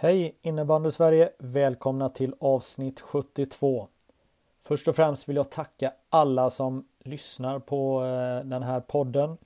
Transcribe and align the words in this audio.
Hej 0.00 0.38
innebandy 0.42 0.90
Sverige! 0.90 1.32
Välkomna 1.38 2.08
till 2.08 2.34
avsnitt 2.38 3.00
72. 3.00 3.88
Först 4.60 4.88
och 4.88 4.96
främst 4.96 5.28
vill 5.28 5.36
jag 5.36 5.50
tacka 5.50 5.92
alla 6.08 6.50
som 6.50 6.88
lyssnar 6.98 7.58
på 7.58 8.04
eh, 8.04 8.48
den 8.48 8.62
här 8.62 8.80
podden. 8.80 9.36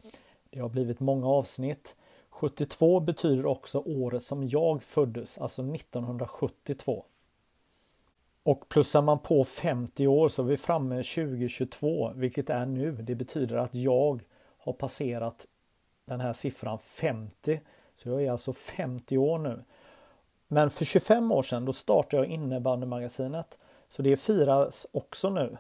Det 0.51 0.61
har 0.61 0.69
blivit 0.69 1.01
många 1.01 1.29
avsnitt. 1.29 1.97
72 2.31 3.01
betyder 3.01 3.47
också 3.47 3.79
året 3.79 4.23
som 4.23 4.49
jag 4.49 4.83
föddes, 4.83 5.39
alltså 5.39 5.63
1972. 5.75 7.05
Och 8.43 8.69
plussar 8.69 9.03
man 9.03 9.19
på 9.19 9.45
50 9.45 10.07
år 10.07 10.29
så 10.29 10.43
är 10.43 10.47
vi 10.47 10.57
framme 10.57 11.03
2022, 11.03 12.13
vilket 12.15 12.51
är 12.51 12.67
nu. 12.67 12.93
Det 12.93 13.15
betyder 13.15 13.57
att 13.57 13.75
jag 13.75 14.23
har 14.59 14.73
passerat 14.73 15.47
den 16.05 16.21
här 16.21 16.33
siffran 16.33 16.79
50. 16.79 17.61
Så 17.97 18.09
jag 18.09 18.23
är 18.23 18.31
alltså 18.31 18.53
50 18.53 19.19
år 19.19 19.39
nu. 19.39 19.65
Men 20.53 20.71
för 20.71 20.85
25 20.85 21.33
år 21.33 21.43
sedan 21.43 21.65
då 21.65 21.73
startade 21.73 22.23
jag 22.23 22.27
innebandymagasinet. 22.33 23.59
Så 23.89 24.03
det 24.03 24.17
firas 24.17 24.87
också 24.93 25.31
nu. 25.31 25.57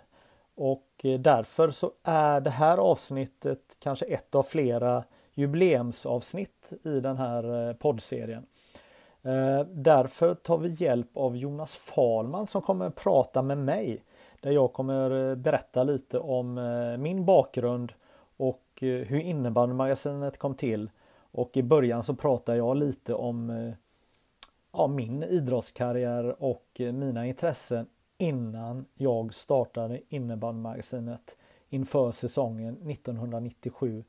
Och 0.55 0.87
eh, 1.03 1.21
därför 1.21 1.71
så 1.71 1.93
är 2.03 2.41
det 2.41 2.51
här 2.51 2.79
avsnittet 2.79 3.77
kanske 3.79 4.07
ett 4.07 4.35
av 4.35 4.43
flera 4.43 5.05
jubileumsavsnitt 5.35 6.73
i 6.85 7.01
den 7.01 7.17
här 7.17 7.69
eh, 7.69 7.75
poddserien. 7.75 8.47
Eh, 9.23 9.61
därför 9.71 10.35
tar 10.35 10.59
vi 10.59 10.69
hjälp 10.69 11.17
av 11.17 11.37
Jonas 11.37 11.77
Falman 11.77 12.47
som 12.47 12.63
kommer 12.63 12.87
att 12.87 12.97
prata 12.97 13.43
med 13.43 13.59
mig. 13.59 14.05
Där 14.41 14.51
jag 14.51 14.73
kommer 14.73 15.35
berätta 15.35 15.83
lite 15.83 16.19
om 16.19 16.55
min 16.99 17.25
bakgrund 17.25 17.93
och 18.37 18.65
hur 18.81 19.21
innebandymagasinet 19.21 20.39
kom 20.39 20.55
till. 20.55 20.91
Och 21.31 21.57
i 21.57 21.63
början 21.63 22.03
så 22.03 22.15
pratar 22.15 22.55
jag 22.55 22.77
lite 22.77 23.15
om 23.15 23.73
ja, 24.73 24.87
min 24.87 25.23
idrottskarriär 25.23 26.43
och 26.43 26.67
mina 26.79 27.27
intressen 27.27 27.87
innan 28.19 28.87
jag 28.95 29.35
startade 29.35 30.01
innebandymagasinet 30.09 31.39
inför 31.69 32.11
säsongen 32.11 32.79
1997-98. 32.79 34.05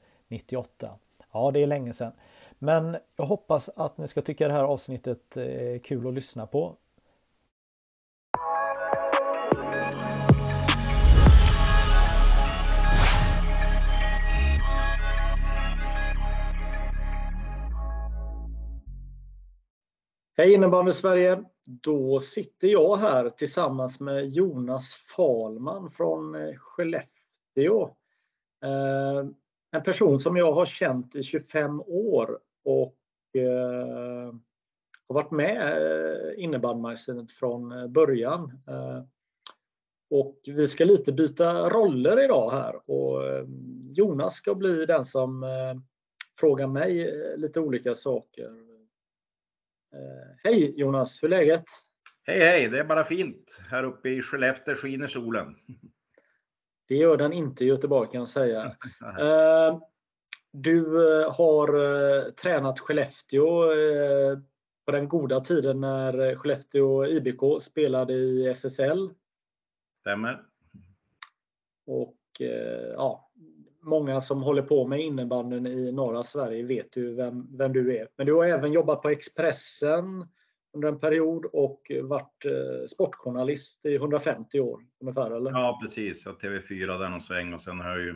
Ja, 1.31 1.51
det 1.51 1.59
är 1.59 1.67
länge 1.67 1.93
sedan. 1.93 2.11
Men 2.59 2.97
jag 3.15 3.25
hoppas 3.25 3.69
att 3.75 3.97
ni 3.97 4.07
ska 4.07 4.21
tycka 4.21 4.47
det 4.47 4.53
här 4.53 4.63
avsnittet 4.63 5.37
är 5.37 5.77
kul 5.77 6.07
att 6.07 6.13
lyssna 6.13 6.47
på. 6.47 6.75
Hej 20.37 20.53
innebandy 20.53 20.91
Sverige! 20.91 21.43
Då 21.65 22.19
sitter 22.19 22.67
jag 22.67 22.95
här 22.95 23.29
tillsammans 23.29 23.99
med 23.99 24.27
Jonas 24.27 24.93
Falman 24.93 25.91
från 25.91 26.35
eh, 26.35 26.55
Skellefteå. 26.55 27.83
Eh, 28.63 29.25
en 29.71 29.83
person 29.83 30.19
som 30.19 30.37
jag 30.37 30.53
har 30.53 30.65
känt 30.65 31.15
i 31.15 31.23
25 31.23 31.81
år 31.81 32.39
och 32.65 32.95
eh, 33.41 34.33
har 35.07 35.13
varit 35.13 35.31
med 35.31 35.77
innebandymagasinet 36.37 37.31
från 37.31 37.93
början. 37.93 38.51
Och 40.09 40.39
vi 40.45 40.67
ska 40.67 40.85
lite 40.85 41.11
byta 41.11 41.69
roller 41.69 42.23
idag 42.23 42.51
här 42.51 42.89
och 42.91 43.21
Jonas 43.93 44.33
ska 44.33 44.55
bli 44.55 44.85
den 44.85 45.05
som 45.05 45.45
frågar 46.39 46.67
mig 46.67 47.13
lite 47.37 47.59
olika 47.59 47.95
saker 47.95 48.72
hej 50.43 50.73
Jonas, 50.79 51.23
hur 51.23 51.33
är 51.33 51.37
läget? 51.37 51.65
Hej 52.23 52.39
hej, 52.39 52.69
det 52.69 52.79
är 52.79 52.83
bara 52.83 53.05
fint. 53.05 53.61
Här 53.69 53.83
uppe 53.83 54.09
i 54.09 54.21
Skellefteå 54.21 54.75
skiner 54.75 55.07
solen. 55.07 55.55
Det 56.87 56.95
gör 56.95 57.17
den 57.17 57.33
inte 57.33 57.63
i 57.63 57.67
Göteborg 57.67 58.09
kan 58.09 58.19
jag 58.19 58.27
säga. 58.27 58.75
Eh, 59.19 59.79
du 60.51 60.79
eh, 61.21 61.33
har 61.33 62.31
tränat 62.31 62.79
Skellefteå 62.79 63.65
på 64.85 64.91
den 64.91 65.09
goda 65.09 65.39
tiden 65.39 65.81
när 65.81 66.35
Skellefteå 66.35 67.05
IBK 67.05 67.61
spelade 67.61 68.13
i 68.13 68.47
SSL. 68.47 69.09
Stämmer. 70.01 70.43
Och 71.85 72.17
ja, 72.93 73.31
många 73.83 74.21
som 74.21 74.41
håller 74.43 74.61
på 74.61 74.87
med 74.87 74.99
innebandyn 74.99 75.67
i 75.67 75.91
norra 75.91 76.23
Sverige 76.23 76.63
vet 76.63 76.97
ju 76.97 77.15
vem, 77.15 77.57
vem 77.57 77.73
du 77.73 77.97
är. 77.97 78.07
Men 78.17 78.27
du 78.27 78.33
har 78.33 78.45
även 78.45 78.73
jobbat 78.73 79.01
på 79.01 79.09
Expressen 79.09 80.25
under 80.73 80.87
en 80.87 80.99
period 80.99 81.45
och 81.45 81.91
varit 82.03 82.45
eh, 82.45 82.87
sportjournalist 82.87 83.85
i 83.85 83.95
150 83.95 84.59
år 84.59 84.81
ungefär, 84.99 85.31
eller? 85.31 85.51
Ja, 85.51 85.79
precis. 85.83 86.25
Jag 86.25 86.35
TV4 86.35 86.99
där 86.99 87.09
någon 87.09 87.21
sväng 87.21 87.53
och 87.53 87.61
sen 87.61 87.79
har 87.79 87.89
jag 87.89 87.99
ju 87.99 88.15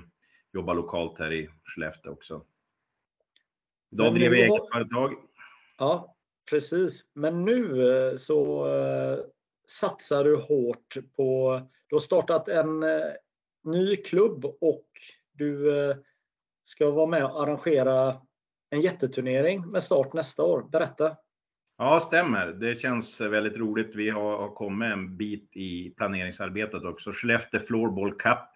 jobbat 0.53 0.75
lokalt 0.75 1.19
här 1.19 1.33
i 1.33 1.50
Skellefteå 1.63 2.11
också. 2.11 2.41
Idag 3.91 4.16
driver 4.16 4.35
jag 4.35 4.47
eget 4.47 4.73
företag. 4.73 5.13
Ja, 5.78 6.16
precis. 6.49 7.05
Men 7.13 7.45
nu 7.45 7.89
eh, 7.89 8.16
så 8.17 8.67
uh, 8.67 9.19
satsar 9.67 10.23
du 10.23 10.35
hårt 10.35 10.97
på... 11.16 11.61
Du 11.88 11.95
har 11.95 11.99
startat 11.99 12.47
en 12.47 12.84
ny 13.63 13.95
klubb 13.95 14.45
och 14.45 14.88
du 15.37 15.79
eh, 15.89 15.95
ska 16.63 16.91
vara 16.91 17.07
med 17.07 17.25
och 17.25 17.43
arrangera 17.43 18.15
en 18.69 18.81
jätteturnering 18.81 19.71
med 19.71 19.83
start 19.83 20.13
nästa 20.13 20.43
år. 20.43 20.69
Berätta! 20.71 21.17
Ja, 21.77 21.99
stämmer. 21.99 22.47
Det 22.47 22.79
känns 22.79 23.21
väldigt 23.21 23.57
roligt. 23.57 23.95
Vi 23.95 24.09
har, 24.09 24.55
kommit 24.55 24.91
en 24.93 25.17
bit 25.17 25.49
i 25.53 25.89
planeringsarbetet 25.89 26.83
också. 26.83 27.11
Skellefteå 27.13 27.59
Floorball 27.59 28.11
Cup 28.11 28.49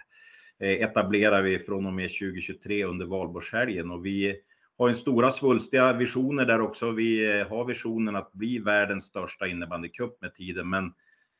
eh, 0.59 0.69
etablerar 0.69 1.41
vi 1.41 1.59
från 1.59 1.85
och 1.85 1.93
med 1.93 2.09
2023 2.09 2.85
under 2.85 3.05
valborgshelgen 3.05 3.91
och 3.91 4.05
vi 4.05 4.41
har 4.77 4.89
en 4.89 4.95
stora 4.95 5.31
svulstiga 5.31 5.93
visioner 5.93 6.45
där 6.45 6.61
också. 6.61 6.91
Vi 6.91 7.39
eh, 7.39 7.47
har 7.47 7.65
visionen 7.65 8.15
att 8.15 8.31
bli 8.31 8.59
världens 8.59 9.05
största 9.05 9.47
innebandycup 9.47 10.21
med 10.21 10.33
tiden, 10.33 10.69
men 10.69 10.93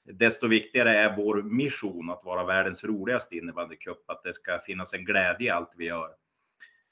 desto 0.04 0.48
viktigare 0.48 0.98
är 0.98 1.18
vår 1.18 1.42
mission 1.42 2.10
att 2.10 2.22
vara 2.24 2.46
världens 2.46 2.84
roligaste 2.84 3.36
innebandycup, 3.36 4.10
att 4.10 4.24
det 4.24 4.34
ska 4.34 4.60
finnas 4.60 4.94
en 4.94 5.06
glädje 5.06 5.48
i 5.48 5.50
allt 5.50 5.74
vi 5.78 5.86
gör. 5.86 6.10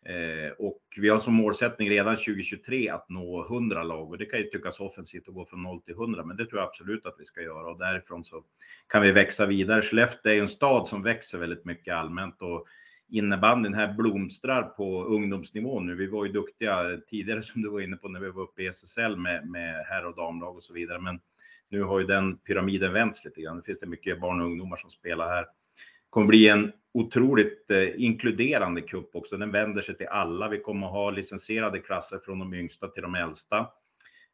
Eh, 0.05 0.51
och 0.57 0.81
vi 0.97 1.09
har 1.09 1.19
som 1.19 1.33
målsättning 1.33 1.89
redan 1.89 2.15
2023 2.15 2.89
att 2.89 3.09
nå 3.09 3.45
100 3.45 3.83
lag 3.83 4.09
och 4.09 4.17
det 4.17 4.25
kan 4.25 4.39
ju 4.39 4.45
tyckas 4.45 4.79
offensivt 4.79 5.27
att 5.27 5.33
gå 5.33 5.45
från 5.45 5.63
0 5.63 5.81
till 5.81 5.93
100, 5.93 6.23
men 6.23 6.37
det 6.37 6.45
tror 6.45 6.59
jag 6.59 6.67
absolut 6.67 7.05
att 7.05 7.15
vi 7.19 7.25
ska 7.25 7.41
göra 7.41 7.71
och 7.71 7.79
därifrån 7.79 8.25
så 8.25 8.43
kan 8.87 9.01
vi 9.01 9.11
växa 9.11 9.45
vidare. 9.45 9.81
Skellefteå 9.81 10.31
är 10.31 10.35
ju 10.35 10.41
en 10.41 10.47
stad 10.47 10.87
som 10.87 11.03
växer 11.03 11.37
väldigt 11.37 11.65
mycket 11.65 11.95
allmänt 11.95 12.41
och 12.41 12.67
innebandyn 13.09 13.73
här 13.73 13.93
blomstrar 13.93 14.63
på 14.63 15.03
ungdomsnivå 15.03 15.79
nu. 15.79 15.95
Vi 15.95 16.07
var 16.07 16.25
ju 16.25 16.31
duktiga 16.31 16.97
tidigare 17.09 17.43
som 17.43 17.61
du 17.61 17.69
var 17.69 17.81
inne 17.81 17.97
på 17.97 18.07
när 18.07 18.19
vi 18.19 18.29
var 18.29 18.43
uppe 18.43 18.63
i 18.63 18.67
SSL 18.67 19.17
med, 19.17 19.47
med 19.47 19.85
herr 19.85 20.05
och 20.05 20.15
damlag 20.15 20.55
och 20.55 20.63
så 20.63 20.73
vidare, 20.73 20.99
men 20.99 21.19
nu 21.69 21.83
har 21.83 21.99
ju 21.99 22.05
den 22.05 22.37
pyramiden 22.37 22.93
vänts 22.93 23.25
lite 23.25 23.41
grann. 23.41 23.57
Nu 23.57 23.63
finns 23.63 23.79
det 23.79 23.85
mycket 23.85 24.19
barn 24.19 24.41
och 24.41 24.45
ungdomar 24.45 24.77
som 24.77 24.91
spelar 24.91 25.29
här. 25.29 25.41
Det 25.41 26.09
kommer 26.09 26.27
bli 26.27 26.49
en 26.49 26.71
otroligt 26.93 27.71
eh, 27.71 28.03
inkluderande 28.03 28.81
cup 28.81 29.15
också. 29.15 29.37
Den 29.37 29.51
vänder 29.51 29.81
sig 29.81 29.97
till 29.97 30.07
alla. 30.07 30.47
Vi 30.47 30.59
kommer 30.59 30.87
att 30.87 30.93
ha 30.93 31.09
licensierade 31.09 31.79
klasser 31.79 32.19
från 32.25 32.39
de 32.39 32.53
yngsta 32.53 32.87
till 32.87 33.03
de 33.03 33.15
äldsta. 33.15 33.67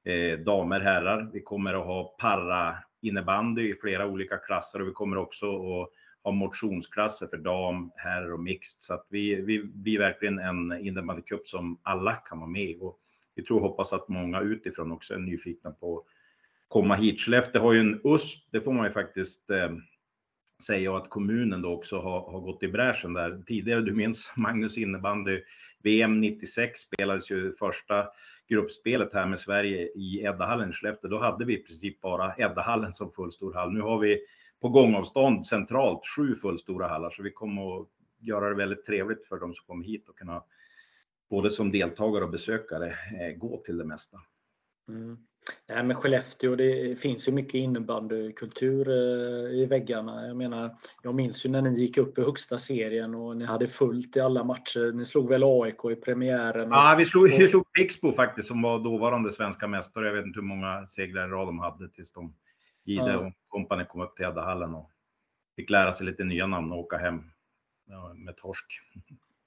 Eh, 0.03 0.39
damer, 0.39 0.79
herrar. 0.79 1.29
Vi 1.33 1.41
kommer 1.41 1.73
att 1.73 1.85
ha 1.85 2.15
para 2.19 2.77
innebandy 3.01 3.69
i 3.69 3.75
flera 3.75 4.07
olika 4.07 4.37
klasser 4.37 4.81
och 4.81 4.87
vi 4.87 4.91
kommer 4.91 5.17
också 5.17 5.55
att 5.55 5.89
ha 6.23 6.31
motionsklasser 6.31 7.27
för 7.27 7.37
dam, 7.37 7.91
herr 7.95 8.33
och 8.33 8.39
mixed. 8.39 8.81
Så 8.81 8.93
att 8.93 9.07
vi, 9.09 9.35
vi 9.35 9.63
blir 9.63 9.99
verkligen 9.99 10.39
en 10.39 10.79
innebandycup 10.79 11.47
som 11.47 11.79
alla 11.83 12.13
kan 12.13 12.39
vara 12.39 12.49
med 12.49 12.63
i. 12.63 12.77
Och 12.81 12.99
vi 13.35 13.43
tror 13.43 13.57
och 13.57 13.69
hoppas 13.69 13.93
att 13.93 14.07
många 14.07 14.41
utifrån 14.41 14.91
också 14.91 15.13
är 15.13 15.17
nyfikna 15.17 15.71
på 15.71 16.05
komma 16.75 16.95
hit. 16.95 17.21
Skellefteå 17.21 17.61
har 17.61 17.73
ju 17.73 17.79
en 17.79 18.01
USP, 18.03 18.51
det 18.51 18.61
får 18.61 18.73
man 18.73 18.85
ju 18.85 18.91
faktiskt 18.91 19.49
eh, 19.49 19.71
säga, 20.65 20.97
att 20.97 21.09
kommunen 21.09 21.61
då 21.61 21.73
också 21.73 21.99
har, 21.99 22.31
har 22.31 22.39
gått 22.39 22.63
i 22.63 22.67
bräschen 22.67 23.13
där. 23.13 23.43
Tidigare, 23.47 23.81
du 23.81 23.93
minns 23.93 24.31
Magnus 24.35 24.77
innebandy, 24.77 25.41
VM 25.83 26.21
96 26.21 26.79
spelades 26.79 27.31
ju 27.31 27.55
första 27.55 28.07
gruppspelet 28.47 29.13
här 29.13 29.25
med 29.25 29.39
Sverige 29.39 29.87
i 29.95 30.21
Eddahallen 30.23 30.69
i 30.69 30.73
Skellefteå. 30.73 31.09
Då 31.09 31.19
hade 31.19 31.45
vi 31.45 31.53
i 31.53 31.63
princip 31.63 32.01
bara 32.01 32.35
Eddahallen 32.37 32.93
som 32.93 33.11
fullstor 33.11 33.53
hall. 33.53 33.73
Nu 33.73 33.81
har 33.81 33.99
vi 33.99 34.19
på 34.61 34.69
gångavstånd 34.69 35.47
centralt 35.47 36.07
sju 36.15 36.35
fullstora 36.35 36.87
hallar, 36.87 37.09
så 37.09 37.23
vi 37.23 37.31
kommer 37.31 37.81
att 37.81 37.87
göra 38.19 38.49
det 38.49 38.55
väldigt 38.55 38.85
trevligt 38.85 39.27
för 39.27 39.39
de 39.39 39.53
som 39.53 39.65
kommer 39.65 39.85
hit 39.85 40.09
och 40.09 40.17
kunna 40.17 40.43
både 41.29 41.51
som 41.51 41.71
deltagare 41.71 42.23
och 42.23 42.31
besökare 42.31 42.87
eh, 42.89 43.37
gå 43.37 43.57
till 43.57 43.77
det 43.77 43.85
mesta. 43.85 44.17
Mm. 44.89 45.17
Nej, 45.69 45.83
men 45.83 45.95
Skellefteå, 45.95 46.55
det 46.55 46.99
finns 46.99 47.27
ju 47.27 47.31
mycket 47.31 47.53
innebandykultur 47.53 48.89
eh, 48.89 49.61
i 49.61 49.65
väggarna. 49.69 50.27
Jag 50.27 50.37
menar, 50.37 50.75
jag 51.03 51.15
minns 51.15 51.45
ju 51.45 51.49
när 51.49 51.61
ni 51.61 51.79
gick 51.79 51.97
upp 51.97 52.17
i 52.17 52.21
högsta 52.21 52.57
serien 52.57 53.15
och 53.15 53.37
ni 53.37 53.45
hade 53.45 53.67
fullt 53.67 54.17
i 54.17 54.19
alla 54.19 54.43
matcher. 54.43 54.91
Ni 54.91 55.05
slog 55.05 55.29
väl 55.29 55.43
AIK 55.43 55.85
i 55.91 55.95
premiären? 55.95 56.71
Och, 56.71 56.77
ja, 56.77 56.95
vi 56.97 57.05
slog, 57.05 57.29
vi 57.29 57.47
slog 57.47 57.71
Pixbo 57.71 58.11
faktiskt 58.11 58.47
som 58.47 58.61
var 58.61 58.79
dåvarande 58.79 59.33
svenska 59.33 59.67
mästare. 59.67 60.07
Jag 60.07 60.13
vet 60.13 60.25
inte 60.25 60.39
hur 60.39 60.47
många 60.47 60.87
segrar 60.87 61.27
i 61.27 61.31
rad 61.31 61.47
de 61.47 61.59
hade 61.59 61.89
tills 61.89 62.11
de 62.11 62.35
Gide 62.85 63.11
ja. 63.11 63.17
och 63.17 63.33
kompani 63.47 63.85
kom 63.85 64.01
upp 64.01 64.15
till 64.15 64.25
Eddahallen 64.25 64.75
och 64.75 64.91
fick 65.55 65.69
lära 65.69 65.93
sig 65.93 66.05
lite 66.05 66.23
nya 66.23 66.47
namn 66.47 66.71
och 66.71 66.79
åka 66.79 66.97
hem 66.97 67.23
med 68.15 68.37
torsk. 68.37 68.65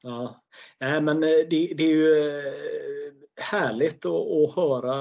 Ja, 0.02 0.42
Nej, 0.80 1.00
men 1.00 1.22
eh, 1.22 1.28
det, 1.50 1.74
det 1.76 1.84
är 1.84 1.96
ju 1.96 2.28
eh, 2.28 3.12
härligt 3.40 4.06
att, 4.06 4.12
att, 4.12 4.54
höra 4.54 4.94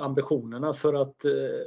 ambitionerna 0.00 0.72
för 0.72 0.94
att 0.94 1.20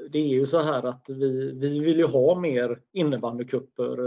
det 0.10 0.20
är 0.20 0.28
ju 0.28 0.46
så 0.46 0.62
här 0.62 0.86
att 0.86 1.06
vi, 1.10 1.60
vi 1.60 1.80
vill 1.80 1.98
ju 1.98 2.06
ha 2.06 2.40
mer 2.40 2.80
innebandycuper. 2.94 3.98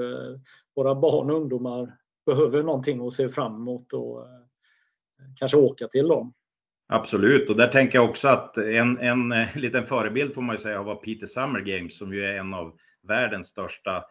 Våra 0.77 0.94
barn 0.94 1.31
och 1.31 1.37
ungdomar 1.37 1.97
behöver 2.27 2.62
någonting 2.62 3.06
att 3.06 3.12
se 3.12 3.29
fram 3.29 3.55
emot 3.55 3.93
och 3.93 4.27
kanske 5.38 5.56
åka 5.56 5.88
till 5.88 6.09
dem. 6.09 6.32
Absolut, 6.88 7.50
och 7.50 7.56
där 7.56 7.69
tänker 7.69 7.99
jag 7.99 8.11
också 8.11 8.29
att 8.29 8.56
en, 8.56 8.99
en 8.99 9.47
liten 9.55 9.87
förebild 9.87 10.35
får 10.35 10.43
man 10.43 10.56
ju 10.56 10.62
säga 10.62 10.82
var 10.82 10.94
Peter 10.94 11.27
Summer 11.27 11.61
Games 11.61 11.99
som 11.99 12.15
ju 12.15 12.25
är 12.25 12.38
en 12.38 12.55
av 12.55 12.77
världens 13.09 13.47
största 13.47 14.05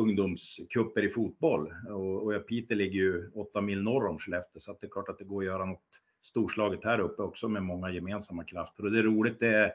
ungdomskupper 0.00 1.02
i 1.04 1.08
fotboll. 1.08 1.74
Och, 1.88 2.22
och 2.22 2.46
Piteå 2.46 2.76
ligger 2.76 3.00
ju 3.00 3.30
åtta 3.34 3.60
mil 3.60 3.82
norr 3.82 4.06
om 4.06 4.18
Skellefteå, 4.18 4.60
så 4.60 4.70
att 4.70 4.80
det 4.80 4.86
är 4.86 4.90
klart 4.90 5.08
att 5.08 5.18
det 5.18 5.24
går 5.24 5.42
att 5.42 5.46
göra 5.46 5.64
något 5.64 6.00
storslaget 6.22 6.84
här 6.84 7.00
uppe 7.00 7.22
också 7.22 7.48
med 7.48 7.62
många 7.62 7.90
gemensamma 7.90 8.44
krafter. 8.44 8.84
Och 8.84 8.90
det 8.90 8.98
är 8.98 9.02
roligt, 9.02 9.40
det, 9.40 9.72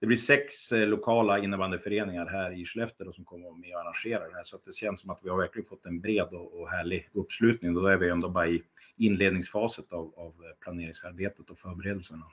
det 0.00 0.06
blir 0.06 0.16
sex 0.16 0.72
eh, 0.72 0.88
lokala 0.88 1.38
innebandyföreningar 1.38 2.26
här 2.26 2.60
i 2.60 2.66
Skellefteå 2.66 3.12
som 3.12 3.24
kommer 3.24 3.58
med 3.58 3.74
och 3.74 3.80
arrangera 3.80 4.28
det 4.28 4.34
här, 4.34 4.44
så 4.44 4.56
att 4.56 4.64
det 4.64 4.74
känns 4.74 5.00
som 5.00 5.10
att 5.10 5.20
vi 5.22 5.28
har 5.28 5.38
verkligen 5.38 5.68
fått 5.68 5.86
en 5.86 6.00
bred 6.00 6.28
och, 6.32 6.60
och 6.60 6.70
härlig 6.70 7.08
uppslutning. 7.12 7.74
Då 7.74 7.86
är 7.86 7.96
vi 7.96 8.08
ändå 8.08 8.28
bara 8.28 8.48
i 8.48 8.62
inledningsfaset 8.96 9.92
av, 9.92 10.14
av 10.16 10.34
planeringsarbetet 10.60 11.50
och 11.50 11.58
förberedelserna. 11.58 12.26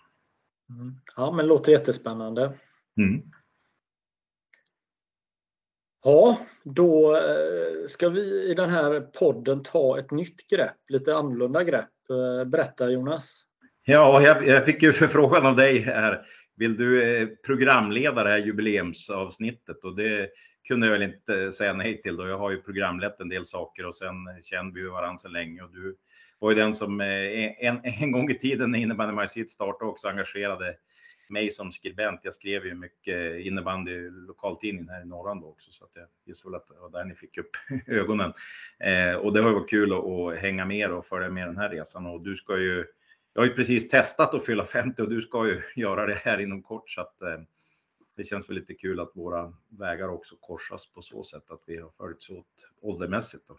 Mm. 0.70 0.94
Ja, 1.16 1.32
men 1.32 1.48
låter 1.48 1.72
jättespännande. 1.72 2.54
Mm. 2.98 3.22
Ja, 6.04 6.40
då 6.64 7.16
eh, 7.16 7.86
ska 7.88 8.10
vi 8.10 8.52
i 8.52 8.54
den 8.54 8.70
här 8.70 9.00
podden 9.00 9.64
ta 9.64 10.00
ett 10.00 10.12
nytt 10.12 10.48
grepp, 10.50 10.78
lite 10.90 11.16
annorlunda 11.16 11.64
grepp. 11.64 11.90
Eh, 12.10 12.50
berätta 12.50 12.90
Jonas. 12.90 13.44
Ja, 13.86 14.22
jag, 14.22 14.66
fick 14.66 14.82
ju 14.82 14.94
förfrågan 14.94 15.46
av 15.46 15.56
dig 15.56 15.80
här. 15.80 16.26
Vill 16.56 16.78
du 16.78 17.04
eh, 17.04 17.28
programleda 17.46 18.24
det 18.24 18.30
här 18.30 18.38
jubileumsavsnittet? 18.38 19.84
Och 19.84 19.96
det 19.96 20.30
kunde 20.68 20.88
jag 20.88 20.92
väl 20.92 21.02
inte 21.02 21.52
säga 21.52 21.74
nej 21.74 22.02
till 22.02 22.18
då. 22.18 22.28
Jag 22.28 22.38
har 22.38 22.52
ju 22.52 22.62
programlett 22.62 23.22
en 23.22 23.30
del 23.30 23.46
saker 23.46 23.86
och 23.86 23.96
sen 23.96 24.16
känner 24.44 24.72
vi 24.72 24.88
varandra 24.88 25.18
så 25.18 25.28
länge 25.28 25.62
och 25.62 25.72
du 25.72 25.96
var 26.40 26.52
ju 26.52 26.56
den 26.56 26.76
som 26.76 27.02
en, 27.02 27.80
en 27.84 28.12
gång 28.12 28.32
i 28.32 28.40
tiden 28.40 28.72
när 28.72 28.80
Innebandy 28.80 29.16
Majsit 29.16 29.52
startade 29.52 29.92
också 29.92 30.08
engagerade 30.08 30.76
mig 31.30 31.52
som 31.52 31.72
skribent. 31.72 32.20
Jag 32.24 32.34
skrev 32.34 32.66
ju 32.66 32.74
mycket 32.74 33.40
innebandy 33.40 34.10
lokaltidningen 34.10 34.90
här 34.90 35.02
i 35.02 35.06
Norrland 35.06 35.44
också, 35.44 35.72
så 35.72 35.84
att 35.84 35.92
jag 35.94 36.08
gissar 36.26 36.50
väl 36.50 36.56
att 36.56 36.68
det 36.68 36.80
var 36.80 36.90
där 36.90 37.06
ni 37.06 37.16
fick 37.16 37.38
upp 37.38 37.50
ögonen. 37.88 38.34
Eh, 38.80 39.16
och 39.16 39.34
det 39.34 39.42
har 39.42 39.52
varit 39.52 39.70
kul 39.70 39.94
att, 39.94 40.06
att, 40.06 40.38
hänga 40.38 40.66
med 40.66 40.92
och 40.92 41.06
följa 41.06 41.30
med 41.30 41.48
den 41.48 41.58
här 41.58 41.70
resan. 41.70 42.06
Och 42.06 42.22
du 42.22 42.36
ska 42.36 42.58
ju, 42.58 42.86
jag 43.34 43.42
har 43.42 43.48
ju 43.48 43.54
precis 43.54 43.90
testat 43.90 44.34
att 44.34 44.46
fylla 44.46 44.66
50 44.66 45.02
och 45.02 45.10
du 45.10 45.22
ska 45.22 45.48
ju 45.48 45.62
göra 45.76 46.06
det 46.06 46.16
här 46.16 46.40
inom 46.40 46.64
kort, 46.64 46.90
så 46.90 47.02
att 47.02 47.22
eh, 47.22 47.40
det 48.16 48.24
känns 48.24 48.50
väl 48.50 48.56
lite 48.56 48.74
kul 48.74 49.00
att 49.00 49.12
våra 49.14 49.54
vägar 49.68 50.08
också 50.08 50.36
korsas 50.40 50.88
på 50.88 51.02
så 51.02 51.24
sätt 51.24 51.52
att 51.52 51.64
vi 51.66 51.78
har 51.78 51.90
följts 51.90 52.30
åt 52.30 52.70
åldermässigt. 52.82 53.48
Då. 53.48 53.58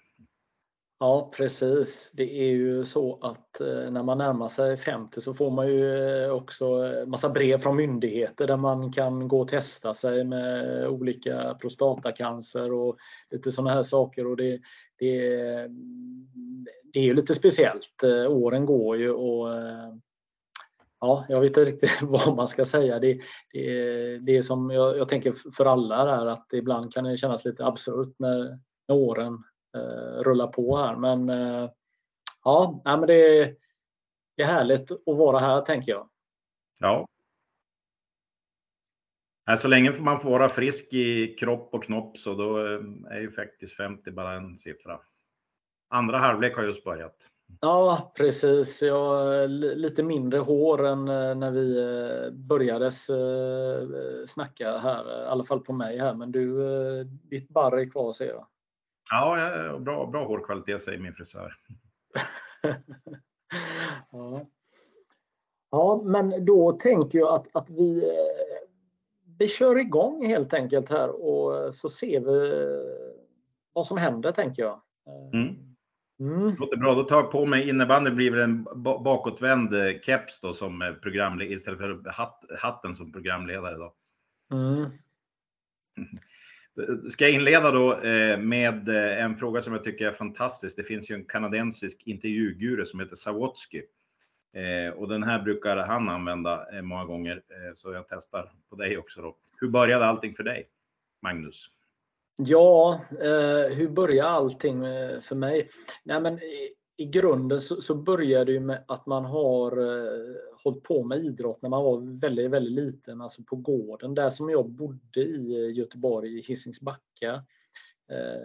Ja 1.00 1.30
precis. 1.36 2.12
Det 2.16 2.40
är 2.40 2.50
ju 2.50 2.84
så 2.84 3.18
att 3.22 3.60
eh, 3.60 3.90
när 3.90 4.02
man 4.02 4.18
närmar 4.18 4.48
sig 4.48 4.76
50 4.76 5.20
så 5.20 5.34
får 5.34 5.50
man 5.50 5.68
ju 5.68 6.08
eh, 6.24 6.30
också 6.30 6.86
eh, 6.86 7.06
massa 7.06 7.28
brev 7.28 7.58
från 7.58 7.76
myndigheter 7.76 8.46
där 8.46 8.56
man 8.56 8.92
kan 8.92 9.28
gå 9.28 9.40
och 9.40 9.48
testa 9.48 9.94
sig 9.94 10.24
med 10.24 10.86
olika 10.88 11.56
prostatacancer 11.60 12.72
och 12.72 12.96
lite 13.30 13.52
sådana 13.52 13.74
här 13.74 13.82
saker. 13.82 14.26
Och 14.26 14.36
det, 14.36 14.60
det, 14.98 15.44
mm, 15.54 16.66
det 16.92 16.98
är 16.98 17.04
ju 17.04 17.14
lite 17.14 17.34
speciellt. 17.34 18.04
Åren 18.28 18.66
går 18.66 18.96
ju 18.96 19.10
och 19.10 19.48
ja, 21.00 21.24
jag 21.28 21.40
vet 21.40 21.48
inte 21.48 21.64
riktigt 21.64 21.90
vad 22.02 22.36
man 22.36 22.48
ska 22.48 22.64
säga. 22.64 22.98
Det, 22.98 23.20
det, 23.52 24.18
det 24.18 24.36
är 24.36 24.42
som 24.42 24.70
jag, 24.70 24.98
jag 24.98 25.08
tänker 25.08 25.34
för 25.56 25.66
alla 25.66 26.04
där 26.04 26.26
att 26.26 26.52
ibland 26.52 26.92
kan 26.92 27.04
det 27.04 27.16
kännas 27.16 27.44
lite 27.44 27.66
absurt 27.66 28.14
när, 28.18 28.58
när 28.88 28.96
åren 28.96 29.44
rulla 30.22 30.46
på 30.46 30.76
här. 30.76 30.96
Men 30.96 31.28
eh, 31.28 31.70
ja, 32.44 32.82
men 32.84 33.06
det 33.06 33.40
är, 33.40 33.54
det 34.36 34.42
är 34.42 34.46
härligt 34.46 34.90
att 34.90 35.16
vara 35.16 35.38
här 35.38 35.60
tänker 35.60 35.92
jag. 35.92 36.08
Ja. 36.78 37.06
Så 39.58 39.68
länge 39.68 39.92
man 40.00 40.20
får 40.20 40.30
vara 40.30 40.48
frisk 40.48 40.92
i 40.92 41.36
kropp 41.38 41.74
och 41.74 41.84
knopp 41.84 42.18
så 42.18 42.34
då 42.34 42.58
eh, 42.58 42.80
är 43.10 43.20
ju 43.20 43.30
faktiskt 43.30 43.76
50 43.76 44.10
bara 44.10 44.32
en 44.32 44.56
siffra. 44.56 45.00
Andra 45.90 46.18
halvlek 46.18 46.56
har 46.56 46.62
just 46.62 46.84
börjat. 46.84 47.16
Ja, 47.60 48.12
precis. 48.16 48.82
Jag 48.82 49.50
lite 49.50 50.02
mindre 50.02 50.38
hår 50.38 50.86
än 50.86 51.04
när 51.40 51.50
vi 51.50 52.30
började 52.32 52.90
snacka 54.26 54.78
här, 54.78 55.22
i 55.22 55.26
alla 55.26 55.44
fall 55.44 55.60
på 55.60 55.72
mig 55.72 55.98
här. 55.98 56.14
Men 56.14 56.32
du, 56.32 56.64
ditt 57.04 57.48
barr 57.48 57.78
är 57.78 57.90
kvar 57.90 58.12
ser 58.12 58.28
jag. 58.28 58.46
Ja, 59.10 59.78
bra, 59.78 60.06
bra 60.06 60.24
hårkvalitet 60.24 60.82
säger 60.82 60.98
min 60.98 61.14
frisör. 61.14 61.54
ja. 64.12 64.46
ja, 65.70 66.02
men 66.04 66.44
då 66.44 66.72
tänker 66.72 67.18
jag 67.18 67.34
att, 67.34 67.56
att 67.56 67.70
vi, 67.70 68.12
vi 69.38 69.48
kör 69.48 69.78
igång 69.78 70.26
helt 70.26 70.54
enkelt 70.54 70.90
här 70.90 71.24
och 71.24 71.74
så 71.74 71.88
ser 71.88 72.20
vi 72.20 72.66
vad 73.72 73.86
som 73.86 73.98
händer 73.98 74.32
tänker 74.32 74.62
jag. 74.62 74.80
Mm. 75.32 75.68
Mm. 76.20 76.56
Låter 76.58 76.76
bra. 76.76 76.94
Då 76.94 77.02
tar 77.02 77.16
jag 77.16 77.30
på 77.30 77.46
mig 77.46 77.68
innebandy 77.68 78.10
blir 78.10 78.30
väl 78.30 78.40
en 78.40 78.64
bakåtvänd 78.82 79.74
eh, 79.74 80.00
keps 80.02 80.40
då 80.40 80.52
som 80.52 80.96
programledare 81.02 81.54
istället 81.54 81.78
för 81.78 82.10
hatt, 82.10 82.44
hatten 82.58 82.94
som 82.94 83.12
programledare. 83.12 83.76
Då. 83.76 83.94
Mm. 84.52 84.90
Ska 87.10 87.24
jag 87.24 87.34
inleda 87.34 87.70
då 87.70 88.00
eh, 88.00 88.38
med 88.38 88.88
eh, 88.88 89.24
en 89.24 89.36
fråga 89.36 89.62
som 89.62 89.72
jag 89.72 89.84
tycker 89.84 90.06
är 90.06 90.12
fantastisk. 90.12 90.76
Det 90.76 90.82
finns 90.84 91.10
ju 91.10 91.14
en 91.14 91.24
kanadensisk 91.24 92.02
intervjuguru 92.04 92.86
som 92.86 93.00
heter 93.00 93.16
Sawotsky. 93.16 93.82
Eh, 94.52 94.92
och 94.92 95.08
den 95.08 95.22
här 95.22 95.42
brukar 95.42 95.76
han 95.76 96.08
använda 96.08 96.66
många 96.82 97.04
gånger, 97.04 97.42
så 97.74 97.92
jag 97.92 98.04
testar 98.08 98.52
på 98.70 98.76
dig 98.76 98.98
också 98.98 99.22
då. 99.22 99.36
Hur 99.60 99.68
började 99.68 100.06
allting 100.06 100.34
för 100.34 100.42
dig, 100.42 100.68
Magnus? 101.22 101.66
Ja, 102.36 103.00
hur 103.70 103.88
började 103.88 104.28
allting 104.28 104.82
för 105.22 105.34
mig? 105.34 105.68
Nej, 106.04 106.20
men 106.20 106.38
i 106.96 107.04
grunden 107.04 107.60
så, 107.60 107.80
så 107.80 107.94
började 107.94 108.52
det 108.52 108.60
med 108.60 108.84
att 108.88 109.06
man 109.06 109.24
har 109.24 109.70
hållit 110.70 110.82
på 110.82 111.04
med 111.04 111.24
idrott 111.24 111.62
när 111.62 111.68
man 111.68 111.84
var 111.84 112.20
väldigt, 112.20 112.50
väldigt 112.50 112.84
liten, 112.84 113.20
alltså 113.20 113.42
på 113.42 113.56
gården. 113.56 114.14
Där 114.14 114.30
som 114.30 114.50
jag 114.50 114.70
bodde 114.70 115.20
i 115.20 115.64
eh, 115.64 115.76
Göteborg, 115.76 116.38
i 116.38 116.42
Hisingsbacka. 116.42 117.00
Backa. 117.20 117.42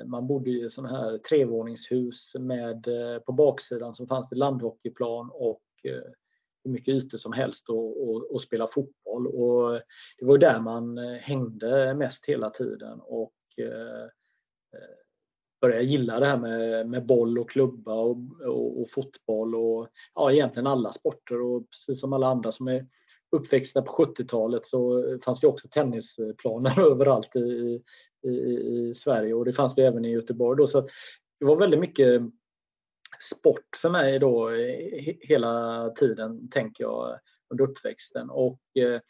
man 0.05 0.27
bodde 0.27 0.49
i 0.49 0.69
sådana 0.69 0.97
här 0.97 1.17
trevåningshus 1.17 2.35
med 2.39 2.87
eh, 2.87 3.19
på 3.19 3.31
baksidan 3.31 3.95
så 3.95 4.07
fanns 4.07 4.29
det 4.29 4.35
landhockeyplan 4.35 5.29
och 5.33 5.61
hur 6.63 6.71
mycket 6.71 6.93
ytor 6.93 7.17
som 7.17 7.33
helst 7.33 7.69
och, 7.69 8.09
och, 8.09 8.31
och, 8.31 8.41
spela 8.41 8.67
fotboll. 8.67 9.27
Och 9.27 9.81
det 10.17 10.25
var 10.25 10.37
där 10.37 10.59
man 10.59 10.97
hängde 10.97 11.93
mest 11.93 12.25
hela 12.25 12.49
tiden. 12.49 12.99
Och 12.99 13.33
började 15.63 15.83
gilla 15.83 16.19
det 16.19 16.25
här 16.25 16.37
med, 16.37 16.89
med 16.89 17.05
boll 17.05 17.39
och 17.39 17.49
klubba 17.49 17.93
och, 17.93 18.17
och, 18.45 18.81
och, 18.81 18.89
fotboll 18.89 19.55
och 19.55 19.87
ja, 20.15 20.31
egentligen 20.31 20.67
alla 20.67 20.91
sporter. 20.91 21.41
Och 21.41 21.69
precis 21.69 21.99
som 21.99 22.13
alla 22.13 22.27
andra 22.27 22.51
som 22.51 22.67
är 22.67 22.85
uppväxta 23.31 23.81
på 23.81 23.91
70-talet 23.91 24.65
så 24.65 25.03
fanns 25.25 25.39
det 25.39 25.47
också 25.47 25.67
tennisplaner 25.67 26.79
överallt 26.91 27.35
i, 27.35 27.81
i, 28.23 28.29
i 28.29 28.95
Sverige 29.03 29.33
och 29.33 29.45
det 29.45 29.53
fanns 29.53 29.75
det 29.75 29.85
även 29.85 30.05
i 30.05 30.11
Göteborg 30.11 30.57
då. 30.57 30.67
Så 30.67 30.81
det 31.39 31.45
var 31.45 31.55
väldigt 31.55 31.79
mycket 31.79 32.21
sport 33.31 33.79
för 33.81 33.89
mig 33.89 34.19
då 34.19 34.49
hela 35.21 35.89
tiden, 35.89 36.49
tänker 36.49 36.83
jag, 36.83 37.19
under 37.49 37.63
uppväxten. 37.63 38.29
Och 38.29 38.59
eh, 38.77 39.01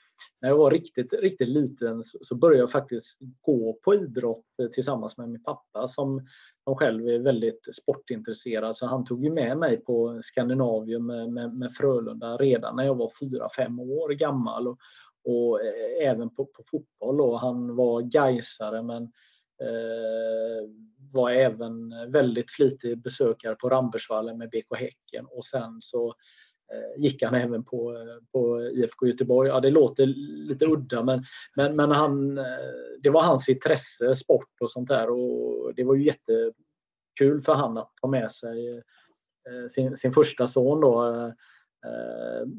när 0.41 0.49
jag 0.49 0.57
var 0.57 0.71
riktigt, 0.71 1.13
riktigt 1.13 1.47
liten 1.47 2.03
så 2.03 2.35
började 2.35 2.59
jag 2.59 2.71
faktiskt 2.71 3.17
gå 3.41 3.79
på 3.83 3.95
idrott 3.95 4.45
eh, 4.61 4.67
tillsammans 4.67 5.17
med 5.17 5.29
min 5.29 5.43
pappa 5.43 5.87
som, 5.87 6.27
som 6.63 6.75
själv 6.75 7.07
är 7.07 7.19
väldigt 7.19 7.67
sportintresserad. 7.81 8.77
Så 8.77 8.85
han 8.85 9.05
tog 9.05 9.23
ju 9.23 9.31
med 9.31 9.57
mig 9.57 9.77
på 9.77 10.21
Skandinavium 10.23 11.05
med, 11.05 11.29
med, 11.29 11.53
med 11.53 11.73
Frölunda 11.73 12.37
redan 12.37 12.75
när 12.75 12.83
jag 12.83 12.95
var 12.95 13.11
fyra 13.19 13.49
fem 13.57 13.79
år 13.79 14.09
gammal. 14.09 14.67
Och, 14.67 14.77
och 15.25 15.61
eh, 15.61 16.09
även 16.09 16.29
på, 16.29 16.45
på 16.45 16.63
fotboll. 16.71 17.21
Och 17.21 17.39
han 17.39 17.75
var 17.75 18.01
Gaisare 18.01 18.83
men 18.83 19.03
eh, 19.61 20.69
var 21.11 21.31
även 21.31 21.89
väldigt 22.11 22.51
flitig 22.51 23.01
besökare 23.01 23.55
på 23.55 23.69
Rambergsvallen 23.69 24.37
med 24.37 24.49
BK 24.49 24.77
Häcken 24.77 25.25
och 25.25 25.45
sen 25.45 25.81
så 25.81 26.13
Eh, 26.73 27.01
gick 27.03 27.23
han 27.23 27.35
även 27.35 27.63
på, 27.63 27.91
eh, 27.91 28.23
på 28.31 28.61
IFK 28.61 29.07
Göteborg. 29.07 29.49
Ja, 29.49 29.59
det 29.59 29.69
låter 29.69 30.05
lite 30.47 30.65
udda 30.65 31.03
men, 31.03 31.23
men, 31.55 31.75
men 31.75 31.91
han, 31.91 32.37
eh, 32.37 32.43
det 32.99 33.09
var 33.09 33.21
hans 33.21 33.49
intresse, 33.49 34.15
sport 34.15 34.61
och 34.61 34.71
sånt 34.71 34.89
där 34.89 35.09
och 35.09 35.75
det 35.75 35.83
var 35.83 35.95
ju 35.95 36.03
jättekul 36.05 37.41
för 37.45 37.53
han 37.53 37.77
att 37.77 37.91
ta 38.01 38.07
med 38.07 38.31
sig 38.31 38.83
sin, 39.69 39.97
sin 39.97 40.13
första 40.13 40.47
son 40.47 40.81
då 40.81 41.31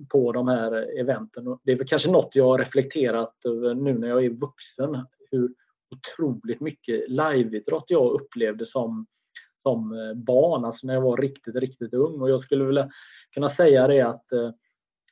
på 0.08 0.32
de 0.32 0.48
här 0.48 0.98
eventen. 1.00 1.58
Det 1.62 1.72
är 1.72 1.76
väl 1.76 1.88
kanske 1.88 2.10
något 2.10 2.36
jag 2.36 2.44
har 2.44 2.58
reflekterat 2.58 3.34
över 3.44 3.74
nu 3.74 3.98
när 3.98 4.08
jag 4.08 4.24
är 4.24 4.30
vuxen. 4.30 5.06
Hur 5.30 5.54
otroligt 5.90 6.60
mycket 6.60 7.10
liveidrott 7.10 7.84
jag 7.88 8.12
upplevde 8.12 8.66
som, 8.66 9.06
som 9.64 9.92
eh, 9.92 10.14
barn, 10.14 10.64
alltså 10.64 10.86
när 10.86 10.94
jag 10.94 11.00
var 11.00 11.16
riktigt, 11.16 11.56
riktigt 11.56 11.94
ung. 11.94 12.20
Och 12.20 12.30
jag 12.30 12.40
skulle 12.40 12.64
vilja 12.64 12.90
kunna 13.34 13.50
säga 13.50 13.86
det 13.86 14.00
att, 14.00 14.32
eh, 14.32 14.50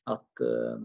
att 0.04 0.40
eh, 0.40 0.78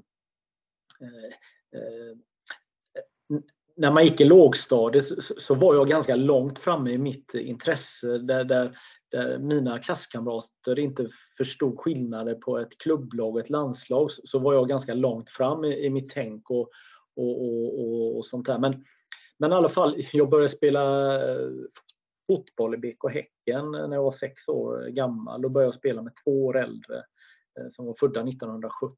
när 3.78 3.92
man 3.92 4.04
gick 4.04 4.22
i 4.22 4.26
lågstadiet 4.26 5.06
så, 5.22 5.56
var 5.56 5.76
jag 5.76 5.88
ganska 5.88 6.16
långt 6.16 6.60
framme 6.60 6.92
i 6.92 6.98
mitt 6.98 7.34
intresse 7.34 8.18
där, 8.18 8.44
där, 8.44 8.78
där 9.12 9.38
mina 9.40 9.80
klasskamrater 9.80 10.80
inte 10.80 11.10
förstod 11.38 11.80
skillnader 11.80 12.36
på 12.36 12.58
ett 12.58 12.78
klubblag 12.78 13.36
och 13.36 13.40
ett 13.40 13.50
landslag 13.50 14.12
så 14.12 14.40
var 14.40 14.54
jag 14.54 14.70
ganska 14.70 14.94
långt 14.94 15.30
fram 15.30 15.66
i, 15.66 15.86
i 15.86 15.90
mitt 15.90 16.10
tänk 16.10 16.50
och, 16.50 16.70
och, 17.16 17.42
och, 17.44 18.18
och, 18.18 18.26
sånt 18.26 18.46
där. 18.46 18.60
Men, 18.60 18.86
men 19.38 19.52
i 19.52 19.56
alla 19.56 19.70
fall, 19.70 19.96
jag 20.14 20.30
började 20.30 20.50
spela 20.50 21.20
fotboll 22.28 22.74
i 22.74 22.78
BK 22.78 23.10
Häcken 23.14 23.76
eh, 23.76 23.88
när 23.88 23.96
jag 23.96 24.04
var 24.04 24.12
sex 24.12 24.48
år 24.48 24.88
gammal. 24.88 25.42
Då 25.42 25.50
började 25.50 25.68
jag 25.68 25.74
spela 25.74 26.02
med 26.02 26.14
två 26.24 26.46
år 26.46 26.58
äldre 26.58 26.98
eh, 27.60 27.68
som 27.72 27.86
var 27.86 27.96
födda 28.00 28.20
1970. 28.20 28.94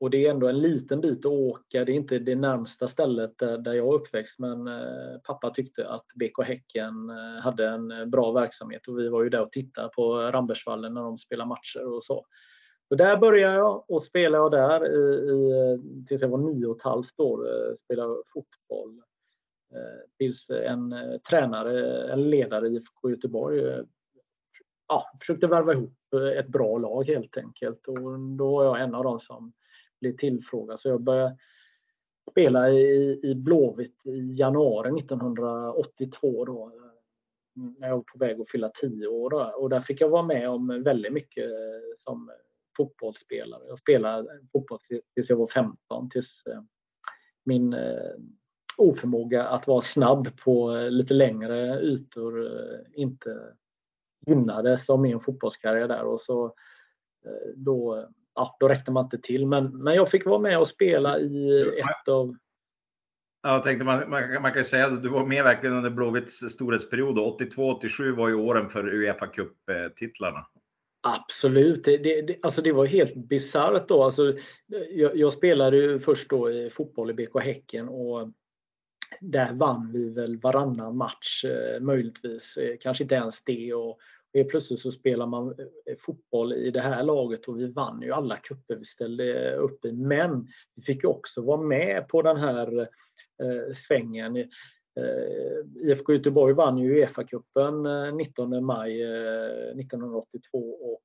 Och 0.00 0.10
det 0.10 0.26
är 0.26 0.30
ändå 0.30 0.48
en 0.48 0.60
liten 0.60 1.00
bit 1.00 1.18
att 1.18 1.32
åka. 1.32 1.84
Det 1.84 1.92
är 1.92 1.96
inte 1.96 2.18
det 2.18 2.34
närmsta 2.34 2.86
stället 2.86 3.38
där, 3.38 3.74
jag 3.74 3.76
är 3.76 3.94
uppväxt 3.94 4.38
men 4.38 4.68
eh, 4.68 5.18
pappa 5.24 5.50
tyckte 5.50 5.88
att 5.88 6.06
BK 6.14 6.44
Häcken 6.44 7.10
hade 7.42 7.68
en 7.68 8.10
bra 8.10 8.32
verksamhet 8.32 8.88
och 8.88 8.98
vi 8.98 9.08
var 9.08 9.22
ju 9.22 9.28
där 9.28 9.42
och 9.42 9.52
tittade 9.52 9.88
på 9.88 10.14
Rambergsvallen 10.14 10.94
när 10.94 11.02
de 11.02 11.18
spelade 11.18 11.48
matcher 11.48 11.94
och 11.94 12.04
så. 12.04 12.26
Så 12.88 12.94
där 12.94 13.16
började 13.16 13.54
jag 13.54 13.90
och 13.90 14.02
spelade 14.02 14.42
jag 14.42 14.52
där 14.52 14.86
i, 14.86 15.30
i, 15.30 16.04
tills 16.08 16.20
jag 16.20 16.28
var 16.28 16.38
nio 16.38 16.66
och 16.66 16.76
ett 16.76 16.82
halvt 16.82 17.20
år. 17.20 17.48
Spelade 17.74 18.14
fotboll. 18.32 19.02
Eh, 19.74 20.08
tills 20.18 20.50
en 20.50 20.92
eh, 20.92 21.18
tränare, 21.18 22.12
en 22.12 22.30
ledare 22.30 22.68
i 22.68 22.76
IFK 22.76 23.10
Göteborg 23.10 23.60
eh, 23.60 23.82
ja, 24.88 25.10
försökte 25.20 25.46
värva 25.46 25.72
ihop 25.72 25.92
ett 26.38 26.48
bra 26.48 26.78
lag 26.78 27.04
helt 27.04 27.36
enkelt. 27.36 27.88
Och 27.88 28.20
då 28.20 28.56
var 28.56 28.64
jag 28.64 28.80
en 28.80 28.94
av 28.94 29.04
dem 29.04 29.20
som 29.20 29.52
blev 30.00 30.16
tillfrågad. 30.16 30.80
Så 30.80 30.88
jag 30.88 31.00
började 31.00 31.36
spela 32.30 32.70
i, 32.70 33.20
i 33.22 33.34
Blåvitt 33.34 34.06
i 34.06 34.34
januari 34.34 35.00
1982 35.00 36.44
då. 36.44 36.72
När 37.78 37.88
jag 37.88 37.96
var 37.96 38.04
på 38.12 38.18
väg 38.18 38.40
att 38.40 38.50
fylla 38.50 38.68
tio 38.68 39.06
år. 39.06 39.30
Då. 39.30 39.54
Och 39.56 39.70
där 39.70 39.80
fick 39.80 40.00
jag 40.00 40.08
vara 40.08 40.22
med 40.22 40.50
om 40.50 40.82
väldigt 40.82 41.12
mycket 41.12 41.50
som 42.04 42.30
fotbollsspelare. 42.76 43.62
Jag 43.68 43.78
spelade 43.78 44.40
fotboll 44.52 44.78
tills 45.14 45.30
jag 45.30 45.36
var 45.36 45.48
15. 45.48 46.10
Tills 46.10 46.44
min 47.44 47.74
oförmåga 48.76 49.44
att 49.44 49.66
vara 49.66 49.80
snabb 49.80 50.36
på 50.36 50.70
lite 50.90 51.14
längre 51.14 51.80
ytor 51.80 52.46
eh, 52.46 52.78
inte 52.94 53.38
gynnades 54.26 54.90
av 54.90 55.00
min 55.00 55.20
fotbollskarriär 55.20 55.88
där 55.88 56.02
och 56.02 56.20
så 56.20 56.44
eh, 57.26 57.52
då, 57.56 58.08
ja, 58.34 58.56
då 58.60 58.68
räckte 58.68 58.90
man 58.90 59.04
inte 59.04 59.18
till. 59.18 59.46
Men, 59.46 59.82
men 59.82 59.94
jag 59.94 60.10
fick 60.10 60.26
vara 60.26 60.38
med 60.38 60.58
och 60.58 60.68
spela 60.68 61.18
i 61.18 61.62
ett 61.78 62.08
av 62.08 62.36
jag 63.42 63.62
tänkte 63.62 63.84
man, 63.84 64.10
man, 64.10 64.42
man 64.42 64.52
kan 64.52 64.64
säga 64.64 64.86
att 64.86 65.02
du 65.02 65.08
var 65.08 65.26
med 65.26 65.44
verkligen 65.44 65.76
under 65.76 65.90
Blåvitts 65.90 66.52
storhetsperiod. 66.52 67.18
82-87 67.18 68.16
var 68.16 68.28
ju 68.28 68.34
åren 68.34 68.68
för 68.68 68.94
Uefa 68.94 69.26
Cup-titlarna. 69.26 70.46
Absolut, 71.00 71.84
det, 71.84 71.96
det, 71.96 72.36
alltså 72.42 72.62
det 72.62 72.72
var 72.72 72.86
helt 72.86 73.14
bisarrt 73.14 73.88
då. 73.88 74.02
Alltså, 74.02 74.34
jag, 74.90 75.16
jag 75.16 75.32
spelade 75.32 75.76
ju 75.76 75.98
först 75.98 76.30
då 76.30 76.50
i 76.50 76.70
fotboll 76.70 77.10
i 77.10 77.14
BK 77.14 77.40
Häcken 77.40 77.88
och 77.88 78.30
där 79.20 79.52
vann 79.52 79.92
vi 79.92 80.08
väl 80.08 80.36
varannan 80.36 80.96
match 80.96 81.44
eh, 81.44 81.80
möjligtvis, 81.80 82.56
eh, 82.56 82.76
kanske 82.80 83.04
inte 83.04 83.14
ens 83.14 83.44
det. 83.44 83.74
Och, 83.74 83.98
Helt 84.36 84.48
plötsligt 84.48 84.80
så 84.80 84.90
spelar 84.90 85.26
man 85.26 85.48
eh, 85.48 85.96
fotboll 85.98 86.52
i 86.52 86.70
det 86.70 86.80
här 86.80 87.02
laget 87.02 87.48
och 87.48 87.60
vi 87.60 87.66
vann 87.66 88.02
ju 88.02 88.12
alla 88.12 88.36
cuper 88.36 88.76
vi 88.76 88.84
ställde 88.84 89.56
upp 89.56 89.84
i. 89.84 89.92
Men 89.92 90.48
vi 90.74 90.82
fick 90.82 91.04
ju 91.04 91.08
också 91.08 91.42
vara 91.42 91.60
med 91.60 92.08
på 92.08 92.22
den 92.22 92.36
här 92.36 92.80
eh, 93.42 93.72
svängen. 93.74 94.36
Eh, 94.36 95.88
IFK 95.90 96.12
Göteborg 96.12 96.54
vann 96.54 96.78
ju 96.78 96.94
Uefa-cupen 96.94 98.10
19 98.16 98.64
maj 98.64 99.02
1982 99.02 100.92
och 100.92 101.02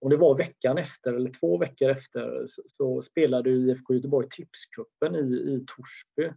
om 0.00 0.10
det 0.10 0.16
var 0.16 0.36
veckan 0.36 0.78
efter 0.78 1.12
eller 1.12 1.30
två 1.30 1.58
veckor 1.58 1.90
efter 1.90 2.46
så, 2.66 3.02
spelade 3.02 3.50
IFK 3.50 3.94
Göteborg 3.94 4.28
Tipscupen 4.30 5.14
i, 5.14 5.34
i 5.34 5.64
Torsby. 5.66 6.36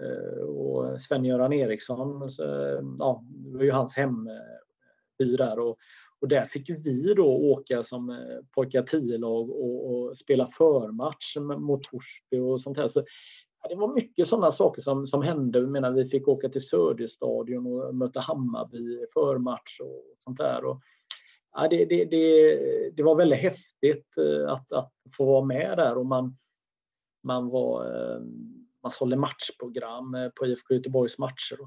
Eh, 0.00 0.42
och 0.42 1.00
Sven-Göran 1.00 1.52
Eriksson, 1.52 2.30
ja, 2.98 3.24
det 3.28 3.56
var 3.56 3.64
ju 3.64 3.70
hans 3.70 3.94
hemby 3.94 4.30
eh, 5.20 5.26
där 5.26 5.58
och, 5.58 5.78
och 6.20 6.28
där 6.28 6.46
fick 6.46 6.70
vi 6.70 7.14
då 7.14 7.26
åka 7.26 7.82
som 7.82 8.10
eh, 8.10 8.38
pojkar 8.54 8.82
10-lag 8.82 9.50
och, 9.50 9.90
och, 9.90 10.18
spela 10.18 10.46
förmatch 10.46 11.36
mot 11.36 11.82
Torsby 11.82 12.38
och 12.38 12.60
sånt 12.60 12.76
här. 12.76 12.88
Så, 12.88 13.04
ja, 13.62 13.68
det 13.68 13.74
var 13.74 13.94
mycket 13.94 14.28
sådana 14.28 14.52
saker 14.52 14.82
som, 14.82 15.06
som 15.06 15.22
hände. 15.22 15.58
Jag 15.58 15.68
menar, 15.68 15.90
vi 15.90 16.08
fick 16.08 16.28
åka 16.28 16.48
till 16.48 16.68
Söderstadion 16.68 17.66
och 17.66 17.94
möta 17.94 18.20
Hammarby 18.20 19.06
förmatch 19.14 19.80
och 19.80 20.04
sånt 20.24 20.38
där. 20.38 20.64
Och, 20.64 20.80
ja, 21.52 21.68
det, 21.68 21.84
det, 21.84 22.04
det, 22.04 22.90
det 22.90 23.02
var 23.02 23.14
väldigt 23.14 23.38
häftigt 23.38 24.18
att, 24.48 24.72
att 24.72 24.92
få 25.16 25.24
vara 25.24 25.44
med 25.44 25.78
där 25.78 25.96
och 25.96 26.06
man, 26.06 26.36
man 27.22 27.48
var 27.48 27.84
eh, 27.84 28.20
man 28.82 28.92
sålde 28.92 29.16
matchprogram 29.16 30.14
eh, 30.14 30.28
på 30.28 30.46
IFK 30.46 30.74
Göteborgs 30.74 31.18
matcher 31.18 31.58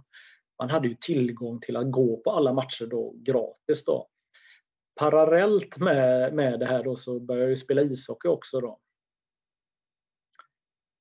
man 0.60 0.70
hade 0.70 0.88
ju 0.88 0.96
tillgång 0.96 1.60
till 1.60 1.78
att 1.78 1.92
gå 1.92 2.18
på 2.18 2.32
alla 2.32 2.54
matcher 2.54 2.86
då 2.86 3.16
gratis 3.18 3.84
då. 3.86 4.10
Parallellt 4.96 5.78
med, 5.78 6.34
med 6.34 6.60
det 6.60 6.66
här 6.66 6.84
då 6.84 6.96
så 6.96 7.20
började 7.20 7.50
jag 7.50 7.58
spela 7.58 7.82
ishockey 7.82 8.28
också 8.28 8.62
då. 8.62 8.80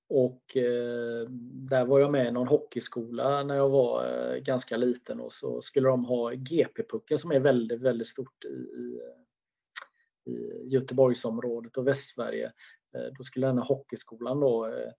Och 0.09 0.57
eh, 0.57 1.29
där 1.53 1.85
var 1.85 2.01
jag 2.01 2.13
med 2.13 2.27
i 2.27 2.31
någon 2.31 2.49
hockeyskola 2.49 3.43
när 3.43 3.55
jag 3.55 3.69
var 3.69 4.07
eh, 4.07 4.37
ganska 4.41 4.77
liten 4.77 5.21
och 5.21 5.33
så 5.33 5.63
skulle 5.63 5.89
de 5.89 6.05
ha 6.05 6.31
GP-pucken 6.31 7.19
som 7.19 7.31
är 7.33 7.41
väldigt, 7.41 7.81
väldigt 7.81 8.07
stort 8.07 8.45
i, 8.45 8.49
i, 8.49 9.01
i 10.31 10.69
Göteborgsområdet 10.69 11.77
och 11.77 11.87
Västsverige. 11.87 12.53
Eh, 12.97 13.13
då 13.19 13.25
skulle 13.25 13.47
den 13.47 13.59
här 13.59 13.65
hockeyskolan 13.65 14.41
då, 14.41 14.67
eh, 14.67 14.93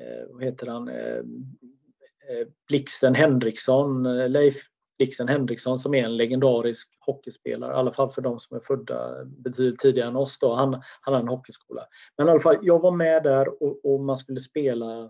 Eh, 0.00 0.26
vad 0.28 0.44
heter 0.44 0.66
han, 0.66 0.88
eh, 0.88 1.16
eh 1.16 2.46
Blixen 2.68 3.14
Henriksson, 3.14 4.06
eh, 4.06 4.28
Leif 4.28 4.54
Blixen 4.98 5.28
Henriksson 5.28 5.78
som 5.78 5.94
är 5.94 6.04
en 6.04 6.16
legendarisk 6.16 6.88
hockeyspelare, 7.00 7.72
i 7.72 7.76
alla 7.76 7.92
fall 7.92 8.10
för 8.10 8.22
de 8.22 8.40
som 8.40 8.56
är 8.56 8.60
födda 8.60 9.24
betydligt 9.24 9.80
tidigare 9.80 10.08
än 10.08 10.16
oss. 10.16 10.38
Då. 10.38 10.54
Han, 10.54 10.72
han 10.72 10.82
hade 11.14 11.18
en 11.18 11.28
hockeyskola. 11.28 11.86
Men 12.16 12.26
i 12.26 12.30
alla 12.30 12.40
fall, 12.40 12.58
jag 12.62 12.78
var 12.78 12.90
med 12.90 13.22
där 13.22 13.62
och, 13.62 13.84
och 13.84 14.00
man 14.00 14.18
skulle 14.18 14.40
spela 14.40 15.02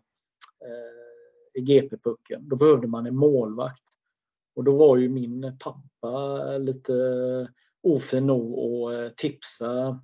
eh, 0.65 1.55
i 1.55 1.61
GP-pucken. 1.61 2.49
Då 2.49 2.57
behövde 2.57 2.87
man 2.87 3.07
en 3.07 3.17
målvakt. 3.17 3.83
Och 4.57 4.65
då 4.65 4.77
var 4.77 4.97
ju 4.97 5.09
min 5.09 5.59
pappa 5.59 6.39
lite 6.59 6.93
ofin 7.83 8.27
nog 8.27 8.93
att 8.93 9.17
tipsa 9.17 10.01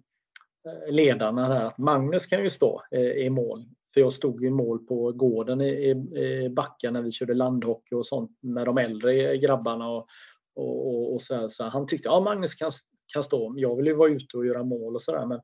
ledarna 0.88 1.48
där 1.48 1.64
att 1.64 1.78
Magnus 1.78 2.26
kan 2.26 2.42
ju 2.42 2.50
stå 2.50 2.82
i 3.16 3.30
mål 3.30 3.64
för 3.96 4.00
jag 4.00 4.12
stod 4.12 4.44
i 4.44 4.50
mål 4.50 4.78
på 4.78 5.12
gården 5.12 5.60
i, 5.60 5.68
i, 5.68 5.90
i 6.20 6.48
Backa 6.48 6.90
när 6.90 7.02
vi 7.02 7.12
körde 7.12 7.34
landhockey 7.34 7.94
och 7.94 8.06
sånt 8.06 8.38
med 8.40 8.66
de 8.66 8.78
äldre 8.78 9.36
grabbarna. 9.36 9.88
Och, 9.88 10.06
och, 10.54 10.86
och, 10.86 11.14
och 11.14 11.20
så, 11.20 11.34
här, 11.34 11.48
så 11.48 11.64
han 11.64 11.86
tyckte 11.86 12.08
ja 12.08 12.20
Magnus 12.20 12.54
kan, 12.54 12.72
kan 13.06 13.24
stå. 13.24 13.54
Jag 13.56 13.76
vill 13.76 13.86
ju 13.86 13.94
vara 13.94 14.10
ute 14.10 14.36
och 14.36 14.46
göra 14.46 14.64
mål 14.64 14.94
och 14.94 15.02
sådär. 15.02 15.26
Men, 15.26 15.40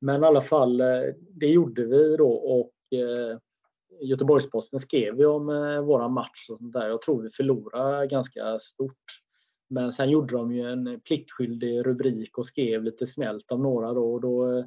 men 0.00 0.22
i 0.22 0.26
alla 0.26 0.42
fall, 0.42 0.80
eh, 0.80 1.02
det 1.30 1.46
gjorde 1.46 1.84
vi 1.84 2.16
då 2.16 2.32
och 2.32 2.98
eh, 2.98 3.38
Göteborgs-Posten 4.00 4.80
skrev 4.80 5.18
ju 5.18 5.26
om 5.26 5.48
eh, 5.48 5.80
våran 5.80 6.12
match 6.12 6.46
och 6.50 6.58
sånt 6.58 6.72
där. 6.72 6.88
Jag 6.88 7.02
tror 7.02 7.22
vi 7.22 7.30
förlorade 7.30 8.06
ganska 8.06 8.58
stort. 8.58 9.20
Men 9.68 9.92
sen 9.92 10.10
gjorde 10.10 10.34
de 10.34 10.54
ju 10.54 10.72
en 10.72 11.00
pliktskyldig 11.00 11.86
rubrik 11.86 12.38
och 12.38 12.46
skrev 12.46 12.84
lite 12.84 13.06
snällt 13.06 13.52
om 13.52 13.62
några 13.62 13.92
då 13.92 14.12
och 14.12 14.20
då 14.20 14.58
eh, 14.58 14.64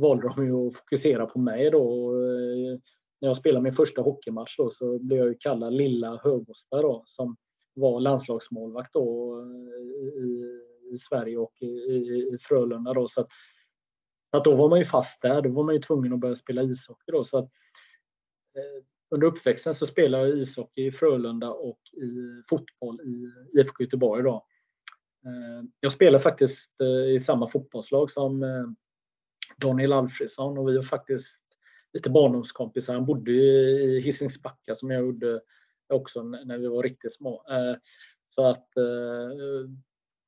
valde 0.00 0.32
de 0.36 0.46
ju 0.46 0.68
att 0.68 0.76
fokusera 0.76 1.26
på 1.26 1.38
mig 1.38 1.70
då. 1.70 2.12
Eh, 2.14 2.78
när 3.20 3.28
jag 3.28 3.36
spelade 3.36 3.62
min 3.62 3.74
första 3.74 4.02
hockeymatch 4.02 4.56
då 4.56 4.70
så 4.70 4.98
blev 4.98 5.18
jag 5.18 5.28
ju 5.28 5.34
kallad 5.34 5.72
Lilla 5.72 6.16
Högbosta 6.16 6.82
då 6.82 7.02
som 7.06 7.36
var 7.74 8.00
landslagsmålvakt 8.00 8.92
då 8.92 9.38
eh, 9.40 10.22
i, 10.22 10.60
i 10.92 10.98
Sverige 10.98 11.38
och 11.38 11.62
i, 11.62 11.66
i 11.66 12.38
Frölunda 12.40 12.92
då. 12.92 13.08
Så 13.08 13.20
att, 13.20 13.28
att 14.30 14.44
då 14.44 14.54
var 14.54 14.68
man 14.68 14.78
ju 14.78 14.86
fast 14.86 15.22
där. 15.22 15.42
Då 15.42 15.50
var 15.50 15.64
man 15.64 15.74
ju 15.74 15.80
tvungen 15.80 16.12
att 16.12 16.20
börja 16.20 16.36
spela 16.36 16.62
ishockey 16.62 17.12
då. 17.12 17.24
Så 17.24 17.38
att, 17.38 17.50
eh, 18.56 18.84
under 19.10 19.26
uppväxten 19.26 19.74
så 19.74 19.86
spelade 19.86 20.28
jag 20.28 20.38
ishockey 20.38 20.86
i 20.86 20.92
Frölunda 20.92 21.50
och 21.50 21.80
i 21.92 22.42
fotboll 22.50 23.00
i 23.00 23.30
IFK 23.60 23.82
Göteborg 23.82 24.22
då. 24.22 24.46
Eh, 25.26 25.64
jag 25.80 25.92
spelar 25.92 26.18
faktiskt 26.18 26.80
eh, 26.80 27.14
i 27.14 27.20
samma 27.20 27.48
fotbollslag 27.48 28.10
som 28.10 28.42
eh, 28.42 28.64
Daniel 29.60 29.92
Alfredsson 29.92 30.58
och 30.58 30.68
vi 30.68 30.76
var 30.76 30.82
faktiskt 30.82 31.44
lite 31.92 32.10
barndomskompisar. 32.10 32.94
Han 32.94 33.06
bodde 33.06 33.32
i 33.32 34.00
Hisings 34.00 34.42
Backa 34.42 34.74
som 34.74 34.90
jag 34.90 35.00
gjorde 35.00 35.40
också 35.88 36.22
när 36.22 36.58
vi 36.58 36.66
var 36.66 36.82
riktigt 36.82 37.14
små. 37.14 37.44
Så 38.34 38.46
att, 38.46 38.68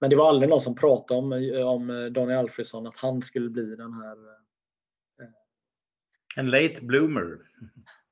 men 0.01 0.11
det 0.11 0.17
var 0.17 0.29
aldrig 0.29 0.51
någon 0.51 0.61
som 0.61 0.75
pratade 0.75 1.19
om, 1.21 1.33
om 1.65 2.13
Daniel 2.13 2.39
Alfredsson 2.39 2.87
att 2.87 2.97
han 2.97 3.23
skulle 3.23 3.51
bli 3.51 3.77
den 3.77 3.93
här... 3.93 4.17
En 6.37 6.51
late 6.51 6.85
bloomer. 6.85 7.39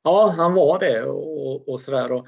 Ja, 0.03 0.35
han 0.37 0.55
var 0.55 0.79
det 0.79 1.05
och, 1.05 1.69
och 1.69 1.81
sådär. 1.81 2.13
Och, 2.13 2.27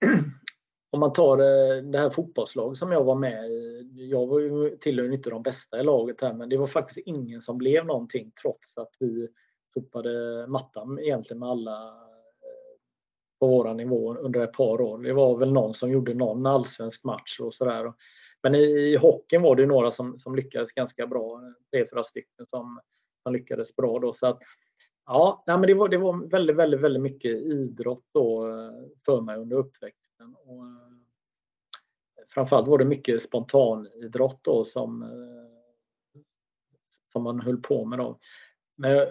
om 0.90 1.00
man 1.00 1.12
tar 1.12 1.38
eh, 1.38 1.82
det 1.82 1.98
här 1.98 2.10
fotbollslaget 2.10 2.78
som 2.78 2.92
jag 2.92 3.04
var 3.04 3.14
med 3.14 3.50
i. 3.50 3.86
Jag 4.10 4.26
var 4.26 4.40
ju 4.40 4.76
tillhör 4.76 5.12
inte 5.12 5.30
de 5.30 5.42
bästa 5.42 5.80
i 5.80 5.82
laget 5.82 6.20
här, 6.20 6.32
men 6.32 6.48
det 6.48 6.56
var 6.56 6.66
faktiskt 6.66 7.06
ingen 7.06 7.40
som 7.40 7.58
blev 7.58 7.86
någonting 7.86 8.32
trots 8.42 8.78
att 8.78 8.90
vi 8.98 9.28
sopade 9.74 10.46
mattan 10.46 10.98
egentligen 10.98 11.38
med 11.38 11.48
alla 11.48 11.88
eh, 11.88 12.78
på 13.40 13.46
våra 13.46 13.72
nivå 13.72 14.14
under 14.14 14.40
ett 14.40 14.52
par 14.52 14.80
år. 14.80 14.98
Det 14.98 15.12
var 15.12 15.38
väl 15.38 15.52
någon 15.52 15.74
som 15.74 15.90
gjorde 15.90 16.14
någon 16.14 16.46
allsvensk 16.46 17.04
match 17.04 17.40
och 17.40 17.54
sådär. 17.54 17.92
Men 18.42 18.54
i, 18.54 18.64
i 18.64 18.96
hockeyn 18.96 19.42
var 19.42 19.56
det 19.56 19.66
några 19.66 19.90
som, 19.90 20.18
som 20.18 20.36
lyckades 20.36 20.72
ganska 20.72 21.06
bra. 21.06 21.40
Tre, 21.72 21.86
fyra 21.92 22.02
stycken 22.02 22.46
som, 22.46 22.80
som 23.22 23.32
lyckades 23.32 23.76
bra 23.76 23.98
då. 23.98 24.12
Så 24.12 24.26
att, 24.26 24.38
Ja, 25.06 25.44
nej, 25.46 25.58
men 25.58 25.66
det 25.66 25.74
var, 25.74 25.88
det 25.88 25.98
var 25.98 26.30
väldigt, 26.30 26.56
väldigt, 26.56 26.80
väldigt 26.80 27.02
mycket 27.02 27.30
idrott 27.30 28.04
då 28.12 28.48
eh, 28.48 28.70
för 29.04 29.20
mig 29.20 29.36
under 29.36 29.56
uppväxten. 29.56 30.05
Och, 30.34 30.66
eh, 30.66 30.96
framförallt 32.34 32.68
var 32.68 32.78
det 32.78 32.84
mycket 32.84 33.22
spontanidrott 33.22 34.40
då 34.42 34.64
som, 34.64 35.02
eh, 35.02 36.20
som 37.12 37.22
man 37.22 37.40
höll 37.40 37.56
på 37.56 37.84
med. 37.84 37.98
Då. 37.98 38.18
Men, 38.76 39.08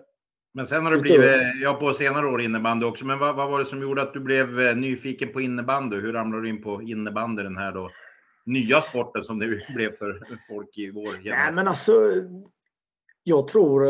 men 0.54 0.68
sen 0.68 0.86
har 0.86 0.92
det 0.92 1.02
blivit, 1.02 1.42
ja 1.62 1.74
på 1.74 1.94
senare 1.94 2.28
år 2.28 2.42
innebandy 2.42 2.86
också, 2.86 3.06
men 3.06 3.20
vad, 3.20 3.36
vad 3.36 3.52
var 3.52 3.60
det 3.60 3.66
som 3.66 3.82
gjorde 3.82 4.02
att 4.02 4.14
du 4.14 4.20
blev 4.20 4.78
nyfiken 4.78 5.34
på 5.34 5.42
innebandy? 5.42 6.00
Hur 6.00 6.14
ramlade 6.14 6.44
du 6.44 6.50
in 6.50 6.64
på 6.64 6.82
innebandy, 6.82 7.44
den 7.44 7.58
här 7.58 7.72
då 7.72 7.92
nya 8.46 8.82
sporten 8.82 9.24
som 9.24 9.40
det 9.40 9.68
blev 9.76 9.92
för 9.92 10.40
folk 10.48 10.78
i 10.78 10.92
vår 10.92 11.04
generation? 11.04 11.32
Nej, 11.32 11.52
men 11.52 11.68
alltså, 11.68 11.94
jag 13.24 13.48
tror 13.48 13.86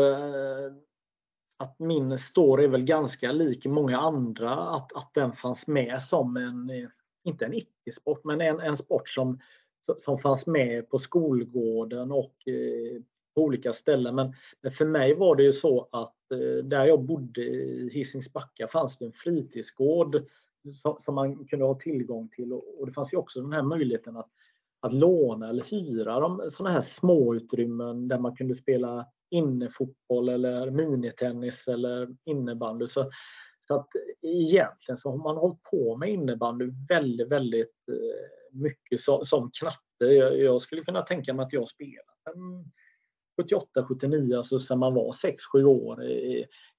att 1.58 1.78
min 1.78 2.18
story 2.18 2.64
är 2.64 2.68
väl 2.68 2.84
ganska 2.84 3.32
lik 3.32 3.66
många 3.66 3.98
andra. 3.98 4.54
Att, 4.54 4.96
att 4.96 5.10
den 5.14 5.32
fanns 5.32 5.66
med 5.66 6.02
som 6.02 6.36
en, 6.36 6.90
inte 7.26 7.44
en 7.44 7.54
icke-sport, 7.54 8.24
men 8.24 8.40
en, 8.40 8.60
en 8.60 8.76
sport 8.76 9.08
som, 9.08 9.38
som 9.98 10.18
fanns 10.18 10.46
med 10.46 10.90
på 10.90 10.98
skolgården 10.98 12.12
och 12.12 12.48
eh, 12.48 13.02
på 13.34 13.42
olika 13.42 13.72
ställen. 13.72 14.14
Men, 14.14 14.34
men, 14.60 14.72
för 14.72 14.84
mig 14.84 15.14
var 15.14 15.36
det 15.36 15.42
ju 15.42 15.52
så 15.52 15.88
att 15.92 16.32
eh, 16.32 16.64
där 16.64 16.84
jag 16.86 17.02
bodde 17.02 17.40
i 17.40 17.90
Hisings 17.92 18.32
Backa 18.32 18.68
fanns 18.68 18.98
det 18.98 19.04
en 19.04 19.12
fritidsgård 19.12 20.22
som, 20.74 20.96
som, 21.00 21.14
man 21.14 21.46
kunde 21.46 21.64
ha 21.64 21.74
tillgång 21.74 22.28
till 22.28 22.52
och, 22.52 22.80
och, 22.80 22.86
det 22.86 22.92
fanns 22.92 23.12
ju 23.12 23.16
också 23.16 23.40
den 23.40 23.52
här 23.52 23.62
möjligheten 23.62 24.16
att, 24.16 24.28
att 24.80 24.94
låna 24.94 25.48
eller 25.48 25.64
hyra 25.64 26.20
de, 26.20 26.50
sådana 26.50 26.74
här 26.74 26.80
små 26.80 27.34
utrymmen 27.34 28.08
där 28.08 28.18
man 28.18 28.36
kunde 28.36 28.54
spela 28.54 29.06
innefotboll 29.30 30.28
eller 30.28 30.70
minitennis 30.70 31.68
eller 31.68 32.16
innebandy. 32.24 32.86
Så, 32.86 33.10
så 33.66 33.74
att 33.74 33.88
egentligen 34.22 34.98
så 34.98 35.10
har 35.10 35.16
man 35.16 35.36
hållit 35.36 35.62
på 35.62 35.96
med 35.96 36.08
innebandy 36.08 36.70
väldigt, 36.88 37.28
väldigt 37.28 37.88
eh, 37.88 38.58
mycket 38.60 39.00
som, 39.00 39.24
som 39.24 39.50
knatte. 39.50 40.04
Jag, 40.14 40.38
jag, 40.38 40.62
skulle 40.62 40.84
kunna 40.84 41.02
tänka 41.02 41.34
mig 41.34 41.46
att 41.46 41.52
jag 41.52 41.68
spelat 41.68 42.06
78, 43.40 43.84
79, 43.88 44.36
alltså 44.36 44.60
sedan 44.60 44.78
man 44.78 44.94
var 44.94 45.12
6-7 45.54 45.64
år. 45.64 46.02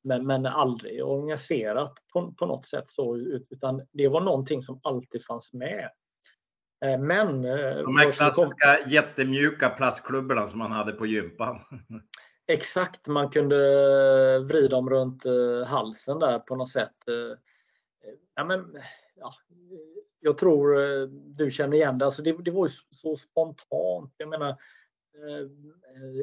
Men, 0.03 0.27
men 0.27 0.45
aldrig 0.45 1.05
organiserat 1.05 1.93
på, 2.13 2.31
på 2.31 2.45
något 2.45 2.65
sätt 2.65 2.89
så, 2.89 3.17
utan 3.49 3.81
det 3.91 4.07
var 4.07 4.21
någonting 4.21 4.63
som 4.63 4.79
alltid 4.83 5.25
fanns 5.25 5.53
med. 5.53 5.89
Eh, 6.85 6.99
men... 6.99 7.45
Eh, 7.45 7.75
De 7.75 7.97
här 7.97 8.11
klassiska 8.11 8.79
jättemjuka 8.87 9.69
plastklubborna 9.69 10.47
som 10.47 10.59
man 10.59 10.71
hade 10.71 10.91
på 10.91 11.05
gympan. 11.05 11.59
Exakt, 12.49 13.07
man 13.07 13.29
kunde 13.29 13.55
vrida 14.39 14.75
dem 14.75 14.89
runt 14.89 15.25
eh, 15.25 15.65
halsen 15.65 16.19
där 16.19 16.39
på 16.39 16.55
något 16.55 16.69
sätt. 16.69 17.07
Eh, 17.07 17.31
eh, 18.09 18.15
ja, 18.35 18.43
men, 18.43 18.75
ja, 19.15 19.33
jag 20.19 20.37
tror 20.37 20.77
du 21.37 21.51
känner 21.51 21.77
igen 21.77 21.97
det. 21.97 22.05
Alltså 22.05 22.21
det, 22.21 22.43
det 22.43 22.51
var 22.51 22.67
ju 22.67 22.73
så 22.91 23.15
spontant. 23.15 24.13
Jag 24.17 24.29
menar, 24.29 24.55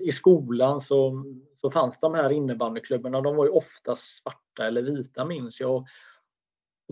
I 0.03 0.13
skolan 0.13 0.81
så, 0.81 1.25
så 1.55 1.71
fanns 1.71 2.01
de 2.01 2.15
här 2.15 2.31
innebandyklubborna. 2.31 3.21
De 3.21 3.37
var 3.37 3.45
ju 3.45 3.51
ofta 3.51 3.95
svarta 3.95 4.67
eller 4.67 4.83
vita 4.83 5.25
minns 5.25 5.61
jag. 5.61 5.87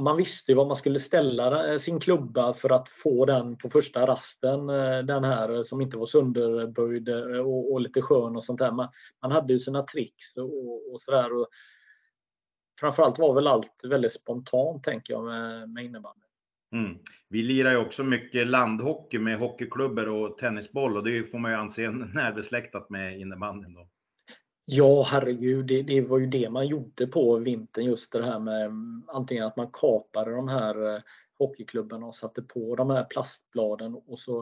Man 0.00 0.16
visste 0.16 0.54
vad 0.54 0.66
man 0.66 0.76
skulle 0.76 0.98
ställa 0.98 1.72
eh, 1.72 1.78
sin 1.78 2.00
klubba 2.00 2.54
för 2.54 2.70
att 2.70 2.88
få 2.88 3.24
den 3.24 3.56
på 3.56 3.68
första 3.68 4.06
rasten. 4.06 4.70
Eh, 4.70 4.98
den 4.98 5.24
här 5.24 5.54
eh, 5.54 5.62
som 5.62 5.80
inte 5.80 5.96
var 5.96 6.06
sönderböjd 6.06 7.08
och, 7.40 7.72
och 7.72 7.80
lite 7.80 8.02
skön 8.02 8.36
och 8.36 8.44
sånt 8.44 8.58
där. 8.58 8.72
Man, 8.72 8.88
man 9.22 9.32
hade 9.32 9.52
ju 9.52 9.58
sina 9.58 9.82
tricks 9.82 10.36
och, 10.36 10.92
och 10.92 11.00
sådär. 11.00 11.28
Framförallt 12.80 13.18
var 13.18 13.34
väl 13.34 13.46
allt 13.46 13.80
väldigt 13.84 14.12
spontant 14.12 14.84
tänker 14.84 15.12
jag 15.12 15.24
med, 15.24 15.70
med 15.70 15.84
innebandy. 15.84 16.26
Mm. 16.72 16.98
Vi 17.28 17.42
lirar 17.42 17.70
ju 17.70 17.76
också 17.76 18.04
mycket 18.04 18.46
landhockey 18.46 19.18
med 19.18 19.38
hockeyklubbor 19.38 20.08
och 20.08 20.38
tennisboll 20.38 20.96
och 20.96 21.04
det 21.04 21.30
får 21.30 21.38
man 21.38 21.50
ju 21.50 21.56
anse 21.56 21.90
närbesläktat 22.14 22.90
med 22.90 23.20
innebandyn. 23.20 23.74
Då. 23.74 23.88
Ja, 24.74 25.02
herregud, 25.02 25.66
det, 25.66 25.82
det, 25.82 26.00
var 26.00 26.18
ju 26.18 26.26
det 26.26 26.50
man 26.50 26.66
gjorde 26.66 27.06
på 27.06 27.36
vintern, 27.36 27.84
just 27.84 28.12
det 28.12 28.24
här 28.24 28.38
med 28.38 28.64
mm, 28.64 29.02
antingen 29.08 29.44
att 29.44 29.56
man 29.56 29.70
kapade 29.72 30.30
de 30.30 30.48
här 30.48 30.94
eh, 30.94 31.00
hockeyklubbarna 31.38 32.06
och 32.06 32.14
satte 32.14 32.42
på 32.42 32.76
de 32.76 32.90
här 32.90 33.04
plastbladen 33.04 33.94
och 33.94 34.18
så 34.18 34.40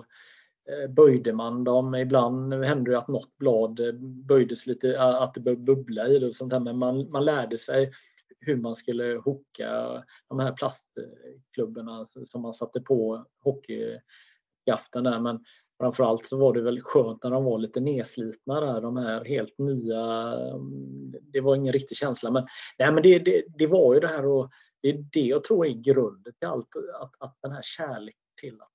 eh, 0.69 0.91
böjde 0.91 1.33
man 1.33 1.65
dem. 1.65 1.95
Ibland 1.95 2.55
hände 2.55 2.91
det 2.91 2.99
att 2.99 3.09
något 3.09 3.39
blad 3.39 3.81
eh, 3.81 3.93
böjdes 4.03 4.67
lite, 4.67 4.95
eh, 4.95 5.23
att 5.23 5.35
det 5.35 5.41
började 5.41 5.63
bubbla 5.63 6.09
i 6.09 6.19
det 6.19 6.27
och 6.27 6.35
sånt 6.35 6.51
där, 6.51 6.61
men 6.61 6.79
man, 6.79 7.11
man 7.11 7.25
lärde 7.25 7.59
sig 7.59 7.93
hur 8.41 8.57
man 8.57 8.77
skulle 8.77 9.21
hooka 9.25 10.05
de 10.29 10.39
här 10.39 10.53
plastklubborna 10.53 12.07
som 12.07 12.43
man 12.43 12.55
satte 12.55 12.81
på 12.81 13.27
hockeyskaften 13.45 15.05
där. 15.05 15.21
Men 15.21 15.45
Framförallt 15.81 16.29
så 16.29 16.37
var 16.37 16.53
det 16.53 16.61
väl 16.61 16.81
skönt 16.81 17.23
när 17.23 17.31
de 17.31 17.45
var 17.45 17.59
lite 17.59 17.81
nedslitna 17.81 18.61
där, 18.61 18.81
de 18.81 18.97
här 18.97 19.25
helt 19.25 19.59
nya. 19.59 20.01
Mm, 20.33 21.15
det 21.23 21.41
var 21.41 21.57
ingen 21.57 21.73
riktig 21.73 21.97
känsla 21.97 22.31
men, 22.31 22.47
nej, 22.79 22.93
men 22.93 23.03
det, 23.03 23.19
det, 23.19 23.45
det 23.59 23.67
var 23.67 23.95
ju 23.95 24.01
det 24.01 24.07
här 24.07 24.27
och 24.27 24.51
det 24.83 24.89
är 24.89 25.05
det 25.13 25.21
jag 25.21 25.45
tror 25.45 25.67
är 25.67 25.71
grunden 25.71 26.33
till 26.39 26.49
allt. 26.49 26.69
Att, 27.01 27.13
att 27.19 27.37
den 27.43 27.53
här 27.53 27.63
kärleken 27.63 28.21
till 28.41 28.55
att 28.61 28.71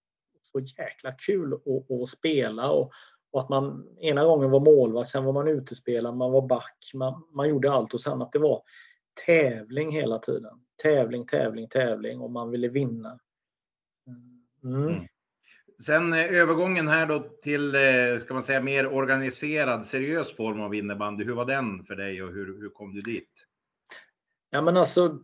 få 0.51 0.59
jäkla 0.59 1.11
kul 1.11 1.53
och, 1.53 1.91
och 1.91 2.09
spela 2.09 2.71
och, 2.71 2.91
och, 3.31 3.39
att 3.41 3.49
man 3.49 3.87
ena 3.99 4.25
gången 4.25 4.51
var 4.51 4.59
målvakt, 4.59 5.11
sen 5.11 5.23
var 5.23 5.33
man 5.33 5.47
utespelare, 5.47 6.15
man 6.15 6.31
var 6.31 6.47
back, 6.47 6.91
man, 6.93 7.23
man 7.33 7.49
gjorde 7.49 7.71
allt 7.71 7.93
och 7.93 8.01
sen 8.01 8.21
att 8.21 8.31
det 8.31 8.39
var 8.39 8.61
tävling 9.25 9.91
hela 9.91 10.19
tiden. 10.19 10.59
Tävling, 10.83 11.27
tävling, 11.27 11.67
tävling 11.69 12.21
och 12.21 12.31
man 12.31 12.51
ville 12.51 12.67
vinna. 12.67 13.19
Mm. 14.07 14.75
mm. 14.75 14.87
mm. 14.87 15.07
Sen 15.79 16.13
eh, 16.13 16.33
övergången 16.33 16.87
här 16.87 17.05
då 17.05 17.19
till, 17.19 17.75
eh, 17.75 18.19
ska 18.21 18.33
man 18.33 18.43
säga, 18.43 18.61
mer 18.61 18.87
organiserad, 18.87 19.85
seriös 19.85 20.35
form 20.35 20.61
av 20.61 20.75
innebandy. 20.75 21.23
Hur 21.23 21.33
var 21.33 21.45
den 21.45 21.83
för 21.83 21.95
dig 21.95 22.23
och 22.23 22.33
hur, 22.33 22.61
hur 22.61 22.69
kom 22.69 22.93
du 22.93 23.01
dit? 23.01 23.29
Ja 24.49 24.61
men 24.61 24.77
alltså, 24.77 25.19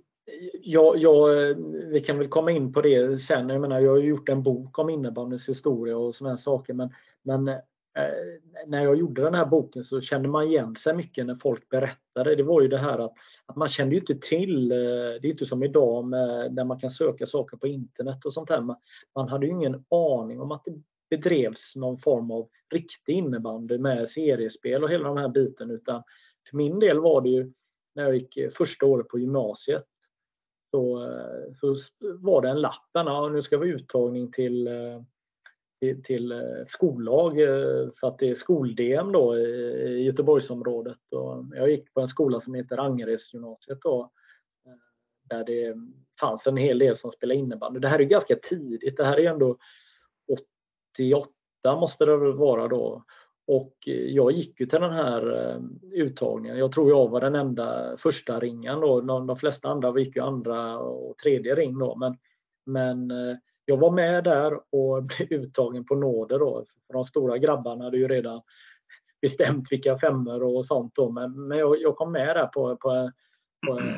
jag, 0.62 0.98
jag, 0.98 1.50
eh, 1.50 1.56
vi 1.92 2.00
kan 2.00 2.18
väl 2.18 2.28
komma 2.28 2.52
in 2.52 2.74
på 2.74 2.82
det 2.82 3.22
sen. 3.22 3.50
Jag 3.50 3.62
menar, 3.62 3.80
jag 3.80 3.92
har 3.92 3.98
gjort 3.98 4.30
en 4.30 4.44
bok 4.44 4.80
om 4.80 4.90
innebandyns 4.90 5.50
historia 5.50 5.98
och 5.98 6.16
sådana 6.16 6.38
saker 6.38 6.74
men, 6.74 6.90
men 7.24 7.50
Eh, 7.98 8.68
när 8.68 8.84
jag 8.84 8.96
gjorde 8.96 9.22
den 9.22 9.34
här 9.34 9.46
boken 9.46 9.84
så 9.84 10.02
kände 10.02 10.30
man 10.30 10.44
igen 10.44 10.76
sig 10.76 10.96
mycket 10.96 11.26
när 11.26 11.36
folk 11.36 11.70
berättade. 11.70 12.36
Det 12.36 12.44
var 12.44 12.62
ju 12.62 12.68
det 12.68 12.78
här 12.78 13.00
att, 13.00 13.14
att 13.46 13.56
man 13.56 13.68
kände 13.68 13.96
inte 13.96 14.16
till, 14.16 14.72
eh, 14.72 14.78
det 15.22 15.28
är 15.28 15.32
inte 15.32 15.46
som 15.46 15.64
idag 15.64 16.06
med, 16.06 16.56
där 16.56 16.66
man 16.66 16.80
kan 16.80 16.90
söka 16.90 17.26
saker 17.26 17.58
på 17.58 17.68
internet 17.68 18.26
och 18.26 18.34
sånt 18.34 18.48
där. 18.48 18.62
Man, 18.62 18.76
man 19.16 19.30
hade 19.30 19.46
ju 19.46 19.52
ingen 19.52 19.84
aning 19.90 20.42
om 20.42 20.52
att 20.52 20.66
det 20.66 20.82
bedrevs 21.10 21.76
någon 21.76 21.98
form 21.98 22.32
av 22.32 22.50
riktig 22.74 23.14
innebandy 23.14 23.78
med 23.78 24.10
seriespel 24.10 24.84
och 24.84 24.90
hela 24.90 25.08
den 25.08 25.18
här 25.18 25.30
biten 25.30 25.72
utan 25.72 26.04
för 26.50 26.58
min 26.58 26.80
del 26.80 27.00
var 27.00 27.22
det 27.22 27.30
ju 27.30 27.52
när 27.96 28.04
jag 28.04 28.16
gick 28.16 28.38
eh, 28.38 28.52
första 28.52 28.86
året 28.86 29.08
på 29.08 29.20
gymnasiet 29.20 29.86
så, 30.72 31.12
så 31.60 31.76
var 32.00 32.42
det 32.42 32.50
en 32.50 32.62
lapp, 32.62 32.90
ja, 32.94 33.30
nu 33.30 33.42
ska 33.42 33.58
vi 33.58 33.70
uttagning 33.70 34.32
till, 34.32 34.70
till, 35.82 36.32
eh, 36.32 36.66
skollag 36.68 37.42
eh, 37.42 37.90
för 38.00 38.08
att 38.08 38.20
det 38.20 38.30
är 38.30 38.36
skol-DM 38.36 39.12
då 39.12 39.38
i 39.38 40.04
Göteborgsområdet. 40.04 40.98
Och 41.12 41.46
jag 41.56 41.72
gick 41.72 41.94
på 41.94 42.02
en 42.02 42.08
skola 42.08 42.40
som 42.40 42.54
heter 42.54 42.78
Angeredsgymnasiet 42.78 43.80
då, 43.82 44.12
eh, 44.66 44.74
där 45.30 45.44
det 45.44 45.76
fanns 46.20 46.48
en 46.48 46.58
hel 46.58 46.80
del 46.80 46.98
som 46.98 47.12
spelade 47.12 47.40
innebandy. 47.40 47.80
Det 47.80 47.88
här 47.88 48.00
är 48.00 48.04
ganska 48.04 48.36
tidigt, 48.36 48.98
det 48.98 49.04
här 49.04 49.20
är 49.20 49.32
ändå 49.32 49.58
88 50.98 51.30
måste 51.66 52.06
det 52.06 52.18
vara 52.18 52.68
då. 52.68 53.04
Och 53.48 53.76
jag 54.08 54.32
gick 54.32 54.60
ju 54.60 54.66
till 54.66 54.82
den 54.82 54.92
här 54.92 55.60
uttagningen. 55.92 56.58
Jag 56.58 56.72
tror 56.72 56.90
jag 56.90 57.10
var 57.10 57.22
den 57.22 57.36
enda 57.36 57.98
första 57.98 58.40
ringen 58.40 58.80
då. 58.80 59.02
De, 59.02 59.38
flesta 59.38 59.70
andra 59.70 60.00
gick 60.00 60.16
ju 60.16 60.22
andra 60.22 60.80
och 60.80 61.18
tredje 61.18 61.56
ring 61.56 61.80
då. 61.80 61.96
Men, 61.96 62.18
men 62.66 63.12
jag 63.66 63.78
var 63.78 63.92
med 63.92 64.24
där 64.24 64.60
och 64.70 65.04
blev 65.18 65.32
uttagen 65.32 65.86
på 65.86 65.96
nåder 65.96 66.40
då. 66.40 66.66
För 66.88 66.94
de 66.94 67.04
stora 67.04 67.38
grabbarna 67.38 67.84
hade 67.84 67.98
ju 67.98 68.08
redan 68.08 68.42
bestämt 69.22 69.72
vilka 69.72 69.98
femmor 69.98 70.44
och 70.44 70.66
sånt 70.66 70.96
då. 70.96 71.12
Men, 71.12 71.48
men 71.48 71.58
jag, 71.58 71.82
jag 71.82 71.96
kom 71.96 72.12
med 72.12 72.36
där 72.36 72.48
på, 72.48 72.78
på, 72.78 73.12
på 73.68 73.82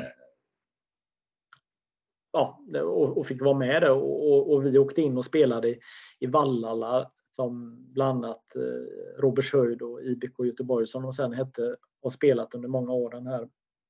ja, 2.32 2.60
och, 2.82 3.17
och, 3.17 3.28
fick 3.28 3.41
vara 3.41 3.58
med 3.58 3.82
där 3.82 3.91
och, 3.91 4.54
och, 4.54 4.65
vi 4.65 4.78
åkte 4.78 5.02
in 5.02 5.17
och 5.17 5.26
spelade 5.26 5.69
i, 5.69 5.80
i 6.19 6.26
Vallala 6.26 7.12
som 7.36 7.78
bland 7.93 8.26
annat 8.26 8.56
eh, 8.56 9.21
Robertshöjd 9.21 9.82
och 9.82 10.02
IBK 10.04 10.45
Göteborg 10.45 10.88
som 10.88 11.04
de 11.04 11.13
sen 11.13 11.34
hette 11.34 11.76
och 12.02 12.13
spelat 12.13 12.56
under 12.56 12.69
många 12.69 12.93
år, 12.93 13.12
den 13.12 13.28
här 13.28 13.49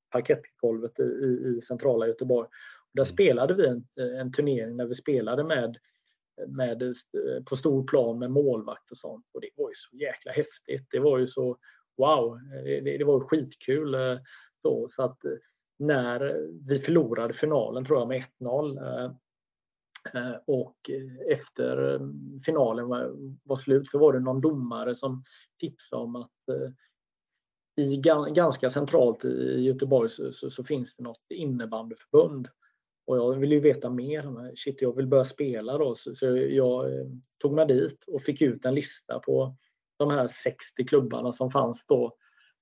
parkettgolvet 0.09 0.99
i, 0.99 1.03
i, 1.03 1.57
i 1.57 1.61
centrala 1.61 2.07
Göteborg. 2.07 2.47
Där 2.93 3.03
spelade 3.03 3.53
vi 3.53 3.67
en, 3.67 3.85
en 4.19 4.31
turnering 4.31 4.77
där 4.77 4.85
vi 4.85 4.95
spelade 4.95 5.43
med, 5.43 5.77
med, 6.47 6.81
eh, 6.81 7.43
på 7.45 7.55
stor 7.55 7.83
plan 7.83 8.19
med 8.19 8.31
målvakt 8.31 8.91
och 8.91 8.97
sånt. 8.97 9.25
Och 9.33 9.41
det 9.41 9.49
var 9.55 9.69
ju 9.69 9.75
så 9.75 9.97
jäkla 9.97 10.31
häftigt. 10.31 10.87
Det 10.91 10.99
var 10.99 11.17
ju 11.17 11.27
så 11.27 11.57
wow, 11.97 12.39
det, 12.63 12.97
det 12.97 13.03
var 13.03 13.19
skitkul. 13.19 13.93
Eh, 13.93 14.17
så, 14.61 14.89
så 14.95 15.03
att 15.03 15.25
eh, 15.25 15.31
när 15.79 16.47
vi 16.67 16.79
förlorade 16.79 17.33
finalen 17.33 17.85
tror 17.85 17.99
jag 17.99 18.07
med 18.07 18.23
1-0 18.39 19.15
och 20.45 20.75
efter 21.29 21.99
finalen 22.45 22.87
var, 22.87 23.11
var 23.43 23.57
slut 23.57 23.89
så 23.91 23.97
var 23.97 24.13
det 24.13 24.19
någon 24.19 24.41
domare 24.41 24.95
som 24.95 25.23
tipsade 25.59 26.03
om 26.03 26.15
att 26.15 26.31
i, 27.75 27.97
ganska 28.33 28.71
centralt 28.71 29.25
i 29.25 29.61
Göteborg 29.61 30.09
så, 30.09 30.31
så, 30.31 30.49
så, 30.49 30.63
finns 30.63 30.95
det 30.95 31.03
något 31.03 31.25
innebandyförbund. 31.29 32.47
Och 33.05 33.17
jag 33.17 33.39
ville 33.39 33.55
ju 33.55 33.61
veta 33.61 33.89
mer. 33.89 34.55
Shit, 34.55 34.81
jag 34.81 34.95
vill 34.95 35.07
börja 35.07 35.23
spela 35.23 35.77
då. 35.77 35.95
Så, 35.95 36.15
så 36.15 36.25
jag 36.37 36.93
eh, 36.93 37.05
tog 37.37 37.53
mig 37.53 37.65
dit 37.65 38.03
och 38.07 38.21
fick 38.21 38.41
ut 38.41 38.65
en 38.65 38.75
lista 38.75 39.19
på 39.19 39.55
de 39.97 40.09
här 40.09 40.27
60 40.27 40.85
klubbarna 40.87 41.33
som 41.33 41.51
fanns 41.51 41.85
då 41.87 42.15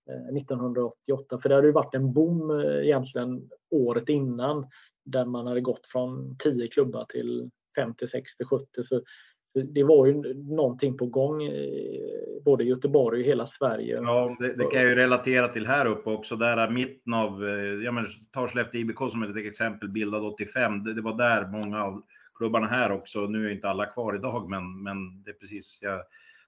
eh, 0.10 0.38
1988. 0.38 1.39
För 1.41 1.49
det 1.49 1.56
hade 1.56 1.67
ju 1.67 1.73
varit 1.73 1.95
en 1.95 2.13
boom 2.13 2.51
eh, 2.51 2.86
egentligen 2.86 3.49
året 3.69 4.10
innan 4.10 4.67
där 5.06 5.25
man 5.25 5.47
hade 5.47 5.62
gått 5.62 5.86
från 5.86 6.38
10 6.38 6.67
klubbar 6.67 7.06
till 7.06 7.49
50, 7.75 8.08
60, 8.08 8.45
70. 8.45 8.84
Så 8.84 9.01
det 9.54 9.84
var 9.84 10.06
ju 10.06 10.34
någonting 10.34 10.98
på 10.98 11.06
gång 11.06 11.42
både 12.46 12.64
i 12.64 12.68
Göteborg 12.68 13.22
och 13.22 13.28
hela 13.28 13.46
Sverige. 13.46 13.96
Ja, 14.02 14.36
det, 14.40 14.54
det, 14.54 14.66
kan 14.66 14.80
jag 14.82 14.90
ju 14.90 14.96
relatera 14.96 15.48
till 15.48 15.68
här 15.68 15.86
uppe 15.86 16.10
också. 16.10 16.36
Där 16.36 16.70
mitten 16.70 17.14
av, 17.14 17.48
eh, 17.48 17.54
ja 17.64 17.92
men 17.92 18.08
tar 18.32 18.48
Skellefteå 18.48 18.82
IBK 18.82 18.98
som 19.12 19.24
ett 19.24 19.46
exempel, 19.46 19.90
bildad 19.90 20.24
85. 20.24 20.84
Det, 20.84 20.94
det, 20.94 21.02
var 21.02 21.18
där 21.18 21.48
många 21.48 21.84
av 21.84 22.04
klubbarna 22.36 22.68
här 22.68 22.92
också. 22.92 23.20
Nu 23.20 23.48
är 23.48 23.52
inte 23.52 23.70
alla 23.70 23.86
kvar 23.86 24.16
idag, 24.16 24.50
men, 24.50 24.84
men 24.84 25.24
det 25.24 25.32
är 25.32 25.36
precis, 25.36 25.80
jag 25.82 26.02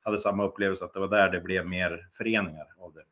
hade 0.03 0.19
samma 0.19 0.45
upplevelse 0.45 0.85
att 0.85 0.93
det 0.93 0.99
var 0.99 1.07
där 1.07 1.29
det 1.29 1.39
blev 1.39 1.67
mer 1.67 2.07
föreningar 2.17 2.67
av 2.77 2.93
det. 2.93 3.03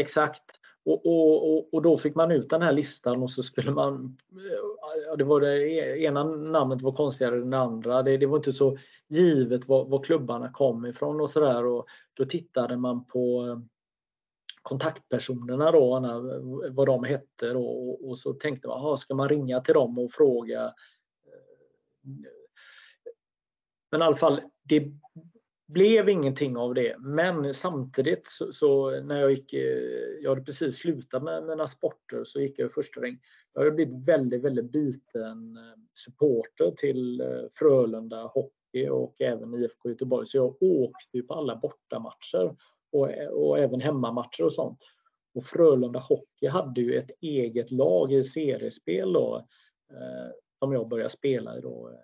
Exakt. 0.00 0.59
Och, 0.84 1.06
och, 1.06 1.74
och, 1.74 1.82
då 1.82 1.98
fick 1.98 2.14
man 2.14 2.30
ut 2.30 2.50
den 2.50 2.62
här 2.62 2.72
listan 2.72 3.22
och 3.22 3.30
så 3.30 3.42
skulle 3.42 3.70
man... 3.70 4.16
Det, 5.18 5.24
var 5.24 5.40
det 5.40 5.68
ena 5.98 6.24
namnet 6.24 6.82
var 6.82 6.92
konstigare 6.92 7.36
än 7.36 7.50
det 7.50 7.58
andra. 7.58 8.02
Det, 8.02 8.16
det 8.16 8.26
var 8.26 8.36
inte 8.36 8.52
så 8.52 8.78
givet 9.08 9.68
var, 9.68 9.84
var 9.84 10.02
klubbarna 10.02 10.52
kom 10.52 10.86
ifrån 10.86 11.20
och 11.20 11.28
sådär. 11.28 11.62
Då 12.14 12.24
tittade 12.24 12.76
man 12.76 13.04
på 13.04 13.46
eh, 13.46 13.58
kontaktpersonerna 14.62 15.70
då, 15.70 16.00
vad 16.70 16.86
de 16.86 17.04
hette 17.04 17.52
då, 17.52 17.66
och, 17.66 18.08
och 18.08 18.18
så 18.18 18.32
tänkte 18.32 18.68
man, 18.68 18.78
aha, 18.78 18.96
ska 18.96 19.14
man 19.14 19.28
ringa 19.28 19.60
till 19.60 19.74
dem 19.74 19.98
och 19.98 20.12
fråga? 20.12 20.64
Eh, 20.64 20.72
men 23.90 24.00
i 24.00 24.04
alla 24.04 24.16
fall, 24.16 24.40
det 24.62 24.92
blev 25.72 26.08
ingenting 26.08 26.56
av 26.56 26.74
det. 26.74 26.96
Men 26.98 27.54
samtidigt 27.54 28.26
så, 28.26 28.52
så, 28.52 29.00
när 29.00 29.20
jag 29.20 29.30
gick, 29.30 29.52
eh, 29.52 30.22
jag 30.22 30.30
hade 30.30 30.42
precis 30.42 30.76
slutat 30.76 31.22
med 31.22 31.44
mina 31.44 31.66
sporter 31.66 32.24
så 32.24 32.40
gick 32.40 32.58
jag 32.58 32.66
i 32.66 32.72
första 32.72 33.00
ring. 33.00 33.18
Jag 33.52 33.60
hade 33.60 33.70
blivit 33.70 34.08
väldigt, 34.08 34.42
väldigt 34.42 34.72
biten 34.72 35.56
eh, 35.56 35.78
supporter 35.92 36.70
till 36.76 37.20
eh, 37.20 37.26
Frölunda 37.54 38.22
Hockey 38.22 38.88
och 38.88 39.20
även 39.20 39.54
IFK 39.54 39.88
Göteborg. 39.88 40.26
Så 40.26 40.36
jag 40.36 40.62
åkte 40.62 41.16
ju 41.16 41.22
på 41.22 41.34
alla 41.34 41.56
bortamatcher 41.56 42.56
och, 42.92 43.08
och 43.30 43.58
även 43.58 43.80
hemmamatcher 43.80 44.44
och 44.44 44.52
sånt. 44.52 44.78
Och 45.34 45.44
Frölunda 45.44 45.98
Hockey 45.98 46.46
hade 46.46 46.80
ju 46.80 46.98
ett 46.98 47.10
eget 47.20 47.70
lag 47.70 48.12
i 48.12 48.24
seriespel 48.24 49.12
då, 49.12 49.46
eh, 49.90 50.32
som 50.58 50.72
jag 50.72 50.88
började 50.88 51.10
spela 51.10 51.58
i 51.58 51.60
då 51.60 52.00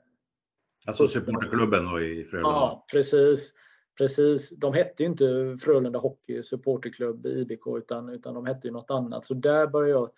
Alltså 0.86 1.08
supporterklubben 1.08 1.84
då 1.84 2.00
i 2.00 2.24
Frölunda? 2.24 2.50
Ja, 2.50 2.86
precis. 2.92 3.52
Precis. 3.98 4.50
De 4.50 4.74
hette 4.74 5.02
ju 5.02 5.08
inte 5.08 5.56
Frölunda 5.60 5.98
Hockey 5.98 6.42
Supporterklubb 6.42 7.26
IBK 7.26 7.66
utan, 7.78 8.08
utan 8.08 8.34
de 8.34 8.46
hette 8.46 8.68
ju 8.68 8.72
något 8.72 8.90
annat. 8.90 9.26
Så 9.26 9.34
där 9.34 9.66
började 9.66 10.00
jag 10.00 10.10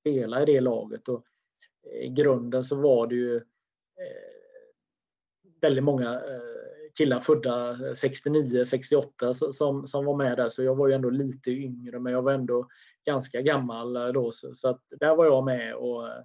spela 0.00 0.42
i 0.42 0.44
det 0.44 0.60
laget. 0.60 1.08
Och 1.08 1.24
I 2.02 2.08
grunden 2.08 2.64
så 2.64 2.76
var 2.76 3.06
det 3.06 3.14
ju 3.14 3.36
eh, 3.36 3.42
väldigt 5.60 5.84
många 5.84 6.14
eh, 6.14 6.92
killar 6.94 7.20
födda 7.20 7.76
69, 7.94 8.64
68 8.64 9.34
som, 9.34 9.86
som 9.86 10.04
var 10.04 10.16
med 10.16 10.36
där. 10.36 10.48
Så 10.48 10.62
jag 10.62 10.74
var 10.74 10.88
ju 10.88 10.94
ändå 10.94 11.10
lite 11.10 11.50
yngre 11.50 11.98
men 11.98 12.12
jag 12.12 12.22
var 12.22 12.32
ändå 12.32 12.68
ganska 13.04 13.40
gammal 13.40 14.12
då. 14.12 14.30
Så, 14.30 14.54
så 14.54 14.68
att 14.68 14.82
där 15.00 15.16
var 15.16 15.24
jag 15.24 15.44
med 15.44 15.74
och 15.74 16.08
eh, 16.08 16.22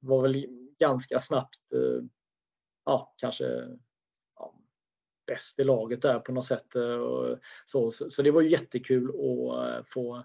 var 0.00 0.22
väl 0.22 0.46
ganska 0.78 1.18
snabbt 1.18 1.72
eh, 1.72 2.04
ja, 2.84 3.14
kanske 3.16 3.44
ja, 4.36 4.54
bäst 5.26 5.58
i 5.58 5.64
laget 5.64 6.02
där 6.02 6.18
på 6.18 6.32
något 6.32 6.46
sätt. 6.46 6.76
Eh, 6.76 7.36
så, 7.66 7.90
så, 7.90 8.10
så 8.10 8.22
det 8.22 8.30
var 8.30 8.42
jättekul 8.42 9.08
att 9.08 9.68
eh, 9.68 9.84
få 9.86 10.24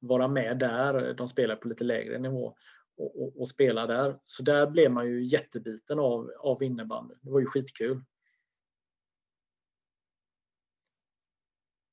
vara 0.00 0.28
med 0.28 0.58
där. 0.58 1.14
De 1.14 1.28
spelar 1.28 1.56
på 1.56 1.68
lite 1.68 1.84
lägre 1.84 2.18
nivå 2.18 2.56
och, 2.96 3.22
och, 3.22 3.40
och, 3.40 3.48
spela 3.48 3.86
där. 3.86 4.16
Så 4.24 4.42
där 4.42 4.66
blev 4.66 4.90
man 4.90 5.06
ju 5.06 5.24
jättebiten 5.24 5.98
av, 5.98 6.30
av 6.38 6.62
innebandy. 6.62 7.14
Det 7.22 7.30
var 7.30 7.40
ju 7.40 7.46
skitkul. 7.46 8.02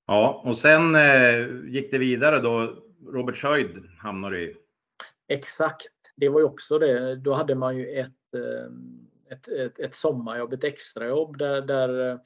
Ja, 0.06 0.42
och 0.46 0.58
sen 0.58 0.96
eh, 0.96 1.66
gick 1.66 1.92
det 1.92 1.98
vidare 1.98 2.40
då. 2.40 2.84
Robert 3.08 3.38
Schöjd 3.38 3.90
hamnade 4.00 4.40
i. 4.40 4.56
Exakt, 5.28 5.92
det 6.16 6.30
var 6.30 6.40
ju 6.40 6.46
också 6.46 6.80
det. 6.80 7.16
Då 7.16 7.34
hade 7.34 7.56
man 7.56 7.78
ju 7.78 7.90
ett 7.90 8.34
eh, 8.34 8.72
ett, 9.30 9.48
ett, 9.48 9.80
ett 9.80 9.96
sommarjobb, 9.96 10.54
ett 10.54 10.64
extrajobb 10.64 11.38
där, 11.38 11.62
där, 11.62 12.20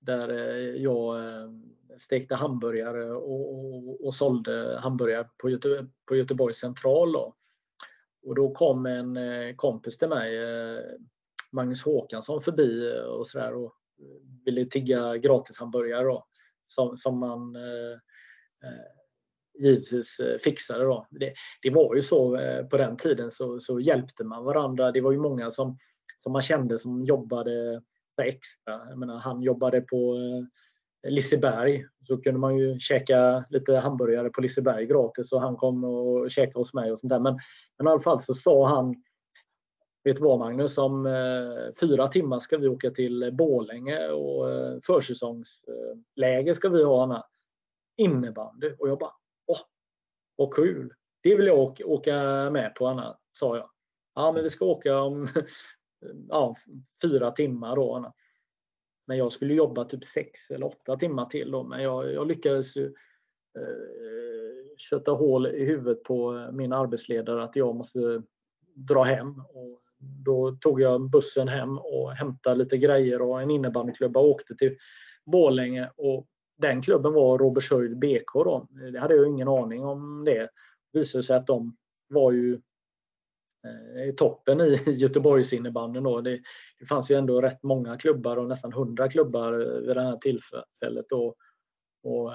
där 0.00 0.28
eh, 0.28 0.82
jag 0.82 1.16
eh, 1.18 1.50
stekte 1.98 2.34
hamburgare 2.34 3.12
och, 3.12 3.54
och, 3.54 4.06
och 4.06 4.14
sålde 4.14 4.78
hamburgare 4.82 5.28
på, 5.38 5.50
Göte, 5.50 5.86
på 6.08 6.16
Göteborgs 6.16 6.58
central. 6.58 7.12
Då. 7.12 7.34
Och 8.26 8.34
då 8.34 8.54
kom 8.54 8.86
en 8.86 9.16
eh, 9.16 9.54
kompis 9.54 9.98
till 9.98 10.08
mig, 10.08 10.38
Magnus 11.52 11.82
Håkansson, 11.82 12.42
förbi 12.42 13.00
och, 13.08 13.26
så 13.26 13.38
där, 13.38 13.54
och 13.54 13.74
ville 14.44 14.64
tigga 14.64 15.16
gratis 15.16 15.58
hamburgare 15.58 16.04
då, 16.04 16.26
som, 16.66 16.96
som 16.96 17.18
man 17.18 17.56
givetvis 19.58 20.20
fixade. 20.44 20.84
Då. 20.84 21.06
Det, 21.10 21.34
det 21.62 21.70
var 21.70 21.94
ju 21.94 22.02
så 22.02 22.38
på 22.70 22.76
den 22.76 22.96
tiden 22.96 23.30
så, 23.30 23.60
så 23.60 23.80
hjälpte 23.80 24.24
man 24.24 24.44
varandra. 24.44 24.92
Det 24.92 25.00
var 25.00 25.12
ju 25.12 25.18
många 25.18 25.50
som, 25.50 25.76
som 26.24 26.32
man 26.32 26.42
kände 26.42 26.78
som 26.78 27.04
jobbade 27.04 27.82
extra. 28.22 28.88
Jag 28.88 28.98
menar, 28.98 29.18
han 29.18 29.42
jobbade 29.42 29.80
på 29.80 30.16
eh, 30.16 31.10
Liseberg 31.10 31.86
så 32.06 32.16
kunde 32.16 32.40
man 32.40 32.56
ju 32.56 32.78
käka 32.78 33.44
lite 33.50 33.76
hamburgare 33.76 34.30
på 34.30 34.40
Liseberg 34.40 34.86
gratis 34.86 35.32
och 35.32 35.40
han 35.40 35.56
kom 35.56 35.84
och 35.84 36.30
käkade 36.30 36.58
hos 36.58 36.74
mig 36.74 36.92
och 36.92 37.00
sånt 37.00 37.10
där. 37.10 37.20
Men, 37.20 37.38
men 37.78 37.86
i 37.86 37.90
alla 37.90 38.00
fall 38.00 38.22
så 38.22 38.34
sa 38.34 38.68
han 38.68 38.94
Vet 40.04 40.16
du 40.16 40.22
vad 40.22 40.38
Magnus, 40.38 40.78
om 40.78 41.06
eh, 41.06 41.74
fyra 41.80 42.08
timmar 42.08 42.38
ska 42.38 42.58
vi 42.58 42.68
åka 42.68 42.90
till 42.90 43.30
Bålänge 43.32 44.08
och 44.08 44.50
eh, 44.50 44.78
försäsongsläger 44.86 46.54
ska 46.54 46.68
vi 46.68 46.84
ha 46.84 47.02
Anna. 47.02 47.24
Innebandy. 47.96 48.72
Och 48.78 48.88
jag 48.88 48.98
bara, 48.98 49.12
åh, 49.46 49.60
vad 50.36 50.54
kul. 50.54 50.94
Det 51.22 51.36
vill 51.36 51.46
jag 51.46 51.58
åka, 51.58 51.86
åka 51.86 52.14
med 52.50 52.74
på 52.74 52.86
Anna, 52.86 53.18
sa 53.32 53.56
jag. 53.56 53.70
Ja, 54.14 54.32
men 54.32 54.42
vi 54.42 54.50
ska 54.50 54.64
åka 54.64 55.00
om 55.00 55.28
ja, 56.28 56.54
fyra 57.02 57.30
timmar 57.30 57.76
då 57.76 58.12
Men 59.06 59.18
jag 59.18 59.32
skulle 59.32 59.54
jobba 59.54 59.84
typ 59.84 60.04
sex 60.04 60.50
eller 60.50 60.66
åtta 60.66 60.96
timmar 60.96 61.26
till 61.26 61.50
då. 61.50 61.62
Men 61.62 61.82
jag, 61.82 62.12
jag 62.12 62.26
lyckades 62.26 62.76
ju 62.76 62.86
eh, 63.58 64.76
köta 64.76 65.10
hål 65.10 65.46
i 65.46 65.64
huvudet 65.64 66.02
på 66.02 66.48
min 66.52 66.72
arbetsledare 66.72 67.44
att 67.44 67.56
jag 67.56 67.76
måste 67.76 68.22
dra 68.74 69.02
hem. 69.02 69.40
Och 69.40 69.80
då 70.24 70.56
tog 70.60 70.80
jag 70.80 71.10
bussen 71.10 71.48
hem 71.48 71.78
och 71.78 72.12
hämtade 72.12 72.56
lite 72.56 72.78
grejer 72.78 73.22
och 73.22 73.42
en 73.42 73.50
innebandyklubba 73.50 74.20
och 74.20 74.28
åkte 74.28 74.54
till 74.54 74.76
Borlänge. 75.24 75.90
Och 75.96 76.26
den 76.56 76.82
klubben 76.82 77.12
var 77.12 77.38
Robertshöjd 77.38 77.98
BK 77.98 78.34
då. 78.34 78.68
Det 78.92 78.98
hade 78.98 79.14
jag 79.14 79.28
ingen 79.28 79.48
aning 79.48 79.84
om 79.84 80.24
det. 80.24 80.48
Det 80.92 80.98
visade 80.98 81.24
sig 81.24 81.36
att 81.36 81.46
de 81.46 81.76
var 82.08 82.32
ju 82.32 82.60
Eh, 83.64 84.08
i 84.08 84.12
toppen 84.12 84.60
i 84.60 84.82
Göteborgsinnebandyn. 84.86 86.02
Då. 86.02 86.20
Det, 86.20 86.40
det 86.78 86.86
fanns 86.86 87.10
ju 87.10 87.14
ändå 87.14 87.40
rätt 87.40 87.62
många 87.62 87.98
klubbar 87.98 88.36
och 88.36 88.48
nästan 88.48 88.72
100 88.72 89.08
klubbar 89.08 89.52
vid 89.86 89.96
det 89.96 90.02
här 90.02 90.16
tillfället. 90.16 91.12
Och, 91.12 91.36
och 92.02 92.32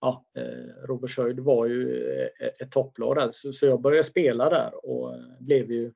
ja, 0.00 0.26
eh, 0.36 0.86
Robertshöjd 0.86 1.40
var 1.40 1.66
ju 1.66 2.10
eh, 2.12 2.48
ett 2.60 2.72
topplag 2.72 3.16
där. 3.16 3.30
Så, 3.32 3.52
så 3.52 3.66
jag 3.66 3.80
började 3.80 4.04
spela 4.04 4.50
där 4.50 4.86
och 4.86 5.14
blev 5.40 5.70
ju 5.70 5.92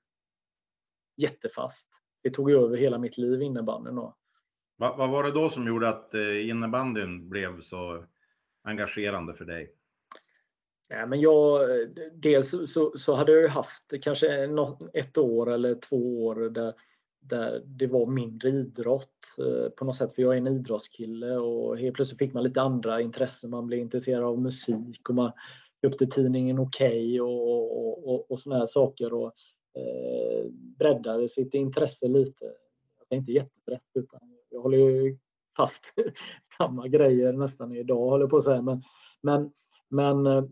jättefast. 1.17 1.89
Det 2.23 2.31
tog 2.31 2.51
över 2.51 2.77
hela 2.77 2.99
mitt 2.99 3.19
liv 3.19 3.43
innebandyn. 3.43 3.95
Då. 3.95 4.17
Vad, 4.77 4.97
vad 4.97 5.11
var 5.11 5.25
det 5.25 5.31
då 5.31 5.51
som 5.51 5.67
gjorde 5.67 5.89
att 5.89 6.15
innebandyn 6.45 7.29
blev 7.29 7.61
så 7.61 8.05
engagerande 8.63 9.35
för 9.35 9.45
dig? 9.45 9.75
Ja, 10.93 11.07
men 11.07 11.21
jag, 11.21 11.69
dels 12.13 12.73
så, 12.73 12.93
så 12.99 13.15
hade 13.15 13.33
jag 13.33 13.49
haft 13.49 13.85
kanske 14.03 14.49
ett 14.93 15.19
år 15.19 15.51
eller 15.51 15.75
två 15.75 16.25
år 16.27 16.35
där, 16.35 16.75
där 17.21 17.63
det 17.65 17.87
var 17.87 18.07
mindre 18.07 18.49
idrott 18.49 19.37
eh, 19.39 19.69
på 19.69 19.85
något 19.85 19.97
sätt. 19.97 20.15
För 20.15 20.23
jag 20.23 20.33
är 20.33 20.37
en 20.37 20.47
idrottskille 20.47 21.37
och 21.37 21.79
helt 21.79 21.97
plötsligt 21.97 22.19
fick 22.19 22.33
man 22.33 22.43
lite 22.43 22.61
andra 22.61 23.01
intressen. 23.01 23.51
Man 23.51 23.67
blev 23.67 23.81
intresserad 23.81 24.25
av 24.25 24.39
musik 24.39 25.09
och 25.09 25.15
man 25.15 25.33
köpte 25.83 26.07
tidningen 26.07 26.59
Okej 26.59 27.21
okay 27.21 27.21
och, 27.21 27.87
och, 27.87 28.15
och, 28.15 28.31
och 28.31 28.41
sådana 28.41 28.61
här 28.61 28.67
saker. 28.73 29.13
Och, 29.13 29.33
eh, 29.75 30.47
breddade 30.51 31.29
sitt 31.29 31.55
intresse 31.55 32.09
lite. 32.09 32.45
Alltså 32.99 33.15
inte 33.15 33.33
jättebrett 33.33 33.91
utan 33.95 34.21
jag 34.51 34.61
håller 34.61 34.79
ju 34.79 35.19
fast 35.57 35.83
samma 36.59 36.89
grejer 36.89 37.33
nästan 37.33 37.77
idag 37.77 38.11
håller 38.11 38.27
på 38.27 38.37
att 38.37 38.45
säga. 38.45 38.63
Men, 38.63 38.83
men, 39.23 39.53
men 39.89 40.27
eh, 40.27 40.45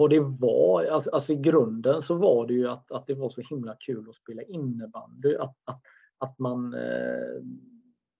vad 0.00 0.10
det 0.10 0.20
var, 0.20 0.84
alltså, 0.84 1.10
alltså, 1.10 1.32
i 1.32 1.36
grunden 1.36 2.02
så 2.02 2.14
var 2.14 2.46
det 2.46 2.54
ju 2.54 2.68
att, 2.68 2.92
att 2.92 3.06
det 3.06 3.14
var 3.14 3.28
så 3.28 3.40
himla 3.40 3.74
kul 3.74 4.08
att 4.08 4.14
spela 4.14 4.42
innebandy. 4.42 5.36
Att, 5.36 5.56
att, 5.64 5.82
att 6.18 6.38
man, 6.38 6.74
eh, 6.74 7.42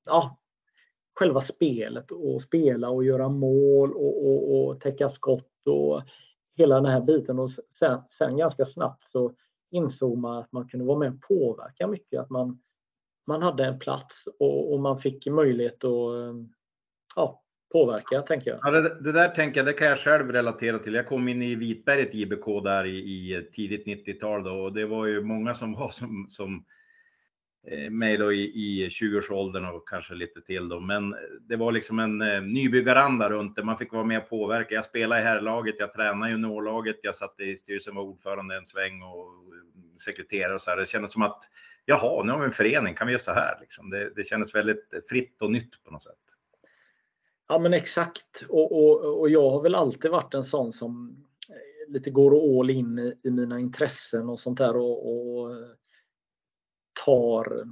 ja, 0.06 0.38
själva 1.18 1.40
spelet 1.40 2.10
och 2.10 2.42
spela 2.42 2.90
och 2.90 3.04
göra 3.04 3.28
mål 3.28 3.92
och, 3.92 4.26
och, 4.26 4.68
och 4.68 4.80
täcka 4.80 5.08
skott 5.08 5.66
och 5.66 6.02
hela 6.56 6.74
den 6.74 6.86
här 6.92 7.00
biten. 7.00 7.38
Och 7.38 7.50
sen, 7.78 8.02
sen 8.18 8.36
ganska 8.36 8.64
snabbt 8.64 9.04
så 9.04 9.32
insåg 9.70 10.18
man 10.18 10.38
att 10.38 10.52
man 10.52 10.68
kunde 10.68 10.86
vara 10.86 10.98
med 10.98 11.12
och 11.12 11.22
påverka 11.28 11.86
mycket. 11.86 12.20
Att 12.20 12.30
man, 12.30 12.60
man 13.26 13.42
hade 13.42 13.64
en 13.64 13.78
plats 13.78 14.26
och, 14.38 14.72
och 14.72 14.80
man 14.80 15.00
fick 15.00 15.26
möjlighet 15.26 15.84
att 15.84 16.14
eh, 16.14 16.34
ja, 17.16 17.42
påverka, 17.72 18.22
tänker 18.22 18.50
jag. 18.50 18.58
Ja, 18.62 18.70
det, 18.70 19.00
det, 19.00 19.12
där 19.12 19.28
tänker 19.28 19.60
jag, 19.60 19.66
det 19.66 19.72
kan 19.72 19.86
jag 19.86 19.98
själv 19.98 20.32
relatera 20.32 20.78
till. 20.78 20.94
Jag 20.94 21.06
kom 21.06 21.28
in 21.28 21.42
i 21.42 21.54
Vitberget 21.54 22.14
IBK 22.14 22.44
där 22.64 22.84
i, 22.84 22.98
i 22.98 23.48
tidigt 23.52 23.86
90-tal 23.86 24.44
då 24.44 24.50
och 24.50 24.72
det 24.72 24.86
var 24.86 25.06
ju 25.06 25.22
många 25.22 25.54
som 25.54 25.72
var 25.72 25.90
som, 25.90 26.26
som 26.28 26.64
eh, 27.66 27.90
mig 27.90 28.16
då 28.16 28.32
i, 28.32 28.42
i 28.42 28.88
20-årsåldern 28.88 29.64
och 29.64 29.88
kanske 29.88 30.14
lite 30.14 30.40
till 30.40 30.68
då. 30.68 30.80
Men 30.80 31.16
det 31.40 31.56
var 31.56 31.72
liksom 31.72 31.98
en 31.98 32.20
eh, 32.20 32.42
nybyggaranda 32.42 33.30
runt 33.30 33.56
det. 33.56 33.64
Man 33.64 33.78
fick 33.78 33.92
vara 33.92 34.04
med 34.04 34.18
och 34.18 34.28
påverka. 34.28 34.74
Jag 34.74 34.84
spelade 34.84 35.20
i 35.20 35.24
herrlaget, 35.24 35.76
jag 35.78 35.92
tränade 35.92 36.30
juniorlaget, 36.30 36.96
jag 37.02 37.16
satt 37.16 37.40
i 37.40 37.56
styrelsen, 37.56 37.94
var 37.94 38.02
ordförande 38.02 38.56
en 38.56 38.66
sväng 38.66 39.02
och 39.02 39.18
eh, 39.18 39.96
sekreterare 40.04 40.54
och 40.54 40.62
så 40.62 40.70
här. 40.70 40.76
Det 40.76 40.88
kändes 40.88 41.12
som 41.12 41.22
att 41.22 41.42
jaha, 41.84 42.24
nu 42.24 42.32
har 42.32 42.38
vi 42.38 42.44
en 42.44 42.52
förening, 42.52 42.94
kan 42.94 43.06
vi 43.06 43.12
göra 43.12 43.22
så 43.22 43.32
här? 43.32 43.58
Liksom. 43.60 43.90
Det, 43.90 44.10
det 44.16 44.24
kändes 44.24 44.54
väldigt 44.54 44.90
fritt 45.08 45.42
och 45.42 45.52
nytt 45.52 45.84
på 45.84 45.90
något 45.90 46.02
sätt. 46.02 46.29
Ja 47.50 47.58
men 47.58 47.74
exakt. 47.74 48.44
Och, 48.48 48.72
och, 48.72 49.20
och 49.20 49.30
jag 49.30 49.50
har 49.50 49.62
väl 49.62 49.74
alltid 49.74 50.10
varit 50.10 50.34
en 50.34 50.44
sån 50.44 50.72
som 50.72 51.16
eh, 51.48 51.92
lite 51.92 52.10
går 52.10 52.60
all 52.60 52.70
in 52.70 52.98
i, 52.98 53.28
i 53.28 53.30
mina 53.30 53.60
intressen 53.60 54.28
och 54.28 54.40
sånt 54.40 54.58
där 54.58 54.76
och, 54.76 55.08
och 55.08 55.50
eh, 55.50 55.68
tar 57.04 57.64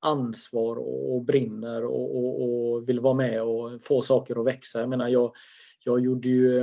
ansvar 0.00 0.76
och, 0.76 1.14
och 1.14 1.24
brinner 1.24 1.84
och, 1.84 2.42
och, 2.42 2.88
vill 2.88 3.00
vara 3.00 3.14
med 3.14 3.42
och 3.42 3.84
få 3.84 4.02
saker 4.02 4.40
att 4.40 4.46
växa. 4.46 4.80
Jag 4.80 4.88
menar, 4.88 5.08
jag, 5.08 5.32
jag 5.84 6.00
gjorde 6.00 6.28
ju 6.28 6.58
eh, 6.58 6.62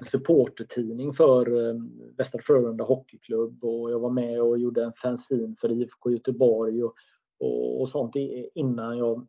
en 0.00 0.06
supportertidning 0.06 1.14
för 1.14 1.46
Västra 2.16 2.42
Frölunda 2.42 2.84
Hockeyklubb 2.84 3.64
och 3.64 3.90
jag 3.90 3.98
var 3.98 4.10
med 4.10 4.42
och 4.42 4.58
gjorde 4.58 4.84
en 4.84 4.92
fanzine 4.92 5.56
för 5.60 5.72
IFK 5.72 6.10
Göteborg 6.10 6.84
och, 6.84 6.94
och, 7.40 7.80
och 7.80 7.88
sånt 7.88 8.16
innan 8.54 8.98
jag 8.98 9.26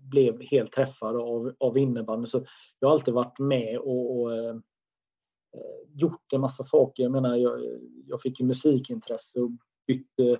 blev 0.00 0.42
helt 0.42 0.72
träffad 0.72 1.16
av, 1.16 1.54
av 1.58 1.78
innebandy. 1.78 2.28
Så 2.28 2.44
jag 2.78 2.88
har 2.88 2.94
alltid 2.94 3.14
varit 3.14 3.38
med 3.38 3.78
och, 3.78 4.20
och 4.20 4.32
eh, 4.32 4.56
eh, 5.54 5.90
gjort 5.94 6.32
en 6.32 6.40
massa 6.40 6.64
saker. 6.64 7.02
Jag 7.02 7.12
menar, 7.12 7.36
jag, 7.36 7.60
jag 8.06 8.22
fick 8.22 8.40
ju 8.40 8.46
musikintresse 8.46 9.40
och 9.40 9.50
bytte 9.86 10.38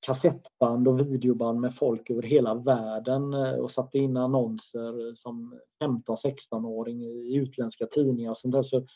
kassettband 0.00 0.88
och 0.88 1.00
videoband 1.00 1.60
med 1.60 1.74
folk 1.74 2.10
över 2.10 2.22
hela 2.22 2.54
världen 2.54 3.34
eh, 3.34 3.54
och 3.54 3.70
satte 3.70 3.98
in 3.98 4.16
annonser 4.16 5.14
som 5.14 5.60
15-16-åring 5.84 7.02
i 7.02 7.34
utländska 7.34 7.86
tidningar 7.86 8.30
och 8.30 8.38
sånt 8.38 8.54
där. 8.54 8.62
Så, 8.62 8.86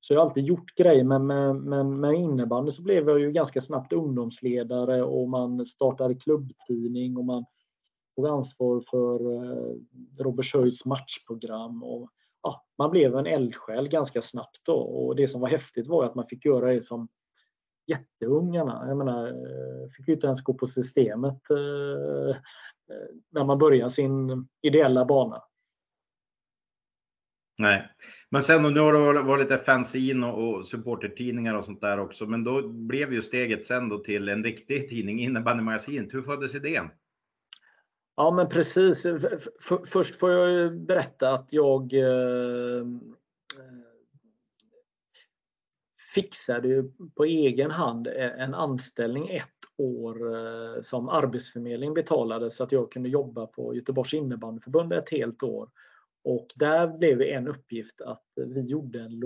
så 0.00 0.14
jag 0.14 0.20
har 0.20 0.26
alltid 0.26 0.44
gjort 0.44 0.74
grejer 0.76 1.04
men 1.04 1.26
med, 1.26 1.56
med, 1.56 1.86
med 1.86 2.14
innebandy 2.14 2.72
så 2.72 2.82
blev 2.82 3.08
jag 3.08 3.20
ju 3.20 3.32
ganska 3.32 3.60
snabbt 3.60 3.92
ungdomsledare 3.92 5.02
och 5.02 5.28
man 5.28 5.66
startade 5.66 6.14
klubbtidning 6.14 7.16
och 7.16 7.24
man 7.24 7.44
tog 8.20 8.26
ansvar 8.26 8.84
för 8.90 9.34
eh, 9.34 9.76
Robert 10.18 10.26
Robertshöjds 10.26 10.84
matchprogram. 10.84 11.82
Och, 11.82 12.10
ja, 12.42 12.64
man 12.78 12.90
blev 12.90 13.16
en 13.16 13.26
eldsjäl 13.26 13.88
ganska 13.88 14.22
snabbt 14.22 14.60
då. 14.62 14.74
och 14.74 15.16
det 15.16 15.28
som 15.28 15.40
var 15.40 15.48
häftigt 15.48 15.86
var 15.86 16.04
att 16.04 16.14
man 16.14 16.26
fick 16.26 16.44
göra 16.44 16.72
det 16.72 16.80
som 16.80 17.08
jätteungarna. 17.86 18.84
Jag 18.88 18.96
menar, 18.96 19.26
eh, 19.26 19.90
fick 19.96 20.08
ju 20.08 20.14
inte 20.14 20.26
ens 20.26 20.42
gå 20.42 20.54
på 20.54 20.66
systemet 20.66 21.50
eh, 21.50 22.36
när 23.30 23.44
man 23.44 23.58
började 23.58 23.90
sin 23.90 24.48
ideella 24.62 25.04
bana. 25.04 25.42
Nej, 27.58 27.88
men 28.30 28.42
sen 28.42 28.62
nu 28.62 28.80
har 28.80 29.14
det 29.14 29.22
varit 29.22 29.50
lite 29.50 29.64
fanzine 29.64 30.26
och 30.26 30.66
supportertidningar 30.66 31.54
och 31.54 31.64
sånt 31.64 31.80
där 31.80 32.00
också. 32.00 32.26
Men 32.26 32.44
då 32.44 32.68
blev 32.68 33.12
ju 33.12 33.22
steget 33.22 33.66
sen 33.66 33.88
då 33.88 33.98
till 33.98 34.28
en 34.28 34.44
riktig 34.44 34.88
tidning, 34.88 35.20
innebandymagasinet. 35.20 36.14
Hur 36.14 36.22
föddes 36.22 36.54
idén? 36.54 36.90
Ja 38.20 38.30
men 38.30 38.48
precis. 38.48 39.06
Först 39.86 40.14
får 40.14 40.30
jag 40.30 40.76
berätta 40.80 41.32
att 41.32 41.52
jag 41.52 41.92
eh, 41.92 42.80
eh 42.80 42.86
fixade 46.14 46.84
på 47.16 47.24
egen 47.24 47.70
hand 47.70 48.06
e-, 48.06 48.34
en 48.38 48.54
anställning 48.54 49.28
ett 49.28 49.48
år 49.76 50.34
eh, 50.34 50.82
som 50.82 51.08
Arbetsförmedlingen 51.08 51.94
betalade 51.94 52.50
så 52.50 52.64
att 52.64 52.72
jag 52.72 52.92
kunde 52.92 53.08
jobba 53.08 53.46
på 53.46 53.74
Göteborgs 53.74 54.14
innebandyförbund 54.14 54.92
ett 54.92 55.10
helt 55.10 55.42
år. 55.42 55.70
Och 56.24 56.46
där 56.54 56.98
blev 56.98 57.22
en 57.22 57.48
uppgift 57.48 58.00
att 58.00 58.24
vi 58.36 58.60
gjorde 58.60 59.00
en, 59.00 59.22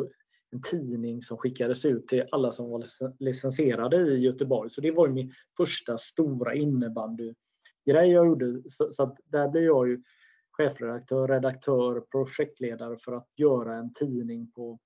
en 0.52 0.62
tidning 0.62 1.22
som 1.22 1.38
skickades 1.38 1.84
ut 1.84 2.08
till 2.08 2.24
alla 2.32 2.52
som 2.52 2.70
var 2.70 2.84
licensierade 3.18 3.96
i 3.96 4.18
Göteborg. 4.18 4.70
Så 4.70 4.80
det 4.80 4.90
var 4.90 5.08
min 5.08 5.32
första 5.56 5.98
stora 5.98 6.54
innebandy 6.54 7.34
grej 7.84 8.10
jag 8.10 8.26
gjorde. 8.26 8.62
Så, 8.68 8.92
så 8.92 9.16
där 9.24 9.48
blev 9.48 9.64
jag 9.64 9.88
ju 9.88 10.02
chefredaktör, 10.50 11.28
redaktör, 11.28 12.00
projektledare 12.00 12.96
för 12.98 13.12
att 13.12 13.28
göra 13.36 13.76
en 13.76 13.92
tidning 13.92 14.50
på 14.50 14.78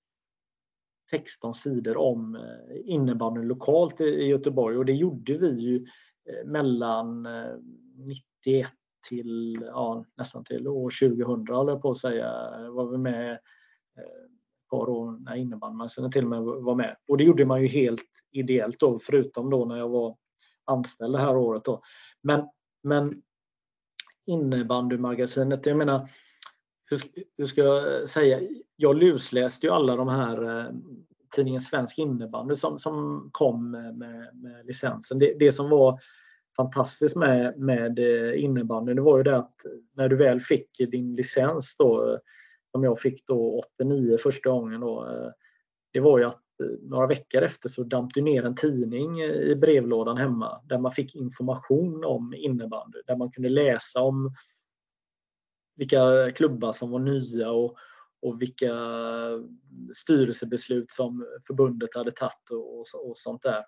16 1.10 1.54
sidor 1.54 1.96
om 1.96 2.34
eh, 2.36 2.42
innebandy 2.84 3.42
lokalt 3.42 4.00
i 4.00 4.24
Göteborg 4.24 4.76
och 4.76 4.84
det 4.84 4.92
gjorde 4.92 5.38
vi 5.38 5.48
ju 5.48 5.86
eh, 6.30 6.46
mellan 6.46 7.26
eh, 7.26 7.56
91 8.44 8.70
till 9.08 9.62
ja, 9.66 10.04
nästan 10.16 10.44
till 10.44 10.68
år 10.68 10.90
2000 11.08 11.54
håller 11.54 11.72
jag 11.72 11.82
på 11.82 11.90
att 11.90 11.98
säga. 11.98 12.30
Var 12.70 12.90
vi 12.90 12.98
med 12.98 13.32
ett 13.34 14.70
par 14.70 14.88
år 14.88 15.18
när 15.24 15.34
innebandymagasinet 15.36 16.12
till 16.12 16.24
och 16.24 16.30
med 16.30 16.42
var 16.42 16.74
med. 16.74 16.96
Och 17.08 17.16
det 17.16 17.24
gjorde 17.24 17.44
man 17.44 17.62
ju 17.62 17.66
helt 17.66 18.02
ideellt 18.30 18.80
då, 18.80 18.98
förutom 18.98 19.50
då 19.50 19.64
när 19.64 19.76
jag 19.76 19.88
var 19.88 20.16
anställd 20.64 21.14
det 21.14 21.20
här 21.20 21.36
året. 21.36 21.64
Då. 21.64 21.82
Men, 22.22 22.48
men 22.88 23.22
innebandymagasinet, 24.26 25.66
jag 25.66 25.76
menar, 25.76 26.08
hur, 26.90 27.00
hur 27.38 27.46
ska 27.46 27.60
jag 27.60 28.08
säga? 28.08 28.40
Jag 28.76 28.96
lusläste 28.96 29.66
ju 29.66 29.72
alla 29.72 29.96
de 29.96 30.08
här 30.08 30.58
eh, 30.58 30.72
tidningen 31.36 31.60
Svensk 31.60 31.98
innebandy 31.98 32.56
som, 32.56 32.78
som 32.78 33.28
kom 33.32 33.70
med, 33.70 33.98
med 34.36 34.66
licensen. 34.66 35.18
Det, 35.18 35.34
det, 35.38 35.52
som 35.52 35.70
var 35.70 35.98
fantastiskt 36.56 37.16
med, 37.16 37.58
med 37.58 37.98
eh, 37.98 38.44
innebandy 38.44 38.94
det 38.94 39.00
var 39.00 39.16
ju 39.16 39.22
det 39.22 39.36
att 39.36 39.54
när 39.96 40.08
du 40.08 40.16
väl 40.16 40.40
fick 40.40 40.78
din 40.78 41.16
licens 41.16 41.76
då, 41.78 42.12
eh, 42.12 42.18
som 42.72 42.84
jag 42.84 43.00
fick 43.00 43.26
då 43.26 43.64
89 43.76 44.18
första 44.22 44.50
gången 44.50 44.80
då, 44.80 45.06
eh, 45.06 45.30
det 45.92 46.00
var 46.00 46.18
ju 46.18 46.24
att 46.24 46.42
några 46.80 47.06
veckor 47.06 47.42
efter 47.42 47.68
så 47.68 47.82
damp 47.82 48.14
det 48.14 48.20
ner 48.20 48.44
en 48.44 48.56
tidning 48.56 49.20
i 49.22 49.54
brevlådan 49.54 50.16
hemma 50.16 50.60
där 50.64 50.78
man 50.78 50.92
fick 50.92 51.14
information 51.14 52.04
om 52.04 52.34
innebandy. 52.34 52.98
Där 53.06 53.16
man 53.16 53.30
kunde 53.30 53.48
läsa 53.48 54.00
om 54.00 54.34
vilka 55.76 56.30
klubbar 56.30 56.72
som 56.72 56.90
var 56.90 56.98
nya 56.98 57.50
och, 57.50 57.76
och 58.22 58.42
vilka 58.42 58.74
styrelsebeslut 59.94 60.90
som 60.90 61.26
förbundet 61.46 61.94
hade 61.94 62.10
tagit 62.10 62.50
och, 62.50 62.78
och, 62.78 63.16
sånt 63.16 63.42
där. 63.42 63.64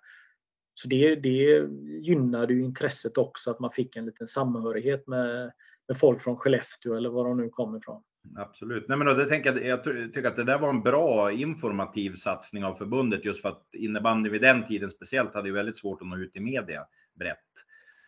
Så 0.73 0.87
det, 0.87 1.15
det 1.15 1.67
gynnade 2.01 2.53
ju 2.53 2.63
intresset 2.63 3.17
också 3.17 3.51
att 3.51 3.59
man 3.59 3.71
fick 3.71 3.95
en 3.95 4.05
liten 4.05 4.27
samhörighet 4.27 5.07
med, 5.07 5.51
med 5.87 5.99
folk 5.99 6.21
från 6.21 6.37
Skellefteå 6.37 6.95
eller 6.95 7.09
var 7.09 7.27
de 7.27 7.37
nu 7.37 7.49
kommer 7.49 7.77
ifrån. 7.77 8.03
Absolut. 8.35 8.87
Nej, 8.87 8.97
men 8.97 9.07
då, 9.07 9.13
det 9.13 9.25
tänker 9.25 9.53
jag, 9.53 9.65
jag 9.65 9.83
tycker 9.83 10.27
att 10.27 10.35
det 10.35 10.43
där 10.43 10.59
var 10.59 10.69
en 10.69 10.81
bra 10.81 11.31
informativ 11.31 12.15
satsning 12.15 12.65
av 12.65 12.75
förbundet 12.75 13.25
just 13.25 13.41
för 13.41 13.49
att 13.49 13.69
innebandy 13.73 14.29
vid 14.29 14.41
den 14.41 14.67
tiden 14.67 14.91
speciellt 14.91 15.33
hade 15.33 15.47
ju 15.47 15.53
väldigt 15.53 15.77
svårt 15.77 16.01
att 16.01 16.07
nå 16.07 16.17
ut 16.17 16.35
i 16.35 16.39
media 16.39 16.85
brett. 17.13 17.37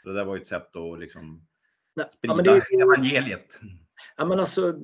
Så 0.03 0.09
det 0.09 0.15
där 0.15 0.25
var 0.25 0.35
ju 0.35 0.41
ett 0.41 0.47
sätt 0.47 0.75
att 0.75 0.99
liksom 0.99 1.47
sprida 2.17 2.43
ja, 2.45 2.61
det, 2.69 2.81
evangeliet. 2.81 3.59
Ja, 4.17 4.25
men 4.25 4.39
alltså, 4.39 4.75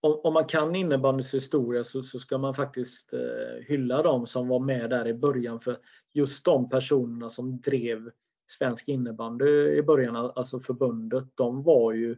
om, 0.00 0.20
om 0.24 0.34
man 0.34 0.44
kan 0.44 0.74
innebandyns 0.74 1.34
historia 1.34 1.84
så, 1.84 2.02
så, 2.02 2.18
ska 2.18 2.38
man 2.38 2.54
faktiskt 2.54 3.12
eh, 3.12 3.64
hylla 3.66 4.02
dem 4.02 4.26
som 4.26 4.48
var 4.48 4.60
med 4.60 4.90
där 4.90 5.08
i 5.08 5.14
början. 5.14 5.60
För 5.60 5.76
just 6.12 6.44
de 6.44 6.68
personerna 6.68 7.28
som 7.28 7.60
drev 7.60 8.10
svensk 8.46 8.88
innebandy 8.88 9.76
i 9.78 9.82
början, 9.82 10.16
alltså 10.16 10.58
förbundet, 10.58 11.24
de 11.34 11.62
var 11.62 11.92
ju 11.92 12.10
eh, 12.10 12.16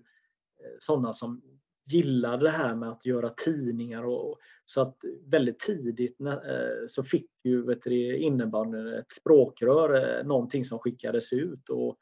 sådana 0.78 1.12
som 1.12 1.42
gillade 1.86 2.44
det 2.44 2.50
här 2.50 2.74
med 2.74 2.88
att 2.88 3.06
göra 3.06 3.28
tidningar. 3.28 4.04
Och, 4.04 4.38
så 4.64 4.80
att 4.80 4.96
väldigt 5.24 5.58
tidigt 5.58 6.20
eh, 6.20 6.86
så 6.88 7.02
fick 7.02 7.30
ju 7.44 7.66
vet 7.66 7.82
du, 7.82 8.16
innebandyn 8.16 8.88
ett 8.88 9.12
språkrör, 9.12 9.94
eh, 9.94 10.26
någonting 10.26 10.64
som 10.64 10.78
skickades 10.78 11.32
ut 11.32 11.68
och 11.68 11.98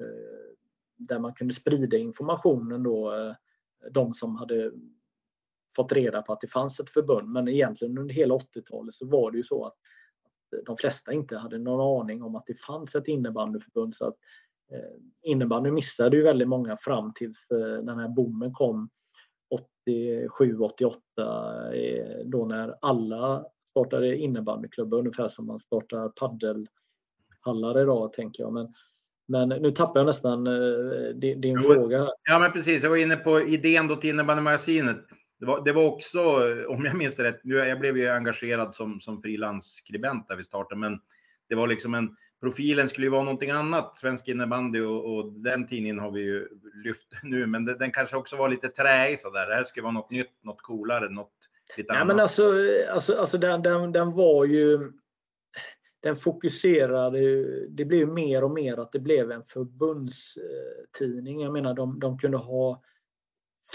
eh, 0.00 0.54
där 0.96 1.18
man 1.18 1.34
kunde 1.34 1.54
sprida 1.54 1.96
informationen 1.96 2.82
då, 2.82 3.34
de 3.90 4.14
som 4.14 4.36
hade 4.36 4.72
fått 5.76 5.92
reda 5.92 6.22
på 6.22 6.32
att 6.32 6.40
det 6.40 6.46
fanns 6.46 6.80
ett 6.80 6.90
förbund. 6.90 7.28
Men 7.28 7.48
egentligen 7.48 7.98
under 7.98 8.14
hela 8.14 8.34
80-talet 8.34 8.94
så 8.94 9.06
var 9.06 9.30
det 9.30 9.36
ju 9.36 9.42
så 9.42 9.64
att 9.64 9.74
de 10.66 10.76
flesta 10.76 11.12
inte 11.12 11.36
hade 11.36 11.58
någon 11.58 12.02
aning 12.02 12.22
om 12.22 12.36
att 12.36 12.46
det 12.46 12.60
fanns 12.60 12.94
ett 12.94 13.08
innebandyförbund. 13.08 13.94
Så 13.94 14.06
att 14.06 14.16
innebandy 15.22 15.70
missade 15.70 16.16
ju 16.16 16.22
väldigt 16.22 16.48
många 16.48 16.76
fram 16.76 17.12
tills 17.14 17.46
den 17.84 17.98
här 17.98 18.08
boomen 18.08 18.52
kom 18.52 18.90
87, 19.82 20.58
88 20.58 21.00
eh, 21.74 22.24
då 22.24 22.46
när 22.46 22.74
alla 22.80 23.44
startade 23.70 24.16
innebandyklubbar 24.16 24.98
ungefär 24.98 25.28
som 25.28 25.46
man 25.46 25.60
startar 25.60 26.08
paddelhallar 26.08 27.82
idag 27.82 28.12
tänker 28.12 28.42
jag. 28.42 28.52
Men, 28.52 28.74
men 29.28 29.48
nu 29.48 29.70
tappar 29.70 30.00
jag 30.00 30.06
nästan 30.06 30.46
eh, 30.46 31.14
din, 31.14 31.40
din 31.40 31.60
jo, 31.62 31.74
fråga. 31.74 32.08
Ja 32.28 32.38
men 32.38 32.52
precis, 32.52 32.82
jag 32.82 32.90
var 32.90 32.96
inne 32.96 33.16
på 33.16 33.40
idén 33.40 33.88
då 33.88 33.96
till 33.96 34.10
innebandymagasinet. 34.10 35.06
Det 35.40 35.46
var, 35.46 35.64
det 35.64 35.72
var 35.72 35.84
också, 35.84 36.20
om 36.68 36.84
jag 36.84 36.96
minns 36.96 37.16
det 37.16 37.22
rätt, 37.22 37.40
jag 37.42 37.80
blev 37.80 37.96
ju 37.96 38.08
engagerad 38.08 38.74
som, 38.74 39.00
som 39.00 39.22
frilansskribent 39.22 40.28
där 40.28 40.36
vi 40.36 40.44
startade, 40.44 40.80
men 40.80 41.00
det 41.48 41.54
var 41.54 41.66
liksom 41.66 41.94
en 41.94 42.16
profilen 42.42 42.88
skulle 42.88 43.06
ju 43.06 43.10
vara 43.10 43.24
någonting 43.24 43.50
annat, 43.50 43.98
Svensk 43.98 44.28
innebandy 44.28 44.80
och, 44.80 45.14
och, 45.14 45.32
den 45.32 45.66
tidningen 45.66 45.98
har 45.98 46.10
vi 46.10 46.20
ju 46.20 46.48
lyft 46.84 47.08
nu, 47.22 47.46
men 47.46 47.64
det, 47.64 47.74
den 47.74 47.92
kanske 47.92 48.16
också 48.16 48.36
var 48.36 48.48
lite 48.48 48.68
träig 48.68 49.20
sådär. 49.20 49.46
Det 49.46 49.54
här 49.54 49.64
skulle 49.64 49.82
vara 49.82 49.92
något 49.92 50.10
nytt, 50.10 50.44
något 50.44 50.62
coolare, 50.62 51.08
något 51.08 51.32
lite 51.76 51.92
Nej, 51.92 52.00
annat. 52.00 52.16
Men 52.16 52.20
alltså, 52.22 52.52
alltså, 52.92 53.16
alltså 53.16 53.38
den, 53.38 53.62
den, 53.62 53.92
den 53.92 54.12
var 54.12 54.44
ju 54.44 54.92
den 56.02 56.16
fokuserade, 56.16 57.18
det 57.68 57.84
blev 57.84 58.08
mer 58.08 58.44
och 58.44 58.50
mer 58.50 58.78
att 58.78 58.92
det 58.92 59.00
blev 59.00 59.30
en 59.30 59.44
förbundstidning. 59.44 61.40
Jag 61.40 61.52
menar 61.52 61.74
de, 61.74 62.00
de 62.00 62.18
kunde 62.18 62.36
ha 62.36 62.82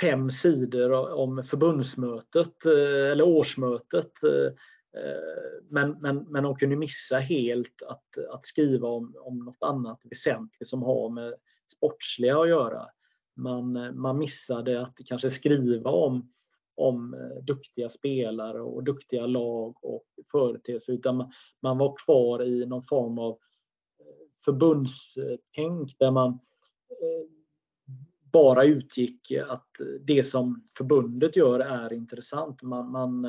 fem 0.01 0.31
sidor 0.31 1.13
om 1.13 1.43
förbundsmötet 1.43 2.65
eh, 2.65 3.11
eller 3.11 3.27
årsmötet 3.27 4.23
Eh, 4.23 4.51
Eh, 4.97 5.61
men, 5.69 5.97
men, 6.01 6.17
men 6.17 6.43
de 6.43 6.55
kunde 6.55 6.75
missa 6.75 7.17
helt 7.17 7.81
att, 7.87 8.17
att 8.33 8.45
skriva 8.45 8.87
om, 8.87 9.15
om 9.19 9.39
något 9.39 9.63
annat 9.63 10.01
väsentligt 10.03 10.67
som 10.67 10.83
har 10.83 11.09
med 11.09 11.33
sportsliga 11.71 12.39
att 12.39 12.49
göra. 12.49 12.87
Man, 13.35 13.99
man 13.99 14.17
missade 14.17 14.81
att 14.81 14.97
kanske 15.05 15.29
skriva 15.29 15.91
om, 15.91 16.33
om 16.75 17.13
eh, 17.13 17.43
duktiga 17.43 17.89
spelare 17.89 18.61
och 18.61 18.83
duktiga 18.83 19.25
lag 19.25 19.75
och 19.81 20.05
företeelser 20.31 20.93
utan 20.93 21.17
man, 21.17 21.31
man 21.61 21.77
var 21.77 21.95
kvar 22.05 22.43
i 22.43 22.65
någon 22.65 22.83
form 22.83 23.19
av 23.19 23.31
eh, 23.31 24.27
förbundstänk 24.45 25.95
där 25.99 26.11
man 26.11 26.39
bara 28.31 28.63
utgick 28.63 29.31
att 29.47 29.69
det 30.01 30.23
som 30.23 30.65
förbundet 30.77 31.35
gör 31.35 31.59
är 31.59 31.93
intressant. 31.93 32.61
Man, 32.61 32.91
man, 32.91 33.25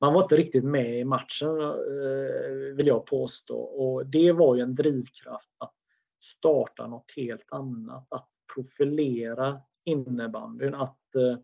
man 0.00 0.12
var 0.12 0.22
inte 0.22 0.36
riktigt 0.36 0.64
med 0.64 0.98
i 0.98 1.04
matchen 1.04 1.60
eh, 1.60 2.76
vill 2.76 2.86
jag 2.86 3.06
påstå. 3.06 3.58
Och 3.58 4.06
det 4.06 4.32
var 4.32 4.56
ju 4.56 4.62
en 4.62 4.74
drivkraft 4.74 5.50
att 5.58 5.74
starta 6.22 6.86
något 6.86 7.12
helt 7.16 7.52
annat. 7.52 8.06
Att 8.10 8.28
profilera 8.54 9.60
innebandyn, 9.84 10.74
att, 10.74 11.14
eh, 11.14 11.38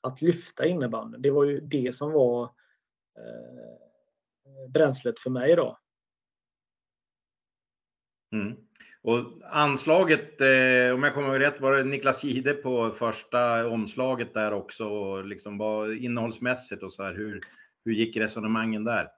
att 0.00 0.22
lyfta 0.22 0.66
innebandyn. 0.66 1.22
Det 1.22 1.30
var 1.30 1.44
ju 1.44 1.60
det 1.60 1.94
som 1.94 2.12
var 2.12 2.44
eh, 3.18 4.68
bränslet 4.68 5.18
för 5.18 5.30
mig 5.30 5.56
då. 5.56 5.78
Mm. 8.32 8.56
Och 9.02 9.24
anslaget, 9.42 10.40
eh, 10.40 10.94
om 10.94 11.02
jag 11.02 11.14
kommer 11.14 11.28
ihåg 11.28 11.40
rätt, 11.40 11.60
var 11.60 11.72
det 11.72 11.84
Niklas 11.84 12.24
Gide 12.24 12.54
på 12.54 12.90
första 12.90 13.68
omslaget 13.68 14.34
där 14.34 14.52
också, 14.52 14.88
och 14.88 15.24
liksom 15.24 15.58
var 15.58 16.04
innehållsmässigt 16.04 16.82
och 16.82 16.92
så 16.92 17.02
här, 17.02 17.14
hur, 17.14 17.40
hur 17.84 17.92
gick 17.92 18.16
resonemangen 18.16 18.84
där? 18.84 19.08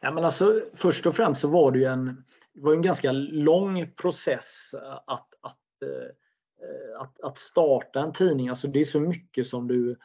Ja, 0.00 0.10
men 0.10 0.24
alltså, 0.24 0.60
först 0.74 1.06
och 1.06 1.14
främst 1.14 1.40
så 1.40 1.48
var 1.48 1.72
det 1.72 1.78
ju 1.78 1.84
en, 1.84 2.24
det 2.54 2.60
var 2.60 2.72
en 2.72 2.82
ganska 2.82 3.12
lång 3.12 3.90
process 3.90 4.74
att, 5.06 5.28
att, 5.40 5.82
eh, 5.82 7.00
att, 7.00 7.20
att 7.20 7.38
starta 7.38 8.00
en 8.00 8.12
tidning. 8.12 8.48
Alltså, 8.48 8.68
det 8.68 8.80
är 8.80 8.84
så 8.84 9.00
mycket 9.00 9.46
som 9.46 9.68
du, 9.68 9.96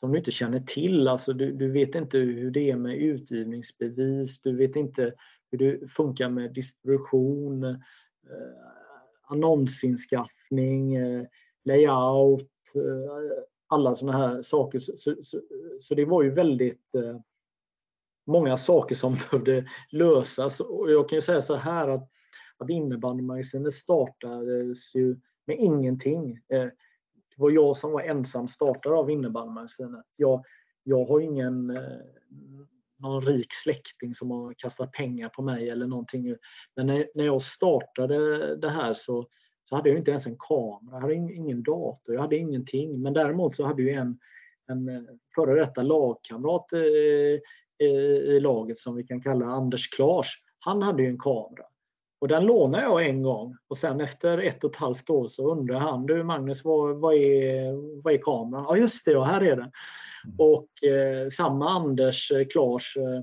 som 0.00 0.12
du 0.12 0.18
inte 0.18 0.30
känner 0.30 0.60
till. 0.60 1.08
Alltså, 1.08 1.32
du, 1.32 1.52
du 1.52 1.70
vet 1.70 1.94
inte 1.94 2.18
hur 2.18 2.50
det 2.50 2.70
är 2.70 2.76
med 2.76 2.96
utgivningsbevis, 2.96 4.40
du 4.40 4.56
vet 4.56 4.76
inte 4.76 5.14
hur 5.50 5.58
det 5.58 5.90
funkar 5.90 6.28
med 6.28 6.54
distribution, 6.54 7.64
eh, 7.64 7.78
annonsinskaffning, 9.22 10.94
eh, 10.94 11.26
layout, 11.64 12.50
eh, 12.74 13.44
alla 13.74 13.94
sådana 13.94 14.18
här 14.18 14.42
saker. 14.42 14.78
Så, 14.78 14.92
så, 14.96 15.40
så, 15.80 15.94
det 15.94 16.04
var 16.04 16.22
ju 16.22 16.30
väldigt 16.30 16.94
eh, 16.94 17.20
många 18.26 18.56
saker 18.56 18.94
som 18.94 19.14
behövde 19.30 19.68
lösas. 19.90 20.60
Och 20.60 20.90
jag 20.90 21.08
kan 21.08 21.16
ju 21.16 21.22
säga 21.22 21.40
så 21.40 21.54
här 21.54 21.88
att, 21.88 22.10
att 22.58 22.70
innebandymagasinet 22.70 23.74
startades 23.74 24.94
ju 24.94 25.16
med 25.46 25.58
ingenting. 25.58 26.32
Eh, 26.32 26.68
det 27.36 27.42
var 27.42 27.50
jag 27.50 27.76
som 27.76 27.92
var 27.92 28.00
ensam 28.00 28.48
startare 28.48 28.94
av 28.94 29.10
innebandymagasinet. 29.10 30.06
Jag, 30.16 30.44
jag 30.82 31.04
har 31.04 31.20
ingen 31.20 31.70
eh, 31.70 32.00
någon 32.98 33.22
rik 33.22 33.52
släkting 33.52 34.14
som 34.14 34.30
har 34.30 34.52
kastat 34.52 34.92
pengar 34.92 35.28
på 35.28 35.42
mig 35.42 35.70
eller 35.70 35.86
någonting. 35.86 36.36
Men 36.76 36.86
när, 36.86 37.08
när 37.14 37.24
jag 37.24 37.42
startade 37.42 38.56
det 38.56 38.70
här 38.70 38.92
så 38.92 39.26
så 39.64 39.76
hade 39.76 39.88
jag 39.88 39.98
inte 39.98 40.10
ens 40.10 40.26
en 40.26 40.36
kamera, 40.38 40.92
jag 40.92 41.00
hade 41.00 41.14
ingen 41.14 41.62
dator, 41.62 42.14
jag 42.14 42.20
hade 42.20 42.36
ingenting. 42.36 43.02
Men 43.02 43.12
däremot 43.12 43.54
så 43.56 43.66
hade 43.66 43.82
jag 43.82 43.96
en, 43.96 44.18
en 44.68 44.88
eh, 44.88 45.02
före 45.34 45.54
detta 45.54 45.82
lagkamrat 45.82 46.72
eh, 46.72 47.40
i 47.86 48.40
laget 48.40 48.78
som 48.78 48.96
vi 48.96 49.04
kan 49.04 49.20
kalla 49.20 49.46
Anders 49.46 49.90
Klars. 49.90 50.42
Han 50.58 50.82
hade 50.82 51.02
ju 51.02 51.08
en 51.08 51.18
kamera. 51.18 51.64
Och 52.24 52.28
den 52.28 52.46
lånade 52.46 52.84
jag 52.84 53.06
en 53.06 53.22
gång 53.22 53.56
och 53.68 53.78
sen 53.78 54.00
efter 54.00 54.38
ett 54.38 54.64
och 54.64 54.70
ett 54.70 54.76
halvt 54.76 55.10
år 55.10 55.26
så 55.26 55.52
undrade 55.52 55.80
han, 55.80 56.06
du 56.06 56.24
Magnus, 56.24 56.64
vad, 56.64 57.00
vad, 57.00 57.14
är, 57.14 57.72
vad 58.02 58.14
är 58.14 58.18
kameran? 58.18 58.64
Ja 58.68 58.76
just 58.76 59.04
det, 59.04 59.10
ja, 59.10 59.22
här 59.22 59.40
är 59.40 59.56
den. 59.56 59.70
Mm. 60.24 60.36
Och 60.38 60.84
eh, 60.84 61.28
samma 61.28 61.70
Anders 61.70 62.30
eh, 62.30 62.46
Klars, 62.46 62.96
eh, 62.96 63.22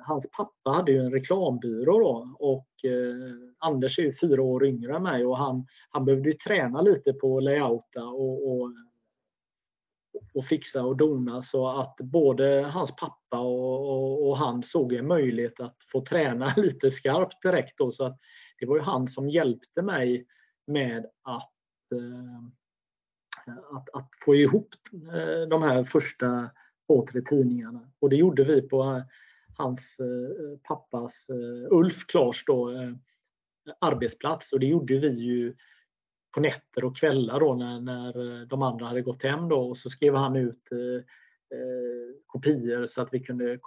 hans 0.00 0.30
pappa 0.30 0.70
hade 0.70 0.92
ju 0.92 0.98
en 0.98 1.12
reklambyrå 1.12 1.98
då 1.98 2.36
och 2.38 2.90
eh, 2.90 3.34
Anders 3.58 3.98
är 3.98 4.02
ju 4.02 4.12
fyra 4.12 4.42
år 4.42 4.66
yngre 4.66 4.96
än 4.96 5.02
mig 5.02 5.26
och 5.26 5.38
han, 5.38 5.66
han 5.90 6.04
behövde 6.04 6.28
ju 6.28 6.36
träna 6.36 6.80
lite 6.80 7.12
på 7.12 7.40
layouta 7.40 8.04
och, 8.04 8.50
och 8.50 8.72
och 10.34 10.44
fixa 10.44 10.82
och 10.82 10.96
dona 10.96 11.42
så 11.42 11.68
att 11.68 11.96
både 11.96 12.62
hans 12.62 12.96
pappa 12.96 13.38
och, 13.38 13.90
och, 13.90 14.28
och, 14.28 14.36
han 14.36 14.62
såg 14.62 14.92
en 14.92 15.06
möjlighet 15.06 15.60
att 15.60 15.76
få 15.92 16.00
träna 16.04 16.52
lite 16.56 16.90
skarpt 16.90 17.42
direkt. 17.42 17.78
Då, 17.78 17.90
så 17.90 18.04
att 18.04 18.18
det 18.58 18.66
var 18.66 18.76
ju 18.76 18.82
han 18.82 19.06
som 19.06 19.28
hjälpte 19.28 19.82
mig 19.82 20.26
med 20.66 21.06
att, 21.22 21.92
eh, 21.92 23.56
att, 23.76 23.88
att, 23.92 24.10
få 24.24 24.34
ihop 24.34 24.68
eh, 24.92 25.48
de 25.48 25.62
här 25.62 25.84
första 25.84 26.50
två, 26.86 27.06
tre 27.12 27.20
tidningarna. 27.20 27.90
Och 27.98 28.10
det 28.10 28.16
gjorde 28.16 28.44
vi 28.44 28.62
på 28.62 28.82
eh, 28.82 29.02
hans 29.56 30.00
eh, 30.00 30.58
pappas, 30.62 31.28
eh, 31.30 31.76
Ulf 31.76 32.06
Klars 32.06 32.44
då, 32.44 32.70
eh, 32.70 32.92
arbetsplats 33.80 34.52
och 34.52 34.60
det 34.60 34.66
gjorde 34.66 34.98
vi 34.98 35.08
ju 35.08 35.54
på 36.34 36.40
nätter 36.40 36.84
och 36.84 36.96
kvällar 36.96 37.40
då 37.40 37.54
när, 37.54 37.80
när 37.80 38.46
de 38.46 38.62
andra 38.62 38.86
hade 38.86 39.02
gått 39.02 39.22
hem 39.22 39.48
då 39.48 39.68
och 39.68 39.76
så 39.76 39.90
skrev 39.90 40.14
han 40.14 40.36
ut 40.36 40.72
eh, 40.72 41.04
kopior 42.26 42.86
så 42.86 43.02
att 43.02 43.14
vi 43.14 43.20
kunde 43.20 43.58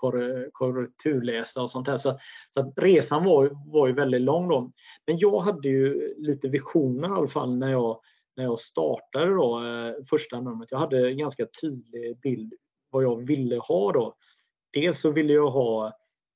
korrekturläsa 0.52 1.62
och 1.62 1.72
sånt 1.72 1.88
här. 1.88 1.98
Så, 1.98 2.20
så 2.50 2.60
att 2.60 2.74
resan 2.76 3.24
var, 3.24 3.72
var 3.74 3.88
ju 3.88 3.94
väldigt 3.94 4.22
lång 4.22 4.48
då. 4.48 4.72
Men 5.08 5.18
jag 5.18 5.40
hade 5.40 5.70
ju 5.70 6.16
lite 6.18 6.48
visioner 6.50 7.08
i 7.08 7.12
alla 7.12 7.28
fall 7.28 7.58
när 7.58 7.72
jag, 7.72 8.02
när 8.36 8.44
jag 8.44 8.60
startade 8.60 9.34
då, 9.34 9.64
eh, 9.66 10.06
första 10.10 10.42
numret. 10.42 10.72
Jag 10.72 10.80
hade 10.80 11.10
en 11.10 11.18
ganska 11.18 11.46
tydlig 11.62 12.20
bild 12.20 12.54
vad 12.90 13.04
jag 13.04 13.28
ville 13.28 13.58
ha 13.58 13.92
då. 13.92 14.16
Dels 14.74 15.02
så 15.02 15.12
ville 15.12 15.34
jag 15.34 15.52
ha 15.52 15.88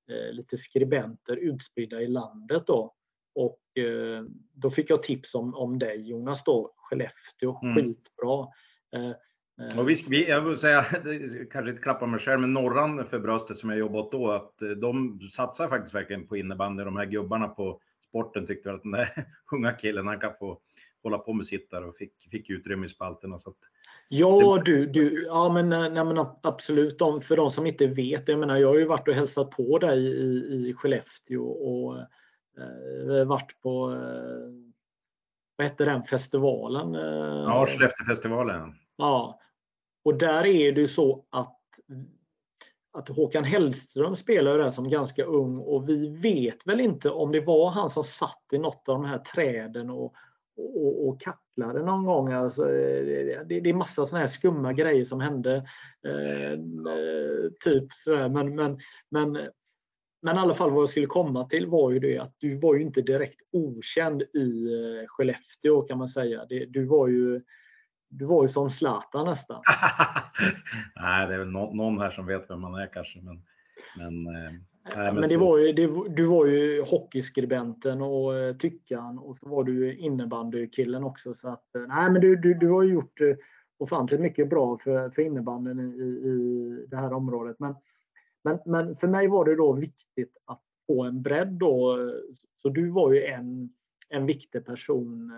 eh, 0.09 0.33
lite 0.33 0.57
skribenter 0.57 1.37
utspridda 1.37 2.01
i 2.01 2.07
landet 2.07 2.63
då. 2.67 2.93
Och 3.35 3.83
eh, 3.83 4.23
då 4.53 4.71
fick 4.71 4.89
jag 4.89 5.03
tips 5.03 5.35
om, 5.35 5.55
om 5.55 5.79
dig 5.79 6.09
Jonas 6.09 6.43
då, 6.43 6.73
Skellefteå, 6.77 7.59
mm. 7.63 7.75
skitbra. 7.75 8.47
Eh, 8.95 9.79
och 9.79 9.89
vi, 9.89 10.05
vi, 10.07 10.29
jag 10.29 10.41
vill 10.41 10.57
säga, 10.57 10.83
kanske 11.51 11.69
inte 11.69 11.81
klappa 11.81 12.05
mig 12.05 12.19
själv, 12.19 12.41
men 12.41 12.53
Norran 12.53 13.05
för 13.09 13.19
bröstet 13.19 13.57
som 13.57 13.69
jag 13.69 13.79
jobbat 13.79 14.11
då, 14.11 14.31
att 14.31 14.53
de 14.77 15.19
satsar 15.31 15.69
faktiskt 15.69 15.95
verkligen 15.95 16.27
på 16.27 16.37
innebandy. 16.37 16.83
De 16.83 16.97
här 16.97 17.05
gubbarna 17.05 17.47
på 17.47 17.79
sporten 18.09 18.47
tyckte 18.47 18.71
att 18.71 18.83
den 18.83 18.91
där 18.91 19.25
unga 19.51 19.71
killen, 19.71 20.07
han 20.07 20.19
kan 20.19 20.33
få 20.39 20.59
hålla 21.03 21.17
på 21.17 21.33
med 21.33 21.45
sitt 21.45 21.71
där 21.71 21.87
och 21.87 21.95
fick, 21.95 22.13
fick 22.31 22.49
utrymme 22.49 22.85
i 22.85 22.89
spalterna. 22.89 23.39
Så 23.39 23.53
Ja, 24.07 24.61
du, 24.65 24.85
du, 24.85 25.25
ja 25.25 25.53
men, 25.53 25.69
nej, 25.69 26.05
men 26.05 26.25
absolut. 26.43 26.99
De, 26.99 27.21
för 27.21 27.37
de 27.37 27.51
som 27.51 27.65
inte 27.65 27.87
vet, 27.87 28.27
jag 28.27 28.39
menar 28.39 28.57
jag 28.57 28.67
har 28.67 28.75
ju 28.75 28.85
varit 28.85 29.07
och 29.07 29.13
hälsat 29.13 29.51
på 29.51 29.79
dig 29.79 29.99
i, 29.99 30.69
i 30.69 30.73
Skellefteå 30.73 31.43
och 31.43 31.97
Eh, 32.57 33.25
varit 33.25 33.61
på, 33.61 33.91
eh, 33.91 34.73
vad 35.55 35.67
hette 35.67 35.85
den 35.85 36.03
festivalen? 36.03 36.95
Eh, 36.95 37.43
ja, 37.43 37.65
Skellefteåfestivalen. 37.67 38.75
Ja, 38.95 39.39
och 40.05 40.17
där 40.17 40.45
är 40.45 40.71
det 40.71 40.87
så 40.87 41.25
att 41.29 41.59
att 42.97 43.09
Håkan 43.09 43.43
Hellström 43.43 44.15
spelar 44.15 44.57
den 44.57 44.71
som 44.71 44.87
ganska 44.87 45.23
ung 45.23 45.57
och 45.57 45.89
vi 45.89 46.09
vet 46.17 46.67
väl 46.67 46.79
inte 46.79 47.09
om 47.09 47.31
det 47.31 47.41
var 47.41 47.69
han 47.69 47.89
som 47.89 48.03
satt 48.03 48.43
i 48.51 48.57
något 48.57 48.89
av 48.89 48.95
de 48.95 49.05
här 49.05 49.17
träden 49.17 49.89
och, 49.89 50.13
och, 50.57 51.07
och 51.07 51.21
kacklade 51.21 51.85
någon 51.85 52.05
gång. 52.05 52.31
Alltså, 52.31 52.63
det, 52.63 53.59
det 53.59 53.69
är 53.69 53.73
massa 53.73 54.05
såna 54.05 54.19
här 54.19 54.27
skumma 54.27 54.73
grejer 54.73 55.03
som 55.03 55.19
hände. 55.19 55.55
Eh, 56.07 56.59
typ 57.63 57.93
sådär. 57.93 58.29
Men, 58.29 58.55
men, 58.55 58.77
men 59.09 59.37
men 60.23 60.35
i 60.35 60.39
alla 60.39 60.53
fall 60.53 60.71
vad 60.71 60.81
jag 60.81 60.89
skulle 60.89 61.05
komma 61.05 61.43
till 61.43 61.67
var 61.67 61.91
ju 61.91 61.99
det 61.99 62.17
att 62.19 62.35
du 62.37 62.59
var 62.59 62.75
ju 62.75 62.81
inte 62.81 63.01
direkt 63.01 63.41
okänd 63.51 64.21
i 64.21 64.73
eh, 64.73 65.07
Skellefteå 65.07 65.81
kan 65.81 65.97
man 65.97 66.09
säga. 66.09 66.45
Det, 66.49 66.65
du 66.65 66.85
var 66.85 67.07
ju 67.07 67.41
du 68.09 68.25
var 68.25 68.43
ju 68.43 68.47
som 68.47 68.69
Zlatan 68.69 69.25
nästan. 69.25 69.61
nej, 70.95 71.27
det 71.27 71.33
är 71.33 71.37
väl 71.37 71.51
någon 71.51 71.99
här 71.99 72.11
som 72.11 72.25
vet 72.25 72.49
vem 72.49 72.61
man 72.61 72.75
är 72.75 72.93
kanske. 72.93 73.21
Men, 73.21 73.43
men, 73.97 74.35
eh, 74.35 74.51
nej, 74.95 75.13
men, 75.13 75.29
det 75.29 75.37
var 75.37 75.57
ju, 75.57 75.73
det, 75.73 75.87
du 76.15 76.25
var 76.25 76.45
ju 76.45 76.81
hockeyskribenten 76.81 78.01
och 78.01 78.33
uh, 78.33 78.57
tyckaren 78.57 79.19
och 79.19 79.35
så 79.35 79.49
var 79.49 79.63
du 79.63 79.97
innebandykillen 79.97 81.03
också. 81.03 81.33
Så 81.33 81.49
att, 81.49 81.65
nej, 81.87 82.11
men 82.11 82.21
du, 82.21 82.35
du, 82.35 82.53
du 82.53 82.69
har 82.69 82.83
gjort 82.83 83.21
uh, 83.21 83.35
ofantligt 83.77 84.21
mycket 84.21 84.49
bra 84.49 84.77
för, 84.77 85.09
för 85.09 85.21
innebanden 85.21 85.79
i, 85.79 86.03
i 86.29 86.85
det 86.87 86.97
här 86.97 87.13
området. 87.13 87.55
Men, 87.59 87.75
men, 88.43 88.59
men 88.65 88.95
för 88.95 89.07
mig 89.07 89.27
var 89.27 89.45
det 89.45 89.55
då 89.55 89.73
viktigt 89.73 90.37
att 90.45 90.61
få 90.87 91.03
en 91.03 91.21
bredd 91.21 91.51
då. 91.51 91.97
Så 92.61 92.69
du 92.69 92.89
var 92.89 93.13
ju 93.13 93.23
en, 93.23 93.69
en 94.09 94.25
viktig 94.25 94.65
person. 94.65 95.31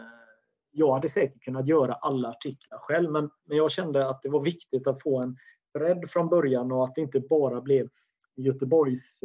Jag 0.72 0.93
hade 0.93 1.10
säkert 1.10 1.43
kunnat 1.43 1.68
göra 1.68 1.93
alla 1.93 2.30
artiklar 2.30 2.78
själv 2.80 3.12
men, 3.12 3.30
men 3.46 3.58
jag 3.58 3.72
kände 3.72 4.10
att 4.10 4.22
det 4.22 4.30
var 4.30 4.43
viktigt 4.43 4.88
att 4.88 5.02
få 5.02 5.22
en 5.22 5.38
bredd 5.74 6.10
från 6.10 6.30
början 6.30 6.72
och 6.72 6.84
att 6.84 6.96
det 6.96 7.02
inte 7.02 7.20
bara 7.20 7.62
blev 7.62 7.89
Göteborgs 8.36 9.20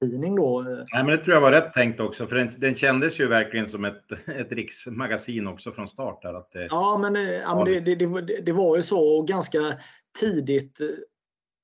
tidning 0.00 0.36
då. 0.36 0.60
Nej, 0.62 1.04
men 1.04 1.06
det 1.06 1.18
tror 1.18 1.34
jag 1.34 1.40
var 1.40 1.52
rätt 1.52 1.72
tänkt 1.72 2.00
också, 2.00 2.26
för 2.26 2.36
den, 2.36 2.50
den 2.58 2.74
kändes 2.74 3.20
ju 3.20 3.28
verkligen 3.28 3.68
som 3.68 3.84
ett, 3.84 4.12
ett 4.26 4.52
riksmagasin 4.52 5.46
också 5.46 5.72
från 5.72 5.88
start. 5.88 6.22
Där, 6.22 6.34
att 6.34 6.50
det, 6.50 6.66
ja, 6.70 6.98
men, 6.98 7.14
ja, 7.14 7.54
men 7.54 7.64
det, 7.64 7.80
det, 7.80 7.94
det, 8.20 8.40
det, 8.40 8.52
var 8.52 8.76
ju 8.76 8.82
så 8.82 9.18
och 9.18 9.28
ganska 9.28 9.58
tidigt 10.20 10.80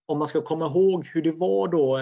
om 0.06 0.18
man 0.18 0.28
ska 0.28 0.40
komma 0.40 0.66
ihåg 0.66 1.06
hur 1.06 1.22
det 1.22 1.32
var 1.32 1.68
då 1.68 1.98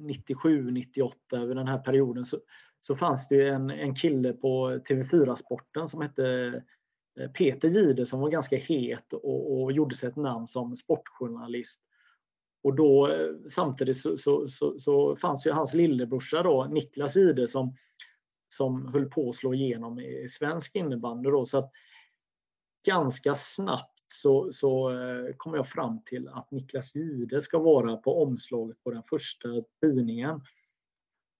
97, 0.00 0.70
98 0.70 1.16
över 1.32 1.54
den 1.54 1.68
här 1.68 1.78
perioden 1.78 2.24
så, 2.24 2.38
så 2.80 2.94
fanns 2.94 3.28
det 3.28 3.48
en, 3.48 3.70
en 3.70 3.94
kille 3.94 4.32
på 4.32 4.70
TV4-sporten 4.88 5.88
som 5.88 6.00
hette 6.00 6.52
eh, 7.20 7.30
Peter 7.30 7.68
Gide 7.68 8.06
som 8.06 8.20
var 8.20 8.30
ganska 8.30 8.56
het 8.56 9.12
och, 9.12 9.62
och 9.62 9.72
gjorde 9.72 9.94
sig 9.94 10.08
ett 10.08 10.16
namn 10.16 10.46
som 10.46 10.76
sportjournalist. 10.76 11.82
Och 12.62 12.76
då 12.76 13.08
eh, 13.08 13.30
samtidigt 13.48 13.96
så, 13.96 14.16
så, 14.16 14.48
så, 14.48 14.78
så 14.78 15.16
fanns 15.16 15.46
ju 15.46 15.50
hans 15.50 15.74
lillebrorsa 15.74 16.42
då, 16.42 16.64
Niklas 16.64 17.16
Ide 17.16 17.48
som, 17.48 17.76
som 18.48 18.86
höll 18.86 19.10
på 19.10 19.28
att 19.28 19.34
slå 19.34 19.54
igenom 19.54 20.00
i 20.00 20.28
svensk 20.28 20.76
innebandy. 20.76 21.30
Då, 21.30 21.46
så 21.46 21.58
att 21.58 21.70
ganska 22.86 23.34
snabbt 23.34 23.98
så, 24.08 24.52
så 24.52 24.90
eh, 24.90 25.34
kom 25.36 25.54
jag 25.54 25.68
fram 25.68 26.02
till 26.02 26.28
att 26.28 26.50
Niklas 26.50 26.96
Ide 26.96 27.42
ska 27.42 27.58
vara 27.58 27.96
på 27.96 28.22
omslaget 28.22 28.84
på 28.84 28.90
den 28.90 29.02
första 29.10 29.48
tidningen. 29.80 30.40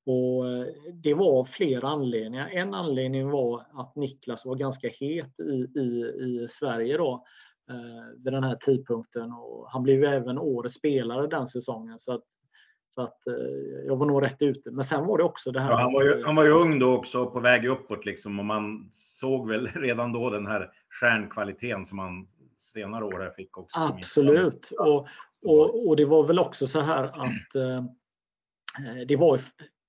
Och 0.06 0.48
eh, 0.48 0.66
det 0.92 1.14
var 1.14 1.44
flera 1.44 1.88
anledningar. 1.88 2.48
En 2.48 2.74
anledning 2.74 3.30
var 3.30 3.66
att 3.72 3.96
Niklas 3.96 4.44
var 4.44 4.54
ganska 4.54 4.88
het 4.88 5.40
i, 5.40 5.80
i, 5.80 6.04
i 6.20 6.48
Sverige 6.50 6.96
då, 6.96 7.24
vid 8.16 8.32
den 8.32 8.44
här 8.44 8.54
tidpunkten. 8.54 9.32
Och 9.32 9.70
han 9.70 9.82
blev 9.82 10.04
även 10.04 10.38
årets 10.38 10.74
spelare 10.74 11.26
den 11.26 11.46
säsongen. 11.46 11.98
Så 11.98 12.12
att, 12.12 12.24
så 12.90 13.02
att 13.02 13.26
eh, 13.26 13.86
jag 13.86 13.96
var 13.96 14.06
nog 14.06 14.22
rätt 14.22 14.42
ute. 14.42 14.70
Men 14.70 14.84
sen 14.84 15.06
var 15.06 15.18
det 15.18 15.24
också 15.24 15.50
det 15.50 15.60
här. 15.60 15.70
Ja, 15.70 15.76
han, 15.76 15.92
var 15.92 16.02
ju, 16.02 16.24
han 16.24 16.36
var 16.36 16.44
ju 16.44 16.50
ung 16.50 16.78
då 16.78 16.96
också 16.96 17.26
på 17.26 17.40
väg 17.40 17.66
uppåt 17.66 18.04
liksom 18.04 18.38
och 18.38 18.44
man 18.44 18.90
såg 18.92 19.48
väl 19.48 19.66
redan 19.74 20.12
då 20.12 20.30
den 20.30 20.46
här 20.46 20.70
stjärnkvaliteten 21.00 21.86
som 21.86 21.98
han 21.98 22.28
senare 22.56 23.04
år 23.04 23.32
fick 23.36 23.58
också. 23.58 23.80
Absolut. 23.80 24.70
Och, 24.78 25.06
och, 25.42 25.88
och 25.88 25.96
det 25.96 26.04
var 26.04 26.26
väl 26.26 26.38
också 26.38 26.66
så 26.66 26.80
här 26.80 27.04
att 27.04 27.54
eh, 27.54 27.84
det, 29.06 29.16
var, 29.16 29.40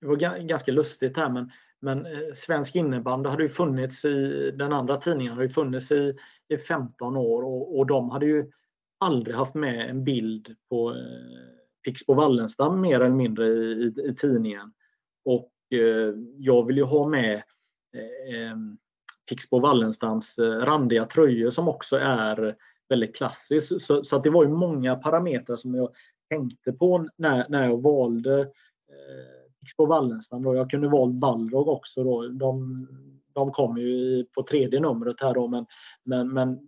det 0.02 0.08
var 0.08 0.16
ganska 0.48 0.72
lustigt 0.72 1.18
här 1.18 1.30
men, 1.30 1.52
men 1.80 2.06
eh, 2.06 2.12
svensk 2.34 2.76
innebandy 2.76 3.30
hade 3.30 3.44
ju 3.44 3.50
funnits 3.50 4.06
i 4.06 4.52
den 4.52 4.74
andra 4.74 4.98
tidningen 4.98 5.34
hade 5.34 5.46
ju 5.46 5.50
funnits 5.50 5.92
i, 5.92 6.16
i 6.50 6.58
15 6.58 7.18
år 7.18 7.44
och, 7.44 7.78
och 7.78 7.88
de 7.88 8.10
hade 8.10 8.26
ju 8.26 8.52
aldrig 9.00 9.36
haft 9.36 9.56
med 9.56 9.90
en 9.90 10.04
bild 10.04 10.56
på 10.70 10.90
eh, 10.90 11.60
Pixbo 11.86 12.14
Wallenstam 12.14 12.82
mer 12.82 13.00
eller 13.00 13.16
mindre 13.16 13.48
i, 13.48 13.52
i, 13.52 14.10
i 14.10 14.16
tidningen. 14.16 14.74
Och 15.26 15.52
eh, 15.72 16.14
jag 16.38 16.66
vill 16.66 16.78
ju 16.78 16.84
ha 16.84 17.08
med 17.08 17.36
eh, 17.96 18.58
Pixbo 19.30 19.60
Wallenstams 19.60 20.38
eh, 20.38 20.52
randiga 20.52 21.06
tröjor 21.06 21.50
som 21.50 21.68
också 21.68 21.98
är 21.98 22.56
väldigt 22.90 23.16
klassiskt. 23.16 23.82
Så, 23.82 24.04
så 24.04 24.16
att 24.16 24.24
det 24.24 24.30
var 24.30 24.44
ju 24.44 24.50
många 24.50 24.96
parametrar 24.96 25.58
som 25.58 25.76
jag 25.76 25.90
tänkte 26.30 26.72
på 26.74 27.08
när, 27.18 27.46
när 27.50 27.64
jag 27.64 27.82
valde 27.82 28.42
eh, 28.42 29.39
på 29.76 29.86
Wallenstam 29.86 30.44
då. 30.44 30.56
Jag 30.56 30.70
kunde 30.70 30.88
valt 30.88 31.16
Balrog 31.16 31.68
också 31.68 32.04
då. 32.04 32.28
De, 32.28 32.88
de 33.34 33.52
kom 33.52 33.78
ju 33.78 34.26
på 34.26 34.44
tredje 34.44 34.80
numret 34.80 35.22
här 35.22 35.34
då 35.34 35.48
men, 35.48 35.66
men, 36.04 36.34
men 36.34 36.60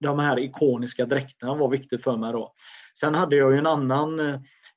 de 0.00 0.18
här 0.18 0.38
ikoniska 0.38 1.06
dräkterna 1.06 1.54
var 1.54 1.68
viktigt 1.68 2.04
för 2.04 2.16
mig 2.16 2.32
då. 2.32 2.54
Sen 3.00 3.14
hade 3.14 3.36
jag 3.36 3.52
ju 3.52 3.58
en 3.58 3.66
annan, 3.66 4.20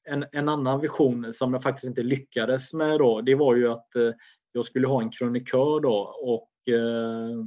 en, 0.04 0.26
en 0.32 0.50
annan 0.50 0.82
vision 0.82 1.34
som 1.34 1.54
jag 1.54 1.64
faktiskt 1.64 1.88
inte 1.88 2.04
lyckades 2.04 2.74
med 2.74 3.00
då. 3.00 3.22
Det 3.22 3.36
var 3.36 3.56
ju 3.56 3.72
att 3.72 3.96
eh, 3.96 4.12
jag 4.52 4.66
skulle 4.66 4.88
ha 4.88 5.02
en 5.02 5.12
krönikör 5.12 5.80
då 5.80 6.16
och 6.22 6.74
eh, 6.74 7.46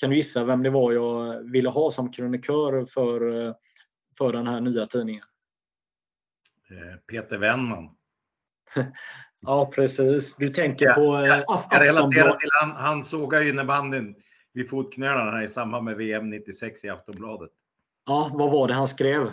kan 0.00 0.10
du 0.10 0.16
gissa 0.16 0.44
vem 0.44 0.62
det 0.62 0.70
var 0.70 0.92
jag 0.92 1.42
ville 1.42 1.68
ha 1.68 1.90
som 1.90 2.12
krönikör 2.12 2.86
för, 2.86 3.46
eh, 3.46 3.54
för 4.18 4.32
den 4.32 4.46
här 4.46 4.60
nya 4.60 4.86
tidningen? 4.86 5.24
Eh, 6.70 6.96
Peter 7.06 7.38
Wennman. 7.38 7.96
ja, 9.40 9.70
precis. 9.74 10.34
Du 10.36 10.48
tänker 10.48 10.86
ja, 10.86 10.94
på 10.94 11.16
eh, 11.16 11.42
Jag 11.70 11.82
relaterar 11.88 12.36
till 12.36 12.48
han, 12.60 12.70
han 12.70 13.04
sågar 13.04 13.40
ju 13.40 13.48
innebandyn 13.48 14.14
vid 14.52 14.70
fotknölarna 14.70 15.44
i 15.44 15.48
samband 15.48 15.84
med 15.84 15.96
VM 15.96 16.30
96 16.30 16.84
i 16.84 16.88
Aftonbladet. 16.88 17.50
Ja, 18.06 18.30
vad 18.32 18.50
var 18.50 18.68
det 18.68 18.74
han 18.74 18.88
skrev? 18.88 19.30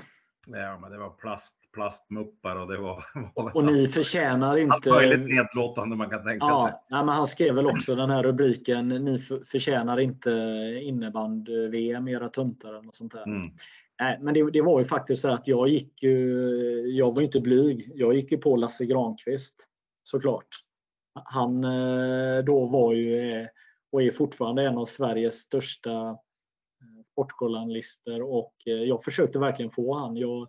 Ja, 0.47 0.79
men 0.81 0.91
det 0.91 0.97
var 0.97 1.09
plast, 1.09 1.55
plastmuppar 1.73 2.55
och 2.55 2.67
det 2.67 2.77
var... 2.77 3.05
och 3.53 3.63
ni 3.63 3.87
förtjänar 3.87 4.57
inte... 4.57 4.73
Allt 4.73 4.85
möjligt 4.85 5.35
nedlåtande 5.35 5.95
man 5.95 6.09
kan 6.09 6.23
tänka 6.23 6.45
ja, 6.45 6.69
sig. 6.71 6.79
Ja, 6.89 7.03
men 7.03 7.15
han 7.15 7.27
skrev 7.27 7.55
väl 7.55 7.65
också 7.65 7.95
den 7.95 8.09
här 8.09 8.23
rubriken, 8.23 8.87
ni 8.87 9.19
förtjänar 9.51 9.99
inte 9.99 10.31
inneband-VM, 10.83 12.07
era 12.07 12.29
tuntar 12.29 12.69
eller 12.69 12.81
något 12.81 12.95
sånt 12.95 13.13
där. 13.13 13.23
Mm. 13.23 13.51
Nej, 13.99 14.19
men 14.21 14.33
det, 14.33 14.51
det, 14.51 14.61
var 14.61 14.79
ju 14.79 14.85
faktiskt 14.85 15.21
så 15.21 15.29
att 15.29 15.47
jag 15.47 15.67
gick 15.67 16.03
ju, 16.03 16.39
jag 16.87 17.15
var 17.15 17.21
inte 17.21 17.39
blyg. 17.39 17.91
Jag 17.95 18.13
gick 18.13 18.31
ju 18.31 18.37
på 18.37 18.55
Lasse 18.55 18.85
Granqvist 18.85 19.67
såklart. 20.03 20.47
Han 21.25 21.63
eh, 21.63 22.43
då 22.43 22.65
var 22.65 22.93
ju 22.93 23.31
eh, 23.31 23.47
och 23.91 24.01
är 24.01 24.11
fortfarande 24.11 24.63
en 24.63 24.77
av 24.77 24.85
Sveriges 24.85 25.35
största 25.35 25.91
eh, 25.91 27.03
sportjournalister 27.11 28.21
och 28.21 28.53
jag 28.65 29.03
försökte 29.03 29.39
verkligen 29.39 29.71
få 29.71 29.93
han. 29.93 30.17
Jag, 30.17 30.47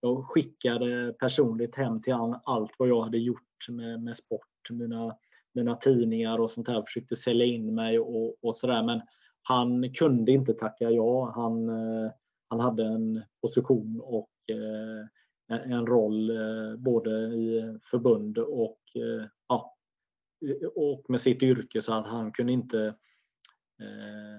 jag 0.00 0.24
skickade 0.26 1.12
personligt 1.12 1.76
hem 1.76 2.02
till 2.02 2.12
han 2.12 2.40
allt 2.44 2.72
vad 2.78 2.88
jag 2.88 3.02
hade 3.02 3.18
gjort 3.18 3.68
med, 3.68 4.02
med 4.02 4.16
sport, 4.16 4.70
mina, 4.70 5.16
mina 5.54 5.74
tidningar 5.74 6.38
och 6.38 6.50
sånt 6.50 6.66
där. 6.66 6.82
Försökte 6.82 7.16
sälja 7.16 7.46
in 7.46 7.74
mig 7.74 7.98
och, 7.98 8.44
och 8.44 8.56
sådär 8.56 8.82
men 8.82 9.00
han 9.42 9.92
kunde 9.94 10.32
inte 10.32 10.54
tacka 10.54 10.90
ja. 10.90 11.32
Han, 11.34 11.68
eh, 11.68 12.10
han 12.48 12.60
hade 12.60 12.84
en 12.84 13.22
position 13.40 14.00
och 14.04 14.30
eh, 14.48 15.06
en 15.72 15.86
roll 15.86 16.30
eh, 16.30 16.76
både 16.76 17.10
i 17.10 17.78
förbund 17.90 18.38
och 18.38 18.80
eh, 18.94 19.26
ja, 19.48 19.76
och 20.74 21.04
med 21.08 21.20
sitt 21.20 21.42
yrke 21.42 21.82
så 21.82 21.92
att 21.92 22.06
han 22.06 22.32
kunde 22.32 22.52
inte 22.52 22.94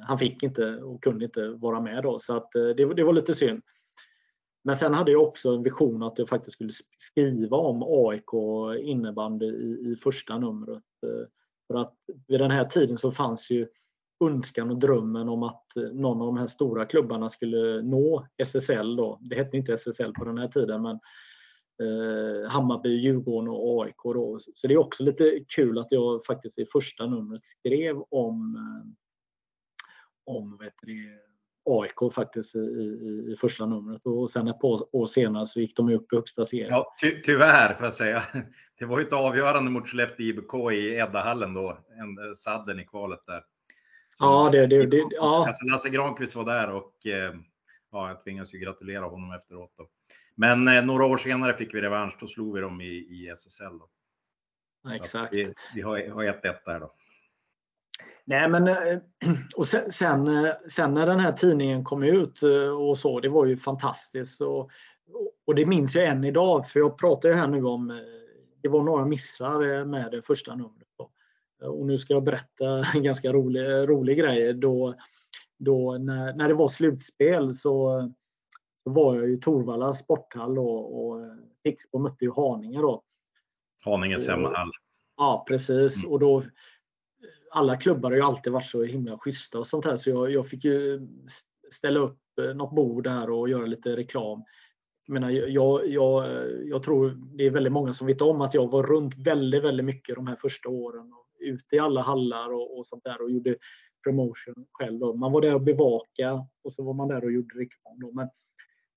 han 0.04 0.20
fick 0.20 0.44
inte 0.44 0.76
och 0.76 1.04
kunde 1.04 1.26
inte 1.26 1.50
vara 1.50 1.82
med 1.82 2.04
då 2.04 2.20
så 2.20 2.38
att 2.38 2.52
det, 2.52 2.74
det 2.74 3.04
var 3.04 3.14
lite 3.14 3.34
synd. 3.34 3.62
Men 4.64 4.76
sen 4.76 4.94
hade 4.94 5.12
jag 5.12 5.24
också 5.24 5.50
en 5.50 5.64
vision 5.64 6.04
att 6.04 6.20
jag 6.20 6.30
faktiskt 6.30 6.54
skulle 6.54 6.72
skriva 6.98 7.58
om 7.58 7.84
AIK 7.84 8.34
innebandy 8.84 9.46
i, 9.46 9.92
i 9.92 9.96
första 9.96 10.38
numret. 10.38 10.84
För 11.68 11.76
att 11.82 11.96
vid 12.28 12.40
den 12.40 12.52
här 12.52 12.66
tiden 12.66 12.98
så 12.98 13.12
fanns 13.12 13.52
ju 13.52 13.68
önskan 14.20 14.70
och 14.70 14.80
drömmen 14.80 15.30
om 15.30 15.44
att 15.44 15.78
eh, 15.78 15.84
någon 15.84 16.22
av 16.22 16.28
de 16.28 16.38
här 16.38 16.48
stora 16.48 16.86
klubbarna 16.86 17.30
skulle 17.30 17.82
nå 17.82 18.28
SSL 18.38 18.96
då. 18.96 19.20
Det 19.22 19.36
hette 19.36 19.58
inte 19.58 19.74
SSL 19.74 20.14
på 20.14 20.26
den 20.26 20.38
här 20.38 20.48
tiden 20.48 20.82
men 20.82 21.00
eh, 21.84 22.50
Hammarby, 22.50 22.90
Djurgården 22.90 23.50
och 23.50 23.84
AIK. 23.84 24.04
Då. 24.04 24.40
Så 24.56 24.68
det 24.68 24.74
är 24.74 24.78
också 24.78 25.04
lite 25.04 25.40
kul 25.48 25.80
att 25.80 25.88
jag 25.90 26.26
faktiskt 26.26 26.60
i 26.60 26.66
första 26.66 27.06
numret 27.06 27.42
skrev 27.60 28.04
om, 28.10 28.56
eh, 28.56 28.92
om 30.34 30.58
vet 30.58 30.74
du, 30.82 31.20
AIK 31.70 32.14
faktiskt 32.14 32.56
i, 32.56 32.60
i, 32.60 33.32
i, 33.32 33.36
första 33.42 33.66
numret 33.66 34.06
och 34.06 34.32
sen 34.32 34.48
ett 34.48 34.60
par 34.60 34.96
år 34.96 35.08
senare 35.08 35.46
så 35.46 35.60
gick 35.60 35.76
de 35.76 35.94
upp 35.94 36.14
i 36.14 36.16
högsta 36.16 36.46
serien. 36.46 36.70
Ja, 36.70 36.96
ty 37.02 37.22
tyvärr 37.22 37.74
får 37.74 37.86
jag 37.86 37.94
säga. 37.94 38.24
Det 38.80 38.86
var 38.86 39.00
ju 39.00 39.06
ett 39.06 39.14
avgörande 39.14 39.72
mot 39.72 39.88
Skellefteå 39.88 40.26
IBK 40.26 40.54
i 40.72 40.96
Eddahallen 40.96 41.54
då, 41.54 41.78
en 42.00 42.18
eh, 42.18 42.34
sadden 42.36 42.80
i 42.80 42.86
kvalet 42.86 43.20
där. 43.28 43.44
Ja, 44.20 44.50
det, 44.52 44.68
det, 44.68 44.86
det 44.86 45.04
ja. 45.12 45.48
Alltså 45.48 45.66
Lasse 45.66 45.90
Granqvist 45.90 46.36
var 46.36 46.46
där 46.46 46.70
och 46.70 47.06
eh, 47.06 47.34
ja, 47.92 48.08
jag 48.08 48.24
tvingas 48.24 48.54
ju 48.54 48.58
gratulera 48.58 49.06
honom 49.06 49.32
efteråt. 49.34 49.74
Då. 49.78 49.88
Men 50.36 50.68
eh, 50.68 50.84
några 50.84 51.06
år 51.06 51.18
senare 51.18 51.58
fick 51.58 51.74
vi 51.74 51.82
revansch. 51.82 52.18
Då 52.20 52.28
slog 52.28 52.56
vi 52.56 52.62
dem 52.62 52.82
i, 52.82 52.86
i 52.86 53.30
SSL. 53.30 53.80
Då. 53.80 53.90
Ja, 54.84 54.96
exakt. 54.96 55.34
Vi, 55.34 55.54
vi 55.76 55.82
har 55.82 55.98
1-1 55.98 56.56
där 56.66 56.80
då. 56.80 56.94
Nej, 58.26 58.50
men 58.50 58.68
eh, 58.68 58.76
och 59.56 59.68
sen, 59.68 59.92
sen, 59.92 60.28
eh, 60.28 60.52
sen, 60.70 60.94
när 60.94 61.06
den 61.06 61.20
här 61.20 61.32
tidningen 61.32 61.84
kom 61.84 62.04
ut 62.04 62.42
och 62.80 62.98
så, 62.98 63.20
det 63.20 63.30
var 63.30 63.46
ju 63.46 63.58
fantastiskt. 63.58 64.42
Och, 64.42 64.70
och 65.46 65.56
det 65.56 65.66
minns 65.66 65.96
jag 65.96 66.06
än 66.06 66.24
idag, 66.24 66.68
för 66.68 66.80
jag 66.80 66.98
pratar 66.98 67.30
ju 67.30 67.36
här 67.36 67.48
nu 67.48 67.64
om, 67.64 68.02
det 68.62 68.70
var 68.70 68.84
några 68.84 69.06
missar 69.06 69.86
med 69.86 70.12
det 70.12 70.22
första 70.22 70.56
numret. 70.56 70.88
Då. 70.98 71.12
Och 71.62 71.86
nu 71.86 71.98
ska 71.98 72.14
jag 72.14 72.24
berätta 72.24 72.84
en 72.96 73.04
ganska 73.04 73.34
rolig, 73.34 73.62
rolig 73.90 74.18
grej. 74.18 74.54
Då, 74.54 74.96
då 75.60 75.98
när, 76.00 76.34
när 76.34 76.48
det 76.48 76.54
var 76.54 76.68
slutspel 76.68 77.56
så 77.56 78.10
så 78.84 78.90
var 78.90 79.16
jag 79.16 79.30
i 79.30 79.38
Torvalla 79.38 79.94
sporthall 79.94 80.60
och, 80.60 81.06
och 81.06 81.26
Pixbo 81.64 82.00
mötte 82.00 82.26
ju 82.26 82.32
Haninge 82.32 82.82
då. 82.82 83.04
Haninges 83.86 84.28
hemmahall. 84.28 84.72
Ja, 85.18 85.46
precis. 85.48 86.04
Mm. 86.04 86.12
Och 86.12 86.20
då, 86.20 86.44
alla 87.52 87.78
klubbar 87.78 88.10
har 88.10 88.18
ju 88.18 88.24
alltid 88.24 88.54
varit 88.54 88.66
så 88.66 88.84
himla 88.84 89.18
schyssta 89.18 89.60
och 89.60 89.68
sånt 89.68 89.86
här 89.86 89.98
så 89.98 90.10
jag, 90.10 90.32
jag 90.32 90.48
fick 90.48 90.64
ju 90.64 91.08
ställa 91.72 92.00
upp 92.00 92.20
eh, 92.42 92.56
något 92.56 92.76
bord 92.76 93.04
där 93.04 93.30
och 93.30 93.50
göra 93.50 93.66
lite 93.66 93.96
reklam. 93.96 94.44
Jag, 95.06 95.14
menar, 95.14 95.30
jag, 95.30 95.88
jag, 95.88 96.28
jag 96.66 96.84
tror 96.84 97.18
det 97.38 97.46
är 97.46 97.52
väldigt 97.52 97.74
många 97.74 97.94
som 97.94 98.08
vet 98.08 98.22
om 98.22 98.42
att 98.42 98.54
jag 98.54 98.72
var 98.72 98.84
runt 98.84 99.18
väldigt, 99.18 99.64
väldigt 99.64 99.86
mycket 99.86 100.16
de 100.16 100.28
här 100.28 100.36
första 100.36 100.70
åren. 100.70 101.14
Ute 101.40 101.76
i 101.76 101.80
alla 101.80 102.02
hallar 102.02 102.54
och, 102.54 102.78
och 102.78 102.86
sånt 102.86 103.04
där 103.04 103.22
och 103.22 103.32
gjorde 103.32 103.56
promotion 104.04 104.66
själv. 104.72 105.00
Då. 105.00 105.14
Man 105.14 105.32
var 105.32 105.42
där 105.42 105.56
och 105.56 105.62
bevakade 105.62 106.46
och 106.64 106.74
så 106.74 106.84
var 106.84 106.94
man 106.94 107.08
där 107.08 107.24
och 107.24 107.32
gjorde 107.32 107.56
reklam. 107.56 108.00
Då. 108.00 108.12
Men 108.12 108.30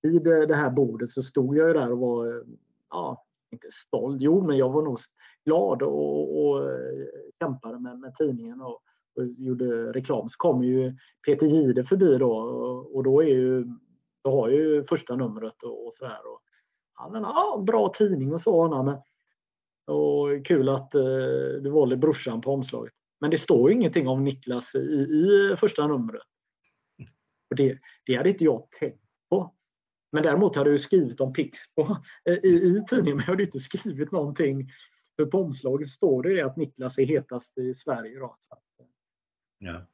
vid 0.03 0.26
eh, 0.26 0.40
det 0.40 0.55
här 0.55 0.70
bordet 0.70 1.09
så 1.09 1.22
stod 1.22 1.57
jag 1.57 1.68
ju 1.68 1.74
där 1.74 1.93
och 1.93 1.99
var, 1.99 2.26
eh, 2.26 2.43
ja, 2.90 3.26
inte 3.53 3.66
stolt, 3.70 4.22
jo 4.22 4.47
men 4.47 4.57
jag 4.57 4.70
var 4.70 4.82
nog 4.82 4.99
glad 5.45 5.82
och, 5.82 6.47
och 6.47 6.70
eh, 6.70 7.07
kämpade 7.40 7.78
med, 7.78 7.99
med 7.99 8.14
tidningen 8.14 8.61
och, 8.61 8.80
och 9.16 9.26
gjorde 9.26 9.93
reklam. 9.93 10.28
Så 10.28 10.36
kom 10.36 10.62
ju 10.62 10.97
Peter 11.26 11.47
Gide 11.47 11.84
förbi 11.84 12.18
då 12.18 12.32
och, 12.95 13.05
då 13.05 13.22
är 13.22 13.26
ju, 13.26 13.66
då 14.24 14.30
har 14.30 14.49
ju 14.49 14.84
första 14.84 15.16
numret 15.16 15.62
och, 15.62 15.86
och 15.86 15.93
sådär. 15.93 16.18
Och 16.26 16.43
han 16.93 17.14
en 17.14 17.22
ja, 17.22 17.62
bra 17.66 17.88
tidning 17.88 18.32
och 18.32 18.40
så. 18.40 18.82
Men, 18.82 18.97
och 19.87 20.47
kul 20.47 20.68
att 20.68 20.95
eh, 20.95 21.03
du 21.62 21.70
valde 21.70 21.97
brorsan 21.97 22.41
på 22.41 22.53
omslaget. 22.53 22.93
Men 23.20 23.30
det 23.30 23.39
står 23.39 23.70
ju 23.70 23.76
ingenting 23.76 24.09
om 24.09 24.24
Niklas 24.24 24.74
i, 24.74 24.78
i 24.78 25.55
första 25.57 25.87
numret. 25.87 26.22
Och 27.51 27.57
det, 27.57 27.78
det 28.07 28.14
hade 28.14 28.30
inte 28.30 28.45
jag 28.45 28.70
tänkt 28.70 29.03
på. 29.30 29.55
Men 30.12 30.22
däremot 30.22 30.57
hade 30.57 30.70
jag 30.70 30.80
skrivit 30.80 31.20
om 31.20 31.33
Pixbo 31.33 31.83
eh, 32.28 32.35
i, 32.35 32.49
i 32.49 32.85
tidningen, 32.89 33.16
men 33.16 33.24
jag 33.26 33.33
hade 33.33 33.43
inte 33.43 33.59
skrivit 33.59 34.12
någonting. 34.12 34.68
För 35.16 35.26
på 35.26 35.39
omslaget 35.39 35.89
står 35.89 36.22
det 36.22 36.43
att 36.43 36.57
Niklas 36.57 36.99
är 36.99 37.07
hetast 37.07 37.59
i 37.59 37.74
Sverige. 37.74 38.18
Då, 38.18 38.37
så. 38.39 38.55
Eh. 38.55 38.87
Ja. 39.59 39.87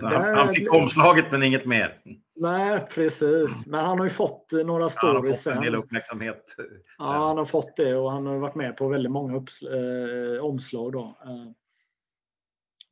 Han, 0.00 0.36
han 0.36 0.54
fick 0.54 0.74
omslaget 0.74 1.24
men 1.30 1.42
inget 1.42 1.66
mer. 1.66 2.00
Nej, 2.36 2.80
precis. 2.94 3.66
Men 3.66 3.84
han 3.84 3.98
har 3.98 4.06
ju 4.06 4.10
fått 4.10 4.52
några 4.64 4.88
stories 4.88 5.42
sen. 5.42 5.52
Han 5.52 5.62
har 5.62 5.62
fått 5.62 5.66
en 5.66 5.72
del 5.72 5.74
uppmärksamhet. 5.74 6.56
Ja, 6.98 7.04
han 7.04 7.38
har 7.38 7.44
fått 7.44 7.76
det 7.76 7.94
och 7.94 8.12
han 8.12 8.26
har 8.26 8.38
varit 8.38 8.54
med 8.54 8.76
på 8.76 8.88
väldigt 8.88 9.12
många 9.12 9.34
äh, 9.36 10.44
omslag. 10.44 10.92
Då. 10.92 11.18
Äh. 11.24 11.52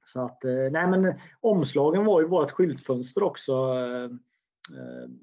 Så 0.05 0.21
att, 0.21 0.45
äh, 0.45 0.51
nej 0.71 0.87
men 0.89 1.15
omslagen 1.41 2.05
var 2.05 2.21
ju 2.21 2.27
vårt 2.27 2.51
skyltfönster 2.51 3.23
också. 3.23 3.53
Eh, 3.53 4.11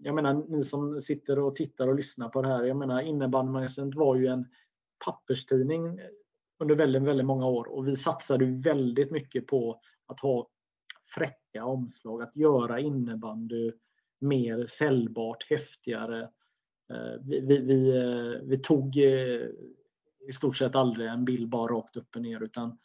jag 0.04 0.16
menar, 0.16 0.34
ni 0.34 0.64
som 0.64 1.02
sitter 1.02 1.40
och 1.40 1.56
tittar 1.56 1.88
och 1.88 1.96
lyssnar 1.96 2.30
på 2.30 2.42
det 2.42 2.48
här. 2.48 2.64
Jag 2.64 2.78
menar, 2.78 3.02
innebandymagasinet 3.02 3.96
var 3.96 4.16
ju 4.16 4.28
en 4.28 4.46
papperstidning 5.06 6.00
under 6.60 6.76
väldigt, 6.76 7.04
väldigt 7.04 7.26
många 7.26 7.48
år 7.48 7.68
och 7.68 7.88
vi 7.88 7.96
satsade 7.96 8.46
väldigt 8.46 9.12
mycket 9.12 9.48
på 9.48 9.82
att 10.08 10.20
ha 10.20 10.48
fräcka 11.16 11.66
omslag, 11.66 12.22
att 12.22 12.36
göra 12.36 12.80
innebandy 12.80 13.72
mer 14.20 14.68
säljbart, 14.68 15.50
häftigare. 15.50 16.22
Eh, 16.94 17.22
vi, 17.22 17.40
vi, 17.40 17.58
vi, 17.62 17.98
eh, 17.98 18.42
vi, 18.44 18.58
tog 18.58 18.96
i 20.28 20.32
stort 20.34 20.56
sett 20.56 20.76
aldrig 20.76 21.08
en 21.08 21.26
bild 21.26 21.50
bara 21.50 21.74
rakt 21.74 21.98
upp 21.98 22.16
och 22.16 22.22
ner 22.22 22.44
utan 22.44 22.78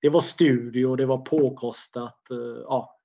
det 0.00 0.08
var 0.08 0.20
studio, 0.20 0.96
det 0.96 1.06
var 1.06 1.18
påkostat. 1.18 2.20
Ja, 2.64 3.00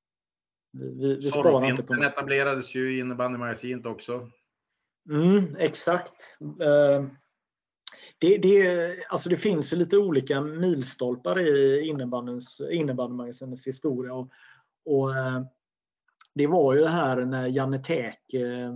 vi, 0.71 1.15
vi 1.15 1.31
sparar 1.31 1.69
inte 1.69 1.83
på 1.83 1.93
det. 1.93 2.07
etablerades 2.07 2.75
ju 2.75 2.95
i 2.95 2.99
innebandymagasinet 2.99 3.85
också. 3.85 4.29
Mm, 5.09 5.55
exakt. 5.55 6.37
Det, 8.19 8.37
det, 8.37 8.95
alltså 9.09 9.29
det 9.29 9.37
finns 9.37 9.71
lite 9.71 9.97
olika 9.97 10.41
milstolpar 10.41 11.39
i 11.39 11.81
innebandymagasinets 12.71 13.67
historia. 13.67 14.13
Och, 14.13 14.31
och, 14.85 15.15
eh, 15.15 15.41
det 16.35 16.47
var 16.47 16.73
ju 16.73 16.81
det 16.81 16.89
här 16.89 17.25
när 17.25 17.47
Janne 17.47 17.79
Täk, 17.79 18.33
eh, 18.33 18.75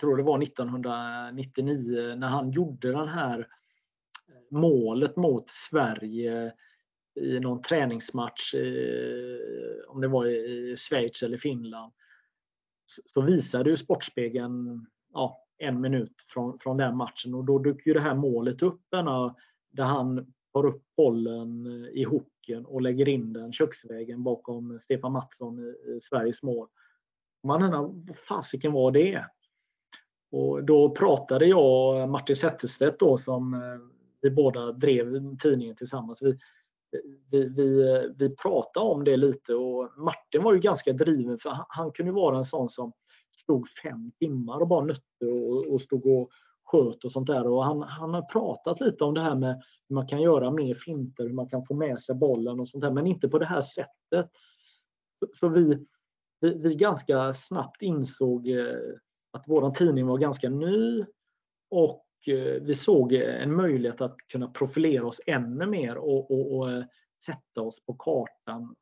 tror 0.00 0.16
det 0.16 0.22
var 0.22 0.42
1999, 0.42 2.14
när 2.16 2.28
han 2.28 2.50
gjorde 2.50 2.92
den 2.92 3.08
här 3.08 3.38
eh, 3.38 4.58
målet 4.58 5.16
mot 5.16 5.48
Sverige 5.48 6.52
i 7.20 7.40
någon 7.40 7.62
träningsmatch, 7.62 8.54
om 9.88 10.00
det 10.00 10.08
var 10.08 10.26
i 10.26 10.76
Schweiz 10.76 11.22
eller 11.22 11.38
Finland, 11.38 11.92
så 13.06 13.20
visade 13.20 13.70
ju 13.70 13.76
Sportspegeln 13.76 14.86
ja, 15.12 15.45
en 15.58 15.80
minut 15.80 16.14
från, 16.28 16.58
från 16.58 16.76
den 16.76 16.96
matchen 16.96 17.34
och 17.34 17.44
då 17.44 17.58
dök 17.58 17.86
ju 17.86 17.92
det 17.92 18.00
här 18.00 18.14
målet 18.14 18.62
upp 18.62 18.80
där 19.70 19.84
han 19.84 20.32
tar 20.52 20.66
upp 20.66 20.82
bollen 20.96 21.66
eh, 21.66 22.00
i 22.00 22.04
hooken 22.04 22.66
och 22.66 22.82
lägger 22.82 23.08
in 23.08 23.32
den 23.32 23.52
köksvägen 23.52 24.22
bakom 24.22 24.78
Stefan 24.82 25.12
Mattsson 25.12 25.58
i, 25.58 25.92
i 25.96 26.00
Sveriges 26.00 26.42
mål. 26.42 26.68
Man 27.42 27.62
undrar, 27.62 27.82
vad 27.82 28.16
fasiken 28.28 28.72
var 28.72 28.90
det? 28.90 29.24
Och 30.30 30.64
då 30.64 30.90
pratade 30.90 31.46
jag 31.46 32.02
och 32.02 32.08
Martin 32.08 32.36
Zetterstedt 32.36 32.98
då 32.98 33.16
som 33.16 33.54
eh, 33.54 33.60
vi 34.20 34.30
båda 34.30 34.72
drev 34.72 35.36
tidningen 35.36 35.76
tillsammans. 35.76 36.22
Vi, 36.22 36.38
vi, 37.30 37.48
vi, 37.48 37.94
eh, 37.94 38.10
vi 38.16 38.36
pratade 38.36 38.86
om 38.86 39.04
det 39.04 39.16
lite 39.16 39.54
och 39.54 39.92
Martin 39.96 40.42
var 40.42 40.54
ju 40.54 40.60
ganska 40.60 40.92
driven 40.92 41.38
för 41.38 41.50
han, 41.50 41.66
han 41.68 41.92
kunde 41.92 42.12
vara 42.12 42.36
en 42.36 42.44
sån 42.44 42.68
som 42.68 42.92
stod 43.38 43.68
fem 43.68 44.12
timmar 44.18 44.60
och 44.60 44.68
bara 44.68 44.84
nötte 44.84 45.26
och, 45.26 45.66
och 45.66 45.80
stod 45.80 46.06
och 46.06 46.30
sköt 46.64 47.04
och 47.04 47.12
sånt 47.12 47.26
där. 47.26 47.46
Och 47.46 47.64
han, 47.64 47.82
han 47.82 48.14
har 48.14 48.22
pratat 48.22 48.80
lite 48.80 49.04
om 49.04 49.14
det 49.14 49.20
här 49.20 49.34
med 49.34 49.62
hur 49.88 49.94
man 49.94 50.06
kan 50.06 50.22
göra 50.22 50.50
mer 50.50 50.74
finter, 50.74 51.24
hur 51.24 51.32
man 51.32 51.48
kan 51.48 51.64
få 51.64 51.74
med 51.74 52.00
sig 52.00 52.14
bollen 52.14 52.60
och 52.60 52.68
sånt 52.68 52.82
där, 52.82 52.90
men 52.90 53.06
inte 53.06 53.28
på 53.28 53.38
det 53.38 53.46
här 53.46 53.60
sättet. 53.60 54.30
Så, 55.18 55.26
så 55.40 55.48
vi, 55.48 55.86
vi, 56.40 56.58
vi, 56.58 56.74
ganska 56.74 57.32
snabbt 57.32 57.82
insåg 57.82 58.48
eh, 58.48 58.76
att 59.32 59.44
vår 59.46 59.70
tidning 59.70 60.06
var 60.06 60.18
ganska 60.18 60.50
ny 60.50 61.04
och 61.70 62.06
eh, 62.26 62.62
vi 62.62 62.74
såg 62.74 63.12
en 63.12 63.56
möjlighet 63.56 64.00
att 64.00 64.16
kunna 64.32 64.48
profilera 64.48 65.06
oss 65.06 65.20
ännu 65.26 65.66
mer 65.66 65.96
och, 65.96 66.30
och, 66.30 66.56
och 66.56 66.70
eh, 66.70 66.84
sätta 67.26 67.60
oss 67.60 67.80
på 67.86 67.94
kartan 67.94 68.74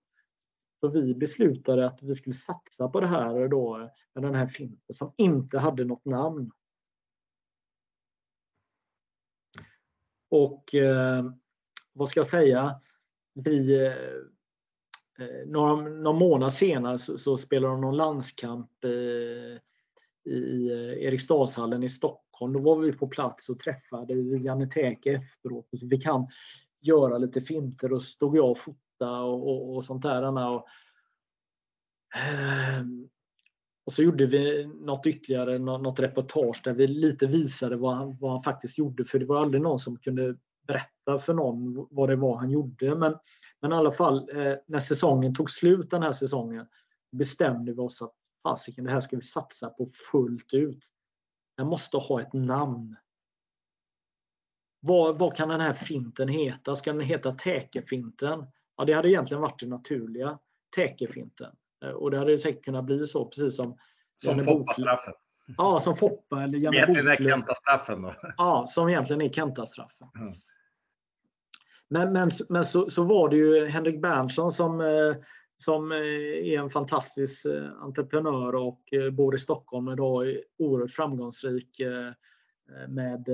så 0.90 1.00
vi 1.00 1.14
beslutade 1.14 1.86
att 1.86 2.02
vi 2.02 2.14
skulle 2.14 2.36
satsa 2.36 2.88
på 2.88 3.00
det 3.00 3.06
här 3.06 3.48
då, 3.48 3.90
med 4.14 4.24
den 4.24 4.34
här 4.34 4.46
finten 4.46 4.94
som 4.94 5.12
inte 5.16 5.58
hade 5.58 5.84
något 5.84 6.04
namn. 6.04 6.50
Och 10.30 10.74
eh, 10.74 11.24
vad 11.92 12.08
ska 12.08 12.20
jag 12.20 12.26
säga? 12.26 12.80
Vi, 13.34 13.86
eh, 13.86 13.92
eh 15.18 15.46
några, 15.46 15.76
någon 15.76 16.18
månad 16.18 16.52
senare 16.52 16.98
så, 16.98 17.18
så 17.18 17.36
spelade 17.36 17.74
de 17.74 17.80
någon 17.80 17.96
landskamp 17.96 18.84
eh, 18.84 19.60
i 20.32 20.70
eh, 20.70 21.06
Eriksdalshallen 21.06 21.82
i 21.82 21.88
Stockholm. 21.88 22.52
Då 22.52 22.60
var 22.60 22.76
vi 22.76 22.92
på 22.92 23.08
plats 23.08 23.48
och 23.48 23.58
träffade 23.58 24.14
Janne 24.14 24.66
Täke 24.66 25.12
efteråt. 25.12 25.68
Så 25.72 25.86
vi 25.86 26.00
kan 26.00 26.26
göra 26.80 27.18
lite 27.18 27.40
finter 27.40 27.92
och 27.92 28.02
så 28.02 28.06
stod 28.06 28.36
jag 28.36 28.50
och 28.50 28.58
fota 29.04 29.22
och, 29.22 29.48
och, 29.48 29.76
och 29.76 29.84
sånt 29.84 30.02
där. 30.02 30.22
Och, 30.22 30.66
ehm, 32.16 33.08
och 33.86 33.92
så 33.92 34.02
gjorde 34.02 34.26
vi 34.26 34.66
något 34.66 35.06
ytterligare, 35.06 35.58
något 35.58 36.00
reportage 36.00 36.60
där 36.64 36.72
vi 36.72 36.86
lite 36.86 37.26
visade 37.26 37.76
vad 37.76 37.96
han, 37.96 38.16
vad 38.20 38.32
han 38.32 38.42
faktiskt 38.42 38.78
gjorde. 38.78 39.04
För 39.04 39.18
det 39.18 39.26
var 39.26 39.42
aldrig 39.42 39.62
någon 39.62 39.78
som 39.78 39.98
kunde 39.98 40.36
berätta 40.66 41.18
för 41.18 41.34
någon 41.34 41.86
vad 41.90 42.08
det 42.08 42.16
var 42.16 42.36
han 42.36 42.50
gjorde. 42.50 42.94
Men, 42.94 43.16
men 43.60 43.72
i 43.72 43.74
alla 43.74 43.92
fall, 43.92 44.28
eh, 44.36 44.54
när 44.66 44.80
säsongen 44.80 45.34
tog 45.34 45.50
slut 45.50 45.90
den 45.90 46.02
här 46.02 46.12
säsongen 46.12 46.66
bestämde 47.12 47.72
vi 47.72 47.78
oss 47.78 48.02
att 48.02 48.14
fasiken, 48.42 48.84
det 48.84 48.90
här 48.90 49.00
ska 49.00 49.16
vi 49.16 49.22
satsa 49.22 49.68
på 49.68 49.86
fullt 50.12 50.54
ut. 50.54 50.90
Jag 51.56 51.66
måste 51.66 51.96
ha 51.96 52.20
ett 52.20 52.32
namn. 52.32 52.96
Vad, 54.80 55.18
vad 55.18 55.36
kan 55.36 55.48
den 55.48 55.60
här 55.60 55.74
finten 55.74 56.28
heta? 56.28 56.74
Ska 56.74 56.92
den 56.92 57.00
heta 57.00 57.32
Täkefinten? 57.32 58.46
Ja, 58.76 58.84
det 58.84 58.92
hade 58.92 59.10
egentligen 59.10 59.40
varit 59.40 59.60
det 59.60 59.66
naturliga. 59.66 60.38
Täkefinten. 60.76 61.52
Eh, 61.84 61.90
och 61.90 62.10
det 62.10 62.18
hade 62.18 62.38
säkert 62.38 62.64
kunnat 62.64 62.84
bli 62.84 63.06
så, 63.06 63.24
precis 63.24 63.56
som 63.56 63.78
Som 64.22 64.44
Foppa-straffen. 64.44 65.14
Ja, 65.56 65.78
som 65.78 65.96
Foppa 65.96 66.42
eller 66.42 66.58
Janne 66.58 66.76
Egentligen 66.76 67.08
är 67.08 67.16
Kenta-straffen 67.16 68.02
då. 68.02 68.14
Ja, 68.36 68.64
som 68.68 68.88
egentligen 68.88 69.22
är 69.22 69.28
Kenta-straffen. 69.28 70.08
Mm. 70.18 70.32
Men, 71.88 72.12
men, 72.12 72.30
men 72.48 72.64
så, 72.64 72.90
så 72.90 73.02
var 73.02 73.28
det 73.28 73.36
ju 73.36 73.66
Henrik 73.66 74.02
Berntsson 74.02 74.52
som, 74.52 74.80
eh, 74.80 75.16
som 75.56 75.92
eh, 75.92 75.98
är 75.98 76.58
en 76.58 76.70
fantastisk 76.70 77.46
entreprenör 77.80 78.54
och 78.54 78.80
bor 79.12 79.34
i 79.34 79.38
Stockholm 79.38 79.88
idag, 79.88 80.28
är 80.28 80.40
oerhört 80.58 80.90
framgångsrik 80.90 81.80
med, 82.88 83.28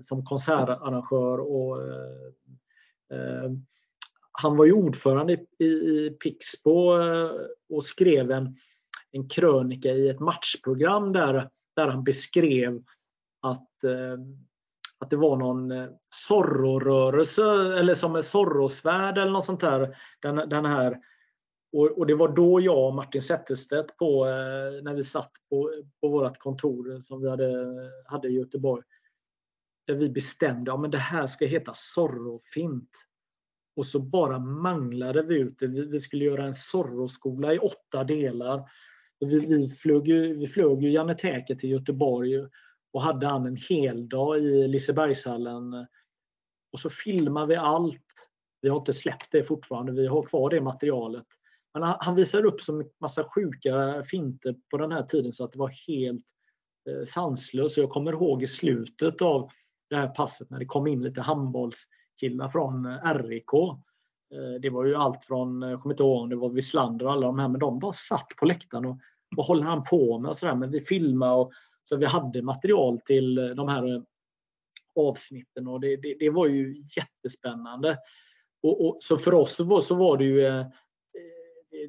som 0.00 0.24
konsertarrangör 0.24 1.38
och 1.38 1.80
han 4.36 4.56
var 4.56 4.64
ju 4.64 4.72
ordförande 4.72 5.32
i, 5.58 5.64
i 5.64 6.16
Pixbo 6.22 6.98
eh, 7.00 7.30
och 7.68 7.84
skrev 7.84 8.30
en, 8.30 8.56
en 9.12 9.28
krönika 9.28 9.88
i 9.88 10.08
ett 10.08 10.20
matchprogram 10.20 11.12
där, 11.12 11.50
där 11.76 11.88
han 11.88 12.04
beskrev 12.04 12.82
att, 13.42 13.84
eh, 13.84 14.18
att 14.98 15.10
det 15.10 15.16
var 15.16 15.36
någon 15.36 15.70
eh, 15.70 15.88
Zorro-rörelse 16.28 17.42
eller 17.78 17.94
som 17.94 18.16
en 18.16 18.22
Zorro-svärd 18.22 19.18
eller 19.18 19.32
något 19.32 19.44
sånt 19.44 19.60
där. 19.60 19.96
Den, 20.22 20.48
den 20.48 20.64
här, 20.64 21.00
och, 21.72 21.98
och, 21.98 22.06
det 22.06 22.14
var 22.14 22.28
då 22.28 22.60
jag 22.60 22.88
och 22.88 22.94
Martin 22.94 23.22
Zetterstedt 23.22 23.96
på, 23.96 24.26
eh, 24.26 24.82
när 24.82 24.94
vi 24.94 25.04
satt 25.04 25.32
på, 25.50 25.70
på 26.00 26.08
vårt 26.08 26.38
kontor 26.38 27.00
som 27.00 27.20
vi 27.22 27.30
hade, 27.30 27.70
hade 28.06 28.28
i 28.28 28.32
Göteborg. 28.32 28.82
Där 29.86 29.94
vi 29.94 30.10
bestämde 30.10 30.72
att 30.72 30.82
ja, 30.82 30.88
det 30.88 30.98
här 30.98 31.26
ska 31.26 31.46
heta 31.46 31.72
Zorro-fint. 31.74 32.90
Och 33.76 33.86
så 33.86 34.00
bara 34.00 34.38
manglade 34.38 35.22
vi 35.22 35.38
ut 35.38 35.58
det. 35.58 35.66
Vi, 35.66 36.00
skulle 36.00 36.24
göra 36.24 36.46
en 36.46 36.54
Zorro-skola 36.54 37.54
i 37.54 37.58
åtta 37.58 38.04
delar. 38.04 38.70
Vi, 39.20 39.46
vi, 39.46 39.68
flög 39.68 40.08
ju, 40.08 40.36
vi 40.36 40.46
flög 40.46 40.82
ju 40.82 40.90
Janne 40.90 41.14
Täke 41.14 41.56
till 41.56 41.70
Göteborg 41.70 42.48
och 42.92 43.02
hade 43.02 43.26
han 43.26 43.46
en 43.46 43.56
hel 43.68 44.08
dag 44.08 44.38
i 44.38 44.68
Lisebergshallen. 44.68 45.86
Och 46.72 46.78
så 46.78 46.90
filmade 46.90 47.46
vi 47.46 47.56
allt. 47.56 48.28
Vi 48.60 48.68
har 48.68 48.78
inte 48.78 48.92
släppt 48.92 49.32
det 49.32 49.44
fortfarande, 49.44 49.92
vi 49.92 50.06
har 50.06 50.22
kvar 50.22 50.50
det 50.50 50.60
materialet. 50.60 51.26
Men 51.74 51.82
han, 51.82 51.96
han 52.00 52.14
visade 52.14 52.48
upp 52.48 52.60
en 52.68 52.90
massa 53.00 53.24
sjuka 53.34 54.04
finter 54.10 54.56
på 54.70 54.76
den 54.76 54.92
här 54.92 55.02
tiden 55.02 55.32
så 55.32 55.44
att 55.44 55.52
det 55.52 55.58
var 55.58 55.72
helt 55.86 56.24
eh, 56.90 57.04
sanslöst. 57.04 57.76
Jag 57.76 57.90
kommer 57.90 58.12
ihåg 58.12 58.42
i 58.42 58.46
slutet 58.46 59.22
av 59.22 59.50
det 59.90 59.96
här 59.96 60.08
passet 60.08 60.50
när 60.50 60.58
det 60.58 60.66
kom 60.66 60.86
in 60.86 61.02
lite 61.02 61.20
handbolls 61.20 61.88
killar 62.20 62.48
från 62.48 62.86
eh, 62.86 63.14
RIK. 63.14 63.52
Eh, 64.34 64.60
det 64.60 64.70
var 64.70 64.84
ju 64.84 64.94
allt 64.94 65.24
från, 65.24 65.62
eh, 65.62 65.70
jag 65.70 65.82
kommer 65.82 65.94
inte 65.94 66.02
ihåg 66.02 66.22
om 66.22 66.28
det 66.28 66.36
var 66.36 66.48
Wislander 66.48 67.06
och 67.06 67.12
alla 67.12 67.26
de 67.26 67.38
här, 67.38 67.48
men 67.48 67.60
de 67.60 67.78
bara 67.78 67.92
satt 67.92 68.28
på 68.38 68.46
läktaren 68.46 68.84
och 68.84 68.98
vad 69.36 69.46
håller 69.46 69.62
han 69.62 69.84
på 69.84 70.18
med? 70.18 70.28
Och 70.28 70.36
så 70.36 70.46
där. 70.46 70.54
Men 70.54 70.70
vi 70.70 70.80
filmade 70.80 71.34
och 71.34 71.52
så 71.84 71.96
vi 71.96 72.06
hade 72.06 72.42
material 72.42 73.00
till 73.00 73.34
de 73.34 73.68
här 73.68 74.04
avsnitten 75.00 75.68
och 75.68 75.80
det, 75.80 75.96
det, 75.96 76.16
det 76.18 76.30
var 76.30 76.46
ju 76.46 76.82
jättespännande. 76.96 77.98
Och, 78.62 78.86
och, 78.86 78.96
så 79.00 79.18
för 79.18 79.34
oss 79.34 79.56
så 79.56 79.64
var, 79.64 79.80
så 79.80 79.94
var 79.94 80.16
det 80.16 80.24
ju 80.24 80.64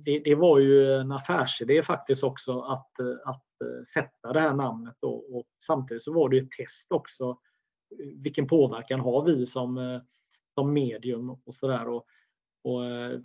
det, 0.05 0.19
det, 0.19 0.35
var 0.35 0.59
ju 0.59 0.93
en 0.93 1.11
affärsidé 1.11 1.83
faktiskt 1.83 2.23
också 2.23 2.61
att, 2.61 2.91
att 3.25 3.45
sätta 3.93 4.33
det 4.33 4.39
här 4.39 4.53
namnet. 4.53 4.95
Då. 5.01 5.13
och 5.13 5.45
samtidigt 5.65 6.03
så 6.03 6.13
var 6.13 6.29
det 6.29 6.37
ett 6.37 6.51
test 6.51 6.91
också. 6.91 7.37
Vilken 8.23 8.47
påverkan 8.47 8.99
har 8.99 9.23
vi 9.23 9.45
som, 9.45 10.01
som 10.55 10.73
medium 10.73 11.29
och 11.29 11.55
sådär. 11.55 11.87
Och, 11.87 12.05
och, 12.63 12.85
eh, 12.85 13.19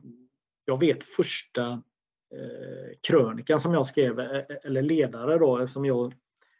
jag 0.64 0.80
vet 0.80 1.04
första 1.04 1.82
eh, 2.34 2.98
krönikan 3.08 3.60
som 3.60 3.74
jag 3.74 3.86
skrev, 3.86 4.20
eh, 4.20 4.44
eller 4.64 4.82
ledare 4.82 5.38
då, 5.38 5.66
som 5.66 5.84
jag 5.84 6.14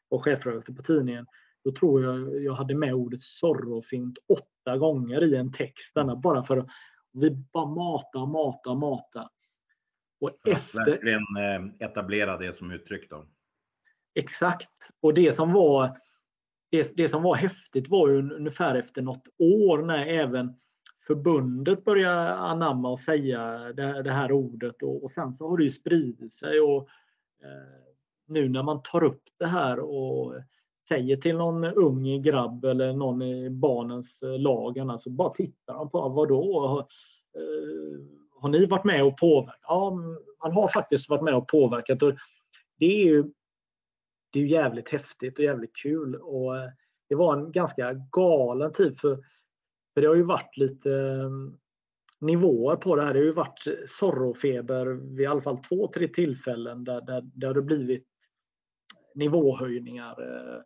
var 0.08 0.18
chefredaktör 0.18 0.72
på 0.72 0.82
tidningen. 0.82 1.26
Då 1.64 1.72
tror 1.72 2.04
jag 2.04 2.42
jag 2.42 2.52
hade 2.52 2.74
med 2.74 2.94
ordet 2.94 3.22
Zorrofint 3.22 4.18
åtta 4.28 4.76
gånger 4.78 5.24
i 5.24 5.36
en 5.36 5.52
text. 5.52 5.94
Denna, 5.94 6.16
bara 6.16 6.42
för 6.42 6.56
att 6.56 6.68
vi 7.12 7.30
bara 7.30 7.66
mata, 7.66 8.26
mata, 8.26 8.74
mata. 8.74 9.30
Och 10.20 10.48
efter... 10.48 10.84
Verkligen 10.84 11.22
etablera 11.78 12.36
det 12.36 12.52
som 12.52 12.70
uttryck 12.70 13.10
då. 13.10 13.26
Exakt. 14.14 14.90
Och 15.00 15.14
det 15.14 15.32
som 15.32 15.52
var 15.52 15.96
det, 16.70 16.96
det 16.96 17.08
som 17.08 17.22
var 17.22 17.34
häftigt 17.34 17.88
var 17.88 18.08
ju 18.08 18.34
ungefär 18.34 18.74
efter 18.74 19.02
något 19.02 19.28
år 19.38 19.82
när 19.82 20.06
även 20.06 20.54
förbundet 21.06 21.84
började 21.84 22.34
anamma 22.34 22.90
och 22.90 23.00
säga 23.00 23.58
det, 23.72 24.02
det 24.02 24.10
här 24.10 24.32
ordet 24.32 24.82
och, 24.82 25.04
och, 25.04 25.10
sen 25.10 25.34
så 25.34 25.48
har 25.48 25.56
det 25.56 25.64
ju 25.64 25.70
spridit 25.70 26.32
sig 26.32 26.60
och 26.60 26.88
eh, 27.42 27.84
nu 28.28 28.48
när 28.48 28.62
man 28.62 28.82
tar 28.82 29.04
upp 29.04 29.22
det 29.38 29.46
här 29.46 29.80
och 29.80 30.34
säger 30.88 31.16
till 31.16 31.36
någon 31.36 31.64
ung 31.64 32.22
grabb 32.22 32.64
eller 32.64 32.92
någon 32.92 33.22
i 33.22 33.50
barnens 33.50 34.22
eh, 34.22 34.38
lag, 34.38 34.78
alltså 34.78 35.10
bara 35.10 35.30
tittar 35.30 35.74
de 35.74 35.90
på 35.90 35.98
ah, 35.98 36.08
vad 36.08 36.28
då? 36.28 36.88
Eh, 37.36 38.00
har 38.40 38.48
ni 38.48 38.66
varit 38.66 38.84
med 38.84 39.04
och 39.04 39.16
påverkat? 39.16 39.60
Ja, 39.62 39.90
man 40.42 40.52
har 40.52 40.68
faktiskt 40.68 41.10
varit 41.10 41.22
med 41.22 41.34
och 41.34 41.48
påverkat. 41.48 42.02
Och 42.02 42.12
det 42.78 42.86
är 42.86 43.06
ju 43.06 43.24
det 44.30 44.40
är 44.40 44.46
jävligt 44.46 44.88
häftigt 44.88 45.38
och 45.38 45.44
jävligt 45.44 45.76
kul. 45.76 46.14
Och 46.14 46.56
eh, 46.56 46.70
det 47.08 47.14
var 47.14 47.36
en 47.36 47.52
ganska 47.52 47.92
galen 48.12 48.72
tid 48.72 48.98
för, 48.98 49.16
för 49.94 50.00
det 50.00 50.08
har 50.08 50.14
ju 50.14 50.22
varit 50.22 50.56
lite 50.56 50.92
mm, 50.94 51.56
nivåer 52.20 52.76
på 52.76 52.96
det 52.96 53.02
här. 53.02 53.12
Det 53.12 53.18
har 53.18 53.26
ju 53.26 53.32
varit 53.32 53.66
Zorro-feber 53.86 54.86
vid 54.86 55.20
i 55.20 55.26
alla 55.26 55.42
fall 55.42 55.58
två, 55.58 55.90
tre 55.94 56.08
tillfällen 56.08 56.84
där, 56.84 57.00
där, 57.00 57.22
där 57.34 57.54
det 57.54 57.62
blivit 57.62 58.06
nivåhöjningar 59.14 60.10
eh, 60.10 60.62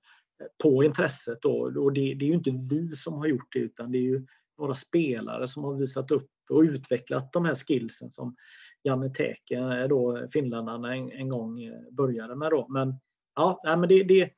på 0.63 0.85
intresset. 0.85 1.43
Då. 1.43 1.73
Och 1.81 1.93
det, 1.93 2.15
det, 2.15 2.25
är 2.25 2.29
ju 2.29 2.35
inte 2.35 2.51
vi 2.71 2.89
som 2.89 3.15
har 3.15 3.27
gjort 3.27 3.53
det 3.53 3.59
utan 3.59 3.93
det 3.93 3.99
är 3.99 4.03
ju 4.03 4.27
några 4.59 4.75
spelare 4.75 5.49
som 5.49 5.65
har 5.65 5.75
visat 5.75 6.11
upp 6.11 6.31
och 6.51 6.61
utvecklat 6.61 7.33
de 7.33 7.45
här 7.45 7.55
skillsen 7.55 8.11
som 8.11 8.37
Janne 8.83 9.11
Teke, 9.11 9.59
eh, 9.59 9.89
då 9.89 10.29
finländarna 10.33 10.95
en, 10.95 11.11
en 11.11 11.29
gång 11.29 11.59
började 11.91 12.37
med. 12.37 12.51
Då. 12.51 12.67
Men 12.69 12.95
ja, 13.35 13.61
men 13.65 13.89
det, 13.89 14.03
det, 14.03 14.31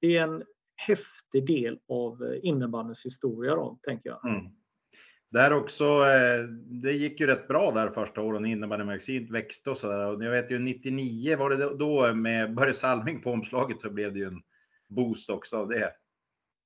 det 0.00 0.16
är 0.16 0.22
en 0.22 0.44
häftig 0.76 1.46
del 1.46 1.78
av 1.88 2.38
innebandyns 2.42 3.06
historia 3.06 3.54
då, 3.54 3.78
tänker 3.82 4.10
jag. 4.10 4.24
Mm. 4.24 4.52
Där 5.30 5.52
också, 5.52 5.84
eh, 5.84 6.44
det 6.82 6.92
gick 6.92 7.20
ju 7.20 7.26
rätt 7.26 7.48
bra 7.48 7.70
där 7.70 7.90
första 7.90 8.20
åren 8.20 8.46
innebandymagasinet 8.46 9.30
växte 9.30 9.70
och 9.70 9.78
så 9.78 9.88
där. 9.88 10.06
Och 10.06 10.24
jag 10.24 10.30
vet 10.30 10.50
ju 10.50 10.58
99 10.58 11.36
var 11.36 11.50
det 11.50 11.76
då 11.76 12.14
med 12.14 12.54
Börje 12.54 12.74
Salming 12.74 13.22
på 13.22 13.30
omslaget 13.30 13.80
så 13.80 13.90
blev 13.90 14.12
det 14.12 14.18
ju 14.18 14.26
en 14.26 14.42
boost 14.88 15.30
också 15.30 15.56
av 15.56 15.68
det. 15.68 15.92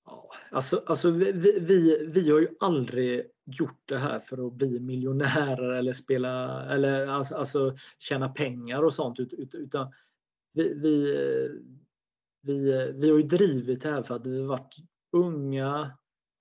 Ja, 0.07 0.30
alltså, 0.51 0.82
alltså 0.87 1.11
vi, 1.11 1.32
vi, 1.61 2.07
vi 2.14 2.30
har 2.30 2.41
ju 2.41 2.49
aldrig 2.61 3.22
gjort 3.45 3.82
det 3.85 3.99
här 3.99 4.20
för 4.20 4.47
att 4.47 4.53
bli 4.53 4.80
miljonärer 4.80 5.72
eller 5.72 5.93
spela 5.93 6.64
eller 6.64 7.07
alltså, 7.07 7.35
alltså 7.35 7.74
tjäna 7.99 8.28
pengar 8.28 8.82
och 8.82 8.95
sånt 8.95 9.18
utan 9.53 9.93
vi, 10.55 10.74
vi, 10.74 11.12
vi, 12.42 12.92
vi 12.96 13.11
har 13.11 13.16
ju 13.16 13.22
drivit 13.22 13.82
det 13.82 13.90
här 13.90 14.02
för 14.02 14.14
att 14.14 14.26
vi 14.26 14.40
har 14.40 14.46
varit 14.46 14.74
unga, 15.12 15.90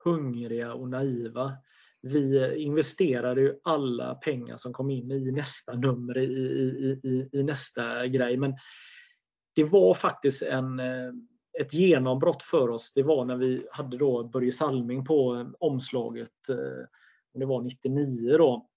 hungriga 0.04 0.74
och 0.74 0.90
naiva 0.90 1.58
vi 2.04 2.56
investerade 2.56 3.42
ju 3.42 3.60
alla 3.64 4.16
pengar 4.16 4.58
som 4.58 4.74
kom 4.74 4.90
in 4.90 5.12
i 5.12 5.32
nästa 5.32 5.74
nummer, 5.74 6.18
i, 6.18 6.24
i, 6.24 7.00
i, 7.04 7.30
i 7.40 7.44
nästa 7.44 8.08
grej. 8.08 8.38
Men 8.38 8.56
det 9.56 9.64
var 9.64 9.94
faktiskt 9.94 10.44
en, 10.44 10.80
ett 11.60 11.74
genombrott 11.74 12.44
för 12.44 12.70
oss. 12.70 12.92
Det 12.96 13.04
var 13.04 13.26
när 13.26 13.38
vi 13.38 13.68
hade 13.72 13.98
då 13.98 14.24
Börje 14.24 14.52
Salming 14.52 15.06
på 15.06 15.52
omslaget. 15.60 16.50
Eh, 16.50 16.88
det 17.40 17.46
var 17.46 17.62
99 17.62 18.38
då. 18.38 18.68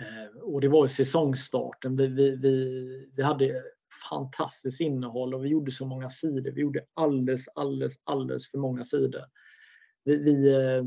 Eh, 0.00 0.40
och 0.40 0.60
det 0.60 0.68
var 0.68 0.86
säsongstarten. 0.86 1.96
Vi, 1.96 2.06
vi, 2.06 2.36
vi, 2.36 3.10
vi 3.16 3.22
hade 3.22 3.62
fantastiskt 4.10 4.80
innehåll 4.80 5.34
och 5.34 5.44
vi 5.44 5.48
gjorde 5.48 5.70
så 5.70 5.86
många 5.86 6.08
sidor. 6.08 6.50
Vi 6.50 6.60
gjorde 6.60 6.84
alldeles, 6.94 7.48
alldeles, 7.54 7.94
alldeles 8.04 8.50
för 8.50 8.58
många 8.58 8.84
sidor. 8.84 9.22
Vi, 10.04 10.16
vi 10.16 10.54
eh, 10.54 10.84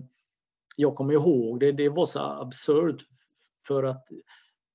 jag 0.76 0.96
kommer 0.96 1.14
ihåg 1.14 1.60
det, 1.60 1.72
det 1.72 1.90
var 1.90 2.06
så 2.06 2.20
absurt 2.20 3.02
för 3.68 3.84
att 3.84 4.08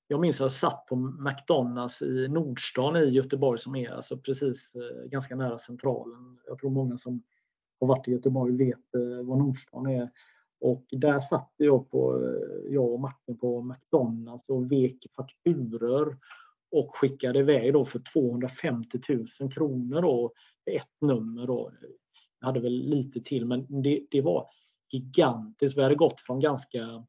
jag 0.08 0.20
minns 0.20 0.36
att 0.36 0.44
jag 0.44 0.52
satt 0.52 0.86
på 0.86 0.96
McDonalds 0.96 2.02
i 2.02 2.28
Nordstan 2.28 2.96
i 2.96 3.04
Göteborg 3.04 3.58
som 3.58 3.76
är 3.76 3.90
alltså 3.90 4.18
precis 4.18 4.74
eh, 4.74 5.08
ganska 5.08 5.36
nära 5.36 5.58
centralen. 5.58 6.38
Jag 6.46 6.58
tror 6.58 6.70
många 6.70 6.96
som 6.96 7.22
har 7.80 7.86
varit 7.88 8.08
i 8.08 8.10
Göteborg 8.10 8.56
vet 8.56 8.94
eh, 8.94 9.26
vad 9.26 9.38
Nordstan 9.38 9.86
är. 9.86 10.10
Och 10.60 10.84
där 10.90 11.18
satt 11.18 11.52
jag, 11.56 11.90
på, 11.90 12.22
jag 12.68 12.92
och 12.92 13.00
Martin 13.00 13.38
på 13.38 13.62
McDonalds 13.62 14.48
och 14.48 14.72
vek 14.72 15.06
fakturor 15.16 16.18
och 16.70 16.96
skickade 16.96 17.38
iväg 17.38 17.72
då 17.72 17.84
för 17.84 18.02
250 18.12 19.00
000 19.40 19.52
kronor 19.52 20.02
då, 20.02 20.32
ett 20.70 21.00
nummer. 21.00 21.46
Då. 21.46 21.72
Jag 22.40 22.46
hade 22.46 22.60
väl 22.60 22.72
lite 22.72 23.20
till 23.20 23.46
men 23.46 23.82
det, 23.82 24.06
det 24.10 24.20
var 24.20 24.46
gigantiskt. 24.90 25.78
Vi 25.78 25.82
hade 25.82 25.94
gått 25.94 26.20
från 26.20 26.40
ganska 26.40 27.04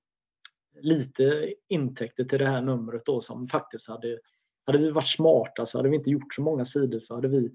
lite 0.79 1.53
intäkter 1.67 2.23
till 2.23 2.39
det 2.39 2.45
här 2.45 2.61
numret 2.61 3.05
då 3.05 3.21
som 3.21 3.47
faktiskt 3.47 3.87
hade, 3.87 4.19
hade 4.65 4.77
vi 4.77 4.91
varit 4.91 5.07
smarta 5.07 5.65
så 5.65 5.77
hade 5.77 5.89
vi 5.89 5.95
inte 5.95 6.09
gjort 6.09 6.33
så 6.35 6.41
många 6.41 6.65
sidor 6.65 6.99
så 6.99 7.15
hade 7.15 7.27
vi 7.27 7.51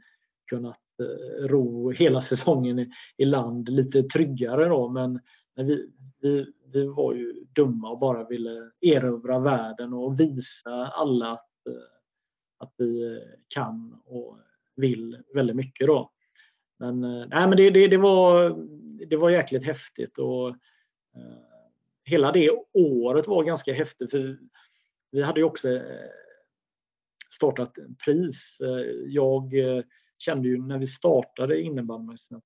kunnat 0.46 0.80
eh, 1.00 1.46
ro 1.46 1.90
hela 1.90 2.20
säsongen 2.20 2.78
i, 2.78 2.90
i 3.16 3.24
land 3.24 3.68
lite 3.68 4.02
tryggare 4.02 4.68
då 4.68 4.88
men, 4.88 5.20
men 5.56 5.66
vi, 5.66 5.90
vi, 6.20 6.46
vi 6.72 6.86
var 6.86 7.14
ju 7.14 7.44
dumma 7.54 7.90
och 7.90 7.98
bara 7.98 8.28
ville 8.28 8.70
erövra 8.80 9.38
världen 9.38 9.92
och 9.92 10.20
visa 10.20 10.86
alla 10.86 11.32
att, 11.32 11.66
eh, 11.68 11.95
att 12.58 12.74
vi 12.76 13.16
eh, 13.16 13.22
kan 13.48 14.00
och 14.04 14.38
vill 14.76 15.22
väldigt 15.34 15.56
mycket 15.56 15.86
då. 15.86 16.10
Men, 16.78 17.04
eh, 17.04 17.26
nej, 17.28 17.48
men 17.48 17.56
det, 17.56 17.70
det, 17.70 17.88
det, 17.88 17.96
var, 17.96 18.50
det 19.06 19.16
var 19.16 19.30
jäkligt 19.30 19.64
häftigt 19.64 20.18
och 20.18 20.48
eh, 20.48 21.38
hela 22.04 22.32
det 22.32 22.50
året 22.72 23.26
var 23.26 23.44
ganska 23.44 23.72
häftigt 23.72 24.10
för 24.10 24.38
vi 25.10 25.22
hade 25.22 25.40
ju 25.40 25.44
också 25.44 25.70
eh, 25.70 26.10
startat 27.30 27.78
en 27.78 27.94
pris. 27.94 28.58
Jag 29.06 29.52
kände 30.18 30.48
ju 30.48 30.62
när 30.62 30.78
vi 30.78 30.86
startade 30.86 31.60
innebandymagasinet 31.60 32.44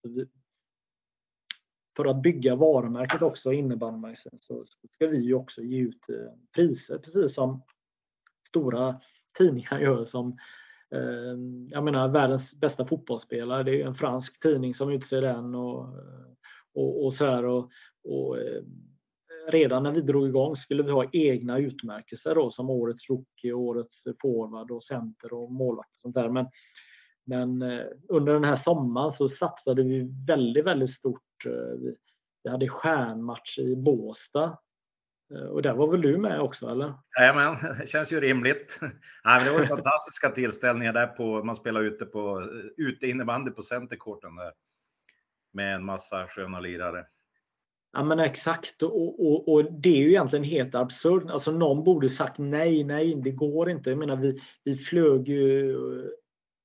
för 1.97 2.07
att 2.07 2.23
bygga 2.23 2.57
varumärket 2.57 3.23
också 3.23 3.53
innebandymagasinet 3.53 4.43
så 4.43 4.65
ska 4.95 5.07
vi 5.07 5.19
ju 5.19 5.35
också 5.35 5.63
ge 5.63 5.79
ut 5.79 6.01
priser 6.55 6.99
precis 6.99 7.35
som 7.35 7.63
stora 8.49 9.01
tidningar 9.39 9.81
gör 9.81 10.05
som 10.05 10.39
eh, 10.95 11.37
jag 11.71 11.85
menar 11.85 12.09
världens 12.09 12.61
bästa 12.61 12.87
fotbollsspelare, 12.87 13.63
det 13.63 13.83
är 13.83 13.87
en 13.87 13.95
fransk 13.95 14.41
tidning 14.43 14.75
som 14.75 14.91
utser 14.91 15.21
den 15.23 15.55
och, 15.55 15.87
och, 16.75 17.05
och 17.05 17.15
så 17.15 17.27
här. 17.27 17.45
Och, 17.45 17.71
och, 18.05 18.39
eh, 18.39 18.63
redan 19.49 19.83
när 19.83 19.93
vi 19.93 20.01
drog 20.01 20.29
igång 20.29 20.57
skulle 20.57 20.83
vi 20.83 20.91
ha 20.91 21.11
egna 21.13 21.59
utmärkelser 21.59 22.35
då, 22.35 22.51
som 22.51 22.71
årets 22.71 23.11
rookie, 23.11 23.53
årets 23.53 24.03
forward 24.23 24.71
och 24.71 24.83
center 24.83 25.33
och 25.33 25.53
målvakt 25.53 25.95
och 25.95 26.01
sånt 26.01 26.15
där. 26.15 26.29
Men, 26.29 26.47
men 27.25 27.63
eh, 27.63 27.87
under 28.09 28.33
den 28.33 28.45
här 28.45 28.57
sommaren 28.57 29.13
så 29.13 29.29
satsade 29.29 29.83
vi 29.83 30.09
väldigt, 30.27 30.67
väldigt 30.67 30.91
stort. 30.91 31.23
Vi 32.43 32.51
hade 32.51 32.69
stjärnmatch 32.69 33.59
i 33.59 33.77
Båstad 33.77 34.59
och 35.31 35.63
där 35.63 35.75
var 35.75 35.87
väl 35.87 36.01
du 36.01 36.17
med 36.17 36.41
också 36.41 36.69
eller? 36.69 36.93
Jajamän, 37.19 37.57
det 37.81 37.87
känns 37.87 38.13
ju 38.13 38.21
rimligt. 38.21 38.79
Nej, 39.25 39.45
det 39.45 39.51
var 39.53 39.65
fantastiska 39.65 40.31
tillställningar 40.31 40.93
där 40.93 41.07
på, 41.07 41.45
man 41.45 41.57
spelar 41.57 41.83
ute 41.83 42.05
på 42.05 42.49
ute 42.77 43.07
innebandy 43.07 43.51
på 43.51 43.63
Centercourten 43.63 44.37
där. 44.37 44.53
Med 45.53 45.75
en 45.75 45.85
massa 45.85 46.27
sköna 46.27 46.61
lirare. 46.61 47.07
Ja 47.93 48.05
men 48.05 48.19
exakt 48.19 48.83
och, 48.83 49.27
och, 49.27 49.49
och, 49.49 49.73
det 49.73 49.89
är 49.89 50.03
ju 50.03 50.09
egentligen 50.09 50.45
helt 50.45 50.75
absurt. 50.75 51.31
Alltså 51.31 51.53
någon 51.53 51.85
borde 51.85 52.09
sagt 52.09 52.39
nej, 52.39 52.85
nej 52.85 53.15
det 53.15 53.31
går 53.31 53.71
inte. 53.71 53.91
Jag 53.91 53.99
menar 53.99 54.17
vi, 54.17 54.41
vi 54.65 54.77
flög 54.77 55.29
ju 55.29 55.77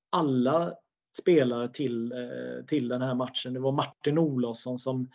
alla 0.09 0.73
spelare 1.17 1.69
till, 1.69 2.11
eh, 2.11 2.65
till 2.67 2.87
den 2.87 3.01
här 3.01 3.15
matchen. 3.15 3.53
Det 3.53 3.59
var 3.59 3.71
Martin 3.71 4.17
Olofsson 4.17 4.79
som 4.79 5.09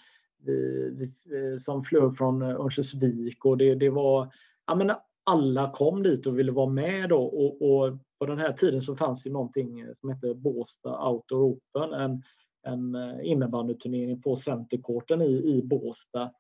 vi, 0.45 0.91
vi, 0.91 1.05
eh, 1.37 1.59
som 1.59 1.85
flög 1.85 2.17
från 2.17 2.43
eh, 2.43 2.49
Örnsköldsvik 2.49 3.45
och 3.45 3.59
det, 3.59 3.75
det 3.75 3.91
var, 3.91 4.33
ja 4.67 4.75
men 4.75 4.93
alla 5.25 5.71
kom 5.71 6.03
dit 6.03 6.27
och 6.27 6.39
ville 6.39 6.53
vara 6.53 6.71
med 6.71 7.09
då 7.09 7.23
och, 7.23 7.63
och 7.63 7.99
på 8.19 8.27
den 8.27 8.39
här 8.39 8.53
tiden 8.53 8.83
så 8.83 8.97
fanns 8.97 9.23
det 9.23 9.31
någonting 9.31 9.81
eh, 9.81 9.89
som 9.95 10.11
hette 10.11 10.35
Båstad 10.35 11.09
Outdoor 11.09 11.43
Open, 11.43 11.93
en, 11.93 12.23
en 12.63 13.21
innebandyturnering 13.21 14.23
på 14.23 14.37
Centercourten 14.37 15.23
i, 15.23 15.57
i 15.57 15.63
Båstad 15.63 16.33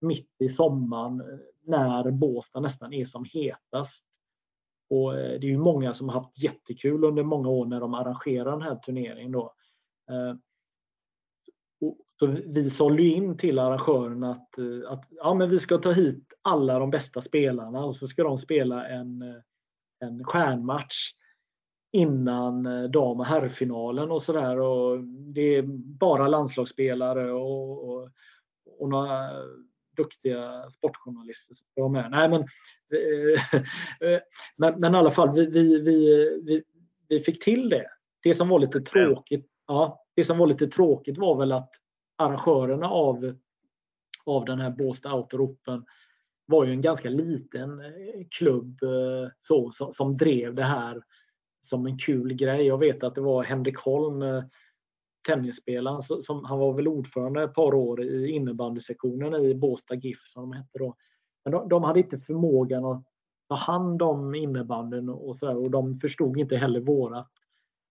mitt 0.00 0.30
i 0.38 0.48
sommaren 0.48 1.22
när 1.64 2.10
Båstad 2.10 2.60
nästan 2.60 2.92
är 2.92 3.04
som 3.04 3.24
hetast. 3.24 4.04
Och 4.90 5.12
det 5.12 5.46
är 5.46 5.50
ju 5.50 5.58
många 5.58 5.94
som 5.94 6.08
har 6.08 6.14
haft 6.14 6.42
jättekul 6.42 7.04
under 7.04 7.22
många 7.22 7.48
år 7.48 7.66
när 7.66 7.80
de 7.80 7.94
arrangerar 7.94 8.50
den 8.50 8.62
här 8.62 8.76
turneringen. 8.76 9.32
Då. 9.32 9.54
Så 12.18 12.26
vi 12.46 12.70
sålde 12.70 13.02
in 13.02 13.36
till 13.36 13.58
arrangören 13.58 14.24
att, 14.24 14.58
eh, 14.58 14.92
att 14.92 15.08
ja, 15.10 15.34
men 15.34 15.50
vi 15.50 15.58
ska 15.58 15.78
ta 15.78 15.92
hit 15.92 16.32
alla 16.42 16.78
de 16.78 16.90
bästa 16.90 17.20
spelarna 17.20 17.84
och 17.84 17.96
så 17.96 18.08
ska 18.08 18.22
de 18.22 18.38
spela 18.38 18.88
en, 18.88 19.22
eh, 19.22 19.36
en 20.00 20.24
stjärnmatch 20.24 21.12
innan 21.92 22.66
eh, 22.66 22.82
dam 22.82 23.20
och 23.20 23.26
herrfinalen 23.26 24.10
och 24.10 24.22
sådär. 24.22 24.56
Det 25.32 25.56
är 25.56 25.62
bara 25.98 26.28
landslagsspelare 26.28 27.32
och, 27.32 27.88
och, 27.88 28.10
och 28.78 28.88
några 28.88 29.30
duktiga 29.96 30.70
sportjournalister 30.70 31.54
som 31.54 31.66
vara 31.74 31.88
med. 31.88 32.10
Nej, 32.10 32.28
men, 32.28 32.46
men, 34.56 34.80
men 34.80 34.94
i 34.94 34.98
alla 34.98 35.10
fall, 35.10 35.34
vi, 35.34 35.46
vi, 35.46 35.82
vi, 36.44 36.62
vi 37.08 37.20
fick 37.20 37.44
till 37.44 37.68
det. 37.68 37.86
Det 38.22 38.34
som 38.34 38.48
var 38.48 38.58
lite 38.58 38.80
tråkigt, 38.80 39.46
ja, 39.66 40.04
det 40.16 40.24
som 40.24 40.38
var 40.38 40.46
lite 40.46 40.66
tråkigt 40.66 41.18
var 41.18 41.36
väl 41.36 41.52
att 41.52 41.70
arrangörerna 42.16 42.88
av, 42.88 43.34
av 44.24 44.44
den 44.44 44.60
här 44.60 44.70
Båstad 44.70 45.14
Outdoor 45.14 45.40
Open 45.40 45.84
var 46.46 46.64
ju 46.64 46.72
en 46.72 46.80
ganska 46.80 47.08
liten 47.08 47.80
eh, 47.80 48.26
klubb 48.30 48.82
eh, 48.82 49.30
så, 49.40 49.70
som, 49.70 49.92
som 49.92 50.16
drev 50.16 50.54
det 50.54 50.62
här 50.62 51.02
som 51.60 51.86
en 51.86 51.98
kul 51.98 52.34
grej. 52.34 52.66
Jag 52.66 52.78
vet 52.78 53.04
att 53.04 53.14
det 53.14 53.20
var 53.20 53.42
Henrik 53.42 53.78
Holm, 53.78 54.22
eh, 54.22 54.44
tennisspelaren, 55.26 56.02
som, 56.02 56.44
han 56.44 56.58
var 56.58 56.72
väl 56.72 56.88
ordförande 56.88 57.42
ett 57.42 57.54
par 57.54 57.74
år 57.74 58.02
i 58.02 58.28
innebandysektionen 58.28 59.34
i 59.34 59.54
Båstad 59.54 59.94
GIF 59.94 60.18
som 60.24 60.42
de 60.42 60.52
hette 60.52 60.78
då. 60.78 60.96
Men 61.44 61.52
de, 61.52 61.68
de 61.68 61.84
hade 61.84 62.00
inte 62.00 62.16
förmågan 62.16 62.84
att 62.84 63.04
ta 63.48 63.54
hand 63.54 64.02
om 64.02 64.34
innebandyn 64.34 65.08
och 65.08 65.36
så 65.36 65.46
där, 65.46 65.56
och 65.56 65.70
de 65.70 65.94
förstod 65.96 66.38
inte 66.38 66.56
heller 66.56 66.80
vårat 66.80 67.30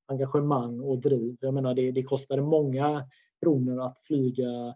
engagemang 0.08 0.80
och 0.82 1.00
driv. 1.00 1.38
Jag 1.42 1.54
menar 1.54 1.74
det, 1.74 1.92
det 1.92 2.04
kostade 2.04 2.42
många 2.42 3.04
kronor 3.46 3.82
att 3.82 4.02
flyga 4.08 4.76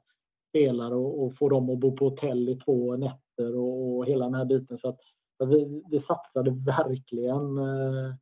spelare 0.49 0.95
och, 0.95 1.25
och, 1.25 1.37
få 1.37 1.49
dem 1.49 1.69
att 1.69 1.79
bo 1.79 1.95
på 1.95 2.05
hotell 2.05 2.49
i 2.49 2.55
två 2.55 2.97
nätter 2.97 3.55
och, 3.55 3.97
och 3.97 4.05
hela 4.05 4.25
den 4.25 4.33
här 4.33 4.45
biten. 4.45 4.77
Så 4.77 4.89
att, 4.89 4.99
vi, 5.39 5.83
vi 5.91 5.99
satsade 5.99 6.51
verkligen. 6.51 7.57
Eh, 7.57 8.15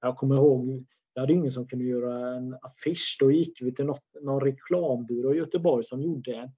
jag 0.00 0.16
kommer 0.16 0.36
ihåg, 0.36 0.86
det 1.14 1.20
hade 1.20 1.32
ingen 1.32 1.50
som 1.50 1.66
kunde 1.66 1.84
göra 1.84 2.36
en 2.36 2.56
affisch. 2.62 3.16
Då 3.20 3.30
gick 3.30 3.62
vi 3.62 3.74
till 3.74 3.84
något, 3.84 4.04
någon 4.22 4.40
reklambyrå 4.40 5.34
i 5.34 5.38
Göteborg 5.38 5.84
som 5.84 6.02
gjorde 6.02 6.34
en 6.34 6.50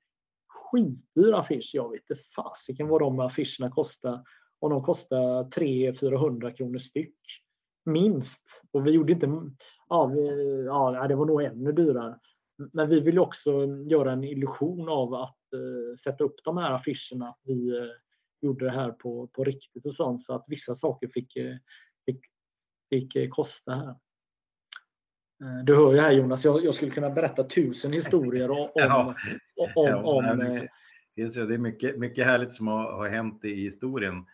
skitdyr 0.49 1.32
affisch. 1.32 1.70
Jag 1.74 1.90
vet 1.90 2.11
inte 2.11 2.22
fasiken 2.36 2.88
vad 2.88 3.01
de 3.01 3.20
affischerna 3.20 3.70
kostade. 3.70 4.22
Och 4.61 4.70
de 4.70 4.82
kostade 4.82 5.49
300-400 5.49 6.55
kronor 6.57 6.78
styck. 6.78 7.16
Minst. 7.84 8.62
Och 8.72 8.86
vi 8.86 8.90
gjorde 8.90 9.12
inte... 9.12 9.28
Ja, 9.88 10.07
vi, 10.07 10.64
ja, 10.66 11.07
det 11.09 11.14
var 11.14 11.26
nog 11.26 11.42
ännu 11.42 11.72
dyrare. 11.72 12.18
Men 12.72 12.88
vi 12.88 13.00
ville 13.00 13.20
också 13.20 13.66
göra 13.66 14.12
en 14.12 14.24
illusion 14.24 14.88
av 14.88 15.14
att 15.14 15.38
uh, 15.55 15.96
sätta 15.96 16.24
upp 16.24 16.34
de 16.44 16.57
här 16.57 16.72
affischerna. 16.72 17.36
Vi 17.42 17.78
uh, 17.78 17.90
gjorde 18.42 18.64
det 18.64 18.70
här 18.70 18.90
på, 18.90 19.26
på 19.26 19.44
riktigt 19.44 19.86
och 19.86 19.94
sånt 19.94 20.24
så 20.24 20.34
att 20.34 20.44
vissa 20.48 20.74
saker 20.74 21.09
fick, 21.09 21.36
uh, 21.36 21.57
fick, 22.07 22.20
fick 22.90 23.30
kosta 23.30 23.74
här. 23.74 23.94
Du 25.64 25.76
hör 25.76 25.94
ju 25.94 26.00
här 26.00 26.12
Jonas, 26.12 26.44
jag, 26.44 26.64
jag 26.64 26.74
skulle 26.74 26.90
kunna 26.90 27.11
berätta 27.11 27.44
tusen 27.44 27.92
historier 27.92 28.50
om, 28.50 28.70
ja. 28.74 29.14
om, 29.76 30.05
om, 30.05 30.24
ja, 31.14 31.26
det 31.46 31.55
är 31.55 31.59
mycket, 31.59 31.98
mycket 31.98 32.26
härligt 32.26 32.55
som 32.55 32.66
har, 32.66 32.92
har 32.92 33.09
hänt 33.09 33.44
i 33.44 33.55
historien 33.55 34.26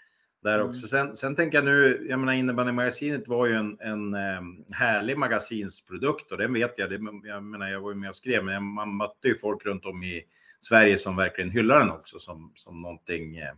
där 0.42 0.54
mm. 0.54 0.70
också. 0.70 0.86
Sen, 0.86 1.16
sen 1.16 1.36
tänker 1.36 1.58
jag 1.58 1.64
nu, 1.64 2.06
jag 2.08 2.18
menar 2.18 2.32
innebandymagasinet 2.32 3.28
var 3.28 3.46
ju 3.46 3.54
en, 3.54 3.78
en 3.80 4.14
um, 4.14 4.64
härlig 4.70 5.18
magasinsprodukt 5.18 6.32
och 6.32 6.38
den 6.38 6.52
vet 6.52 6.74
jag, 6.76 6.90
det, 6.90 7.00
jag 7.24 7.42
menar 7.42 7.68
jag 7.68 7.80
var 7.80 7.90
ju 7.90 7.96
med 7.96 8.10
och 8.10 8.16
skrev, 8.16 8.44
men 8.44 8.64
man 8.64 8.96
mötte 8.96 9.28
ju 9.28 9.34
folk 9.34 9.66
runt 9.66 9.84
om 9.84 10.02
i 10.02 10.24
Sverige 10.60 10.98
som 10.98 11.16
verkligen 11.16 11.50
hyllar 11.50 11.80
den 11.80 11.90
också 11.90 12.18
som, 12.18 12.52
som 12.54 12.82
någonting, 12.82 13.38
uh, 13.38 13.48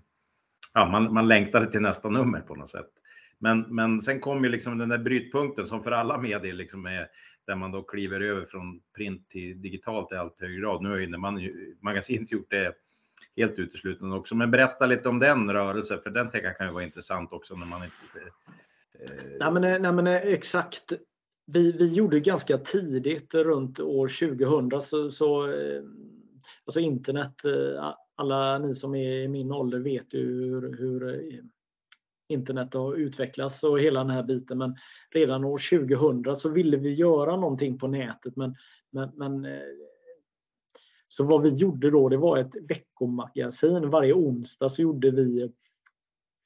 ja 0.74 0.88
man, 0.88 1.14
man 1.14 1.28
längtade 1.28 1.70
till 1.70 1.80
nästa 1.80 2.08
nummer 2.08 2.40
på 2.40 2.54
något 2.54 2.70
sätt. 2.70 2.90
Men, 3.38 3.60
men 3.60 4.02
sen 4.02 4.20
kom 4.20 4.44
ju 4.44 4.50
liksom 4.50 4.78
den 4.78 4.88
där 4.88 4.98
brytpunkten 4.98 5.66
som 5.66 5.82
för 5.82 5.90
alla 5.90 6.18
medier 6.18 6.52
liksom 6.52 6.86
är 6.86 7.08
där 7.46 7.56
man 7.56 7.72
då 7.72 7.82
kliver 7.82 8.20
över 8.20 8.44
från 8.44 8.80
print 8.96 9.28
till 9.28 9.62
digitalt 9.62 10.12
i 10.12 10.14
allt 10.14 10.40
högre 10.40 10.60
grad. 10.60 10.82
Nu 10.82 10.88
har 10.88 10.96
ju 10.96 11.76
magasinet 11.80 12.32
gjort 12.32 12.50
det 12.50 12.74
helt 13.36 13.58
uteslutande 13.58 14.16
också. 14.16 14.34
Men 14.34 14.50
berätta 14.50 14.86
lite 14.86 15.08
om 15.08 15.18
den 15.18 15.52
rörelsen, 15.52 16.00
för 16.02 16.10
den 16.10 16.30
tänker 16.30 16.48
jag 16.48 16.58
kan 16.58 16.66
ju 16.66 16.72
vara 16.72 16.84
intressant 16.84 17.32
också 17.32 17.54
när 17.54 17.66
man 17.66 17.80
inte... 17.84 18.30
Eh... 19.00 19.22
Nej, 19.40 19.52
men, 19.52 19.82
nej 19.82 19.92
men 19.92 20.06
eh, 20.06 20.32
exakt. 20.32 20.92
Vi, 21.54 21.72
vi 21.72 21.94
gjorde 21.94 22.20
ganska 22.20 22.58
tidigt, 22.58 23.34
runt 23.34 23.80
år 23.80 24.36
2000, 24.38 24.80
så, 24.80 25.10
så 25.10 25.52
eh, 25.52 25.82
alltså 26.64 26.80
internet, 26.80 27.44
eh, 27.44 27.94
alla 28.14 28.58
ni 28.58 28.74
som 28.74 28.94
är 28.94 29.14
i 29.14 29.28
min 29.28 29.52
ålder 29.52 29.78
vet 29.78 30.14
ju 30.14 30.20
hur, 30.20 30.76
hur 30.78 31.22
internet 32.28 32.74
har 32.74 32.94
utvecklats 32.94 33.64
och 33.64 33.80
hela 33.80 34.00
den 34.00 34.10
här 34.10 34.22
biten. 34.22 34.58
Men 34.58 34.76
redan 35.10 35.44
år 35.44 35.60
2000 35.88 36.36
så 36.36 36.48
ville 36.48 36.76
vi 36.76 36.94
göra 36.94 37.36
någonting 37.36 37.78
på 37.78 37.88
nätet. 37.88 38.36
Men, 38.36 38.54
men, 38.90 39.10
men 39.14 39.46
så 41.12 41.24
vad 41.24 41.42
vi 41.42 41.48
gjorde 41.48 41.90
då, 41.90 42.08
det 42.08 42.16
var 42.16 42.38
ett 42.38 42.54
veckomagasin. 42.68 43.90
Varje 43.90 44.12
onsdag 44.12 44.68
så 44.68 44.82
gjorde 44.82 45.10
vi 45.10 45.52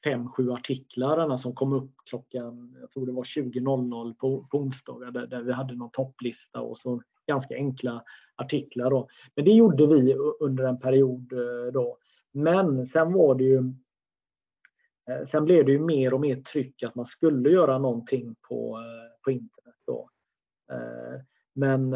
fem, 0.05 0.29
sju 0.29 0.51
artiklar 0.51 1.37
som 1.37 1.55
kom 1.55 1.73
upp 1.73 1.93
klockan, 2.05 2.77
jag 2.81 2.91
tror 2.91 3.07
det 3.07 3.13
var 3.13 3.23
20.00 3.23 4.15
på, 4.15 4.47
på 4.51 4.59
onsdagar 4.59 5.11
där, 5.11 5.27
där 5.27 5.43
vi 5.43 5.53
hade 5.53 5.75
någon 5.75 5.91
topplista 5.91 6.61
och 6.61 6.77
så 6.77 7.03
ganska 7.27 7.55
enkla 7.55 8.05
artiklar. 8.37 8.91
Då. 8.91 9.09
Men 9.35 9.45
det 9.45 9.53
gjorde 9.53 9.87
vi 9.87 10.15
under 10.41 10.65
en 10.65 10.81
period 10.81 11.33
eh, 11.33 11.73
då. 11.73 11.99
Men 12.33 12.87
sen 12.87 13.13
var 13.13 13.35
det 13.35 13.45
ju 13.45 13.59
eh, 15.11 15.27
Sen 15.27 15.45
blev 15.45 15.65
det 15.65 15.73
ju 15.73 15.81
mer 15.81 16.15
och 16.15 16.21
mer 16.21 16.37
tryck 16.37 16.83
att 16.83 16.95
man 16.95 17.07
skulle 17.07 17.51
göra 17.51 17.79
någonting 17.79 18.35
på, 18.49 18.79
eh, 18.79 19.23
på 19.25 19.31
internet. 19.31 19.77
Då. 19.87 20.11
Men 21.55 21.95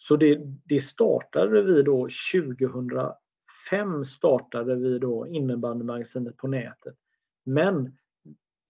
så 0.00 0.16
det, 0.16 0.40
det 0.64 0.80
startade 0.80 1.62
vi 1.62 1.82
då 1.82 2.08
2005 2.34 4.04
startade 4.04 4.74
vi 4.74 4.98
då 4.98 5.26
innebandymagasinet 5.26 6.36
på 6.36 6.48
nätet. 6.48 6.94
Men 7.44 7.96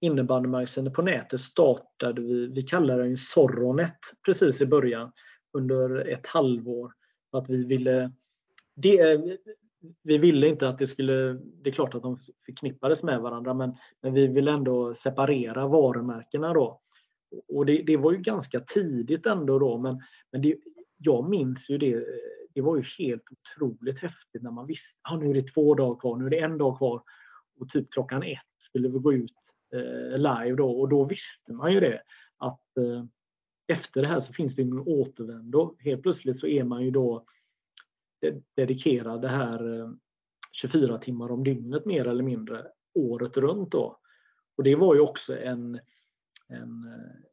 innebandymagasinet 0.01 0.95
på 0.95 1.03
nätet 1.03 1.41
startade 1.41 2.23
vi, 2.23 2.47
vi 2.47 2.63
kallade 2.63 3.09
det 3.09 3.17
Zorronet 3.17 3.99
precis 4.25 4.63
i 4.63 4.67
början 4.67 5.13
under 5.53 6.09
ett 6.09 6.27
halvår. 6.27 6.93
Att 7.33 7.51
vi 7.51 7.65
ville 7.65 8.13
det, 8.75 9.21
vi 10.03 10.19
ville 10.19 10.49
inte 10.49 10.69
att 10.69 10.79
det 10.79 10.87
skulle, 10.87 11.33
det 11.33 11.71
är 11.71 11.73
klart 11.73 11.95
att 11.95 12.03
de 12.03 12.17
förknippades 12.47 13.03
med 13.03 13.21
varandra 13.21 13.55
men, 13.55 13.77
men 14.03 14.15
vi 14.15 14.27
ville 14.27 14.51
ändå 14.51 14.95
separera 14.95 15.69
varumärkena 15.69 16.55
då. 16.55 16.81
Och 17.49 17.67
det, 17.67 17.83
det 17.83 17.97
var 17.97 18.13
ju 18.13 18.19
ganska 18.19 18.61
tidigt 18.61 19.27
ändå 19.27 19.59
då 19.59 19.79
men, 19.79 20.01
men 20.33 20.43
det, 20.43 20.57
jag 20.99 21.31
minns 21.31 21.71
ju 21.71 21.79
det. 21.79 22.05
Det 22.55 22.61
var 22.61 22.77
ju 22.77 22.83
helt 22.99 23.25
otroligt 23.31 23.99
häftigt 23.99 24.43
när 24.43 24.51
man 24.51 24.67
visste 24.67 25.01
att 25.03 25.13
ah, 25.13 25.17
nu 25.17 25.31
är 25.31 25.35
det 25.35 25.49
två 25.49 25.75
dagar 25.75 26.01
kvar, 26.01 26.17
nu 26.17 26.27
är 26.27 26.31
det 26.31 26.39
en 26.39 26.59
dag 26.59 26.79
kvar. 26.79 27.03
Och 27.61 27.69
typ 27.69 27.91
klockan 27.91 28.23
ett 28.23 28.39
skulle 28.59 28.89
vi 28.89 28.99
gå 28.99 29.13
ut 29.13 29.35
eh, 29.75 30.19
live 30.19 30.57
då 30.57 30.81
och 30.81 30.89
då 30.89 31.05
visste 31.05 31.53
man 31.53 31.73
ju 31.73 31.81
det 31.81 32.03
att 32.37 32.77
eh, 32.77 33.05
efter 33.67 34.03
det 34.03 34.09
här 34.09 34.21
så 34.21 34.33
finns 34.33 34.57
det 34.57 34.63
ingen 34.63 34.81
återvändo. 34.81 35.77
Helt 35.79 36.03
plötsligt 36.03 36.39
så 36.39 36.47
är 36.47 36.65
man 36.65 36.85
ju 36.85 36.91
då 36.91 37.25
eh, 38.21 38.35
dedikerad 38.55 39.23
det 39.23 39.29
här 39.29 39.81
eh, 39.81 39.91
24 40.53 40.99
timmar 40.99 41.31
om 41.31 41.45
dygnet 41.45 41.85
mer 41.85 42.07
eller 42.07 42.25
mindre 42.25 42.67
året 42.95 43.37
runt 43.37 43.73
då. 43.73 43.99
Och 44.57 44.65
det 44.65 44.75
var 44.75 44.95
ju 44.95 45.01
också 45.01 45.39
en, 45.39 45.81
en 46.49 46.85
eh, 46.85 47.28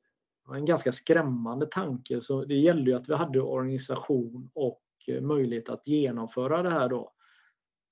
en 0.53 0.65
ganska 0.65 0.91
skrämmande 0.91 1.65
tanke. 1.65 2.21
Så 2.21 2.45
det 2.45 2.55
gällde 2.55 2.91
ju 2.91 2.97
att 2.97 3.09
vi 3.09 3.13
hade 3.13 3.41
organisation 3.41 4.49
och 4.53 4.81
eh, 5.07 5.21
möjlighet 5.21 5.69
att 5.69 5.87
genomföra 5.87 6.63
det 6.63 6.69
här 6.69 6.89
då. 6.89 7.11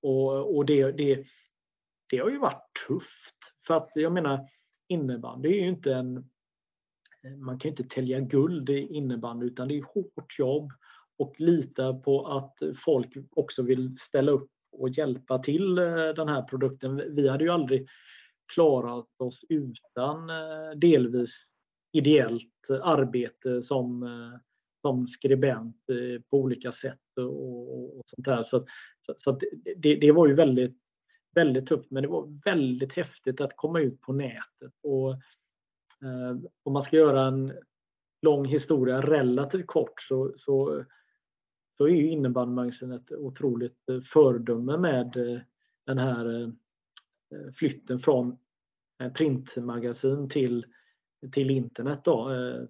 Och, 0.01 0.55
och 0.55 0.65
det, 0.65 0.91
det, 0.91 1.25
det 2.09 2.17
har 2.17 2.29
ju 2.29 2.37
varit 2.37 2.71
tufft. 2.87 3.37
För 3.67 3.73
att 3.77 3.91
jag 3.95 4.11
menar, 4.11 4.47
innebandy 4.87 5.49
är 5.49 5.61
ju 5.61 5.67
inte 5.67 5.93
en... 5.93 6.29
Man 7.37 7.59
kan 7.59 7.69
ju 7.69 7.69
inte 7.69 7.95
tälja 7.95 8.19
guld 8.19 8.69
i 8.69 8.87
innebandy 8.87 9.45
utan 9.45 9.67
det 9.67 9.77
är 9.77 9.83
hårt 9.83 10.39
jobb 10.39 10.71
och 11.17 11.39
lita 11.39 11.93
på 11.93 12.27
att 12.27 12.57
folk 12.85 13.09
också 13.31 13.63
vill 13.63 13.97
ställa 13.97 14.31
upp 14.31 14.49
och 14.71 14.89
hjälpa 14.89 15.39
till 15.39 15.77
eh, 15.77 15.85
den 16.15 16.27
här 16.27 16.41
produkten. 16.41 17.15
Vi 17.15 17.29
hade 17.29 17.43
ju 17.43 17.49
aldrig 17.49 17.87
klarat 18.53 19.09
oss 19.17 19.45
utan 19.49 20.29
eh, 20.29 20.71
delvis 20.75 21.52
ideellt 21.93 22.69
arbete 22.81 23.61
som, 23.61 24.03
eh, 24.03 24.39
som 24.81 25.07
skribent 25.07 25.89
eh, 25.89 26.21
på 26.21 26.37
olika 26.37 26.71
sätt 26.71 27.17
och, 27.17 27.97
och 27.97 28.03
sånt 28.05 28.25
där. 28.25 28.43
Så, 28.43 28.65
så, 28.99 29.15
så 29.17 29.39
det, 29.77 29.95
det 29.95 30.11
var 30.11 30.27
ju 30.27 30.33
väldigt, 30.33 30.77
väldigt 31.35 31.67
tufft 31.67 31.91
men 31.91 32.03
det 32.03 32.09
var 32.09 32.39
väldigt 32.45 32.93
häftigt 32.93 33.41
att 33.41 33.55
komma 33.55 33.79
ut 33.79 34.01
på 34.01 34.13
nätet. 34.13 34.73
Och, 34.83 35.11
eh, 35.11 36.37
om 36.63 36.73
man 36.73 36.81
ska 36.81 36.97
göra 36.97 37.25
en 37.25 37.53
lång 38.21 38.45
historia 38.45 39.01
relativt 39.01 39.67
kort 39.67 40.01
så, 40.01 40.33
så, 40.37 40.85
så 41.77 41.85
är 41.85 41.89
ju 41.89 42.09
innebandymagasinet 42.09 43.11
ett 43.11 43.17
otroligt 43.17 43.89
eh, 43.89 44.01
föredöme 44.01 44.77
med 44.77 45.13
den 45.85 45.97
här 45.97 46.53
flytten 47.55 47.99
från 47.99 48.37
printmagasin 49.13 50.29
till 50.29 50.65
till 51.31 51.49
internet. 51.49 51.99
Då. 52.03 52.31
Eh, 52.31 52.61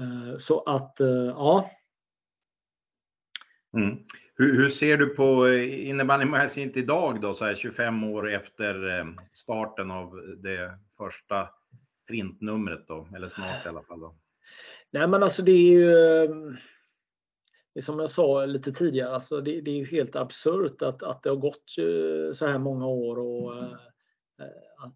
eh, 0.00 0.38
så 0.38 0.60
att, 0.60 1.00
eh, 1.00 1.08
ja. 1.08 1.70
Mm. 3.76 3.98
Hur, 4.34 4.56
hur, 4.56 4.68
ser 4.68 4.96
du 4.96 5.06
på 5.06 5.52
innebandymagasinet 5.52 6.76
idag 6.76 7.20
då, 7.20 7.34
så 7.34 7.44
här 7.44 7.54
25 7.54 8.04
år 8.04 8.30
efter 8.30 9.06
starten 9.32 9.90
av 9.90 10.36
det 10.42 10.78
första 10.96 11.48
printnumret 12.08 12.88
då, 12.88 13.08
eller 13.16 13.28
snart 13.28 13.66
i 13.66 13.68
alla 13.68 13.82
fall? 13.82 14.00
Då? 14.00 14.14
Nej 14.90 15.08
men 15.08 15.22
alltså 15.22 15.42
det 15.42 15.52
är 15.52 15.72
ju 15.72 15.86
det 17.74 17.80
är 17.80 17.82
som 17.82 17.98
jag 17.98 18.10
sa 18.10 18.46
lite 18.46 18.72
tidigare, 18.72 19.10
alltså 19.10 19.40
det, 19.40 19.60
det 19.60 19.70
är 19.70 19.74
ju 19.74 19.84
helt 19.84 20.16
absurt 20.16 20.82
att, 20.82 21.02
att 21.02 21.22
det 21.22 21.30
har 21.30 21.36
gått 21.36 21.70
så 22.34 22.46
här 22.46 22.58
många 22.58 22.86
år 22.86 23.18
och 23.18 23.54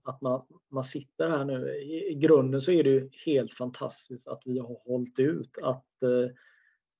att 0.02 0.20
man, 0.20 0.42
man 0.68 0.84
sitter 0.84 1.28
här 1.28 1.44
nu. 1.44 1.74
I, 1.74 2.10
I, 2.10 2.14
grunden 2.14 2.60
så 2.60 2.72
är 2.72 2.84
det 2.84 2.90
ju 2.90 3.10
helt 3.26 3.52
fantastiskt 3.52 4.28
att 4.28 4.42
vi 4.44 4.58
har 4.58 4.78
hållit 4.84 5.18
ut. 5.18 5.58
Att, 5.62 6.02
eh, 6.02 6.30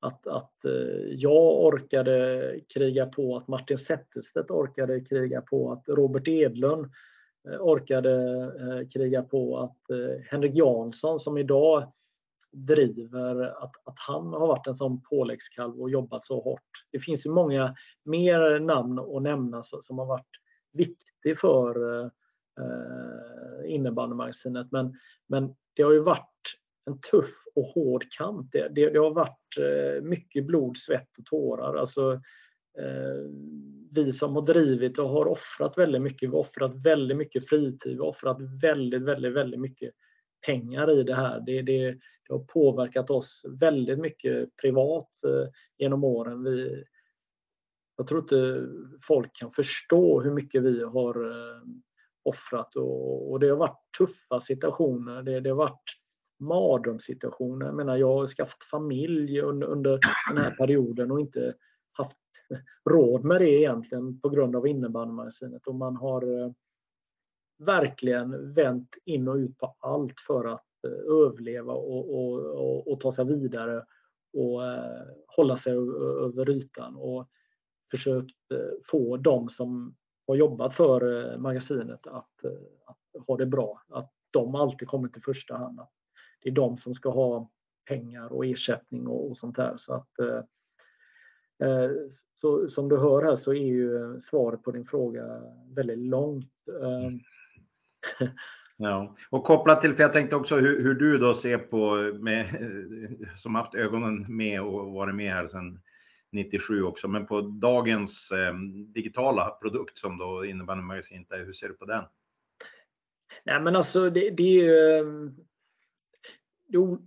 att, 0.01 0.27
att 0.27 0.65
eh, 0.65 1.07
jag 1.09 1.65
orkade 1.65 2.61
kriga 2.75 3.07
på, 3.07 3.37
att 3.37 3.49
Martin 3.49 3.79
Zetterstedt 3.79 4.51
orkade 4.51 5.01
kriga 5.01 5.41
på, 5.41 5.73
att 5.73 5.85
Robert 5.89 6.29
Edlund 6.29 6.91
eh, 7.49 7.61
orkade 7.61 8.87
kriga 8.93 9.23
på, 9.23 9.59
att 9.59 9.97
Henrik 10.31 10.55
Jansson 10.55 11.21
som 11.21 11.39
idag 11.39 11.93
driver 12.53 13.45
att, 13.65 13.73
att 13.85 13.99
han 13.99 14.27
har 14.27 14.47
varit 14.47 14.67
en 14.67 14.75
sån 14.75 15.01
påläggskalv 15.01 15.81
och 15.81 15.91
jobbat 15.91 16.25
så 16.25 16.41
hårt. 16.41 16.71
Det 16.91 16.99
finns 16.99 17.27
ju 17.27 17.31
många 17.31 17.75
mer 18.05 18.61
namn 18.61 18.99
att 18.99 19.23
nämna 19.23 19.63
som 19.63 19.99
har 19.99 20.07
varit 20.07 20.31
viktiga 20.73 21.37
för 21.37 22.11
eh, 22.61 23.75
innebandymagasinet 23.75 24.73
men, 24.73 24.95
men 25.29 25.55
det 25.77 25.83
har 25.83 25.93
ju 25.93 26.03
varit 26.03 26.59
en 26.87 27.01
tuff 27.01 27.35
och 27.55 27.65
hård 27.65 28.05
kamp. 28.19 28.53
Det, 28.53 28.69
det, 28.69 28.91
det 28.91 28.99
har 28.99 29.11
varit 29.11 29.59
eh, 29.59 30.03
mycket 30.03 30.47
blod, 30.47 30.77
svett 30.77 31.19
och 31.19 31.25
tårar. 31.25 31.75
Alltså, 31.75 32.13
eh, 32.79 33.31
vi 33.95 34.13
som 34.13 34.35
har 34.35 34.43
drivit 34.43 34.99
och 34.99 35.09
har 35.09 35.27
offrat 35.27 35.79
väldigt 35.79 36.03
mycket. 36.03 36.29
Vi 36.29 36.33
har 36.33 36.41
offrat 36.41 36.87
väldigt 36.87 37.17
mycket 37.17 37.49
fritid. 37.49 37.93
Vi 37.93 37.99
har 37.99 38.07
offrat 38.07 38.39
väldigt, 38.63 39.03
väldigt, 39.03 39.33
väldigt 39.33 39.61
mycket 39.61 39.91
pengar 40.47 40.91
i 40.91 41.03
det 41.03 41.15
här. 41.15 41.43
Det, 41.47 41.63
det, 41.63 41.91
det 42.29 42.35
har 42.35 42.45
påverkat 42.45 43.11
oss 43.11 43.43
väldigt 43.61 43.99
mycket 43.99 44.57
privat 44.57 45.11
eh, 45.27 45.49
genom 45.79 46.05
åren. 46.05 46.45
Vi, 46.45 46.85
jag 47.97 48.07
tror 48.07 48.21
inte 48.21 48.67
folk 49.03 49.37
kan 49.37 49.53
förstå 49.53 50.21
hur 50.23 50.33
mycket 50.33 50.63
vi 50.63 50.83
har 50.83 51.31
eh, 51.31 51.63
offrat 52.23 52.77
och, 52.77 53.33
och 53.33 53.41
det 53.41 53.49
har 53.49 53.57
varit 53.57 53.81
tuffa 53.99 54.41
situationer. 54.41 55.23
Det, 55.23 55.41
det 55.41 55.51
har 55.51 55.57
varit 55.57 55.83
mardrömssituationer. 56.41 57.67
Jag 57.67 57.75
menar, 57.75 57.97
jag 57.97 58.15
har 58.19 58.27
skaffat 58.27 58.63
familj 58.71 59.41
under, 59.41 59.67
under 59.67 59.99
den 60.29 60.45
här 60.45 60.51
perioden 60.51 61.11
och 61.11 61.21
inte 61.21 61.55
haft 61.93 62.19
råd 62.91 63.25
med 63.25 63.41
det 63.41 63.51
egentligen 63.51 64.21
på 64.21 64.29
grund 64.29 64.57
av 64.57 64.67
innebandymagasinet 64.67 65.67
och 65.67 65.75
man 65.75 65.97
har 65.97 66.41
eh, 66.41 66.51
verkligen 67.59 68.55
vänt 68.55 68.89
in 69.05 69.29
och 69.29 69.37
ut 69.37 69.59
på 69.59 69.77
allt 69.79 70.21
för 70.27 70.45
att 70.45 70.85
eh, 70.87 71.15
överleva 71.15 71.73
och, 71.73 72.15
och, 72.15 72.41
och, 72.41 72.93
och 72.93 73.01
ta 73.01 73.13
sig 73.13 73.25
vidare 73.25 73.85
och 74.33 74.67
eh, 74.67 75.07
hålla 75.27 75.57
sig 75.57 75.73
över 75.73 76.51
ytan 76.51 76.97
och 76.97 77.29
försökt 77.91 78.53
eh, 78.55 78.73
få 78.91 79.17
de 79.17 79.49
som 79.49 79.95
har 80.33 80.37
jobbat 80.37 80.75
för 80.75 81.33
eh, 81.33 81.39
magasinet 81.39 82.07
att, 82.07 82.45
eh, 82.45 82.51
att 82.87 83.27
ha 83.27 83.37
det 83.37 83.47
bra. 83.47 83.83
Att 83.89 84.13
de 84.31 84.55
alltid 84.55 84.89
kommer 84.89 85.09
till 85.09 85.23
första 85.23 85.57
hand. 85.57 85.81
Att 85.81 85.93
det 86.43 86.49
är 86.49 86.55
de 86.55 86.77
som 86.77 86.95
ska 86.95 87.11
ha 87.11 87.51
pengar 87.89 88.33
och 88.33 88.47
ersättning 88.47 89.07
och, 89.07 89.31
och 89.31 89.37
sånt 89.37 89.57
där. 89.57 89.75
Så 89.77 89.95
att, 89.95 90.19
eh, 90.19 91.91
så, 92.35 92.69
som 92.69 92.89
du 92.89 92.99
hör 92.99 93.23
här 93.23 93.37
så 93.37 93.53
är 93.53 93.67
ju 93.67 94.21
svaret 94.21 94.63
på 94.63 94.71
din 94.71 94.85
fråga 94.85 95.43
väldigt 95.75 95.99
långt. 95.99 96.53
Mm. 96.83 97.21
Ja, 98.77 99.17
och 99.31 99.45
kopplat 99.45 99.81
till, 99.81 99.95
för 99.95 100.03
jag 100.03 100.13
tänkte 100.13 100.37
också 100.37 100.57
hur, 100.57 100.83
hur 100.83 100.95
du 100.95 101.19
då 101.19 101.35
ser 101.35 101.59
på, 101.59 101.97
med, 102.21 102.69
som 103.37 103.55
haft 103.55 103.75
ögonen 103.75 104.37
med 104.37 104.63
och 104.63 104.93
varit 104.93 105.15
med 105.15 105.33
här 105.33 105.49
sedan 105.49 105.81
97 106.33 106.83
också, 106.83 107.09
men 107.09 107.27
på 107.27 107.41
dagens 107.41 108.31
eh, 108.31 108.55
digitala 108.95 109.51
produkt 109.51 109.99
som 109.99 110.19
då 110.19 110.45
innebandymagasinet 110.45 111.33
är, 111.33 111.45
hur 111.45 111.53
ser 111.53 111.69
du 111.69 111.75
på 111.75 111.85
den? 111.85 112.05
Nej 113.45 113.61
men 113.61 113.77
alltså 113.77 114.11
det, 114.11 114.31
det 114.31 114.43
är 114.43 114.65
ju 114.65 114.99
eh, 114.99 115.05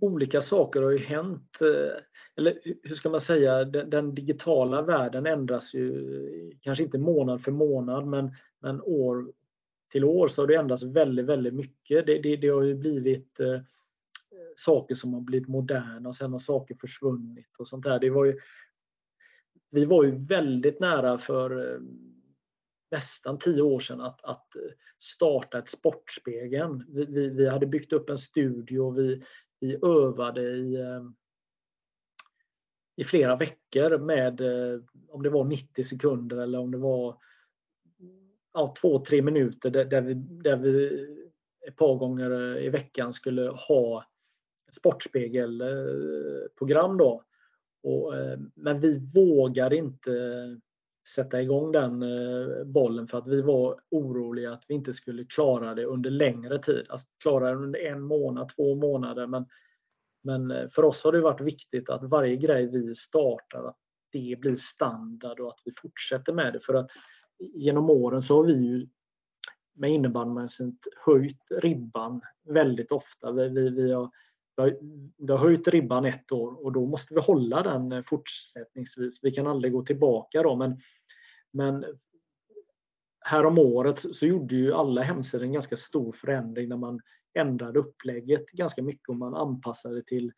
olika 0.00 0.40
saker 0.40 0.82
har 0.82 0.90
ju 0.90 0.98
hänt. 0.98 1.58
Eh, 1.60 2.02
eller 2.36 2.58
hur 2.82 2.94
ska 2.94 3.10
man 3.10 3.20
säga, 3.20 3.64
den, 3.64 3.90
den, 3.90 4.14
digitala 4.14 4.82
världen 4.82 5.26
ändras 5.26 5.74
ju 5.74 6.52
kanske 6.60 6.84
inte 6.84 6.98
månad 6.98 7.42
för 7.42 7.52
månad 7.52 8.06
men, 8.06 8.34
men 8.60 8.82
år 8.82 9.32
till 9.92 10.04
år 10.04 10.28
så 10.28 10.42
har 10.42 10.46
det 10.46 10.54
ändrats 10.54 10.82
väldigt, 10.82 11.26
väldigt 11.26 11.54
mycket. 11.54 12.06
Det, 12.06 12.18
det, 12.18 12.36
det 12.36 12.48
har 12.48 12.62
ju 12.62 12.74
blivit 12.74 13.40
eh, 13.40 13.60
saker 14.56 14.94
som 14.94 15.14
har 15.14 15.20
blivit 15.20 15.48
moderna 15.48 16.08
och 16.08 16.16
sen 16.16 16.32
har 16.32 16.38
saker 16.38 16.76
försvunnit 16.80 17.56
och 17.58 17.68
sånt 17.68 17.84
där. 17.84 17.98
Det 17.98 18.10
var 18.10 18.24
ju, 18.24 18.38
vi 19.70 19.84
var 19.84 20.04
ju 20.04 20.10
väldigt 20.10 20.80
nära 20.80 21.18
för 21.18 21.74
eh, 21.74 21.80
nästan 22.90 23.38
tio 23.38 23.62
år 23.62 23.80
sedan 23.80 24.00
att, 24.00 24.24
att 24.24 24.56
eh, 24.56 24.62
starta 24.98 25.58
ett 25.58 25.68
Sportspegeln. 25.68 26.84
Vi, 26.88 27.04
vi, 27.04 27.28
vi, 27.28 27.48
hade 27.48 27.66
byggt 27.66 27.92
upp 27.92 28.10
en 28.10 28.18
studio, 28.18 28.90
vi, 28.90 29.22
vi 29.60 29.78
övade 29.82 30.42
i, 30.42 30.74
eh, 30.74 31.04
i 32.96 33.04
flera 33.04 33.36
veckor 33.36 33.98
med 33.98 34.40
om 35.08 35.22
det 35.22 35.30
var 35.30 35.44
90 35.44 35.84
sekunder 35.84 36.36
eller 36.36 36.58
om 36.58 36.70
det 36.70 36.78
var 36.78 37.16
ja, 38.52 38.74
två, 38.80 38.98
tre 38.98 39.22
minuter 39.22 39.70
där, 39.70 39.84
där, 39.84 40.00
vi, 40.00 40.14
där 40.14 40.56
vi 40.56 41.06
ett 41.68 41.76
par 41.76 41.96
gånger 41.96 42.58
i 42.58 42.68
veckan 42.68 43.12
skulle 43.12 43.48
ha 43.48 44.04
sportspegelprogram 44.70 46.96
då. 46.96 47.25
Och, 47.86 48.16
eh, 48.16 48.38
men 48.54 48.80
vi 48.80 49.00
vågade 49.14 49.76
inte 49.76 50.10
sätta 51.14 51.42
igång 51.42 51.72
den 51.72 52.02
eh, 52.02 52.64
bollen 52.64 53.06
för 53.06 53.18
att 53.18 53.28
vi 53.28 53.42
var 53.42 53.80
oroliga 53.90 54.52
att 54.52 54.64
vi 54.68 54.74
inte 54.74 54.92
skulle 54.92 55.24
klara 55.24 55.74
det 55.74 55.84
under 55.84 56.10
längre 56.10 56.58
tid. 56.58 56.86
Alltså 56.88 57.06
klara 57.22 57.50
det 57.50 57.56
under 57.56 57.80
en 57.80 58.02
månad, 58.02 58.50
två 58.56 58.74
månader. 58.74 59.26
Men, 59.26 59.46
men 60.22 60.50
eh, 60.50 60.68
för 60.68 60.84
oss 60.84 61.04
har 61.04 61.12
det 61.12 61.20
varit 61.20 61.40
viktigt 61.40 61.90
att 61.90 62.04
varje 62.04 62.36
grej 62.36 62.66
vi 62.66 62.94
startar, 62.94 63.68
att 63.68 63.78
det 64.12 64.36
blir 64.40 64.54
standard 64.54 65.40
och 65.40 65.48
att 65.48 65.60
vi 65.64 65.72
fortsätter 65.82 66.32
med 66.32 66.52
det. 66.52 66.60
För 66.60 66.74
att 66.74 66.90
genom 67.38 67.90
åren 67.90 68.22
så 68.22 68.36
har 68.36 68.44
vi 68.44 68.52
ju 68.52 68.88
med 69.74 69.90
innebandymässigt 69.90 70.86
höjt 71.06 71.42
ribban 71.50 72.20
väldigt 72.44 72.92
ofta. 72.92 73.32
Vi, 73.32 73.48
vi, 73.48 73.70
vi, 73.70 73.92
har, 73.92 74.10
vi 75.18 75.32
har 75.32 75.38
höjt 75.38 75.68
ribban 75.68 76.04
ett 76.04 76.32
år 76.32 76.64
och 76.64 76.72
då 76.72 76.86
måste 76.86 77.14
vi 77.14 77.20
hålla 77.20 77.62
den 77.62 77.92
eh, 77.92 78.02
fortsättningsvis. 78.02 79.18
Vi 79.22 79.30
kan 79.30 79.46
aldrig 79.46 79.72
gå 79.72 79.82
tillbaka 79.82 80.42
då 80.42 80.56
men, 80.56 80.80
men 81.52 81.84
härom 83.24 83.58
året 83.58 83.98
så 83.98 84.26
gjorde 84.26 84.54
ju 84.54 84.72
alla 84.72 85.02
hemsidor 85.02 85.44
en 85.44 85.52
ganska 85.52 85.76
stor 85.76 86.12
förändring 86.12 86.68
när 86.68 86.76
man 86.76 87.00
ändrade 87.38 87.78
upplägget 87.78 88.50
ganska 88.50 88.82
mycket 88.82 89.08
och 89.08 89.16
man 89.16 89.34
anpassade 89.34 90.02
till 90.02 90.32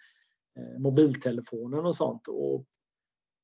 eh, 0.58 0.78
mobiltelefonen 0.78 1.86
och 1.86 1.96
sånt. 1.96 2.28
Och 2.28 2.64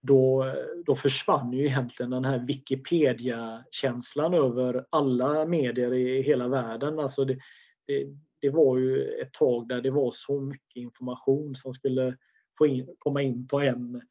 då, 0.03 0.53
då 0.87 0.97
försvann 0.97 1.53
ju 1.53 1.67
egentligen 1.67 2.11
den 2.11 2.25
här 2.25 2.39
Wikipedia-känslan 2.39 4.35
över 4.35 4.87
alla 4.91 5.47
medier 5.47 5.95
i 5.95 6.23
hela 6.23 6.49
världen. 6.49 6.99
Alltså 6.99 7.25
det, 7.25 7.39
det, 7.87 8.07
det, 8.45 8.51
var 8.51 8.79
ju 8.79 9.09
ett 9.09 9.33
tag 9.33 9.69
där 9.69 9.81
det 9.81 9.91
var 9.91 10.11
så 10.15 10.41
mycket 10.41 10.77
information 10.77 11.57
som 11.57 11.75
skulle 11.75 12.17
få 12.59 12.67
in, 12.67 12.95
komma 12.99 13.23
in 13.23 13.49
på 13.49 13.61
en, 13.61 14.03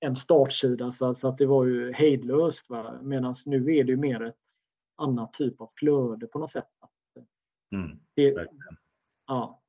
en 0.00 0.16
startsida 0.16 0.90
så, 0.90 1.14
så 1.14 1.28
att 1.28 1.38
det 1.38 1.46
var 1.46 1.66
ju 1.66 1.92
hejdlöst. 1.92 2.66
Medan 3.02 3.34
nu 3.46 3.76
är 3.76 3.84
det 3.84 3.96
mer 3.96 4.22
ett 4.22 4.36
annat 4.96 5.32
typ 5.32 5.60
av 5.60 5.70
flöde 5.76 6.26
på 6.26 6.38
något 6.38 6.52
sätt. 6.52 6.68
Mm, 7.74 7.98
det, 8.16 8.48
ja. 9.26 9.62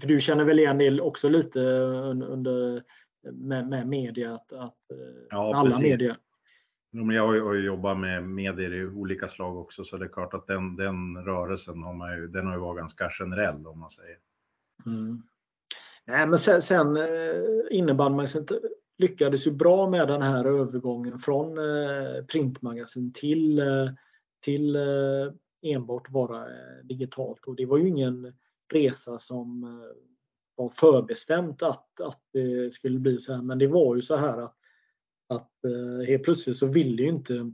För 0.00 0.08
du 0.08 0.20
känner 0.20 0.44
väl 0.44 0.58
igen 0.58 0.78
det 0.78 1.00
också 1.00 1.28
lite 1.28 1.60
under 1.60 2.82
med, 3.32 3.68
med 3.68 3.88
media, 3.88 4.34
att, 4.34 4.52
att 4.52 4.90
eh, 4.90 5.26
ja, 5.30 5.56
alla 5.56 5.70
precis. 5.70 5.90
medier. 5.90 6.16
Jag 6.96 7.26
har 7.44 7.54
ju 7.54 7.64
jobbat 7.64 7.98
med 7.98 8.28
medier 8.28 8.74
i 8.74 8.86
olika 8.86 9.28
slag 9.28 9.56
också, 9.56 9.84
så 9.84 9.96
det 9.96 10.04
är 10.04 10.08
klart 10.08 10.34
att 10.34 10.46
den, 10.46 10.76
den 10.76 11.24
rörelsen 11.24 11.82
har, 11.82 11.94
man 11.94 12.16
ju, 12.16 12.28
den 12.28 12.46
har 12.46 12.54
ju 12.54 12.60
varit 12.60 12.78
ganska 12.78 13.10
generell 13.10 13.66
om 13.66 13.78
man 13.78 13.90
säger. 13.90 14.18
Mm. 14.86 15.22
Nej, 16.04 16.26
men 16.26 16.38
sen, 16.38 16.62
sen 16.62 16.96
eh, 16.96 17.42
innebandymagasinet 17.70 18.50
lyckades 18.98 19.46
ju 19.46 19.50
bra 19.50 19.90
med 19.90 20.08
den 20.08 20.22
här 20.22 20.44
övergången 20.44 21.18
från 21.18 21.58
eh, 21.58 22.24
printmagasin 22.24 23.12
till, 23.12 23.58
eh, 23.58 23.90
till 24.44 24.76
eh, 24.76 25.32
enbart 25.62 26.12
vara 26.12 26.46
digitalt. 26.82 27.44
Och 27.46 27.56
det 27.56 27.66
var 27.66 27.78
ju 27.78 27.88
ingen 27.88 28.34
resa 28.72 29.18
som 29.18 29.62
var 30.54 30.70
förbestämt 30.70 31.62
att, 31.62 32.00
att 32.00 32.20
det 32.32 32.72
skulle 32.72 32.98
bli 32.98 33.18
så 33.18 33.32
här. 33.32 33.42
Men 33.42 33.58
det 33.58 33.66
var 33.66 33.96
ju 33.96 34.02
så 34.02 34.16
här 34.16 34.38
att, 34.38 34.56
att 35.28 35.64
eh, 35.64 36.06
helt 36.06 36.22
plötsligt 36.22 36.56
så 36.56 36.66
ville 36.66 37.02
ju 37.02 37.08
inte 37.08 37.52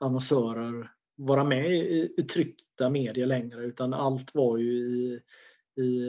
annonsörer 0.00 0.90
vara 1.16 1.44
med 1.44 1.70
i, 1.72 2.14
i 2.16 2.22
tryckta 2.22 2.90
medier 2.90 3.26
längre 3.26 3.64
utan 3.64 3.94
allt 3.94 4.34
var 4.34 4.58
ju 4.58 4.72
i, 4.72 5.20
i 5.82 6.06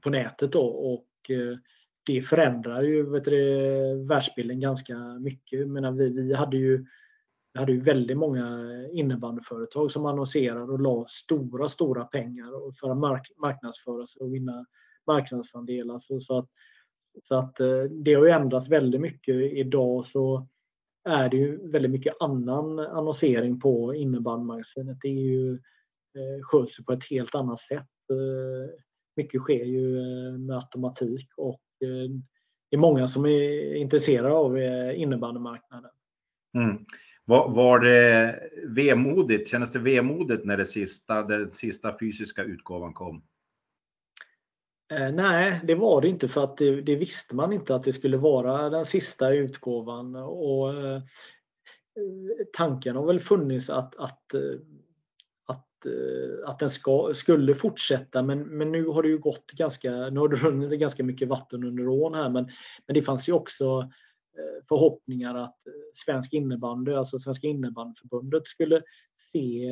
på 0.00 0.10
nätet 0.10 0.52
då 0.52 0.66
och 0.66 1.30
eh, 1.30 1.58
det 2.06 2.22
förändrar 2.22 2.82
ju 2.82 3.10
vet 3.10 3.24
du, 3.24 4.06
världsbilden 4.08 4.60
ganska 4.60 4.98
mycket. 4.98 5.68
Men 5.68 5.96
vi, 5.96 6.08
vi 6.08 6.34
hade 6.34 6.56
ju 6.56 6.86
vi 7.52 7.60
hade 7.60 7.72
ju 7.72 7.80
väldigt 7.80 8.16
många 8.16 8.68
innebandyföretag 8.92 9.90
som 9.90 10.06
annonserade 10.06 10.72
och 10.72 10.80
la 10.80 11.04
stora, 11.08 11.68
stora 11.68 12.04
pengar 12.04 12.80
för 12.80 12.90
att 12.90 12.98
mark 12.98 13.32
marknadsföra 13.36 14.06
sig 14.06 14.22
och 14.22 14.34
vinna 14.34 14.66
marknadsandelar. 15.06 15.98
Så, 15.98 16.20
så, 16.20 16.38
att, 16.38 16.48
så 17.24 17.34
att 17.34 17.60
eh, 17.60 17.82
det 17.82 18.14
har 18.14 18.24
ju 18.24 18.30
ändrats 18.30 18.68
väldigt 18.68 19.00
mycket. 19.00 19.34
Idag 19.34 20.06
så 20.06 20.46
är 21.04 21.28
det 21.28 21.36
ju 21.36 21.70
väldigt 21.70 21.90
mycket 21.90 22.14
annan 22.20 22.78
annonsering 22.78 23.60
på 23.60 23.94
innebandymagasinet. 23.94 24.98
Det 25.02 25.08
är 25.08 25.12
ju 25.12 25.52
eh, 25.52 26.42
sköts 26.42 26.76
sköts 26.76 26.86
på 26.86 26.92
ett 26.92 27.04
helt 27.10 27.34
annat 27.34 27.60
sätt. 27.60 27.88
Eh, 28.10 28.70
mycket 29.16 29.40
sker 29.40 29.64
ju 29.64 29.98
med 30.38 30.56
automatik 30.56 31.28
och 31.36 31.60
det 32.70 32.76
är 32.76 32.78
många 32.78 33.08
som 33.08 33.26
är 33.26 33.74
intresserade 33.74 34.34
av 34.34 34.58
innebandymarknaden. 34.94 35.90
Mm. 36.54 36.84
Var, 37.24 37.48
var 37.48 37.80
det 37.80 38.38
vemodigt? 38.66 39.50
Kändes 39.50 39.70
det 39.70 39.78
vemodigt 39.78 40.44
när 40.44 40.56
det 40.56 40.66
sista, 40.66 41.22
den 41.22 41.52
sista 41.52 41.98
fysiska 41.98 42.42
utgåvan 42.42 42.92
kom? 42.92 43.22
Eh, 44.90 45.12
nej, 45.12 45.60
det 45.64 45.74
var 45.74 46.00
det 46.00 46.08
inte 46.08 46.28
för 46.28 46.44
att 46.44 46.56
det, 46.56 46.80
det, 46.80 46.96
visste 46.96 47.36
man 47.36 47.52
inte 47.52 47.74
att 47.74 47.84
det 47.84 47.92
skulle 47.92 48.16
vara 48.16 48.70
den 48.70 48.84
sista 48.84 49.30
utgåvan. 49.30 50.16
Och, 50.16 50.74
eh, 50.74 51.02
tanken 52.52 52.96
har 52.96 53.06
väl 53.06 53.20
funnits 53.20 53.70
att, 53.70 53.96
att, 53.96 54.34
eh, 54.34 54.60
att, 55.46 55.86
eh, 55.86 56.48
att 56.48 56.58
den 56.58 56.70
ska, 56.70 57.10
skulle 57.14 57.54
fortsätta 57.54 58.22
men, 58.22 58.42
men 58.42 58.72
nu 58.72 58.86
har 58.86 59.02
det 59.02 59.08
ju 59.08 59.18
gått 59.18 59.50
ganska, 59.52 59.90
nu 59.90 60.20
har 60.20 60.28
det 60.28 60.36
runnit 60.36 60.80
ganska 60.80 61.04
mycket 61.04 61.28
vatten 61.28 61.64
under 61.64 61.88
ån 61.88 62.14
här 62.14 62.28
men, 62.28 62.48
men 62.86 62.94
det 62.94 63.02
fanns 63.02 63.28
ju 63.28 63.32
också 63.32 63.90
eh, 64.38 64.64
förhoppningar 64.68 65.34
att 65.34 65.56
svensk 65.92 66.32
innebandy, 66.32 66.92
alltså 66.92 67.18
Svenska 67.18 67.46
innebandyförbundet 67.46 68.46
skulle 68.46 68.82
se 69.32 69.70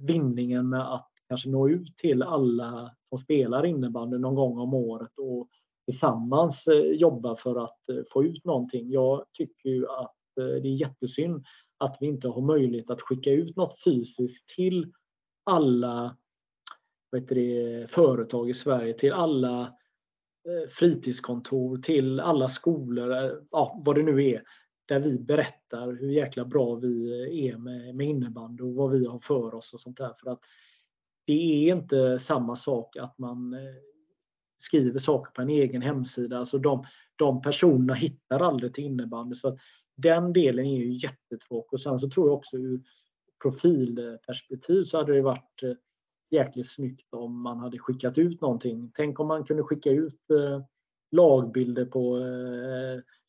vinningen 0.00 0.68
med 0.68 0.94
att 0.94 1.10
kanske 1.28 1.48
nå 1.48 1.68
ut 1.68 1.96
till 1.96 2.22
alla 2.22 2.96
som 3.08 3.18
spelar 3.18 3.66
innebandy 3.66 4.18
någon 4.18 4.34
gång 4.34 4.58
om 4.58 4.74
året 4.74 5.12
och 5.16 5.48
tillsammans 5.88 6.66
eh, 6.66 6.92
jobba 6.92 7.36
för 7.36 7.64
att 7.64 7.88
eh, 7.92 8.02
få 8.12 8.24
ut 8.24 8.44
någonting. 8.44 8.90
Jag 8.90 9.24
tycker 9.32 9.68
ju 9.68 9.88
att 9.88 10.38
eh, 10.40 10.62
det 10.62 10.68
är 10.68 10.80
jättesynd 10.80 11.44
att 11.78 11.96
vi 12.00 12.06
inte 12.06 12.28
har 12.28 12.42
möjlighet 12.42 12.90
att 12.90 13.00
skicka 13.00 13.30
ut 13.30 13.56
något 13.56 13.82
fysiskt 13.84 14.48
till 14.56 14.92
alla 15.44 16.16
det, 17.28 17.90
företag 17.90 18.50
i 18.50 18.54
Sverige, 18.54 18.92
till 18.92 19.12
alla 19.12 19.74
fritidskontor, 20.70 21.78
till 21.78 22.20
alla 22.20 22.48
skolor, 22.48 23.12
ja, 23.50 23.82
vad 23.84 23.96
det 23.96 24.02
nu 24.02 24.24
är, 24.24 24.42
där 24.88 25.00
vi 25.00 25.18
berättar 25.18 25.92
hur 26.00 26.10
jäkla 26.10 26.44
bra 26.44 26.74
vi 26.74 27.48
är 27.48 27.56
med, 27.56 27.94
med 27.94 28.06
innebandy 28.06 28.62
och 28.62 28.74
vad 28.74 28.90
vi 28.90 29.06
har 29.06 29.18
för 29.18 29.54
oss 29.54 29.74
och 29.74 29.80
sånt 29.80 29.96
där. 29.96 30.12
För 30.22 30.30
att 30.30 30.40
det 31.28 31.68
är 31.68 31.76
inte 31.76 32.18
samma 32.18 32.56
sak 32.56 32.96
att 32.96 33.18
man 33.18 33.54
eh, 33.54 33.74
skriver 34.56 34.98
saker 34.98 35.32
på 35.32 35.42
en 35.42 35.48
egen 35.48 35.82
hemsida. 35.82 36.38
Alltså 36.38 36.58
de, 36.58 36.84
de 37.16 37.42
personerna 37.42 37.94
hittar 37.94 38.40
aldrig 38.40 38.74
till 38.74 38.84
innebandy. 38.84 39.34
Så 39.34 39.48
att 39.48 39.58
den 39.96 40.32
delen 40.32 40.66
är 40.66 40.76
ju 40.76 40.92
jättetråkig. 40.92 41.72
Och 41.72 41.80
sen 41.80 41.98
så 41.98 42.10
tror 42.10 42.28
jag 42.28 42.36
också 42.36 42.56
ur 42.56 42.80
profilperspektiv 43.42 44.84
så 44.84 44.98
hade 44.98 45.14
det 45.14 45.22
varit 45.22 45.62
eh, 45.62 45.72
jäkligt 46.30 46.70
snyggt 46.70 47.14
om 47.14 47.42
man 47.42 47.58
hade 47.58 47.78
skickat 47.78 48.18
ut 48.18 48.40
någonting. 48.40 48.92
Tänk 48.94 49.20
om 49.20 49.26
man 49.26 49.44
kunde 49.44 49.62
skicka 49.62 49.90
ut 49.90 50.30
eh, 50.30 50.62
lagbilder 51.10 51.84
på 51.84 52.18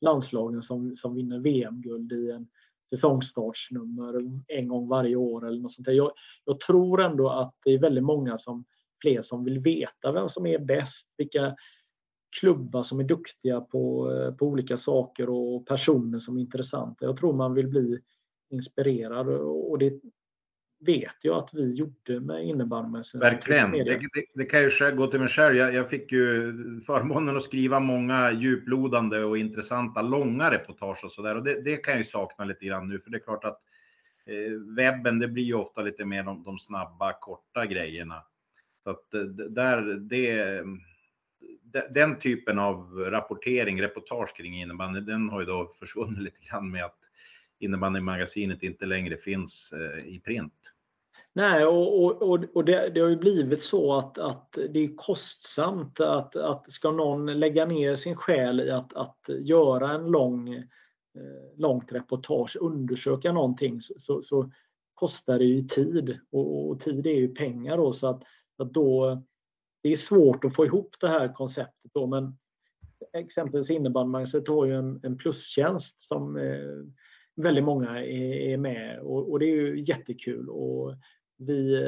landslagen 0.02 0.62
som, 0.62 0.98
som 0.98 1.16
vinner 1.16 1.40
VM-guld 1.40 2.12
i 2.12 2.32
en 2.32 2.48
säsongstartsnummer 2.90 4.42
en 4.48 4.68
gång 4.68 4.88
varje 4.88 5.16
år 5.16 5.48
eller 5.48 5.62
något 5.62 5.74
sånt 5.74 5.86
där. 5.86 5.94
Jag, 5.94 6.12
jag, 6.46 6.60
tror 6.60 7.02
ändå 7.02 7.30
att 7.30 7.56
det 7.64 7.72
är 7.72 7.80
väldigt 7.80 8.04
många 8.04 8.38
som, 8.38 8.66
fler 9.02 9.22
som 9.22 9.44
vill 9.44 9.60
veta 9.60 10.12
vem 10.12 10.30
som 10.30 10.46
är 10.46 10.60
bäst, 10.60 11.08
vilka 11.18 11.56
klubbar 12.40 12.84
som 12.84 13.00
är 13.00 13.04
duktiga 13.04 13.62
på, 13.62 14.14
eh, 14.14 14.34
på 14.34 14.46
olika 14.46 14.78
saker 14.78 15.30
och 15.30 15.66
personer 15.68 16.20
som 16.20 16.38
är 16.38 16.42
intressanta. 16.42 17.06
Jag 17.06 17.18
tror 17.18 17.34
man 17.34 17.54
vill 17.54 17.68
bli 17.68 18.00
inspirerad 18.50 19.28
och 19.44 19.78
det 19.78 20.00
vet 20.80 21.16
jag 21.22 21.38
att 21.38 21.50
vi 21.54 21.74
gjorde 21.74 22.20
med 22.20 22.46
innebandyn. 22.46 23.04
Verkligen. 23.14 23.72
Det, 23.72 23.84
det, 23.84 24.08
det, 24.34 24.46
kan 24.46 24.62
ju 24.62 24.96
gå 24.96 25.08
till 25.08 25.20
mig 25.20 25.30
själv. 25.30 25.56
Jag, 25.56 25.74
jag, 25.74 25.90
fick 25.90 26.12
ju 26.12 26.54
förmånen 26.86 27.38
att 27.38 27.44
skriva 27.44 27.80
många 27.80 28.32
djuplodande 28.32 29.24
och 29.24 29.38
intressanta 29.38 30.02
långa 30.02 30.52
reportage 30.52 31.04
och 31.04 31.12
sådär. 31.12 31.36
Och 31.36 31.44
det, 31.44 31.62
det, 31.62 31.78
kan 31.78 31.92
jag 31.92 31.98
ju 31.98 32.06
sakna 32.06 32.46
lite 32.46 32.66
grann 32.66 32.88
nu, 32.88 33.00
för 33.00 33.10
det 33.10 33.18
är 33.18 33.24
klart 33.24 33.46
att 33.46 33.62
eh, 34.26 34.76
webben, 34.76 35.20
det 35.20 35.28
blir 35.28 35.44
ju 35.44 35.54
ofta 35.54 35.82
lite 35.82 36.06
mer 36.06 36.24
de, 36.24 36.44
de 36.44 36.60
snabba, 36.60 37.14
korta 37.14 37.66
grejerna. 37.66 38.24
Så 38.84 38.90
att 38.90 39.14
eh, 39.14 39.22
där, 39.22 39.82
det, 40.00 40.64
den 41.90 42.20
typen 42.20 42.60
av 42.60 42.94
rapportering, 42.98 43.82
reportage 43.82 44.36
kring 44.36 44.62
innebandy, 44.62 45.00
den 45.00 45.30
har 45.30 45.40
ju 45.40 45.46
då 45.46 45.74
försvunnit 45.80 46.20
lite 46.20 46.40
grann 46.50 46.72
med 46.72 46.86
att 46.86 46.99
innebandymagasinet 47.60 48.64
inte 48.64 48.86
längre 48.86 49.18
finns 49.18 49.74
eh, 49.74 50.08
i 50.08 50.20
print. 50.20 50.54
Nej, 51.34 51.66
och, 51.66 52.22
och, 52.30 52.46
och 52.54 52.66
det, 52.66 52.90
det, 52.90 53.00
har 53.02 53.10
ju 53.10 53.16
blivit 53.16 53.62
så 53.62 53.94
att, 53.94 54.18
att 54.18 54.58
det 54.70 54.80
är 54.80 54.96
kostsamt 54.96 56.00
att, 56.00 56.36
att 56.36 56.72
ska 56.72 56.92
någon 56.92 57.40
lägga 57.40 57.66
ner 57.66 57.96
sin 57.96 58.16
själ 58.16 58.60
i 58.60 58.72
att, 58.72 58.94
att 58.94 59.30
göra 59.40 59.92
en 59.92 60.06
lång, 60.06 60.54
eh, 60.54 60.66
långt 61.58 61.92
reportage, 61.92 62.58
undersöka 62.62 63.32
någonting 63.32 63.82
så, 63.82 63.94
så, 64.00 64.22
så 64.22 64.52
kostar 64.94 65.40
det 65.40 65.46
ju 65.46 65.62
tid 65.62 66.20
och, 66.32 66.70
och, 66.70 66.80
tid 66.80 67.08
är 67.08 67.16
ju 67.16 67.28
pengar 67.28 67.78
då 67.78 67.92
så 67.92 68.08
att, 68.08 68.24
att 68.58 68.74
då 68.74 69.22
det 69.84 69.90
är 69.90 69.96
svårt 69.96 70.46
att 70.46 70.56
få 70.56 70.66
ihop 70.66 70.96
det 71.00 71.08
här 71.08 71.34
konceptet 71.34 71.92
då 71.94 72.08
men 72.08 72.38
exempelvis 73.14 73.70
innebandymagasinet 73.70 74.48
har 74.48 74.66
ju 74.66 74.76
en, 74.76 75.00
en 75.04 75.18
plustjänst 75.18 76.00
som 76.00 76.38
eh, 76.38 76.86
väldigt 77.40 77.64
många 77.64 78.06
är, 78.06 78.58
med 78.58 79.00
och, 79.00 79.32
och, 79.32 79.40
det 79.40 79.46
är 79.46 79.56
ju 79.56 79.82
jättekul. 79.82 80.50
Och 80.50 80.96
vi, 81.38 81.86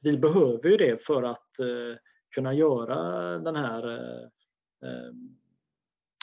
vi 0.00 0.18
behöver 0.18 0.68
ju 0.68 0.76
det 0.76 1.02
för 1.02 1.22
att 1.22 1.58
eh, 1.58 1.96
kunna 2.34 2.54
göra 2.54 2.98
den 3.38 3.56
här 3.56 3.88
eh, 3.88 4.22
eh 4.88 5.12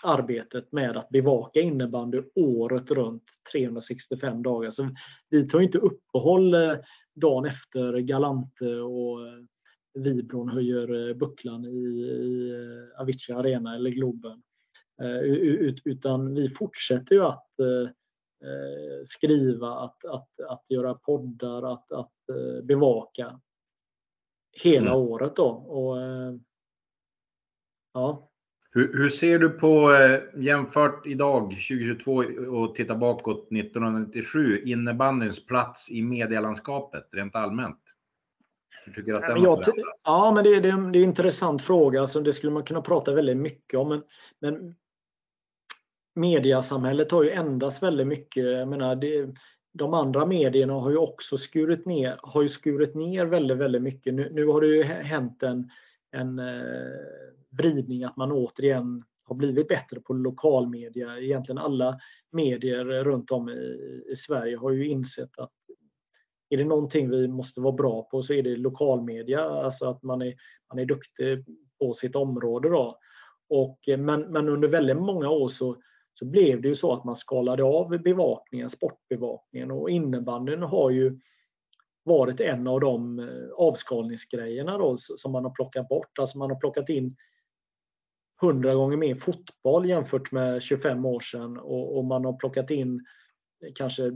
arbetet 0.04 0.72
med 0.72 0.98
att 0.98 1.10
bevaka 1.10 1.62
innebandy 1.62 2.22
året 2.36 2.92
runt 2.92 3.24
365 3.52 4.44
dagar. 4.44 4.72
Så 4.72 4.90
vi 5.30 5.48
tar 5.48 5.62
inte 5.62 5.78
uppehåll 5.78 6.54
eh, 6.54 6.76
dagen 7.16 7.46
efter 7.46 7.98
Galante 7.98 8.76
och 8.76 9.20
Vibron 9.94 10.50
höjer 10.50 11.10
eh, 11.10 11.16
bucklan 11.16 11.66
i, 11.66 11.78
i 11.78 12.54
Avicii 12.98 13.36
Arena 13.36 13.76
eller 13.76 13.90
Globen. 13.90 14.42
Utan 15.86 16.36
vi 16.36 16.50
fortsätter 16.50 17.16
ju 17.16 17.24
att 17.24 17.50
Eh, 17.60 17.90
skriva, 19.06 19.68
att, 19.68 20.06
att, 20.06 20.40
att 20.50 20.66
göra 20.70 20.94
poddar, 20.94 21.74
att, 21.74 21.92
att 21.92 22.30
eh, 22.30 22.64
bevaka 22.64 23.40
hela 24.64 24.92
mm. 24.92 25.02
året 25.02 25.36
då. 25.36 25.48
Och, 25.48 26.02
eh, 26.02 26.34
ja. 27.94 28.26
Hur, 28.72 28.98
hur, 28.98 29.10
ser 29.10 29.40
du 29.40 29.50
på, 29.50 29.92
jämfört 30.36 31.06
idag 31.06 31.50
2022 31.50 32.24
och 32.50 32.76
titta 32.76 32.96
bakåt 32.96 33.52
1997, 33.52 34.62
innebandyns 34.66 35.46
plats 35.46 35.92
i 35.92 36.02
medielandskapet 36.02 37.08
rent 37.12 37.36
allmänt? 37.36 37.80
Hur 38.86 38.94
tycker 38.94 39.12
du 39.12 39.18
att 39.18 39.28
den 39.28 39.44
jag, 39.44 39.64
Ja, 40.04 40.32
men 40.36 40.44
det, 40.44 40.50
det, 40.50 40.60
det, 40.60 40.70
är 40.70 40.74
en 40.74 40.96
intressant 40.96 41.62
fråga. 41.62 42.02
Alltså, 42.02 42.20
det 42.20 42.34
skulle 42.34 42.54
man 42.54 42.64
kunna 42.64 42.82
prata 42.82 43.14
väldigt 43.14 43.38
mycket 43.38 43.80
om. 43.80 43.90
Men, 43.90 44.04
men 44.40 44.76
mediasamhället 46.20 47.12
har 47.12 47.24
ju 47.24 47.30
ändrats 47.30 47.84
väldigt 47.84 48.08
mycket. 48.08 48.44
Jag 48.44 48.68
menar, 48.68 48.96
det, 48.96 49.30
de 49.74 49.94
andra 49.94 50.26
medierna 50.26 50.74
har 50.74 50.90
ju 50.90 50.98
också 50.98 51.38
skurit 51.38 51.86
ner, 51.86 52.20
har 52.24 52.42
ju 52.42 52.50
skurit 52.50 52.96
ner 52.96 53.26
väldigt, 53.26 53.58
väldigt 53.58 53.82
mycket. 53.82 54.14
Nu, 54.14 54.30
nu 54.34 54.46
har 54.46 54.62
det 54.62 54.68
ju 54.68 54.84
hänt 54.84 55.44
en, 55.44 55.70
en 56.12 56.40
eh, 56.40 56.56
vridning 57.50 58.04
att 58.04 58.18
man 58.18 58.32
återigen 58.32 59.04
har 59.26 59.36
blivit 59.36 59.68
bättre 59.68 60.00
på 60.00 60.14
lokalmedia. 60.14 61.18
Egentligen 61.18 61.58
alla 61.58 62.00
medier 62.32 63.04
runt 63.04 63.32
om 63.32 63.50
i, 63.50 64.04
i 64.12 64.16
Sverige 64.16 64.58
har 64.58 64.72
ju 64.72 64.88
insett 64.88 65.40
att 65.40 65.52
är 66.50 66.58
det 66.58 66.66
någonting 66.66 67.10
vi 67.10 67.28
måste 67.28 67.62
vara 67.62 67.76
bra 67.76 68.04
på 68.04 68.22
så 68.22 68.34
är 68.34 68.44
det 68.44 68.56
lokalmedia, 68.56 69.42
alltså 69.42 69.90
att 69.90 70.04
man 70.04 70.22
är, 70.22 70.34
man 70.70 70.80
är 70.80 70.86
duktig 70.86 71.46
på 71.80 71.94
sitt 71.94 72.16
område. 72.16 72.70
Då. 72.70 73.00
Och, 73.50 73.90
eh, 73.90 73.98
men, 73.98 74.22
men 74.22 74.50
under 74.50 74.68
väldigt 74.68 74.98
många 74.98 75.30
år 75.30 75.48
så, 75.48 75.78
så 76.20 76.26
blev 76.26 76.62
det 76.62 76.68
ju 76.68 76.76
så 76.76 76.94
att 76.94 77.04
man 77.04 77.16
skalade 77.16 77.64
av 77.64 77.90
bevakningen, 77.90 78.70
sportbevakningen 78.70 79.72
och 79.72 79.90
innebandyn 79.90 80.62
har 80.62 80.90
ju 80.90 81.20
varit 82.04 82.40
en 82.40 82.68
av 82.68 82.80
de 82.80 83.20
eh, 83.20 83.50
avskalningsgrejerna 83.58 84.78
då, 84.78 84.98
som 84.98 85.32
man 85.32 85.44
har 85.44 85.52
plockat 85.52 85.88
bort. 85.88 86.20
Alltså 86.20 86.38
man 86.38 86.50
har 86.50 86.60
plockat 86.60 86.90
in 86.90 87.16
hundra 88.42 88.76
gånger 88.76 88.98
mer 88.98 89.16
fotboll 89.16 89.90
jämfört 89.90 90.32
med 90.32 90.62
25 90.62 91.06
år 91.06 91.20
sedan 91.20 91.58
och, 91.58 91.98
och 91.98 92.06
man 92.06 92.26
har 92.26 92.34
plockat 92.34 92.72
in 92.72 93.06
eh, 93.66 93.72
kanske 93.76 94.12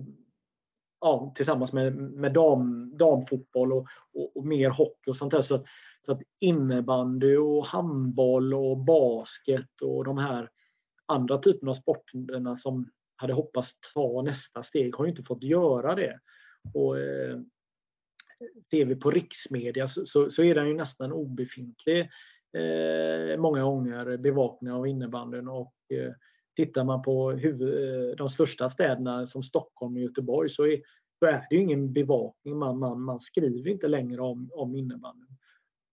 ja, 1.01 1.33
tillsammans 1.35 1.73
med, 1.73 1.95
med 1.95 2.33
dam, 2.33 2.97
damfotboll 2.97 3.73
och, 3.73 3.87
och, 4.13 4.37
och, 4.37 4.45
mer 4.45 4.69
hockey 4.69 5.11
och 5.11 5.15
sånt 5.15 5.31
där. 5.31 5.41
Så, 5.41 5.65
så 6.05 6.11
att 6.11 6.21
innebandy 6.39 7.37
och 7.37 7.65
handboll 7.65 8.53
och 8.53 8.77
basket 8.77 9.81
och 9.81 10.03
de 10.03 10.17
här 10.17 10.49
andra 11.05 11.37
typen 11.37 11.69
av 11.69 11.73
sporterna 11.73 12.57
som 12.57 12.89
hade 13.15 13.33
hoppats 13.33 13.75
ta 13.93 14.21
nästa 14.21 14.63
steg 14.63 14.95
har 14.95 15.07
inte 15.07 15.23
fått 15.23 15.43
göra 15.43 15.95
det. 15.95 16.19
Och, 16.73 16.99
eh, 16.99 17.39
ser 18.69 18.85
vi 18.85 18.95
på 18.95 19.11
riksmedia 19.11 19.87
så, 19.87 20.05
så, 20.05 20.31
så 20.31 20.43
är 20.43 20.55
den 20.55 20.67
ju 20.67 20.73
nästan 20.73 21.11
obefintlig 21.11 21.99
eh, 22.57 23.37
många 23.37 23.63
gånger, 23.63 24.17
bevakning 24.17 24.71
av 24.71 24.87
innebandyn. 24.87 25.47
Och, 25.47 25.75
eh, 25.89 26.13
tittar 26.55 26.83
man 26.83 27.01
på 27.01 27.31
huvud, 27.31 28.09
eh, 28.09 28.15
de 28.15 28.29
största 28.29 28.69
städerna 28.69 29.25
som 29.25 29.43
Stockholm 29.43 29.95
och 29.95 30.01
Göteborg 30.01 30.49
så 30.49 30.65
är, 30.67 30.81
så 31.19 31.25
är 31.25 31.45
det 31.49 31.55
ingen 31.55 31.93
bevakning. 31.93 32.57
Man, 32.57 32.79
man, 32.79 33.01
man 33.01 33.19
skriver 33.19 33.71
inte 33.71 33.87
längre 33.87 34.21
om, 34.21 34.49
om 34.53 34.75
innebandyn. 34.75 35.37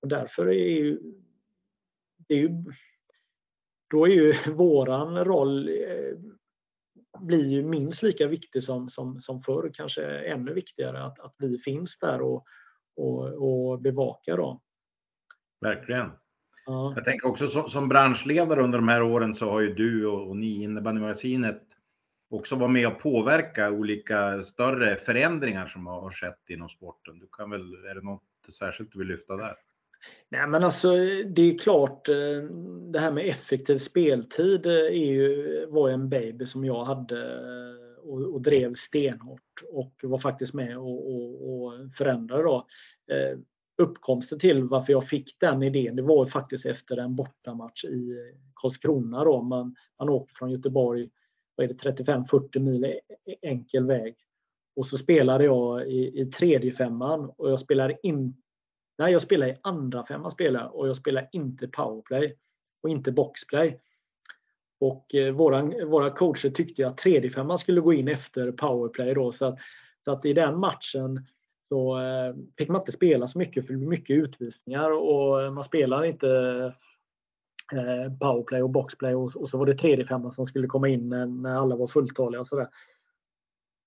Och 0.03 0.09
därför 0.09 0.47
är 0.47 0.79
ju, 0.79 0.99
det 2.29 2.35
är 2.35 2.39
ju, 2.39 2.49
då 3.91 4.07
är 4.07 4.11
ju 4.11 4.35
våran 4.53 5.25
roll 5.25 5.69
eh, 5.69 6.19
blir 7.21 7.47
ju 7.47 7.63
minst 7.63 8.03
lika 8.03 8.27
viktig 8.27 8.63
som, 8.63 8.89
som, 8.89 9.21
som 9.21 9.41
förr, 9.41 9.71
kanske 9.75 10.05
ännu 10.19 10.55
viktigare 10.55 11.03
att, 11.03 11.21
att 11.21 11.35
vi 11.39 11.59
finns 11.59 11.99
där 11.99 12.21
och, 12.21 12.45
och, 12.97 13.27
och 13.33 13.81
bevakar. 13.81 14.37
Då. 14.37 14.61
Verkligen. 15.61 16.11
Ja. 16.67 16.93
Jag 16.97 17.05
tänker 17.05 17.29
också 17.29 17.49
som, 17.49 17.71
som 17.71 17.89
branschledare 17.89 18.63
under 18.63 18.79
de 18.79 18.89
här 18.89 19.03
åren 19.03 19.35
så 19.35 19.51
har 19.51 19.61
ju 19.61 19.75
du 19.75 20.07
och, 20.07 20.29
och 20.29 20.37
ni 20.37 20.63
innebandymagasinet 20.63 21.63
också 22.31 22.57
varit 22.57 22.73
med 22.73 22.87
och 22.87 23.01
påverka 23.01 23.71
olika 23.71 24.43
större 24.43 24.97
förändringar 24.97 25.67
som 25.67 25.87
har 25.87 26.11
skett 26.11 26.45
inom 26.49 26.69
sporten. 26.69 27.19
Du 27.19 27.29
kan 27.33 27.51
väl, 27.51 27.75
är 27.85 27.95
det 27.95 28.05
något 28.05 28.23
särskilt 28.59 28.93
du 28.93 28.99
vill 28.99 29.09
lyfta 29.09 29.37
där? 29.37 29.57
Nej 30.29 30.47
men 30.47 30.65
alltså 30.65 30.91
det 31.27 31.43
är 31.43 31.59
klart 31.59 32.09
eh, 32.09 32.43
det 32.93 32.99
här 32.99 33.13
med 33.13 33.29
effektiv 33.29 33.79
speltid 33.79 34.67
eh, 34.67 34.73
är 34.73 35.13
ju, 35.13 35.67
var 35.67 35.89
en 35.89 36.09
baby 36.09 36.47
som 36.47 36.65
jag 36.65 36.85
hade 36.85 37.23
eh, 37.23 38.09
och, 38.09 38.35
och 38.35 38.43
drev 38.43 38.75
stenhårt 38.75 39.63
och 39.69 39.95
var 40.03 40.19
faktiskt 40.19 40.55
med 40.55 40.79
och, 40.79 41.15
och, 41.15 41.65
och 41.65 41.73
förändrade 41.95 42.43
då. 42.43 42.67
Uppkomsten 43.83 44.39
till 44.39 44.65
varför 44.65 44.93
jag 44.93 45.09
fick 45.09 45.41
den 45.41 45.63
idén 45.63 45.97
det 45.97 46.03
var 46.03 46.27
faktiskt 46.27 46.67
efter 46.67 46.97
en 46.97 47.17
bortamatch 47.17 47.85
i 47.85 48.33
Karlskrona. 48.55 49.25
Då. 49.25 49.43
Man, 49.43 49.77
man 49.99 50.09
åker 50.09 50.35
från 50.35 50.51
Göteborg 50.51 51.11
35-40 51.61 52.59
mil 52.59 52.85
e, 52.85 53.01
e, 53.27 53.35
enkel 53.43 53.87
väg. 53.87 54.15
Och 54.77 54.87
så 54.87 54.99
spelade 54.99 55.45
jag 55.45 55.89
i, 55.89 56.21
i 56.21 56.27
tredje 56.27 56.73
femman 56.73 57.31
och 57.37 57.51
jag 57.51 57.59
spelade 57.59 57.99
inte 58.03 58.41
Nej, 59.01 59.13
jag 59.13 59.23
spelar 59.23 59.47
i 59.47 59.59
andra 59.63 60.07
femman 60.07 60.31
spelar 60.31 60.77
och 60.77 60.89
jag 60.89 60.97
spelar 60.97 61.29
inte 61.33 61.69
powerplay 61.69 62.37
och 62.83 62.89
inte 62.89 63.13
boxplay. 63.13 63.81
Och 64.81 65.15
eh, 65.15 65.33
våran, 65.33 65.75
våra 65.89 66.11
coacher 66.11 66.51
tyckte 66.51 66.87
att 66.87 66.97
tredje 66.97 67.31
femman 67.31 67.59
skulle 67.59 67.81
gå 67.81 67.93
in 67.93 68.09
efter 68.09 68.53
powerplay 68.53 69.15
då 69.15 69.33
så 69.33 69.47
att, 69.47 69.59
så 70.05 70.13
att 70.13 70.25
i 70.25 70.33
den 70.33 70.59
matchen 70.59 71.27
så 71.69 72.01
eh, 72.01 72.35
fick 72.59 72.69
man 72.69 72.81
inte 72.81 72.93
spela 72.93 73.27
så 73.27 73.39
mycket 73.39 73.67
för 73.67 73.75
mycket 73.75 74.17
utvisningar 74.17 74.91
och 74.91 75.43
eh, 75.43 75.51
man 75.53 75.65
spelar 75.65 76.05
inte 76.05 76.29
eh, 77.73 78.13
powerplay 78.21 78.63
och 78.63 78.71
boxplay 78.71 79.15
och, 79.15 79.37
och 79.37 79.49
så 79.49 79.59
var 79.59 79.67
det 79.67 79.75
tredje 79.75 80.07
femman 80.07 80.33
som 80.33 80.47
skulle 80.47 80.67
komma 80.67 80.89
in 80.89 81.09
när, 81.09 81.27
när 81.27 81.55
alla 81.55 81.77
var 81.77 81.87
fulltaliga 81.87 82.41
och 82.41 82.47
sådär 82.47 82.69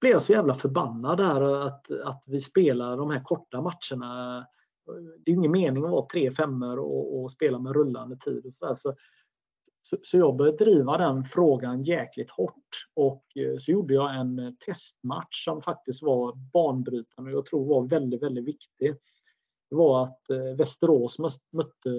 blev 0.01 0.11
jag 0.11 0.21
så 0.21 0.33
jävla 0.33 0.55
förbannad 0.55 1.17
där 1.17 1.65
att, 1.67 1.91
att 1.91 2.23
vi 2.27 2.39
spelar 2.39 2.97
de 2.97 3.11
här 3.11 3.23
korta 3.23 3.61
matcherna 3.61 4.45
det 5.25 5.31
är 5.31 5.35
ingen 5.35 5.51
mening 5.51 5.83
att 5.83 5.91
vara 5.91 6.05
tre 6.05 6.31
femmor 6.31 6.79
och, 6.79 7.21
och 7.21 7.31
spela 7.31 7.59
med 7.59 7.73
rullande 7.73 8.17
tid. 8.17 8.45
Och 8.45 8.53
så, 8.53 8.65
där. 8.65 8.73
så, 8.73 8.95
så, 9.89 9.97
så 10.03 10.17
jag 10.17 10.35
började 10.35 10.57
driva 10.57 10.97
den 10.97 11.23
frågan 11.23 11.83
jäkligt 11.83 12.29
hårt 12.29 12.87
och 12.93 13.25
eh, 13.35 13.57
så 13.57 13.71
gjorde 13.71 13.93
jag 13.93 14.15
en 14.15 14.39
eh, 14.39 14.51
testmatch 14.65 15.43
som 15.45 15.61
faktiskt 15.61 16.01
var 16.01 16.33
banbrytande 16.53 17.31
och 17.31 17.37
jag 17.37 17.45
tror 17.45 17.65
var 17.65 17.87
väldigt, 17.87 18.23
väldigt 18.23 18.45
viktig. 18.45 18.95
Det 19.69 19.75
var 19.75 20.03
att 20.03 20.29
eh, 20.29 20.57
Västerås 20.57 21.17
mötte 21.51 21.89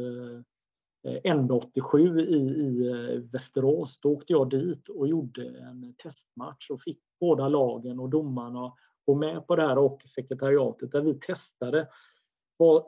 N87 1.25 2.21
i, 2.21 2.37
i 2.37 3.19
Västerås. 3.33 3.99
Då 4.01 4.13
åkte 4.13 4.33
jag 4.33 4.51
dit 4.51 4.89
och 4.89 5.09
gjorde 5.09 5.47
en 5.47 5.95
testmatch 6.03 6.71
och 6.71 6.83
fick 6.83 7.01
båda 7.21 7.49
lagen 7.49 8.01
och 8.01 8.09
domarna 8.09 8.73
gå 9.05 9.15
med 9.15 9.47
på 9.47 9.57
det 9.57 9.63
här 9.63 9.79
och 9.79 10.03
sekretariatet 10.15 10.93
där 10.93 11.01
vi 11.01 11.15
testade 11.15 11.89
vad, 12.57 12.85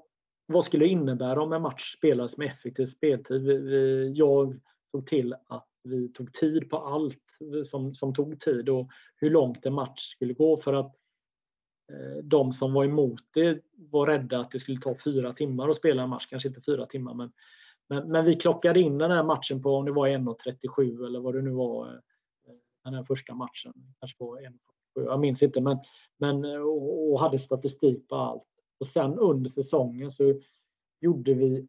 vad 0.47 0.65
skulle 0.65 0.85
det 0.85 0.91
innebära 0.91 1.43
om 1.43 1.53
en 1.53 1.63
match 1.63 1.97
spelas 1.97 2.37
med 2.37 2.47
effektiv 2.47 2.87
speltid? 2.87 3.43
Vi, 3.43 3.59
vi, 3.59 4.13
jag 4.13 4.61
såg 4.91 5.07
till 5.07 5.35
att 5.47 5.69
vi 5.85 6.09
tog 6.09 6.33
tid 6.33 6.71
på 6.71 6.77
allt 6.77 7.23
som, 7.71 7.95
som 7.95 8.15
tog 8.15 8.41
tid 8.41 8.69
och 8.69 8.89
hur 9.17 9.31
långt 9.31 9.67
en 9.67 9.75
match 9.75 10.01
skulle 10.01 10.35
gå 10.35 10.61
för 10.61 10.73
att 10.73 10.95
eh, 11.93 12.23
de 12.23 12.53
som 12.53 12.73
var 12.73 12.85
emot 12.85 13.21
det 13.35 13.61
var 13.73 14.07
rädda 14.07 14.41
att 14.41 14.51
det 14.51 14.59
skulle 14.59 14.81
ta 14.81 14.95
fyra 15.05 15.33
timmar 15.33 15.69
att 15.69 15.77
spela 15.77 16.03
en 16.03 16.09
match, 16.09 16.27
kanske 16.27 16.49
inte 16.49 16.61
fyra 16.61 16.87
timmar 16.87 17.15
men, 17.15 17.33
men, 17.89 18.11
men 18.11 18.25
vi 18.25 18.35
klockade 18.35 18.81
in 18.81 18.99
den 18.99 19.11
här 19.11 19.25
matchen 19.25 19.63
på 19.63 19.71
om 19.71 19.85
det 19.85 19.93
var 19.93 20.09
1.37 20.09 21.07
eller 21.07 21.21
vad 21.21 21.35
det 21.35 21.43
nu 21.43 21.51
var 21.51 21.87
eh, 21.89 22.01
den 22.85 22.95
här 22.95 23.05
första 23.05 23.35
matchen. 23.35 23.73
Kanske 24.01 24.17
var 24.25 24.41
1.47, 24.41 24.53
jag 24.95 25.21
minns 25.21 25.43
inte 25.43 25.61
men, 25.61 25.79
men 26.19 26.45
och, 26.45 27.13
och 27.13 27.21
hade 27.21 27.39
statistik 27.39 28.09
på 28.09 28.17
allt. 28.17 28.43
Och 28.81 28.87
sen 28.87 29.19
under 29.19 29.51
säsongen 29.51 30.11
så 30.11 30.41
gjorde 31.01 31.35
vi 31.35 31.67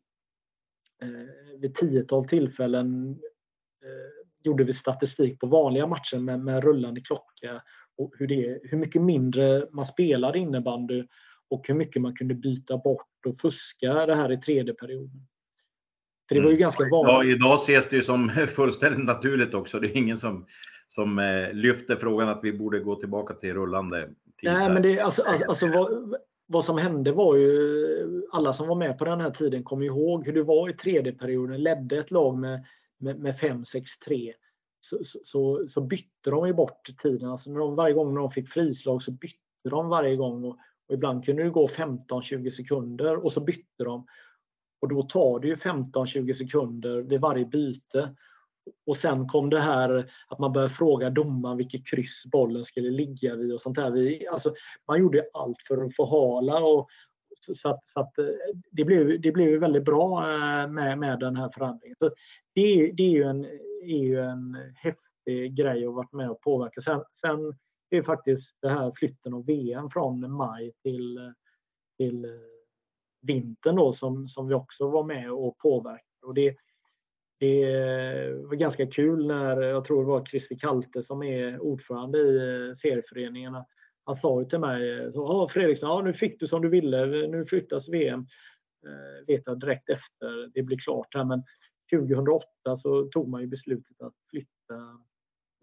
eh, 1.02 1.60
vid 1.60 1.76
tiotal 1.76 2.26
tillfällen 2.26 3.20
eh, 3.84 4.28
gjorde 4.44 4.64
vi 4.64 4.74
statistik 4.74 5.40
på 5.40 5.48
vanliga 5.48 5.88
matcher 5.88 6.18
med, 6.18 6.40
med 6.40 6.64
rullande 6.64 7.02
klocka 7.02 7.62
och 7.98 8.14
hur, 8.20 8.28
det, 8.28 8.60
hur 8.64 8.78
mycket 8.78 9.02
mindre 9.02 9.68
man 9.72 9.86
spelade 9.86 10.40
innebandy 10.40 11.04
och 11.50 11.68
hur 11.68 11.76
mycket 11.76 12.02
man 12.02 12.16
kunde 12.16 12.34
byta 12.34 12.78
bort 12.78 13.26
och 13.26 13.38
fuska 13.38 14.06
det 14.06 14.16
här 14.16 14.32
i 14.32 14.38
tredje 14.38 14.74
perioden. 14.74 15.28
För 16.28 16.36
det 16.36 16.42
var 16.42 16.50
ju 16.50 16.54
mm. 16.54 16.62
ganska 16.62 16.84
vanligt. 16.92 17.30
Ja, 17.30 17.36
idag 17.36 17.56
ses 17.56 17.90
det 17.90 17.96
ju 17.96 18.04
som 18.04 18.30
fullständigt 18.56 19.06
naturligt 19.06 19.54
också. 19.54 19.80
Det 19.80 19.88
är 19.88 19.98
ingen 19.98 20.18
som, 20.18 20.46
som 20.90 21.20
eh, 21.20 21.54
lyfter 21.54 21.96
frågan 21.96 22.30
att 22.30 22.40
vi 22.44 22.54
borde 22.54 22.80
gå 22.80 22.96
tillbaka 22.96 23.34
till 23.34 23.54
rullande 23.54 24.06
tid. 24.06 24.52
Nej, 24.52 24.70
men 24.70 24.82
det, 24.82 25.00
alltså, 25.00 25.24
alltså, 25.24 25.46
alltså 25.46 25.68
vad, 25.68 26.16
vad 26.48 26.66
som 26.66 26.78
hände 26.78 27.12
var 27.12 27.36
ju, 27.36 28.28
alla 28.32 28.54
som 28.54 28.68
var 28.68 28.76
med 28.76 28.98
på 28.98 29.06
den 29.06 29.22
här 29.22 29.30
tiden 29.30 29.64
kommer 29.64 29.86
ihåg 29.86 30.26
hur 30.26 30.34
det 30.34 30.44
var 30.44 30.70
i 30.70 30.74
tredje 30.74 31.14
perioden, 31.14 31.64
ledde 31.64 31.98
ett 31.98 32.12
lag 32.12 32.38
med, 32.38 32.66
med, 32.98 33.20
med 33.20 33.36
5-6-3. 33.36 34.34
Så, 34.80 34.98
så, 35.04 35.68
så, 35.68 35.82
bytte 35.82 36.30
de 36.30 36.48
ju 36.48 36.54
bort 36.54 36.90
tiden. 37.02 37.30
Alltså 37.30 37.52
när 37.52 37.60
de, 37.60 37.76
varje 37.76 37.94
gång 37.94 38.16
de 38.16 38.32
fick 38.32 38.50
frislag 38.50 39.02
så 39.02 39.12
bytte 39.12 39.70
de 39.70 39.90
varje 39.90 40.16
gång. 40.16 40.44
Och, 40.44 40.58
och 40.88 40.94
ibland 40.94 41.26
kunde 41.26 41.44
det 41.44 41.50
gå 41.50 41.68
15-20 41.68 42.50
sekunder 42.50 43.26
och 43.26 43.32
så 43.32 43.42
bytte 43.42 43.84
de. 43.84 44.06
Och 44.82 44.90
då 44.90 45.04
tar 45.04 45.40
det 45.40 45.48
ju 45.48 45.56
15-20 45.56 46.34
sekunder 46.34 47.02
vid 47.02 47.22
varje 47.22 47.46
byte. 47.46 48.16
Och 48.86 48.98
sen 48.98 49.28
kom 49.28 49.50
det 49.50 49.60
här 49.60 50.12
att 50.28 50.40
man 50.40 50.54
började 50.54 50.74
fråga 50.74 51.10
domaren 51.10 51.58
vilket 51.58 51.88
kryss 51.88 52.24
bollen 52.26 52.64
skulle 52.64 52.90
ligga 52.90 53.36
vid 53.36 53.54
och 53.54 53.62
sånt 53.62 53.76
där. 53.76 53.92
Vi, 53.92 54.28
alltså, 54.28 54.54
man 54.88 55.00
gjorde 55.00 55.26
allt 55.34 55.62
för 55.68 55.86
att 55.86 55.96
förhala 55.96 56.60
och 56.60 56.88
så 57.56 57.70
att, 57.70 57.88
så 57.88 58.00
att 58.00 58.18
eh, 58.18 58.26
det, 58.72 58.84
blev, 58.86 59.22
det 59.22 59.32
blev 59.32 59.60
väldigt 59.60 59.86
bra 59.86 60.20
eh, 60.20 60.68
med, 60.68 61.00
med 61.00 61.20
den 61.20 61.36
här 61.36 61.50
förändringen. 61.50 61.96
Så 62.00 62.10
det, 62.56 62.92
det 62.92 63.04
är, 63.04 63.12
ju 63.12 63.24
en, 63.24 63.46
är 63.84 64.04
ju 64.04 64.20
en 64.20 64.58
häftig 64.76 65.56
grej 65.56 65.86
att 65.86 65.94
varit 65.94 66.14
med 66.14 66.30
och 66.30 66.42
påverka. 66.42 66.82
Sen, 66.82 67.04
sen 67.14 67.54
är 67.90 68.02
faktiskt 68.02 68.56
det 68.62 68.70
här 68.70 68.92
flytten 68.96 69.34
av 69.34 69.46
VM 69.46 69.90
från 69.90 70.32
maj 70.32 70.72
till, 70.84 71.34
till 71.98 72.26
eh, 72.26 72.32
vintern 73.22 73.76
då, 73.76 73.94
som, 73.94 74.28
som 74.28 74.48
vi 74.48 74.54
också 74.54 74.90
var 74.90 75.04
med 75.04 75.32
och 75.32 75.58
påverkade. 75.58 76.04
Och 76.26 76.34
det, 76.34 76.56
det 77.40 78.34
var 78.34 78.56
ganska 78.56 78.88
kul 78.88 79.28
när, 79.28 79.62
jag 79.62 79.86
tror 79.86 80.02
det 80.02 80.08
var 80.08 80.26
Christer 80.26 80.56
Kalte 80.56 81.04
som 81.04 81.24
är 81.24 81.60
ordförande 81.60 82.20
i 82.20 82.38
eh, 82.38 82.76
serieföreningarna. 82.76 83.66
Han 84.06 84.16
sa 84.16 84.42
ju 84.42 84.50
till 84.50 84.60
mig, 84.60 85.00
eh, 85.00 85.12
så, 85.12 85.28
ah, 85.28 85.50
Fredriksson, 85.50 85.90
ah, 85.90 86.02
nu 86.02 86.14
fick 86.14 86.40
du 86.40 86.48
som 86.48 86.62
du 86.62 86.70
ville, 86.70 87.06
nu 87.06 87.46
flyttas 87.46 87.90
VM. 87.90 88.20
Eh, 88.88 89.26
vet 89.28 89.42
jag 89.46 89.60
direkt 89.60 89.90
efter 89.90 90.52
det 90.54 90.64
blir 90.64 90.78
klart 90.78 91.16
här, 91.16 91.26
men 91.26 91.44
2008 91.92 92.46
så 92.78 93.06
tog 93.06 93.28
man 93.28 93.42
ju 93.42 93.48
beslutet 93.48 94.02
att 94.02 94.14
flytta 94.30 95.00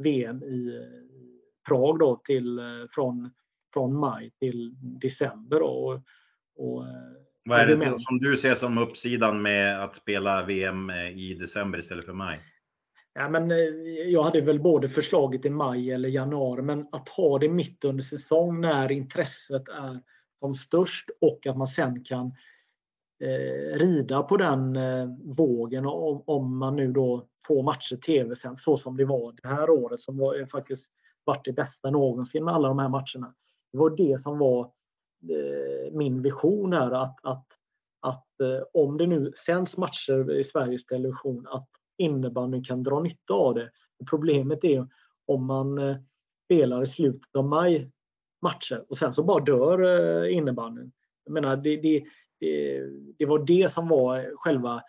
VM 0.02 0.42
i, 0.42 0.76
eh, 0.76 1.24
Prag 1.68 1.98
då 1.98 2.16
till, 2.24 2.60
från 2.94 3.30
från 3.74 3.96
maj 3.96 4.30
till 4.38 4.74
december. 4.80 5.62
Och, 5.62 5.92
och, 6.56 6.84
vad 7.44 7.60
är 7.60 7.66
det 7.66 8.00
som 8.00 8.18
du 8.18 8.36
ser 8.36 8.54
som 8.54 8.78
uppsidan 8.78 9.42
med 9.42 9.84
att 9.84 9.96
spela 9.96 10.44
VM 10.44 10.90
i 10.90 11.34
december 11.34 11.78
istället 11.78 12.04
för 12.04 12.12
maj? 12.12 12.40
Ja, 13.14 13.28
men 13.28 13.50
jag 14.10 14.22
hade 14.22 14.40
väl 14.40 14.60
både 14.60 14.88
förslaget 14.88 15.46
i 15.46 15.50
maj 15.50 15.90
eller 15.90 16.08
januari, 16.08 16.62
men 16.62 16.86
att 16.92 17.08
ha 17.08 17.38
det 17.38 17.48
mitt 17.48 17.84
under 17.84 18.02
säsong 18.02 18.60
när 18.60 18.92
intresset 18.92 19.68
är 19.68 20.00
som 20.40 20.54
störst 20.54 21.10
och 21.20 21.46
att 21.46 21.56
man 21.56 21.68
sen 21.68 22.04
kan 22.04 22.26
eh, 23.24 23.78
rida 23.78 24.22
på 24.22 24.36
den 24.36 24.76
eh, 24.76 25.08
vågen 25.36 25.86
om, 25.86 26.22
om 26.26 26.58
man 26.58 26.76
nu 26.76 26.92
då 26.92 27.28
får 27.46 27.62
matcher 27.62 27.96
tv 27.96 28.36
sen 28.36 28.56
så 28.58 28.76
som 28.76 28.96
det 28.96 29.04
var 29.04 29.34
det 29.42 29.48
här 29.48 29.70
året 29.70 30.00
som 30.00 30.18
var, 30.18 30.46
faktiskt 30.46 30.90
varit 31.24 31.44
det 31.44 31.52
bästa 31.52 31.90
någonsin 31.90 32.44
med 32.44 32.54
alla 32.54 32.68
de 32.68 32.78
här 32.78 32.88
matcherna. 32.88 33.34
Det 33.72 33.78
var 33.78 33.90
det 33.90 34.20
som 34.20 34.38
var 34.38 34.60
eh, 34.60 34.70
Eh, 35.30 35.92
min 35.92 36.22
vision 36.22 36.72
här 36.72 36.90
att, 36.90 37.16
att, 37.22 37.46
att 38.00 38.40
eh, 38.40 38.62
om 38.72 38.98
det 38.98 39.06
nu 39.06 39.32
sänds 39.46 39.76
matcher 39.76 40.32
i 40.32 40.44
Sveriges 40.44 40.86
Television 40.86 41.46
att 41.46 41.68
innebandyn 41.98 42.64
kan 42.64 42.82
dra 42.82 43.00
nytta 43.00 43.34
av 43.34 43.54
det. 43.54 43.70
Problemet 44.10 44.64
är 44.64 44.88
om 45.26 45.46
man 45.46 45.78
eh, 45.78 45.96
spelar 46.44 46.82
i 46.82 46.86
slutet 46.86 47.36
av 47.36 47.44
maj 47.44 47.90
matcher 48.42 48.84
och 48.88 48.96
sen 48.96 49.14
så 49.14 49.22
bara 49.22 49.44
dör 49.44 50.24
innebandyn. 50.24 50.92
Jag 51.24 51.32
menar, 51.32 51.56
det, 51.56 51.76
det, 51.76 52.04
det, 52.40 52.82
det 53.18 53.26
var 53.26 53.38
det 53.38 53.70
som 53.70 53.88
var 53.88 54.36
själva 54.36 54.82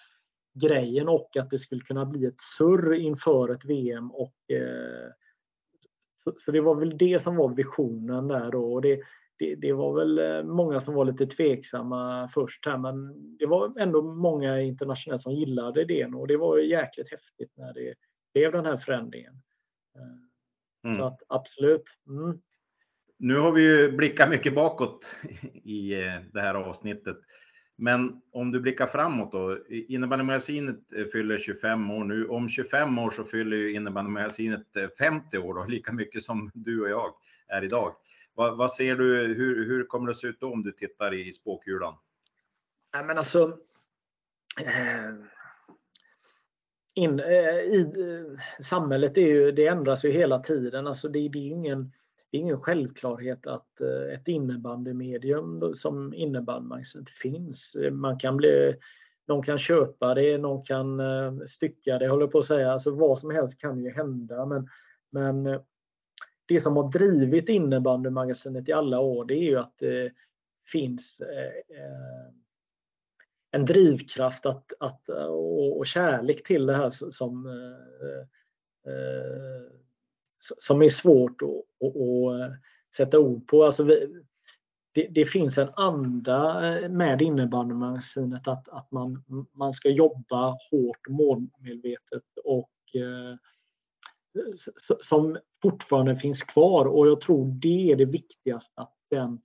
grejen 0.55 1.07
och 1.07 1.37
att 1.37 1.49
det 1.49 1.59
skulle 1.59 1.81
kunna 1.81 2.05
bli 2.05 2.25
ett 2.25 2.41
surr 2.41 2.93
inför 2.93 3.49
ett 3.49 3.65
VM. 3.65 4.11
Och, 4.11 4.51
eh, 4.51 5.11
så, 6.23 6.33
så, 6.39 6.51
det 6.51 6.61
var 6.61 6.75
väl 6.75 6.97
det 6.97 7.21
som 7.21 7.35
var 7.35 7.49
visionen 7.49 8.27
där 8.27 8.51
då. 8.51 8.73
Och 8.73 8.81
det, 8.81 8.99
det, 9.37 9.55
det, 9.55 9.73
var 9.73 9.93
väl 9.93 10.19
eh, 10.19 10.43
många 10.43 10.79
som 10.79 10.93
var 10.93 11.05
lite 11.05 11.27
tveksamma 11.27 12.29
först 12.33 12.65
här 12.65 12.77
men 12.77 13.13
det 13.37 13.45
var 13.45 13.79
ändå 13.79 14.01
många 14.01 14.61
internationellt 14.61 15.21
som 15.21 15.33
gillade 15.33 15.85
det 15.85 16.05
och 16.05 16.27
det 16.27 16.37
var 16.37 16.57
jäkligt 16.57 17.11
häftigt 17.11 17.51
när 17.57 17.73
det 17.73 17.93
blev 18.33 18.51
den 18.51 18.65
här 18.65 18.77
förändringen. 18.77 19.33
Eh, 19.95 20.89
mm. 20.89 20.97
Så 20.97 21.05
att 21.05 21.21
absolut. 21.27 21.83
Mm. 22.07 22.39
Nu 23.17 23.37
har 23.37 23.51
vi 23.51 23.61
ju 23.61 23.91
blickat 23.91 24.29
mycket 24.29 24.55
bakåt 24.55 25.05
i 25.53 25.93
eh, 25.93 26.21
det 26.33 26.41
här 26.41 26.55
avsnittet. 26.55 27.17
Men 27.77 28.21
om 28.31 28.51
du 28.51 28.59
blickar 28.59 28.87
framåt 28.87 29.31
då. 29.31 29.57
Innebandymagasinet 29.69 30.79
fyller 31.11 31.37
25 31.37 31.91
år 31.91 32.03
nu. 32.03 32.27
Om 32.27 32.49
25 32.49 32.99
år 32.99 33.11
så 33.11 33.23
fyller 33.23 33.57
ju 33.57 33.73
innebandymagasinet 33.73 34.67
50 34.97 35.37
år 35.37 35.53
då, 35.53 35.65
lika 35.67 35.93
mycket 35.93 36.23
som 36.23 36.51
du 36.53 36.81
och 36.81 36.89
jag 36.89 37.13
är 37.47 37.63
idag. 37.63 37.95
Vad, 38.35 38.57
vad 38.57 38.71
ser 38.71 38.95
du? 38.95 39.33
Hur, 39.33 39.65
hur 39.65 39.85
kommer 39.85 40.07
det 40.07 40.15
se 40.15 40.27
ut 40.27 40.39
då 40.39 40.53
om 40.53 40.63
du 40.63 40.71
tittar 40.71 41.13
i 41.13 41.33
spåkulan? 41.33 41.95
Nej, 42.93 43.03
men 43.05 43.17
alltså. 43.17 43.57
Eh, 44.61 45.13
in, 46.93 47.19
eh, 47.19 47.59
i, 47.59 47.93
eh, 47.97 48.63
samhället 48.63 49.17
är 49.17 49.27
ju, 49.27 49.51
det 49.51 49.67
ändras 49.67 50.05
ju 50.05 50.11
hela 50.11 50.39
tiden. 50.39 50.87
Alltså 50.87 51.07
det, 51.07 51.29
det 51.29 51.39
är 51.39 51.51
ingen, 51.51 51.91
det 52.31 52.37
är 52.37 52.41
ingen 52.41 52.61
självklarhet 52.61 53.47
att 53.47 53.81
eh, 53.81 54.13
ett 54.13 54.27
innebandymedium 54.27 55.73
som 55.73 56.13
innebandymagasinet 56.13 57.09
finns. 57.09 57.75
Man 57.91 58.19
kan 58.19 58.37
bli, 58.37 58.75
någon 59.27 59.43
kan 59.43 59.57
köpa 59.57 60.13
det, 60.13 60.37
någon 60.37 60.65
kan 60.65 60.99
eh, 60.99 61.33
stycka 61.47 61.97
det, 61.97 62.07
håller 62.07 62.27
på 62.27 62.39
att 62.39 62.45
säga. 62.45 62.71
Alltså 62.71 62.91
vad 62.91 63.19
som 63.19 63.31
helst 63.31 63.59
kan 63.59 63.83
ju 63.83 63.91
hända. 63.91 64.45
Men, 64.45 64.69
men 65.09 65.45
eh, 65.45 65.61
det 66.45 66.59
som 66.59 66.75
har 66.75 66.91
drivit 66.91 67.49
innebandymagasinet 67.49 68.69
i 68.69 68.73
alla 68.73 68.99
år 68.99 69.25
det 69.25 69.33
är 69.33 69.43
ju 69.43 69.59
att 69.59 69.77
det 69.77 70.11
finns 70.71 71.21
eh, 71.21 71.77
eh, 71.77 72.29
en 73.51 73.65
drivkraft 73.65 74.45
att, 74.45 74.73
att, 74.79 75.09
och, 75.77 75.85
kärlek 75.85 76.43
till 76.43 76.65
det 76.65 76.75
här 76.75 76.89
som, 76.89 77.45
eh, 77.45 77.87
som 80.39 80.81
är 80.81 80.89
svårt 80.89 81.41
att, 81.41 81.87
att 81.87 82.15
sätta 82.95 83.19
ord 83.19 83.47
på. 83.47 83.63
Alltså 83.63 83.83
vi, 83.83 84.23
det, 84.91 85.07
det, 85.07 85.25
finns 85.25 85.57
en 85.57 85.69
anda 85.75 86.61
med 86.89 87.21
innebandymagasinet 87.21 88.47
att, 88.47 88.69
att 88.69 88.91
man, 88.91 89.23
man 89.53 89.73
ska 89.73 89.89
jobba 89.89 90.57
hårt, 90.71 91.07
målmedvetet 91.09 92.23
och 92.43 92.71
som 95.01 95.37
fortfarande 95.61 96.15
finns 96.15 96.43
kvar 96.43 96.85
och 96.85 97.07
jag 97.07 97.21
tror 97.21 97.45
det 97.45 97.91
är 97.91 97.95
det 97.95 98.05
viktigaste 98.05 98.81
att 98.81 98.95
den 99.09 99.41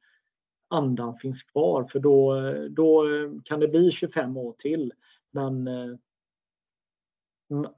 andan 0.70 1.16
finns 1.18 1.42
kvar 1.42 1.84
för 1.92 2.00
då, 2.00 2.34
då 2.70 3.04
kan 3.44 3.60
det 3.60 3.68
bli 3.68 3.90
25 3.90 4.36
år 4.36 4.54
till. 4.58 4.92
Men 5.30 5.68
eh, 5.68 5.96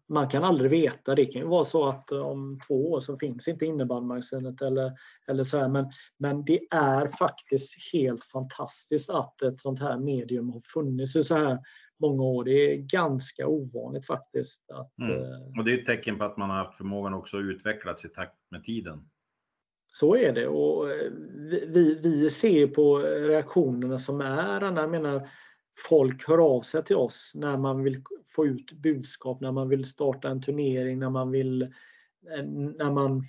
man 0.08 0.28
kan 0.28 0.44
aldrig 0.44 0.70
veta. 0.70 1.14
Det 1.14 1.26
kan 1.26 1.42
ju 1.42 1.48
vara 1.48 1.64
så 1.64 1.88
att 1.88 2.12
eh, 2.12 2.20
om 2.20 2.60
två 2.68 2.90
år 2.90 3.00
så 3.00 3.18
finns 3.18 3.48
inte 3.48 3.66
innebandymagasinet 3.66 4.62
eller, 4.62 4.92
eller 5.28 5.44
så 5.44 5.58
här. 5.58 5.68
Men, 5.68 5.86
men 6.16 6.44
det 6.44 6.60
är 6.70 7.08
faktiskt 7.08 7.92
helt 7.92 8.24
fantastiskt 8.24 9.10
att 9.10 9.42
ett 9.42 9.60
sånt 9.60 9.80
här 9.80 9.98
medium 9.98 10.50
har 10.50 10.62
funnits 10.74 11.16
i 11.16 11.24
så 11.24 11.34
här 11.34 11.58
många 12.02 12.22
år. 12.22 12.44
Det 12.44 12.72
är 12.72 12.76
ganska 12.76 13.46
ovanligt 13.46 14.06
faktiskt. 14.06 14.70
Att, 14.70 14.98
mm. 14.98 15.12
Eh, 15.12 15.58
och 15.58 15.64
det 15.64 15.72
är 15.72 15.78
ett 15.78 15.86
tecken 15.86 16.18
på 16.18 16.24
att 16.24 16.36
man 16.36 16.50
har 16.50 16.56
haft 16.56 16.76
förmågan 16.76 17.14
också 17.14 17.36
att 17.36 17.42
utvecklas 17.42 18.04
i 18.04 18.08
takt 18.08 18.36
med 18.50 18.64
tiden. 18.64 19.08
Så 19.92 20.16
är 20.16 20.32
det 20.32 20.48
och 20.48 20.90
eh, 20.90 21.10
vi, 21.68 22.00
vi 22.02 22.30
ser 22.30 22.66
på 22.66 22.98
reaktionerna 22.98 23.98
som 23.98 24.20
är. 24.20 24.60
Jag 24.60 24.90
menar, 24.90 25.28
folk 25.88 26.28
hör 26.28 26.38
av 26.38 26.60
sig 26.60 26.84
till 26.84 26.96
oss 26.96 27.32
när 27.34 27.56
man 27.56 27.82
vill 27.82 28.02
få 28.34 28.46
ut 28.46 28.72
budskap, 28.72 29.40
när 29.40 29.52
man 29.52 29.68
vill 29.68 29.84
starta 29.84 30.28
en 30.28 30.42
turnering, 30.42 30.98
när 30.98 31.10
man 31.10 31.30
vill, 31.30 31.62
eh, 31.62 32.44
när 32.78 32.90
man 32.90 33.22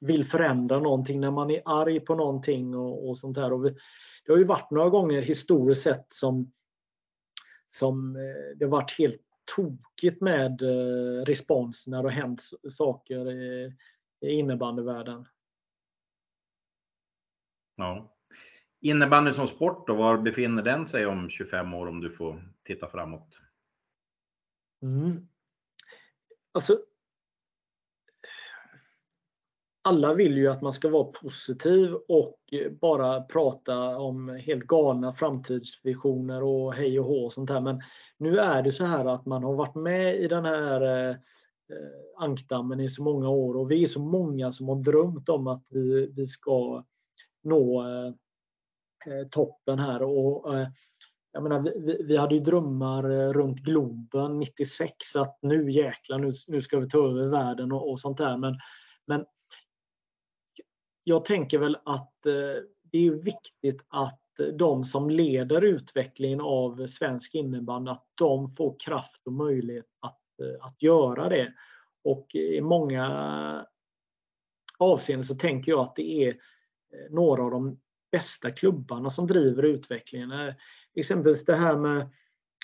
vill 0.00 0.24
förändra 0.24 0.80
någonting, 0.80 1.20
när 1.20 1.30
man 1.30 1.50
är 1.50 1.62
arg 1.64 2.00
på 2.00 2.14
någonting 2.14 2.76
och, 2.76 3.08
och 3.08 3.16
sånt 3.16 3.34
där. 3.34 3.52
Och 3.52 3.64
vi, 3.64 3.70
det 4.26 4.32
har 4.32 4.38
ju 4.38 4.44
varit 4.44 4.70
några 4.70 4.88
gånger 4.88 5.22
historiskt 5.22 5.82
sett 5.82 6.06
som 6.08 6.52
som 7.74 8.16
eh, 8.16 8.56
det 8.56 8.64
har 8.64 8.70
varit 8.70 8.98
helt 8.98 9.20
tokigt 9.56 10.20
med 10.20 10.62
eh, 10.62 11.24
respons 11.24 11.86
när 11.86 12.02
det 12.02 12.08
har 12.08 12.14
hänt 12.14 12.42
saker 12.72 13.32
i 13.32 13.72
innebandyvärlden. 14.20 15.26
Ja. 17.76 18.16
Innebandy 18.80 19.32
som 19.32 19.48
sport 19.48 19.86
då, 19.86 19.94
var 19.94 20.18
befinner 20.18 20.62
den 20.62 20.86
sig 20.86 21.06
om 21.06 21.30
25 21.30 21.74
år 21.74 21.86
om 21.86 22.00
du 22.00 22.10
får 22.10 22.52
titta 22.64 22.88
framåt? 22.88 23.38
Mm. 24.82 25.28
Alltså, 26.52 26.78
alla 29.86 30.14
vill 30.14 30.36
ju 30.36 30.48
att 30.48 30.62
man 30.62 30.72
ska 30.72 30.88
vara 30.88 31.04
positiv 31.04 31.94
och 32.08 32.38
bara 32.80 33.20
prata 33.20 33.98
om 33.98 34.28
helt 34.28 34.64
galna 34.64 35.14
framtidsvisioner 35.14 36.42
och 36.42 36.74
hej 36.74 37.00
och 37.00 37.06
hå 37.06 37.24
och 37.24 37.32
sånt 37.32 37.50
här. 37.50 37.60
Men 37.60 37.80
nu 38.18 38.38
är 38.38 38.62
det 38.62 38.72
så 38.72 38.84
här 38.84 39.04
att 39.04 39.26
man 39.26 39.44
har 39.44 39.54
varit 39.54 39.74
med 39.74 40.16
i 40.16 40.28
den 40.28 40.44
här 40.44 40.80
eh, 40.80 41.10
eh 41.10 41.16
ankdammen 42.16 42.80
i 42.80 42.90
så 42.90 43.02
många 43.02 43.28
år 43.28 43.56
och 43.56 43.70
vi 43.70 43.82
är 43.82 43.86
så 43.86 44.00
många 44.00 44.52
som 44.52 44.68
har 44.68 44.76
drömt 44.76 45.28
om 45.28 45.46
att 45.46 45.66
vi, 45.70 46.12
vi 46.16 46.26
ska 46.26 46.84
nå 47.42 47.82
eh, 47.82 48.06
eh 49.06 49.28
toppen 49.30 49.78
här. 49.78 50.02
Och, 50.02 50.54
eh, 50.54 50.68
jag 51.32 51.42
menar, 51.42 51.60
vi, 51.60 52.02
vi, 52.04 52.16
hade 52.16 52.34
ju 52.34 52.40
drömmar 52.40 53.10
eh, 53.10 53.32
runt 53.32 53.58
Globen 53.58 54.38
96 54.38 55.16
att 55.16 55.38
nu 55.42 55.70
jäklar, 55.70 56.18
nu, 56.18 56.32
nu 56.48 56.62
ska 56.62 56.78
vi 56.78 56.88
ta 56.88 56.98
över 56.98 57.28
världen 57.28 57.72
och, 57.72 57.90
och 57.90 58.00
sånt 58.00 58.18
där. 58.18 58.36
Men, 58.36 58.58
men 59.06 59.24
jag 61.04 61.24
tänker 61.24 61.58
väl 61.58 61.76
att 61.84 62.26
eh, 62.26 62.62
det 62.82 63.06
är 63.06 63.10
viktigt 63.10 63.82
att 63.88 64.20
de 64.58 64.84
som 64.84 65.10
leder 65.10 65.62
utvecklingen 65.62 66.40
av 66.40 66.86
svensk 66.86 67.34
innebandy, 67.34 67.90
att 67.90 68.06
de 68.14 68.48
får 68.48 68.76
kraft 68.78 69.26
och 69.26 69.32
möjlighet 69.32 69.86
att, 70.00 70.20
eh, 70.42 70.66
att 70.66 70.82
göra 70.82 71.28
det. 71.28 71.54
Och 72.04 72.34
i 72.34 72.60
många 72.60 73.66
avseenden 74.78 75.24
så 75.24 75.34
tänker 75.34 75.72
jag 75.72 75.80
att 75.80 75.96
det 75.96 76.24
är 76.24 76.28
eh, 76.28 77.10
några 77.10 77.42
av 77.42 77.50
de 77.50 77.80
bästa 78.12 78.50
klubbarna 78.50 79.10
som 79.10 79.26
driver 79.26 79.62
utvecklingen. 79.62 80.32
Exempelvis 80.94 81.44
det 81.44 81.56
här 81.56 81.76
med, 81.76 82.08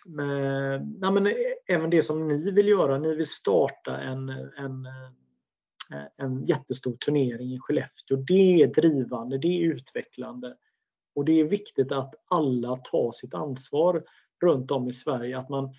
med 0.07 0.87
nej 1.01 1.13
men 1.13 1.35
även 1.67 1.91
det 1.91 2.03
som 2.03 2.29
ni 2.29 2.51
vill 2.51 2.69
göra. 2.69 2.99
Ni 2.99 3.15
vill 3.15 3.27
starta 3.27 3.99
en, 3.99 4.29
en 4.57 4.87
Eh, 5.93 6.27
en 6.27 6.47
jättestor 6.47 6.93
turnering 6.93 7.53
i 7.53 7.59
Skellefteå. 7.59 8.17
Det 8.17 8.63
är 8.63 8.67
drivande, 8.67 9.39
det 9.39 9.49
är 9.49 9.61
utvecklande. 9.61 10.57
Och 11.15 11.25
det 11.25 11.41
är 11.41 11.45
viktigt 11.45 11.93
att 11.93 12.15
alla 12.31 12.77
tar 12.77 13.11
sitt 13.11 13.35
ansvar 13.35 14.05
runt 14.45 14.71
om 14.71 14.89
i 14.89 14.93
Sverige. 14.93 15.39
Att 15.39 15.49
man 15.49 15.75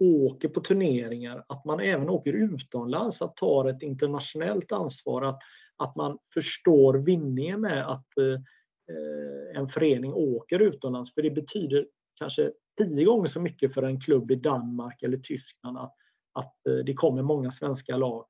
åker 0.00 0.48
på 0.48 0.60
turneringar, 0.60 1.44
att 1.48 1.64
man 1.64 1.80
även 1.80 2.08
åker 2.08 2.32
utomlands, 2.32 3.22
att 3.22 3.36
ta 3.36 3.70
ett 3.70 3.82
internationellt 3.82 4.72
ansvar. 4.72 5.22
Att, 5.22 5.38
att 5.76 5.96
man 5.96 6.18
förstår 6.34 6.94
vinningen 6.94 7.60
med 7.60 7.90
att 7.90 8.18
eh, 8.18 9.60
en 9.60 9.68
förening 9.68 10.12
åker 10.14 10.60
utomlands. 10.60 11.14
För 11.14 11.22
det 11.22 11.30
betyder 11.30 11.86
kanske 12.14 12.52
tio 12.78 13.04
gånger 13.04 13.26
så 13.26 13.40
mycket 13.40 13.74
för 13.74 13.82
en 13.82 14.00
klubb 14.00 14.30
i 14.30 14.34
Danmark 14.34 15.02
eller 15.02 15.18
Tyskland 15.18 15.78
att, 15.78 15.94
att 16.32 16.66
eh, 16.66 16.84
det 16.84 16.94
kommer 16.94 17.22
många 17.22 17.50
svenska 17.50 17.96
lag. 17.96 18.24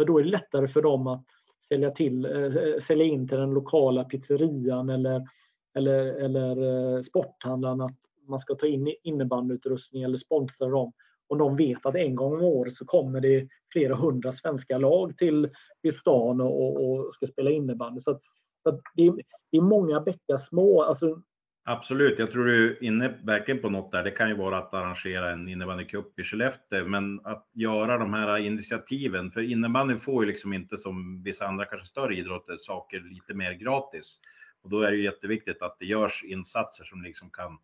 För 0.00 0.04
då 0.04 0.18
är 0.18 0.24
det 0.24 0.30
lättare 0.30 0.68
för 0.68 0.82
dem 0.82 1.06
att 1.06 1.24
sälja, 1.68 1.90
till, 1.90 2.24
eh, 2.24 2.78
sälja 2.82 3.04
in 3.04 3.28
till 3.28 3.38
den 3.38 3.50
lokala 3.50 4.04
pizzerian 4.04 4.90
eller, 4.90 5.26
eller, 5.74 6.04
eller 6.04 6.56
eh, 6.96 7.02
sporthandlaren 7.02 7.80
att 7.80 7.96
man 8.28 8.40
ska 8.40 8.54
ta 8.54 8.66
in 8.66 8.94
innebandyutrustning 9.02 10.02
eller 10.02 10.16
sponsra 10.16 10.68
dem. 10.68 10.92
Och 11.28 11.38
de 11.38 11.56
vet 11.56 11.86
att 11.86 11.94
en 11.94 12.14
gång 12.14 12.34
om 12.34 12.42
året 12.42 12.76
så 12.76 12.84
kommer 12.84 13.20
det 13.20 13.48
flera 13.72 13.94
hundra 13.94 14.32
svenska 14.32 14.78
lag 14.78 15.16
till, 15.16 15.48
till 15.82 15.98
stan 15.98 16.40
och, 16.40 16.90
och 16.90 17.14
ska 17.14 17.26
spela 17.26 17.50
innebandy. 17.50 18.00
Så, 18.00 18.10
att, 18.10 18.20
så 18.62 18.68
att 18.68 18.80
det, 18.94 19.06
är, 19.06 19.12
det 19.50 19.56
är 19.56 19.62
många 19.62 20.00
bäckar 20.00 20.38
små. 20.38 20.82
Alltså, 20.82 21.22
Absolut, 21.64 22.18
jag 22.18 22.30
tror 22.30 22.44
du 22.44 22.70
är 22.70 22.84
inne 22.84 23.18
verkligen 23.22 23.60
på 23.60 23.70
något 23.70 23.92
där. 23.92 24.02
Det 24.02 24.10
kan 24.10 24.28
ju 24.28 24.34
vara 24.34 24.58
att 24.58 24.74
arrangera 24.74 25.30
en 25.30 25.48
innebandycup 25.48 26.20
i 26.20 26.24
Skellefteå, 26.24 26.84
men 26.84 27.20
att 27.26 27.48
göra 27.52 27.98
de 27.98 28.14
här 28.14 28.38
initiativen. 28.38 29.30
För 29.30 29.40
innebandyn 29.40 30.00
får 30.00 30.24
ju 30.24 30.30
liksom 30.30 30.52
inte 30.52 30.78
som 30.78 31.22
vissa 31.22 31.46
andra 31.46 31.64
kanske 31.64 31.88
större 31.88 32.16
idrotter 32.16 32.56
saker 32.60 33.00
lite 33.00 33.34
mer 33.34 33.52
gratis. 33.52 34.20
Och 34.62 34.70
då 34.70 34.82
är 34.82 34.90
det 34.90 34.96
ju 34.96 35.04
jätteviktigt 35.04 35.62
att 35.62 35.76
det 35.78 35.86
görs 35.86 36.24
insatser 36.24 36.84
som 36.84 37.02
liksom 37.02 37.30
kan 37.30 37.58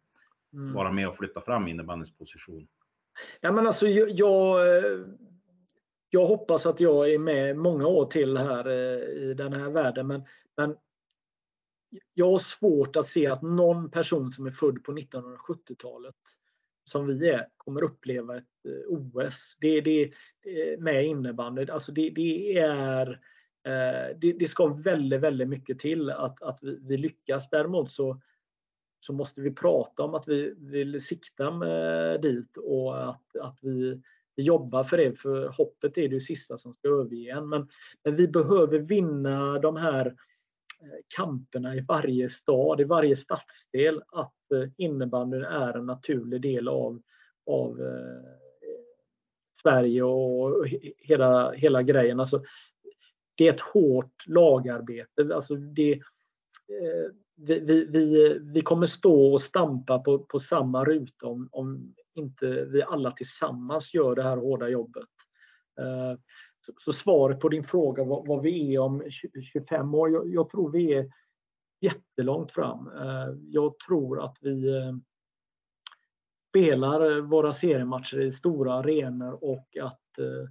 mm. 0.53 0.75
vara 0.75 0.93
med 0.93 1.09
och 1.09 1.17
flytta 1.17 1.41
fram 1.41 1.69
innebandyns 1.69 2.19
position. 2.19 2.67
Ja, 3.41 3.53
men 3.53 3.67
alltså, 3.67 3.89
jag, 3.89 4.61
jag 6.11 6.27
hoppas 6.27 6.67
att 6.67 6.81
jag 6.81 7.11
är 7.11 7.19
med 7.19 7.57
många 7.57 7.87
år 7.87 8.07
till 8.07 8.37
här 8.37 8.67
eh, 8.69 9.31
i 9.31 9.35
den 9.35 9.53
här 9.53 9.71
världen, 9.71 10.07
men, 10.07 10.23
men 10.57 10.77
jag 12.15 12.31
har 12.31 12.39
svårt 12.39 12.97
att 12.97 13.07
se 13.07 13.27
att 13.27 13.43
någon 13.43 13.91
person 13.91 14.31
som 14.31 14.47
är 14.47 14.51
född 14.51 14.85
på 14.85 14.93
1970-talet 14.93 16.15
som 16.91 17.07
vi 17.07 17.29
är 17.29 17.47
kommer 17.57 17.83
uppleva 17.83 18.37
ett 18.37 18.45
eh, 18.69 18.93
OS. 18.93 19.57
Det, 19.61 19.81
det, 19.81 20.03
eh, 20.03 20.79
med 20.79 21.07
innebandy. 21.07 21.67
Alltså 21.71 21.93
det, 21.93 22.11
det 22.11 22.59
är 22.59 23.11
eh, 23.65 24.17
det, 24.21 24.33
det, 24.33 24.49
ska 24.49 24.67
väldigt, 24.67 25.21
väldigt 25.21 25.49
mycket 25.49 25.79
till 25.79 26.11
att, 26.11 26.43
att 26.43 26.59
vi, 26.63 26.79
vi, 26.83 26.97
lyckas. 26.97 27.51
Däremot 27.51 27.91
så, 27.91 28.21
så 29.01 29.13
måste 29.13 29.41
vi 29.41 29.55
prata 29.55 30.03
om 30.03 30.15
att 30.15 30.29
vi 30.29 30.55
vill 30.57 31.01
sikta 31.01 31.51
med 31.51 32.21
dit 32.21 32.57
och 32.57 33.09
att, 33.09 33.37
att 33.41 33.59
vi, 33.63 34.03
vi 34.37 34.43
jobbar 34.43 34.85
för 34.85 34.97
det. 34.97 35.19
För 35.19 35.49
hoppet 35.49 35.99
är 35.99 36.09
det 36.09 36.21
sista 36.21 36.59
som 36.59 36.73
ska 36.73 36.89
överge 36.89 37.33
en. 37.33 37.49
Men, 37.49 37.69
men 38.05 38.17
vi 38.17 38.29
behöver 38.29 38.79
vinna 38.79 39.59
de 39.59 39.77
här 39.77 40.15
Eh, 40.83 40.99
kamperna 41.17 41.75
i 41.75 41.81
varje 41.81 42.29
stad, 42.29 42.81
i 42.81 42.85
varje 42.85 43.17
stadsdel 43.17 44.03
att 44.09 44.53
eh, 44.55 44.71
innebandyn 44.77 45.45
är 45.45 45.77
en 45.77 45.87
naturlig 45.87 46.43
del 46.43 46.69
av, 46.69 47.03
av 47.47 47.81
eh, 47.81 48.31
Sverige 49.63 50.03
och 50.03 50.67
hela, 50.99 51.53
hela 51.53 51.83
grejen. 51.83 52.21
Alltså, 52.21 52.43
det 53.35 53.49
är 53.49 53.53
ett 53.53 53.61
hårt 53.61 54.27
lagarbete. 54.27 55.35
Alltså 55.35 55.55
det, 55.55 55.93
eh, 55.93 57.11
vi, 57.37 57.59
vi, 57.61 57.85
vi, 57.85 58.39
vi 58.43 58.61
kommer 58.61 58.87
stå 58.87 59.33
och 59.33 59.41
stampa 59.41 59.99
på, 59.99 60.19
på 60.19 60.39
samma 60.39 60.85
ruta 60.85 61.27
om, 61.27 61.49
om 61.53 61.95
inte 62.15 62.65
vi 62.65 62.83
alla 62.83 63.11
tillsammans 63.11 63.95
gör 63.95 64.15
det 64.15 64.23
här 64.23 64.37
hårda 64.37 64.69
jobbet. 64.69 65.09
Eh, 65.81 66.19
så, 66.67 66.73
så 66.79 66.93
svaret 66.93 67.41
på 67.41 67.49
din 67.49 67.65
fråga 67.65 68.05
vad, 68.05 68.27
vad, 68.27 68.43
vi 68.43 68.75
är 68.75 68.81
om 68.81 69.03
25 69.53 69.95
år, 69.95 70.11
jag, 70.11 70.35
jag, 70.35 70.51
tror 70.51 70.73
vi 70.73 70.95
är 70.95 71.11
jättelångt 71.81 72.53
fram. 72.53 72.89
Eh, 72.89 73.35
jag 73.49 73.79
tror 73.79 74.25
att 74.25 74.37
vi 74.41 74.77
eh, 74.77 74.93
spelar 76.49 77.21
våra 77.21 77.53
seriematcher 77.53 78.21
i 78.21 78.33
stora 78.33 78.75
arenor 78.75 79.45
och 79.45 79.77
att 79.81 80.19
eh, 80.19 80.49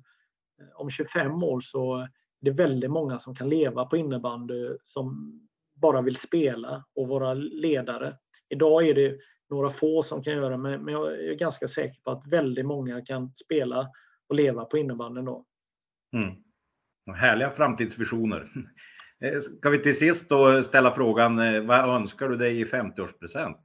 om 0.76 0.90
25 0.90 1.44
år 1.44 1.60
så 1.60 1.96
är 1.96 2.10
det 2.42 2.52
väldigt 2.52 2.92
många 2.92 3.18
som 3.18 3.36
kan 3.36 3.50
leva 3.50 3.86
på 3.86 3.98
innebandy 3.98 4.70
som 4.84 5.40
bara 5.74 6.02
vill 6.02 6.16
spela 6.16 6.86
och 6.96 7.08
vara 7.08 7.34
ledare. 7.34 8.18
Idag 8.50 8.88
är 8.88 8.94
det 8.94 9.18
några 9.50 9.70
få 9.70 10.02
som 10.02 10.24
kan 10.24 10.34
göra 10.34 10.50
det 10.50 10.58
men 10.58 10.88
jag 10.88 11.12
är 11.12 11.34
ganska 11.34 11.68
säker 11.68 12.02
på 12.02 12.12
att 12.12 12.28
väldigt 12.28 12.66
många 12.66 13.02
kan 13.02 13.32
spela 13.36 13.90
och 14.28 14.36
leva 14.36 14.66
på 14.66 14.78
innebandyn 14.78 15.26
då. 15.26 15.46
Mm. 16.16 16.36
Härliga 17.16 17.52
framtidsvisioner. 17.52 18.52
Eh, 19.22 19.40
ska 19.40 19.70
vi 19.70 19.84
till 19.84 19.98
sist 19.98 20.30
då 20.30 20.64
ställa 20.64 20.96
frågan, 20.96 21.40
eh, 21.40 21.62
vad 21.62 21.90
önskar 21.90 22.30
du 22.30 22.36
dig 22.36 22.62
i 22.62 22.66
50-årspresent? 22.66 23.58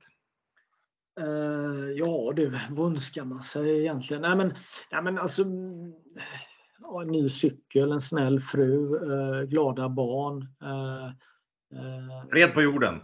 Uh, 1.20 1.90
ja 1.90 2.32
du, 2.36 2.58
vad 2.70 2.90
önskar 2.90 3.24
man 3.24 3.42
sig 3.42 3.80
egentligen? 3.80 4.22
Nej 4.22 4.36
men, 4.36 4.52
nej, 4.92 5.02
men 5.02 5.18
alltså, 5.18 5.42
ja, 6.80 7.02
en 7.02 7.08
ny 7.08 7.28
cykel, 7.28 7.92
en 7.92 8.00
snäll 8.00 8.40
fru, 8.40 8.98
uh, 9.10 9.42
glada 9.42 9.88
barn. 9.88 10.42
Uh, 10.42 11.10
fred 12.30 12.54
på 12.54 12.62
jorden. 12.62 13.00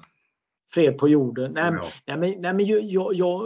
Fred 0.75 0.99
på 0.99 1.09
jorden. 1.09 1.53
Nej, 1.53 1.73
ja. 1.73 1.89
nej, 2.07 2.17
men, 2.17 2.43
nej, 2.43 2.55
men 2.55 2.67
jag, 2.67 3.15
jag, 3.15 3.41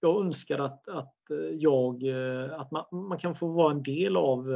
jag 0.00 0.26
önskar 0.26 0.58
att, 0.58 0.88
att, 0.88 1.14
jag, 1.52 2.02
att 2.56 2.70
man, 2.70 2.84
man 3.08 3.18
kan 3.18 3.34
få 3.34 3.48
vara 3.48 3.72
en 3.72 3.82
del 3.82 4.16
av 4.16 4.48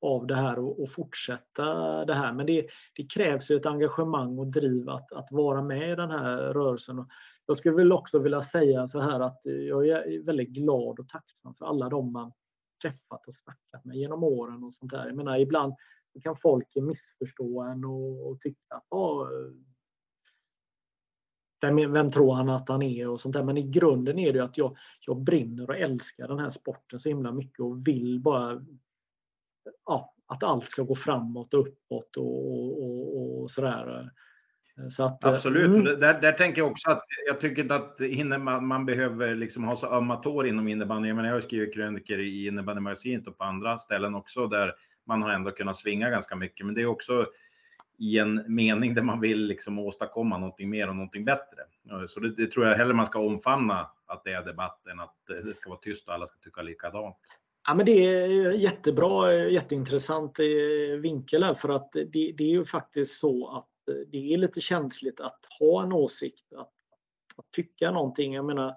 av 0.00 0.26
det 0.26 0.34
här 0.34 0.58
och, 0.58 0.82
och 0.82 0.90
fortsätta 0.90 1.64
det 2.04 2.14
här. 2.14 2.32
Men 2.32 2.46
det, 2.46 2.66
det 2.94 3.10
krävs 3.14 3.50
ju 3.50 3.56
ett 3.56 3.66
engagemang 3.66 4.38
och 4.38 4.46
driv 4.46 4.88
att, 4.88 5.12
att 5.12 5.28
vara 5.30 5.62
med 5.62 5.90
i 5.90 5.94
den 5.94 6.10
här 6.10 6.36
rörelsen. 6.36 7.06
Jag 7.46 7.56
skulle 7.56 7.76
väl 7.76 7.92
också 7.92 8.18
vilja 8.18 8.40
säga 8.40 8.88
så 8.88 9.00
här 9.00 9.20
att 9.20 9.40
jag 9.44 9.88
är 9.88 10.24
väldigt 10.24 10.48
glad 10.48 10.98
och 10.98 11.08
tacksam 11.08 11.54
för 11.54 11.66
alla 11.66 11.88
de 11.88 12.12
man 12.12 12.32
träffat 12.82 13.26
och 13.26 13.34
snackat 13.34 13.84
med 13.84 13.96
genom 13.96 14.24
åren 14.24 14.64
och 14.64 14.74
sånt 14.74 14.92
där. 14.92 15.06
Jag 15.06 15.16
menar 15.16 15.38
ibland 15.38 15.74
kan 16.22 16.36
folk 16.36 16.68
missförstå 16.74 17.62
en 17.62 17.84
och, 17.84 18.30
och 18.30 18.40
tycka 18.40 18.74
att 18.74 18.92
ah, 18.92 19.28
vem, 21.60 21.92
vem, 21.92 22.10
tror 22.10 22.34
han 22.34 22.48
att 22.48 22.68
han 22.68 22.82
är 22.82 23.08
och 23.08 23.20
sånt 23.20 23.32
där. 23.32 23.42
Men 23.42 23.56
i 23.56 23.62
grunden 23.62 24.18
är 24.18 24.32
det 24.32 24.44
att 24.44 24.58
jag, 24.58 24.76
jag 25.06 25.22
brinner 25.22 25.70
och 25.70 25.76
älskar 25.76 26.28
den 26.28 26.38
här 26.38 26.50
sporten 26.50 27.00
så 27.00 27.08
himla 27.08 27.32
mycket 27.32 27.60
och 27.60 27.88
vill 27.88 28.20
bara 28.20 28.64
ja, 29.86 30.14
att 30.26 30.42
allt 30.42 30.64
ska 30.64 30.82
gå 30.82 30.94
framåt 30.94 31.54
och 31.54 31.60
uppåt 31.60 32.16
och, 32.16 32.82
och, 32.82 33.42
och 33.42 33.50
sådär. 33.50 34.10
Så 34.90 35.04
att, 35.04 35.24
Absolut, 35.24 35.66
mm. 35.66 36.00
där, 36.00 36.20
där 36.20 36.32
tänker 36.32 36.60
jag 36.60 36.70
också 36.70 36.90
att 36.90 37.04
jag 37.26 37.40
tycker 37.40 37.62
inte 37.62 37.74
att 37.74 38.40
man, 38.40 38.66
man 38.66 38.86
behöver 38.86 39.34
liksom 39.34 39.64
ha 39.64 39.76
så 39.76 39.86
ömma 39.86 40.16
tår 40.16 40.46
inom 40.46 40.68
innebandy. 40.68 41.08
Jag, 41.08 41.16
menar, 41.16 41.28
jag 41.28 41.36
har 41.36 41.40
skrivit 41.40 41.74
krönikor 41.74 42.18
i 42.18 42.46
innebandymagasinet 42.46 43.26
och 43.26 43.38
på 43.38 43.44
andra 43.44 43.78
ställen 43.78 44.14
också 44.14 44.46
där 44.46 44.74
man 45.04 45.22
har 45.22 45.30
ändå 45.30 45.50
kunnat 45.50 45.78
svinga 45.78 46.10
ganska 46.10 46.36
mycket. 46.36 46.66
Men 46.66 46.74
det 46.74 46.82
är 46.82 46.86
också 46.86 47.26
i 47.98 48.18
en 48.18 48.44
mening 48.46 48.94
där 48.94 49.02
man 49.02 49.20
vill 49.20 49.46
liksom 49.46 49.78
åstadkomma 49.78 50.38
någonting 50.38 50.70
mer 50.70 50.88
och 50.88 50.96
någonting 50.96 51.24
bättre. 51.24 51.62
Så 52.08 52.20
det, 52.20 52.30
det 52.30 52.50
tror 52.50 52.66
jag 52.66 52.76
hellre 52.76 52.94
man 52.94 53.06
ska 53.06 53.18
omfamna 53.18 53.90
att 54.06 54.24
det 54.24 54.32
är 54.32 54.42
debatt 54.42 54.86
än 54.86 55.00
att 55.00 55.16
det 55.44 55.56
ska 55.56 55.70
vara 55.70 55.80
tyst 55.80 56.08
och 56.08 56.14
alla 56.14 56.26
ska 56.26 56.38
tycka 56.38 56.62
likadant. 56.62 57.16
Ja, 57.66 57.74
men 57.74 57.86
det 57.86 58.06
är 58.06 58.52
jättebra, 58.52 59.34
jätteintressant 59.34 60.38
eh, 60.38 60.98
vinkel 61.00 61.42
här 61.42 61.54
för 61.54 61.68
att 61.68 61.92
det, 61.92 62.32
det, 62.32 62.44
är 62.44 62.50
ju 62.50 62.64
faktiskt 62.64 63.18
så 63.18 63.48
att 63.48 63.88
eh, 63.88 64.08
det 64.12 64.34
är 64.34 64.36
lite 64.36 64.60
känsligt 64.60 65.20
att 65.20 65.40
ha 65.60 65.82
en 65.82 65.92
åsikt, 65.92 66.52
att, 66.52 66.72
att 67.36 67.50
tycka 67.52 67.90
någonting. 67.90 68.34
Jag 68.34 68.44
menar, 68.44 68.74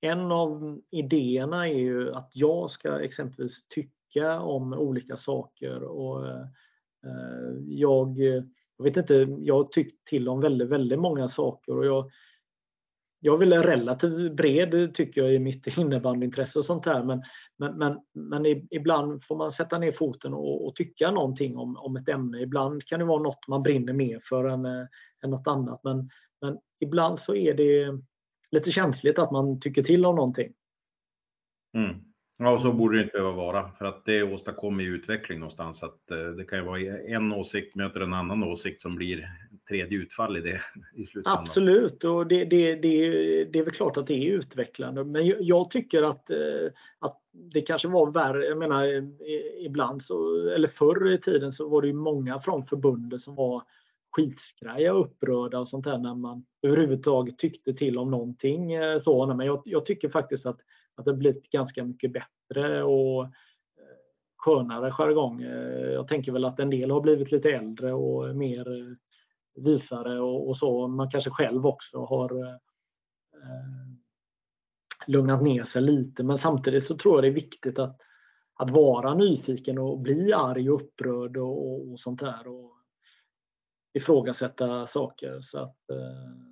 en 0.00 0.32
av 0.32 0.80
idéerna 0.90 1.68
är 1.68 1.78
ju 1.78 2.12
att 2.12 2.30
jag 2.34 2.70
ska 2.70 3.00
exempelvis 3.00 3.68
tycka 3.68 4.40
om 4.40 4.72
olika 4.72 5.16
saker 5.16 5.82
och 5.82 6.26
eh, 6.26 6.46
jag, 7.66 8.18
jag 8.76 8.84
vet 8.84 8.96
inte, 8.96 9.36
jag 9.40 9.54
har 9.54 9.64
tyckt 9.64 10.06
till 10.06 10.28
om 10.28 10.40
väldigt, 10.40 10.68
väldigt 10.68 10.98
många 10.98 11.28
saker 11.28 11.78
och 11.78 11.86
jag, 11.86 12.10
jag 13.20 13.42
är 13.42 13.62
relativt 13.62 14.32
bred 14.32 14.94
tycker 14.94 15.22
jag 15.22 15.34
i 15.34 15.38
mitt 15.38 15.66
innebandyintresse 15.78 16.58
och 16.58 16.64
sånt 16.64 16.86
här 16.86 17.04
men, 17.04 17.22
men, 17.58 17.78
men, 17.78 17.98
men 18.14 18.46
ibland 18.70 19.24
får 19.24 19.36
man 19.36 19.52
sätta 19.52 19.78
ner 19.78 19.92
foten 19.92 20.34
och, 20.34 20.66
och, 20.66 20.76
tycka 20.76 21.10
någonting 21.10 21.56
om, 21.56 21.76
om 21.76 21.96
ett 21.96 22.08
ämne. 22.08 22.40
Ibland 22.40 22.84
kan 22.84 22.98
det 22.98 23.04
vara 23.04 23.22
något 23.22 23.48
man 23.48 23.62
brinner 23.62 23.92
mer 23.92 24.20
för 24.22 24.44
än, 24.44 24.64
äh, 24.64 24.86
än 25.24 25.30
något 25.30 25.46
annat 25.46 25.80
men, 25.84 26.10
men 26.40 26.58
ibland 26.80 27.18
så 27.18 27.34
är 27.34 27.54
det 27.54 27.98
lite 28.50 28.70
känsligt 28.70 29.18
att 29.18 29.30
man 29.30 29.60
tycker 29.60 29.82
till 29.82 30.06
om 30.06 30.16
någonting. 30.16 30.52
Mm. 31.76 32.09
Ja, 32.42 32.58
så 32.60 32.72
borde 32.72 32.96
det 32.96 33.02
inte 33.02 33.12
behöva 33.12 33.32
vara 33.32 33.70
för 33.78 33.84
att 33.84 34.04
det 34.04 34.22
åstadkommer 34.22 34.84
utveckling 34.84 35.40
någonstans. 35.40 35.82
Att 35.82 36.10
eh, 36.10 36.18
det 36.18 36.44
kan 36.44 36.58
ju 36.58 36.64
vara 36.64 36.80
e-, 36.80 37.04
en 37.06 37.32
åsikt 37.32 37.74
möter 37.74 38.00
en 38.00 38.14
annan 38.14 38.42
åsikt 38.42 38.82
som 38.82 38.96
blir 38.96 39.28
tredje 39.68 39.98
utfall 39.98 40.36
i 40.36 40.40
det 40.40 40.60
i 40.94 41.06
slutändan. 41.06 41.40
Absolut, 41.40 42.04
och 42.04 42.26
det, 42.26 42.44
det, 42.44 42.74
det, 42.74 43.44
det 43.44 43.58
är 43.58 43.64
väl 43.64 43.74
klart 43.74 43.96
att 43.96 44.06
det 44.06 44.14
är 44.14 44.32
utvecklande. 44.32 45.04
Men 45.04 45.26
jag, 45.26 45.36
jag 45.40 45.70
tycker 45.70 46.02
att, 46.02 46.30
eh, 46.30 46.36
att 46.98 47.20
det 47.52 47.60
kanske 47.60 47.88
var 47.88 48.10
värre. 48.10 48.44
Jag 48.44 48.58
menar 48.58 48.86
ibland 49.66 50.02
så, 50.02 50.48
eller 50.48 50.68
förr 50.68 51.12
i 51.12 51.18
tiden 51.18 51.52
så 51.52 51.68
var 51.68 51.82
det 51.82 51.88
ju 51.88 51.94
många 51.94 52.40
från 52.40 52.62
förbundet 52.62 53.20
som 53.20 53.34
var 53.34 53.62
skitskraja 54.16 54.92
upprörda 54.92 55.58
och 55.58 55.68
sånt 55.68 55.84
där 55.84 55.98
när 55.98 56.14
man 56.14 56.44
överhuvudtaget 56.62 57.38
tyckte 57.38 57.74
till 57.74 57.98
om 57.98 58.10
någonting. 58.10 58.72
Eh, 58.72 58.98
så, 58.98 59.34
men 59.34 59.46
jag, 59.46 59.62
jag 59.64 59.86
tycker 59.86 60.08
faktiskt 60.08 60.46
att, 60.46 60.60
att 60.94 61.04
det 61.04 61.12
blivit 61.12 61.50
ganska 61.50 61.84
mycket 61.84 62.12
bättre 62.12 62.82
och 62.82 63.24
eh, 63.24 63.30
skönare 64.36 64.92
jargong. 64.92 65.42
Eh, 65.42 65.90
jag 65.92 66.08
tänker 66.08 66.32
väl 66.32 66.44
att 66.44 66.60
en 66.60 66.70
del 66.70 66.90
har 66.90 67.00
blivit 67.00 67.32
lite 67.32 67.50
äldre 67.50 67.92
och 67.92 68.36
mer 68.36 68.80
eh, 68.80 68.94
visare 69.54 70.20
och, 70.20 70.48
och 70.48 70.56
så. 70.56 70.88
Man 70.88 71.10
kanske 71.10 71.30
själv 71.30 71.66
också 71.66 72.04
har 72.04 72.42
eh, 72.42 72.56
lugnat 75.06 75.42
ner 75.42 75.64
sig 75.64 75.82
lite. 75.82 76.22
Men 76.22 76.38
samtidigt 76.38 76.84
så 76.84 76.96
tror 76.96 77.14
jag 77.14 77.24
det 77.24 77.28
är 77.28 77.42
viktigt 77.42 77.78
att, 77.78 78.00
att 78.54 78.70
vara 78.70 79.14
nyfiken 79.14 79.78
och 79.78 79.98
bli 79.98 80.32
arg 80.32 80.70
och 80.70 80.80
upprörd 80.80 81.36
och, 81.36 81.90
och 81.90 81.98
sånt 81.98 82.20
där. 82.20 82.48
Och 82.48 82.76
ifrågasätta 83.94 84.86
saker. 84.86 85.38
Så 85.40 85.58
att, 85.58 85.90
eh 85.90 86.50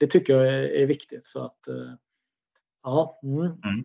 det 0.00 0.06
tycker 0.06 0.36
jag 0.36 0.48
är, 0.48 0.62
är 0.62 0.86
viktigt. 0.86 1.26
Så 1.26 1.44
att, 1.44 1.68
eh, 1.68 1.94
ja. 2.86 3.20
Mm. 3.22 3.40
Mm. 3.40 3.84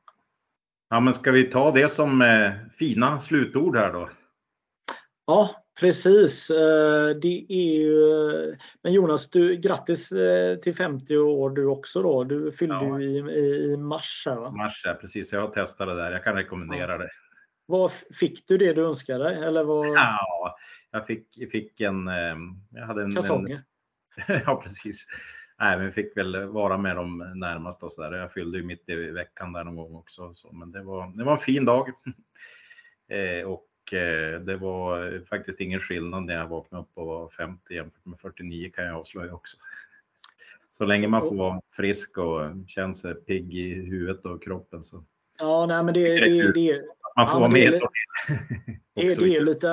Ja, 0.89 0.99
men 0.99 1.13
ska 1.13 1.31
vi 1.31 1.43
ta 1.43 1.71
det 1.71 1.89
som 1.89 2.21
eh, 2.21 2.51
fina 2.77 3.19
slutord 3.19 3.77
här 3.77 3.93
då? 3.93 4.09
Ja, 5.25 5.61
Precis. 5.81 6.49
Eh, 6.49 7.09
det 7.21 7.45
är 7.49 7.77
ju... 7.77 8.55
Men 8.83 8.93
Jonas, 8.93 9.29
du, 9.29 9.55
grattis 9.55 10.11
eh, 10.11 10.55
till 10.55 10.75
50 10.75 11.17
år 11.17 11.49
du 11.49 11.65
också 11.65 12.01
då. 12.01 12.23
Du 12.23 12.51
fyllde 12.51 12.75
ja. 12.75 12.99
ju 12.99 13.05
i, 13.05 13.73
i, 13.73 13.77
mars. 13.77 14.23
Här, 14.25 14.35
va? 14.35 14.51
Mars, 14.51 14.81
ja, 14.85 14.93
precis. 14.93 15.31
Jag 15.31 15.41
har 15.41 15.47
testat 15.47 15.87
det 15.87 15.95
där. 15.95 16.11
Jag 16.11 16.23
kan 16.23 16.35
rekommendera 16.35 16.91
ja. 16.91 16.97
det. 16.97 17.09
Vad, 17.65 17.91
fick 17.91 18.47
du 18.47 18.57
det 18.57 18.73
du 18.73 18.85
önskade? 18.85 19.35
Eller 19.35 19.63
vad... 19.63 19.87
Ja, 19.87 20.55
jag 20.91 21.05
fick, 21.05 21.51
fick 21.51 21.81
en... 21.81 22.07
Eh, 22.07 22.35
jag 22.69 22.85
hade 22.85 23.03
en, 23.03 23.15
Kalsonger? 23.15 23.63
Ja, 24.45 24.63
precis. 24.65 25.05
Nej, 25.61 25.79
vi 25.79 25.91
fick 25.91 26.17
väl 26.17 26.45
vara 26.45 26.77
med 26.77 26.95
dem 26.95 27.31
närmast 27.35 27.83
och 27.83 27.91
så 27.91 28.01
där. 28.01 28.11
Jag 28.11 28.33
fyllde 28.33 28.57
ju 28.57 28.63
mitt 28.63 28.89
i 28.89 28.95
veckan 28.95 29.53
där 29.53 29.63
någon 29.63 29.75
gång 29.75 29.95
också. 29.95 30.33
Så, 30.33 30.51
men 30.51 30.71
det 30.71 30.83
var, 30.83 31.17
det 31.17 31.23
var 31.23 31.33
en 31.33 31.39
fin 31.39 31.65
dag. 31.65 31.89
eh, 33.09 33.47
och 33.47 33.67
Eh, 33.93 34.39
det 34.39 34.57
var 34.57 35.19
faktiskt 35.25 35.59
ingen 35.59 35.79
skillnad 35.79 36.25
när 36.25 36.33
jag 36.33 36.47
vaknade 36.47 36.83
upp 36.83 36.89
och 36.93 37.05
var 37.05 37.29
50 37.29 37.73
jämfört 37.73 38.05
med 38.05 38.19
49 38.19 38.71
kan 38.75 38.85
jag 38.85 38.95
avslöja 38.95 39.33
också. 39.33 39.57
Så 40.77 40.85
länge 40.85 41.07
man 41.07 41.21
får 41.21 41.35
vara 41.35 41.61
frisk 41.75 42.17
och 42.17 42.41
känna 42.67 42.93
sig 42.93 43.15
pigg 43.15 43.53
i 43.53 43.73
huvudet 43.73 44.25
och 44.25 44.43
kroppen 44.43 44.83
så. 44.83 45.03
Ja, 45.39 45.65
nej, 45.65 45.83
men 45.83 45.93
det, 45.93 46.19
det, 46.19 46.51
det, 46.51 46.83
man 47.15 47.27
får 47.27 47.35
ja, 47.35 47.39
vara 47.39 47.49
med. 47.49 47.71
Det, 47.71 47.79
det, 48.95 49.15
det, 49.15 49.35
är 49.35 49.41
lite, 49.45 49.67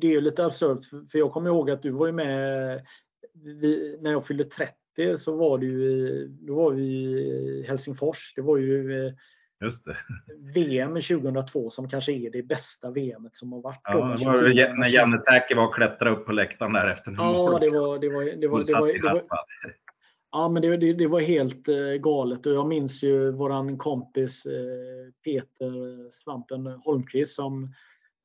det 0.00 0.14
är 0.14 0.20
lite 0.20 0.46
absurt, 0.46 0.84
för 1.10 1.18
jag 1.18 1.32
kommer 1.32 1.50
ihåg 1.50 1.70
att 1.70 1.82
du 1.82 1.90
var 1.90 2.06
ju 2.06 2.12
med 2.12 2.86
vi, 3.32 3.98
när 4.00 4.10
jag 4.10 4.26
fyllde 4.26 4.44
30 4.44 4.74
så 5.16 5.36
var 5.36 5.58
det 5.58 5.66
ju 5.66 6.28
då 6.28 6.54
var 6.54 6.70
vi 6.70 6.82
i 6.82 7.64
Helsingfors. 7.68 8.32
Det 8.36 8.42
var 8.42 8.56
ju 8.56 9.12
Just 9.60 9.84
det. 9.84 9.96
VM 10.54 10.94
2002 10.94 11.70
som 11.70 11.88
kanske 11.88 12.12
är 12.12 12.30
det 12.30 12.42
bästa 12.42 12.90
VM 12.90 13.28
som 13.32 13.52
har 13.52 13.60
varit. 13.60 13.80
Ja, 13.84 14.16
det 14.18 14.24
var 14.24 14.78
när 14.78 14.94
Janne 14.94 15.18
Täki 15.18 15.54
var 15.54 15.64
och 15.64 15.74
klättrade 15.74 16.10
upp 16.10 16.26
på 16.26 16.32
läktaren 16.32 16.72
där 16.72 16.88
efter 16.88 17.12
Ja, 17.12 17.58
det 17.60 17.68
var, 17.68 17.98
det 17.98 18.08
var, 18.08 18.24
det 18.24 18.48
var, 18.48 18.64
det 18.64 18.72
var, 18.72 18.86
det 18.86 19.12
var, 19.12 19.22
Ja, 20.32 20.48
men 20.48 20.62
det, 20.62 20.76
det, 20.76 20.92
det, 20.92 21.06
var 21.06 21.20
helt 21.20 21.68
eh, 21.68 21.76
galet 22.00 22.46
och 22.46 22.52
jag 22.52 22.66
minns 22.66 23.04
ju 23.04 23.30
våran 23.30 23.78
kompis 23.78 24.46
eh, 24.46 25.12
Peter 25.24 26.10
Svampen 26.10 26.66
Holmqvist 26.66 27.34
som 27.34 27.64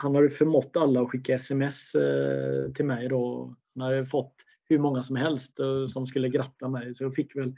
han 0.02 0.14
hade 0.14 0.30
förmått 0.30 0.76
alla 0.76 1.02
att 1.02 1.10
skicka 1.10 1.34
sms 1.34 1.94
eh, 1.94 2.72
till 2.72 2.84
mig 2.84 3.08
då. 3.08 3.54
Han 3.74 3.84
hade 3.84 4.06
fått 4.06 4.34
hur 4.68 4.78
många 4.78 5.02
som 5.02 5.16
helst 5.16 5.60
eh, 5.60 5.86
som 5.86 6.06
skulle 6.06 6.28
gratta 6.28 6.68
mig 6.68 6.94
så 6.94 7.04
jag 7.04 7.14
fick 7.14 7.36
väl 7.36 7.54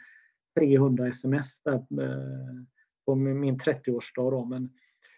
300 0.58 1.08
sms 1.08 1.62
där, 1.62 1.74
eh, 1.74 2.64
på 3.06 3.14
min 3.14 3.58
30-årsdag. 3.58 4.30
Då. 4.30 4.44
Men 4.44 4.70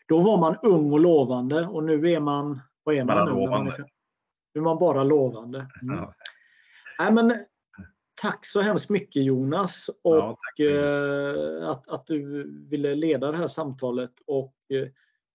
då 0.09 0.23
var 0.23 0.39
man 0.39 0.57
ung 0.63 0.93
och 0.93 1.01
lovande 1.01 1.67
och 1.67 1.85
nu 1.85 2.11
är 2.11 2.21
man, 2.21 2.61
vad 2.83 2.95
är 2.95 3.05
man 3.05 3.17
bara 3.17 3.25
nu? 3.25 3.31
Lovande. 3.31 3.71
Man 3.71 3.81
är, 3.81 3.91
nu 4.55 4.61
är 4.61 4.65
man 4.65 4.79
bara 4.79 5.05
lovande. 5.05 5.59
Mm. 5.83 5.97
Ja. 5.97 6.15
Nej, 6.99 7.13
men, 7.13 7.45
tack 8.23 8.47
så 8.47 8.61
hemskt 8.61 8.91
mycket 8.91 9.25
Jonas 9.25 9.91
och 10.03 10.39
ja, 10.57 11.71
att, 11.71 11.89
att 11.89 12.07
du 12.07 12.45
ville 12.69 12.95
leda 12.95 13.31
det 13.31 13.39
här 13.39 13.47
samtalet 13.47 14.13
och 14.27 14.55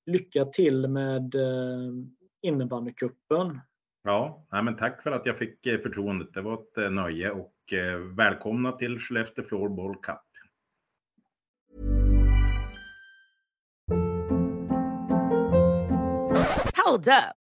lycka 0.06 0.45
till 0.45 0.88
med 0.88 1.36
eh, 1.36 1.94
innebandycupen. 2.41 3.60
Ja, 4.03 4.48
nej, 4.52 4.64
men 4.64 4.78
tack 4.78 5.03
för 5.03 5.11
att 5.11 5.26
jag 5.26 5.38
fick 5.38 5.65
eh, 5.65 5.80
förtroendet. 5.80 6.34
Det 6.34 6.41
var 6.41 6.53
ett 6.53 6.78
eh, 6.78 6.90
nöje 6.90 7.32
och 7.32 7.53
välkomna 8.18 8.72
till 8.72 8.99
Skellefteå 8.99 9.44
Floorball 9.44 9.95
Cup. 9.95 10.18
Hold 16.86 17.07
up. 17.07 17.40